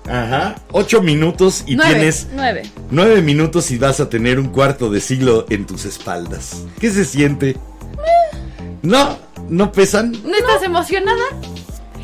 Ajá, 0.08 0.56
ocho 0.70 1.00
minutos 1.00 1.64
y 1.66 1.76
nueve, 1.76 1.94
tienes 1.94 2.28
nueve. 2.34 2.70
nueve 2.90 3.22
minutos 3.22 3.70
y 3.70 3.78
vas 3.78 4.00
a 4.00 4.10
tener 4.10 4.38
un 4.38 4.48
cuarto 4.48 4.90
de 4.90 5.00
siglo 5.00 5.46
en 5.48 5.66
tus 5.66 5.86
espaldas. 5.86 6.62
¿Qué 6.78 6.90
se 6.90 7.04
siente? 7.06 7.56
No, 8.82 9.18
no 9.48 9.72
pesan. 9.72 10.12
¿No 10.12 10.34
estás 10.34 10.62
emocionada? 10.62 11.22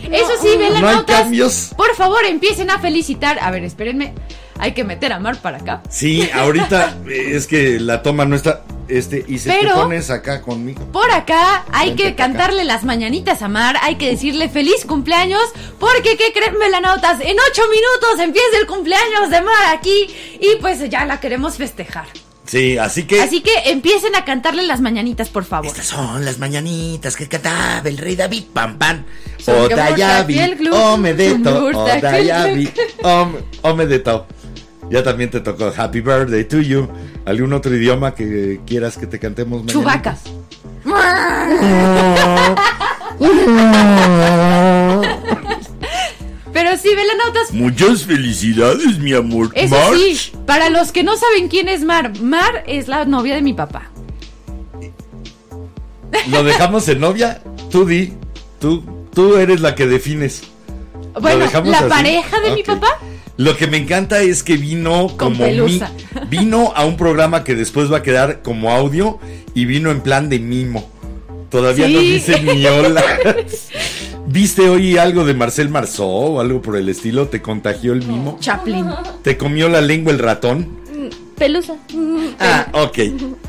Eso 0.05 0.31
sí, 0.41 0.49
No 0.49 0.51
hay 0.53 0.59
velanautas. 0.59 1.21
cambios. 1.23 1.71
Por 1.77 1.95
favor, 1.97 2.25
empiecen 2.25 2.71
a 2.71 2.79
felicitar. 2.79 3.39
A 3.41 3.51
ver, 3.51 3.65
espérenme. 3.65 4.15
Hay 4.59 4.73
que 4.73 4.85
meter 4.85 5.13
a 5.15 5.19
Mar 5.21 5.39
para 5.41 5.57
acá. 5.59 5.83
Sí, 5.89 6.29
ahorita 6.35 6.99
es 7.11 7.47
que 7.47 7.81
la 7.81 8.03
toma 8.03 8.25
no 8.27 8.37
está. 8.37 8.63
Este, 8.89 9.25
y 9.29 9.39
se 9.39 9.49
Pero- 9.51 9.75
te 9.75 9.81
pones 9.83 10.11
acá 10.11 10.43
conmigo. 10.43 10.85
Por 10.93 11.11
acá 11.13 11.65
hay 11.73 11.91
Vente 11.91 12.03
que 12.03 12.09
acá. 12.11 12.25
cantarle 12.25 12.65
las 12.65 12.83
mañanitas 12.85 13.41
a 13.41 13.49
Mar, 13.49 13.77
hay 13.83 13.95
que 13.95 14.09
decirle 14.11 14.49
feliz 14.49 14.85
cumpleaños, 14.85 15.41
porque 15.79 16.17
¿qué 16.17 16.33
creen, 16.33 16.59
velanautas? 16.59 17.21
En 17.21 17.37
ocho 17.51 17.63
minutos 17.71 18.19
empieza 18.25 18.59
el 18.61 18.67
cumpleaños 18.67 19.31
de 19.31 19.41
Mar 19.43 19.77
aquí 19.77 20.09
y 20.41 20.57
pues 20.61 20.81
ya 20.91 21.05
la 21.07 21.21
queremos 21.21 21.57
festejar. 21.57 22.07
Sí, 22.51 22.77
así 22.79 23.05
que. 23.05 23.23
Así 23.23 23.43
que 23.43 23.53
empiecen 23.67 24.17
a 24.17 24.25
cantarle 24.25 24.65
las 24.65 24.81
mañanitas, 24.81 25.29
por 25.29 25.45
favor. 25.45 25.67
Estas 25.69 25.87
son 25.87 26.25
las 26.25 26.41
mañanitas 26.41 27.15
que 27.15 27.29
cantaba 27.29 27.89
el 27.89 27.97
rey 27.97 28.17
David 28.17 28.43
Pam 28.53 28.77
Pam. 28.77 29.05
Fiel, 30.27 30.59
glu- 30.59 30.75
Omedeto, 30.75 31.71
glu- 31.71 32.73
Om- 33.03 33.37
Omedeto. 33.63 34.27
Ya 34.91 35.05
también 35.05 35.31
te 35.31 35.39
tocó 35.39 35.73
Happy 35.77 36.01
Birthday 36.01 36.43
to 36.43 36.61
you. 36.61 36.89
¿Algún 37.25 37.53
otro 37.53 37.73
idioma 37.73 38.17
que 38.17 38.59
quieras 38.67 38.97
que 38.99 39.07
te 39.07 39.21
cantemos 39.21 39.63
mañana? 39.63 39.73
Chubaca. 39.73 40.19
Pero 46.63 46.77
sí, 46.77 46.89
velanautas, 46.95 47.53
Muchas 47.53 48.05
felicidades, 48.05 48.99
mi 48.99 49.15
amor. 49.15 49.51
eso 49.55 49.75
March. 49.75 49.97
sí, 49.99 50.33
para 50.45 50.69
los 50.69 50.93
que 50.93 51.03
no 51.03 51.17
saben 51.17 51.49
quién 51.49 51.69
es 51.69 51.85
Mar, 51.85 52.13
Mar 52.21 52.65
es 52.67 52.87
la 52.87 53.07
novia 53.07 53.35
de 53.35 53.41
mi 53.41 53.55
papá. 53.55 53.91
¿Lo 56.31 56.45
dejamos 56.45 56.87
en 56.89 57.01
novia? 57.01 57.41
Tú 57.71 57.87
di. 57.87 58.13
Tú, 58.61 58.85
tú 59.15 59.37
eres 59.37 59.61
la 59.63 59.75
que 59.75 59.87
defines. 59.87 60.43
¿Lo 61.15 61.21
Bueno, 61.23 61.45
dejamos 61.45 61.71
la 61.71 61.79
así? 61.79 61.89
pareja 61.89 62.41
de 62.41 62.51
mi 62.53 62.63
papá. 62.63 62.99
Lo 63.39 63.57
que 63.57 63.67
me 63.67 63.79
encanta 63.79 64.21
es 64.21 64.43
que 64.43 64.59
vino 64.59 65.17
como 65.17 65.47
mi- 65.47 65.81
vino 66.29 66.75
a 66.77 66.85
un 66.85 66.99
programa 66.99 67.43
que 67.43 67.55
después 67.55 67.91
va 67.91 67.99
a 67.99 68.03
quedar 68.03 68.43
como 68.43 68.71
audio 68.71 69.19
y 69.55 69.65
vino 69.65 69.91
en 69.91 70.03
plan 70.03 70.29
de 70.29 70.39
mimo. 70.41 70.91
Todavía 71.49 71.89
no 71.89 72.01
dice 72.01 72.39
ni 72.43 72.67
hola. 72.67 73.03
¿Viste 74.33 74.69
hoy 74.69 74.97
algo 74.97 75.25
de 75.25 75.35
Marcel 75.35 75.71
Marceau 75.71 76.37
o 76.37 76.41
algo 76.41 76.63
por 76.63 76.77
el 76.77 76.89
estilo? 76.89 77.27
¿Te 77.27 77.43
contagió 77.43 77.93
el 77.93 78.07
mimo? 78.07 78.37
Chaplin. 78.39 78.87
¿Te 79.23 79.37
comió 79.37 79.69
la 79.69 79.81
lengua 79.81 80.13
el 80.13 80.21
ratón? 80.21 80.80
Pelusa. 81.41 81.77
Ah, 82.39 82.67
ok. 82.75 82.99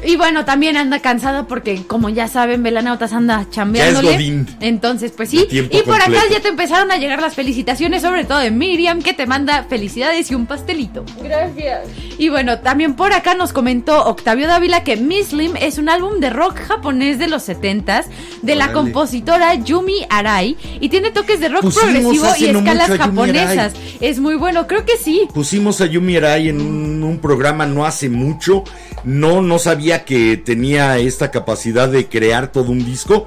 Y 0.05 0.15
bueno, 0.15 0.45
también 0.45 0.77
anda 0.77 0.99
cansada 0.99 1.45
porque, 1.45 1.83
como 1.85 2.07
ya 2.07 2.29
saben, 2.29 2.63
Velanautas 2.63 3.11
anda 3.11 3.45
chambeándole. 3.51 4.13
Godín. 4.13 4.47
Entonces, 4.61 5.11
pues 5.11 5.29
sí. 5.29 5.45
Y 5.51 5.81
por 5.81 6.01
acá 6.01 6.21
ya 6.31 6.39
te 6.39 6.47
empezaron 6.47 6.89
a 6.89 6.95
llegar 6.95 7.21
las 7.21 7.35
felicitaciones, 7.35 8.01
sobre 8.01 8.23
todo 8.23 8.39
de 8.39 8.49
Miriam, 8.49 9.01
que 9.01 9.13
te 9.13 9.25
manda 9.25 9.65
felicidades 9.65 10.31
y 10.31 10.35
un 10.35 10.45
pastelito. 10.45 11.03
Gracias. 11.21 11.89
Y 12.17 12.29
bueno, 12.29 12.59
también 12.59 12.93
por 12.93 13.11
acá 13.11 13.35
nos 13.35 13.51
comentó 13.51 14.05
Octavio 14.05 14.47
Dávila 14.47 14.85
que 14.85 14.95
Miss 14.95 15.33
Lim 15.33 15.57
es 15.57 15.77
un 15.77 15.89
álbum 15.89 16.21
de 16.21 16.29
rock 16.29 16.59
japonés 16.59 17.19
de 17.19 17.27
los 17.27 17.49
70s 17.49 18.05
de 18.41 18.55
la 18.55 18.71
compositora 18.71 19.55
Yumi 19.55 20.05
Arai 20.09 20.55
y 20.79 20.87
tiene 20.87 21.11
toques 21.11 21.41
de 21.41 21.49
rock 21.49 21.63
Pusimos 21.63 21.83
progresivo 21.83 22.27
y 22.37 22.45
escalas 22.45 22.97
japonesas. 22.97 23.73
Es 23.99 24.19
muy 24.19 24.35
bueno, 24.35 24.65
creo 24.65 24.85
que 24.85 24.95
sí. 24.97 25.27
Pusimos 25.33 25.81
a 25.81 25.87
Yumi 25.87 26.15
Arai 26.15 26.47
en 26.47 26.61
un, 26.61 27.03
un 27.03 27.19
programa 27.19 27.65
no 27.81 27.85
hace 27.87 28.09
mucho. 28.09 28.63
No, 29.03 29.41
no 29.41 29.57
sabía 29.59 30.05
que 30.05 30.37
tenía 30.37 30.97
esta 30.99 31.31
capacidad 31.31 31.89
de 31.89 32.07
crear 32.07 32.51
todo 32.51 32.71
un 32.71 32.85
disco. 32.85 33.25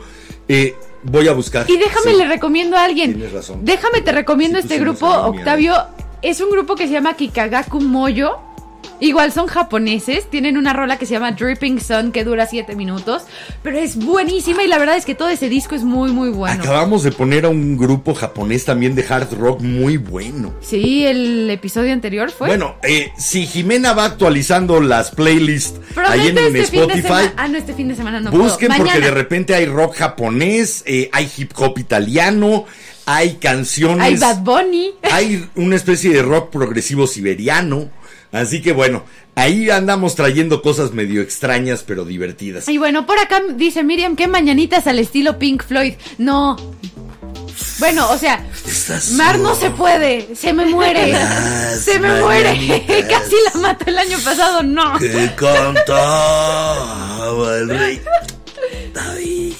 Eh, 0.49 0.75
voy 1.03 1.27
a 1.29 1.33
buscar. 1.33 1.69
Y 1.69 1.77
déjame 1.77 2.13
Sí. 2.13 2.17
le 2.17 2.27
recomiendo 2.27 2.77
a 2.77 2.85
alguien. 2.85 3.15
Tienes 3.15 3.33
razón. 3.33 3.61
Déjame 3.65 4.01
te 4.01 4.13
recomiendo 4.13 4.59
este 4.59 4.79
grupo, 4.79 5.09
Octavio. 5.09 5.75
Es 6.23 6.41
un 6.41 6.51
grupo 6.51 6.75
que 6.77 6.87
se 6.87 6.93
llama 6.93 7.15
Kikagaku 7.17 7.81
Moyo. 7.81 8.39
Igual 9.01 9.33
son 9.33 9.47
japoneses, 9.47 10.31
tienen 10.31 10.57
una 10.57 10.73
rola 10.73 10.99
que 10.99 11.07
se 11.07 11.13
llama 11.13 11.33
Dripping 11.33 11.81
Sun 11.81 12.13
que 12.13 12.25
dura 12.25 12.47
7 12.47 12.77
minutos, 12.77 13.23
pero 13.63 13.79
es 13.79 13.97
buenísima 13.97 14.63
y 14.63 14.69
la 14.69 14.79
verdad 14.79 14.97
es 14.97 15.05
que 15.05 15.15
todo 15.15 15.29
ese 15.29 15.49
disco 15.49 15.75
es 15.75 15.83
muy 15.83 16.13
muy 16.13 16.31
bueno. 16.31 16.63
Acabamos 16.63 17.03
de 17.03 17.13
poner 17.13 17.45
a 17.45 17.49
un 17.49 17.77
grupo 17.77 18.15
japonés 18.15 18.65
también 18.65 18.95
de 18.95 19.05
hard 19.09 19.33
rock 19.35 19.61
muy 19.61 19.97
bueno. 19.97 20.55
Sí, 20.61 21.05
el 21.07 21.51
episodio 21.51 21.93
anterior 21.93 22.31
fue. 22.31 22.49
Bueno, 22.49 22.77
eh, 22.83 23.13
si 23.19 23.47
Jimena 23.47 23.93
va 23.93 24.05
actualizando 24.05 24.81
las 24.81 25.11
playlists 25.11 25.81
ahí 25.97 26.29
en, 26.29 26.39
este 26.39 26.61
Spotify. 26.77 27.33
Ah, 27.37 27.49
no, 27.49 27.59
este 27.59 27.75
fin 27.75 27.89
de 27.89 27.97
semana 27.97 28.21
no 28.21 28.31
busquen 28.31 28.69
puedo. 28.69 28.85
porque 28.85 29.01
de 29.01 29.11
repente 29.11 29.55
hay 29.55 29.67
rock 29.67 29.97
japonés, 29.97 30.83
eh, 30.87 31.11
hay 31.13 31.31
hip 31.37 31.53
hop 31.57 31.79
italiano, 31.79 32.65
hay 33.07 33.35
canciones. 33.35 34.05
Hay 34.05 34.17
Bad 34.17 34.43
Bunny. 34.43 34.93
hay 35.03 35.49
una 35.57 35.77
especie 35.77 36.13
de 36.13 36.23
rock 36.23 36.51
progresivo 36.51 37.07
siberiano. 37.07 37.91
Así 38.35 38.61
que 38.61 38.73
bueno, 38.73 39.05
ahí 39.37 39.71
andamos 39.71 40.17
trayendo 40.17 40.61
cosas 40.61 40.93
medio 40.93 41.23
extrañas 41.23 41.85
pero 41.87 42.05
divertidas. 42.05 42.69
Y 42.69 42.79
bueno, 42.79 43.07
por 43.07 43.17
acá 43.21 43.41
dice 43.55 43.85
Miriam 43.85 44.17
que 44.17 44.27
mañanitas 44.27 44.89
al 44.89 44.99
estilo 44.99 45.39
Pink 45.39 45.63
Floyd. 45.65 45.95
No. 46.19 46.57
Bueno, 47.79 48.11
o 48.11 48.19
sea, 48.19 48.45
Mar 49.13 49.39
no 49.39 49.55
se 49.55 49.71
puede, 49.71 50.35
se 50.35 50.53
me 50.53 50.67
muere, 50.67 51.13
las 51.13 51.79
se 51.81 52.01
me 52.01 52.21
muere. 52.21 52.51
Casi 53.09 53.37
la 53.55 53.61
mató 53.61 53.85
el 53.87 53.99
año 53.99 54.19
pasado, 54.25 54.65
no. 54.65 54.99
Que 54.99 55.31
el 57.61 57.69
rey 57.69 58.03
David. 58.93 59.53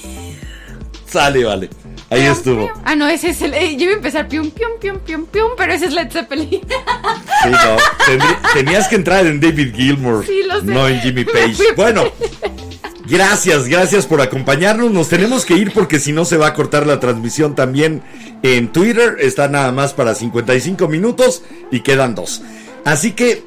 Sale, 1.07 1.45
vale. 1.45 1.71
Ahí 2.15 2.27
estuvo. 2.27 2.71
Ah, 2.85 2.95
no, 2.97 3.09
ese 3.09 3.31
es 3.31 3.43
el. 3.43 3.55
eh, 3.55 3.77
yo 3.77 3.85
iba 3.85 3.93
a 3.93 3.97
empezar 3.97 4.29
pium, 4.29 4.51
pium, 4.51 4.73
pium, 4.81 4.99
pium, 5.01 5.27
pium, 5.27 5.51
pero 5.57 5.73
ese 5.73 5.87
es 5.87 5.93
Led 5.93 6.11
Zeppelin. 6.11 6.49
Sí, 6.51 7.51
no. 7.51 7.77
Tendrí- 8.07 8.53
tenías 8.55 8.89
que 8.89 8.97
entrar 8.97 9.27
en 9.27 9.41
David 9.41 9.75
Gilmour, 9.75 10.25
Sí, 10.27 10.43
lo 10.47 10.61
sé. 10.61 10.67
no 10.67 10.89
en 10.89 11.01
Jimmy 11.01 11.25
Page. 11.25 11.57
Bueno, 11.77 12.05
gracias, 13.09 13.67
gracias 13.69 14.07
por 14.07 14.21
acompañarnos. 14.21 14.91
Nos 14.91 15.09
tenemos 15.09 15.45
que 15.45 15.55
ir 15.55 15.73
porque 15.73 15.99
si 16.01 16.13
no 16.13 16.25
se 16.25 16.37
va 16.37 16.49
a 16.49 16.55
cortar 16.55 16.87
la 16.87 17.01
transmisión 17.01 17.55
también 17.55 18.03
en 18.43 18.69
Twitter. 18.73 19.17
Está 19.21 19.49
nada 19.49 19.73
más 19.73 19.93
para 19.95 20.15
55 20.15 20.89
minutos 20.89 21.43
y 21.71 21.81
quedan 21.81 22.15
dos. 22.15 22.43
Así 22.85 23.13
que 23.13 23.45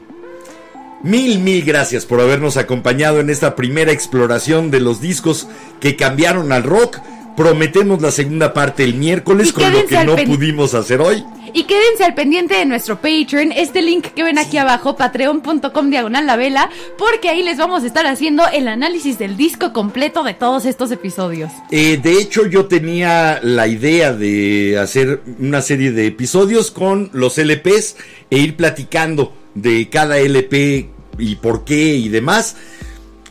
Mil, 1.03 1.37
mil 1.39 1.63
gracias 1.63 2.07
por 2.07 2.19
habernos 2.19 2.57
acompañado 2.57 3.19
en 3.19 3.29
esta 3.29 3.55
primera 3.55 3.91
exploración 3.91 4.71
de 4.71 4.79
los 4.79 4.99
discos 4.99 5.47
que 5.79 5.95
cambiaron 5.95 6.51
al 6.51 6.63
rock. 6.63 6.97
Prometemos 7.37 8.01
la 8.01 8.09
segunda 8.09 8.51
parte 8.51 8.83
el 8.83 8.95
miércoles 8.95 9.49
Y 9.49 9.51
con 9.51 9.71
lo 9.71 9.85
que 9.85 10.03
no 10.03 10.15
pudimos 10.15 10.73
hacer 10.73 11.01
hoy. 11.01 11.23
Y 11.53 11.65
quédense 11.65 12.03
al 12.03 12.15
pendiente 12.15 12.55
de 12.55 12.65
nuestro 12.65 12.95
Patreon, 12.95 13.51
este 13.51 13.83
link 13.83 14.07
que 14.07 14.23
ven 14.23 14.39
aquí 14.39 14.57
abajo, 14.57 14.97
patreon.com 14.97 15.89
diagonal 15.91 16.25
la 16.25 16.35
vela, 16.35 16.71
porque 16.97 17.29
ahí 17.29 17.43
les 17.43 17.59
vamos 17.59 17.83
a 17.83 17.85
estar 17.85 18.07
haciendo 18.07 18.43
el 18.51 18.67
análisis 18.67 19.19
del 19.19 19.37
disco 19.37 19.71
completo 19.71 20.23
de 20.23 20.33
todos 20.33 20.65
estos 20.65 20.89
episodios. 20.89 21.51
Eh, 21.69 21.99
de 22.01 22.13
hecho, 22.13 22.47
yo 22.47 22.65
tenía 22.65 23.39
la 23.43 23.67
idea 23.67 24.13
de 24.13 24.79
hacer 24.79 25.21
una 25.37 25.61
serie 25.61 25.91
de 25.91 26.07
episodios 26.07 26.71
con 26.71 27.11
los 27.13 27.37
LPs 27.37 27.97
e 28.31 28.39
ir 28.39 28.55
platicando 28.55 29.31
de 29.53 29.89
cada 29.89 30.17
LP 30.17 30.89
y 31.19 31.35
por 31.35 31.65
qué 31.65 31.97
y 31.97 32.09
demás. 32.09 32.55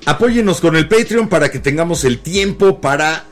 Apóyenos 0.04 0.60
con 0.60 0.76
el 0.76 0.86
Patreon 0.86 1.28
para 1.28 1.50
que 1.50 1.58
tengamos 1.58 2.04
el 2.04 2.20
tiempo 2.20 2.80
para 2.80 3.24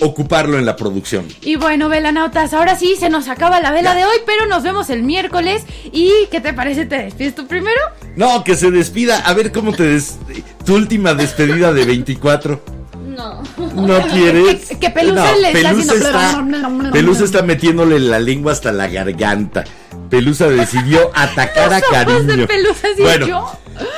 ocuparlo 0.00 0.58
en 0.58 0.66
la 0.66 0.76
producción. 0.76 1.26
Y 1.42 1.56
bueno, 1.56 1.88
velanautas, 1.88 2.52
ahora 2.54 2.76
sí 2.76 2.96
se 2.98 3.08
nos 3.10 3.28
acaba 3.28 3.60
la 3.60 3.70
vela 3.70 3.92
Ya. 3.92 3.98
de 4.00 4.04
hoy, 4.04 4.16
pero 4.26 4.46
nos 4.46 4.62
vemos 4.62 4.90
el 4.90 5.02
miércoles. 5.02 5.64
¿Y 5.92 6.12
qué 6.30 6.40
te 6.40 6.52
parece? 6.52 6.86
¿Te 6.86 6.96
despides 7.04 7.34
tú 7.34 7.46
primero? 7.46 7.80
No, 8.16 8.42
que 8.44 8.56
se 8.56 8.70
despida. 8.70 9.18
A 9.20 9.32
ver 9.34 9.52
cómo 9.52 9.72
te 9.72 9.84
des... 9.84 10.18
Tu 10.64 10.74
última 10.74 11.14
despedida 11.14 11.72
de 11.72 11.84
24. 11.84 12.79
No. 13.20 13.86
¿No 13.86 14.06
quieres? 14.12 14.66
Que, 14.66 14.78
que 14.78 14.90
Pelusa 14.90 15.36
le 15.36 15.48
está 15.48 15.70
Pelusa 15.70 15.92
haciendo... 15.92 16.56
está, 16.56 16.92
Pelusa 16.92 17.24
está 17.24 17.42
metiéndole 17.42 17.98
la 18.00 18.18
lengua 18.18 18.52
hasta 18.52 18.72
la 18.72 18.88
garganta. 18.88 19.64
Pelusa 20.08 20.48
decidió 20.48 21.10
atacar 21.14 21.72
a 21.72 21.76
de 21.76 21.82
cariño. 21.90 22.46
Pelusa, 22.46 22.88
sí, 22.96 23.02
bueno, 23.02 23.26
yo. 23.26 23.52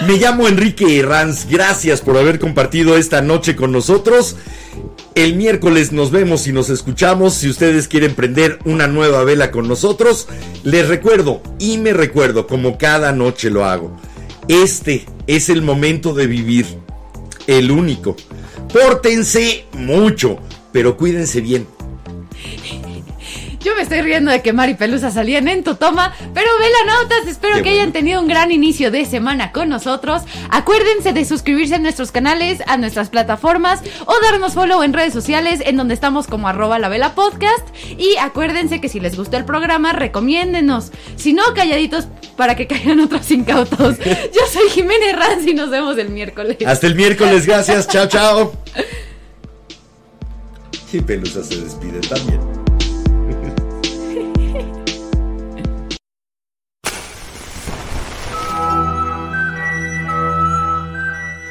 me 0.06 0.16
llamo 0.16 0.48
Enrique 0.48 0.98
Herranz. 0.98 1.46
Gracias 1.48 2.00
por 2.00 2.16
haber 2.18 2.38
compartido 2.38 2.96
esta 2.96 3.22
noche 3.22 3.56
con 3.56 3.72
nosotros. 3.72 4.36
El 5.14 5.36
miércoles 5.36 5.92
nos 5.92 6.10
vemos 6.10 6.46
y 6.46 6.52
nos 6.52 6.70
escuchamos. 6.70 7.34
Si 7.34 7.48
ustedes 7.48 7.86
quieren 7.88 8.14
prender 8.14 8.58
una 8.64 8.86
nueva 8.86 9.24
vela 9.24 9.50
con 9.50 9.68
nosotros, 9.68 10.26
les 10.64 10.88
recuerdo 10.88 11.42
y 11.58 11.78
me 11.78 11.92
recuerdo 11.92 12.46
como 12.46 12.78
cada 12.78 13.12
noche 13.12 13.50
lo 13.50 13.64
hago. 13.64 13.96
Este 14.48 15.06
es 15.26 15.48
el 15.50 15.62
momento 15.62 16.14
de 16.14 16.26
vivir, 16.26 16.66
el 17.46 17.70
único. 17.70 18.16
Pórtense 18.72 19.66
mucho, 19.72 20.38
pero 20.72 20.96
cuídense 20.96 21.40
bien. 21.40 21.66
Yo 23.62 23.76
me 23.76 23.82
estoy 23.82 24.00
riendo 24.00 24.30
de 24.30 24.42
que 24.42 24.52
Mari 24.52 24.74
Pelusa 24.74 25.10
salían 25.10 25.46
en 25.46 25.62
tu 25.62 25.76
toma, 25.76 26.12
pero 26.34 26.48
velanautas, 26.58 27.28
espero 27.28 27.56
Qué 27.56 27.62
que 27.62 27.68
bueno. 27.70 27.82
hayan 27.82 27.92
tenido 27.92 28.20
un 28.20 28.26
gran 28.26 28.50
inicio 28.50 28.90
de 28.90 29.04
semana 29.04 29.52
con 29.52 29.68
nosotros. 29.68 30.22
Acuérdense 30.50 31.12
de 31.12 31.24
suscribirse 31.24 31.76
a 31.76 31.78
nuestros 31.78 32.10
canales, 32.10 32.60
a 32.66 32.76
nuestras 32.76 33.08
plataformas 33.08 33.80
o 34.06 34.14
darnos 34.22 34.54
follow 34.54 34.82
en 34.82 34.92
redes 34.92 35.12
sociales 35.12 35.60
en 35.64 35.76
donde 35.76 35.94
estamos 35.94 36.26
como 36.26 36.48
arroba 36.48 36.78
la 36.80 36.88
vela 36.88 37.14
podcast. 37.14 37.66
Y 37.96 38.16
acuérdense 38.20 38.80
que 38.80 38.88
si 38.88 38.98
les 38.98 39.16
gustó 39.16 39.36
el 39.36 39.44
programa, 39.44 39.92
recomiéndenos. 39.92 40.90
Si 41.16 41.32
no, 41.32 41.42
calladitos 41.54 42.08
para 42.36 42.56
que 42.56 42.66
caigan 42.66 42.98
otros 43.00 43.30
incautos. 43.30 43.98
Yo 44.34 44.40
soy 44.52 44.68
Jiménez 44.70 45.16
Ranz 45.16 45.46
y 45.46 45.54
nos 45.54 45.70
vemos 45.70 45.96
el 45.98 46.10
miércoles. 46.10 46.56
Hasta 46.66 46.86
el 46.88 46.96
miércoles, 46.96 47.46
gracias, 47.46 47.86
chao, 47.88 48.06
chao. 48.06 48.52
Y 50.94 51.00
Pelusa 51.00 51.42
se 51.42 51.58
despide 51.58 52.00
también. 52.00 52.61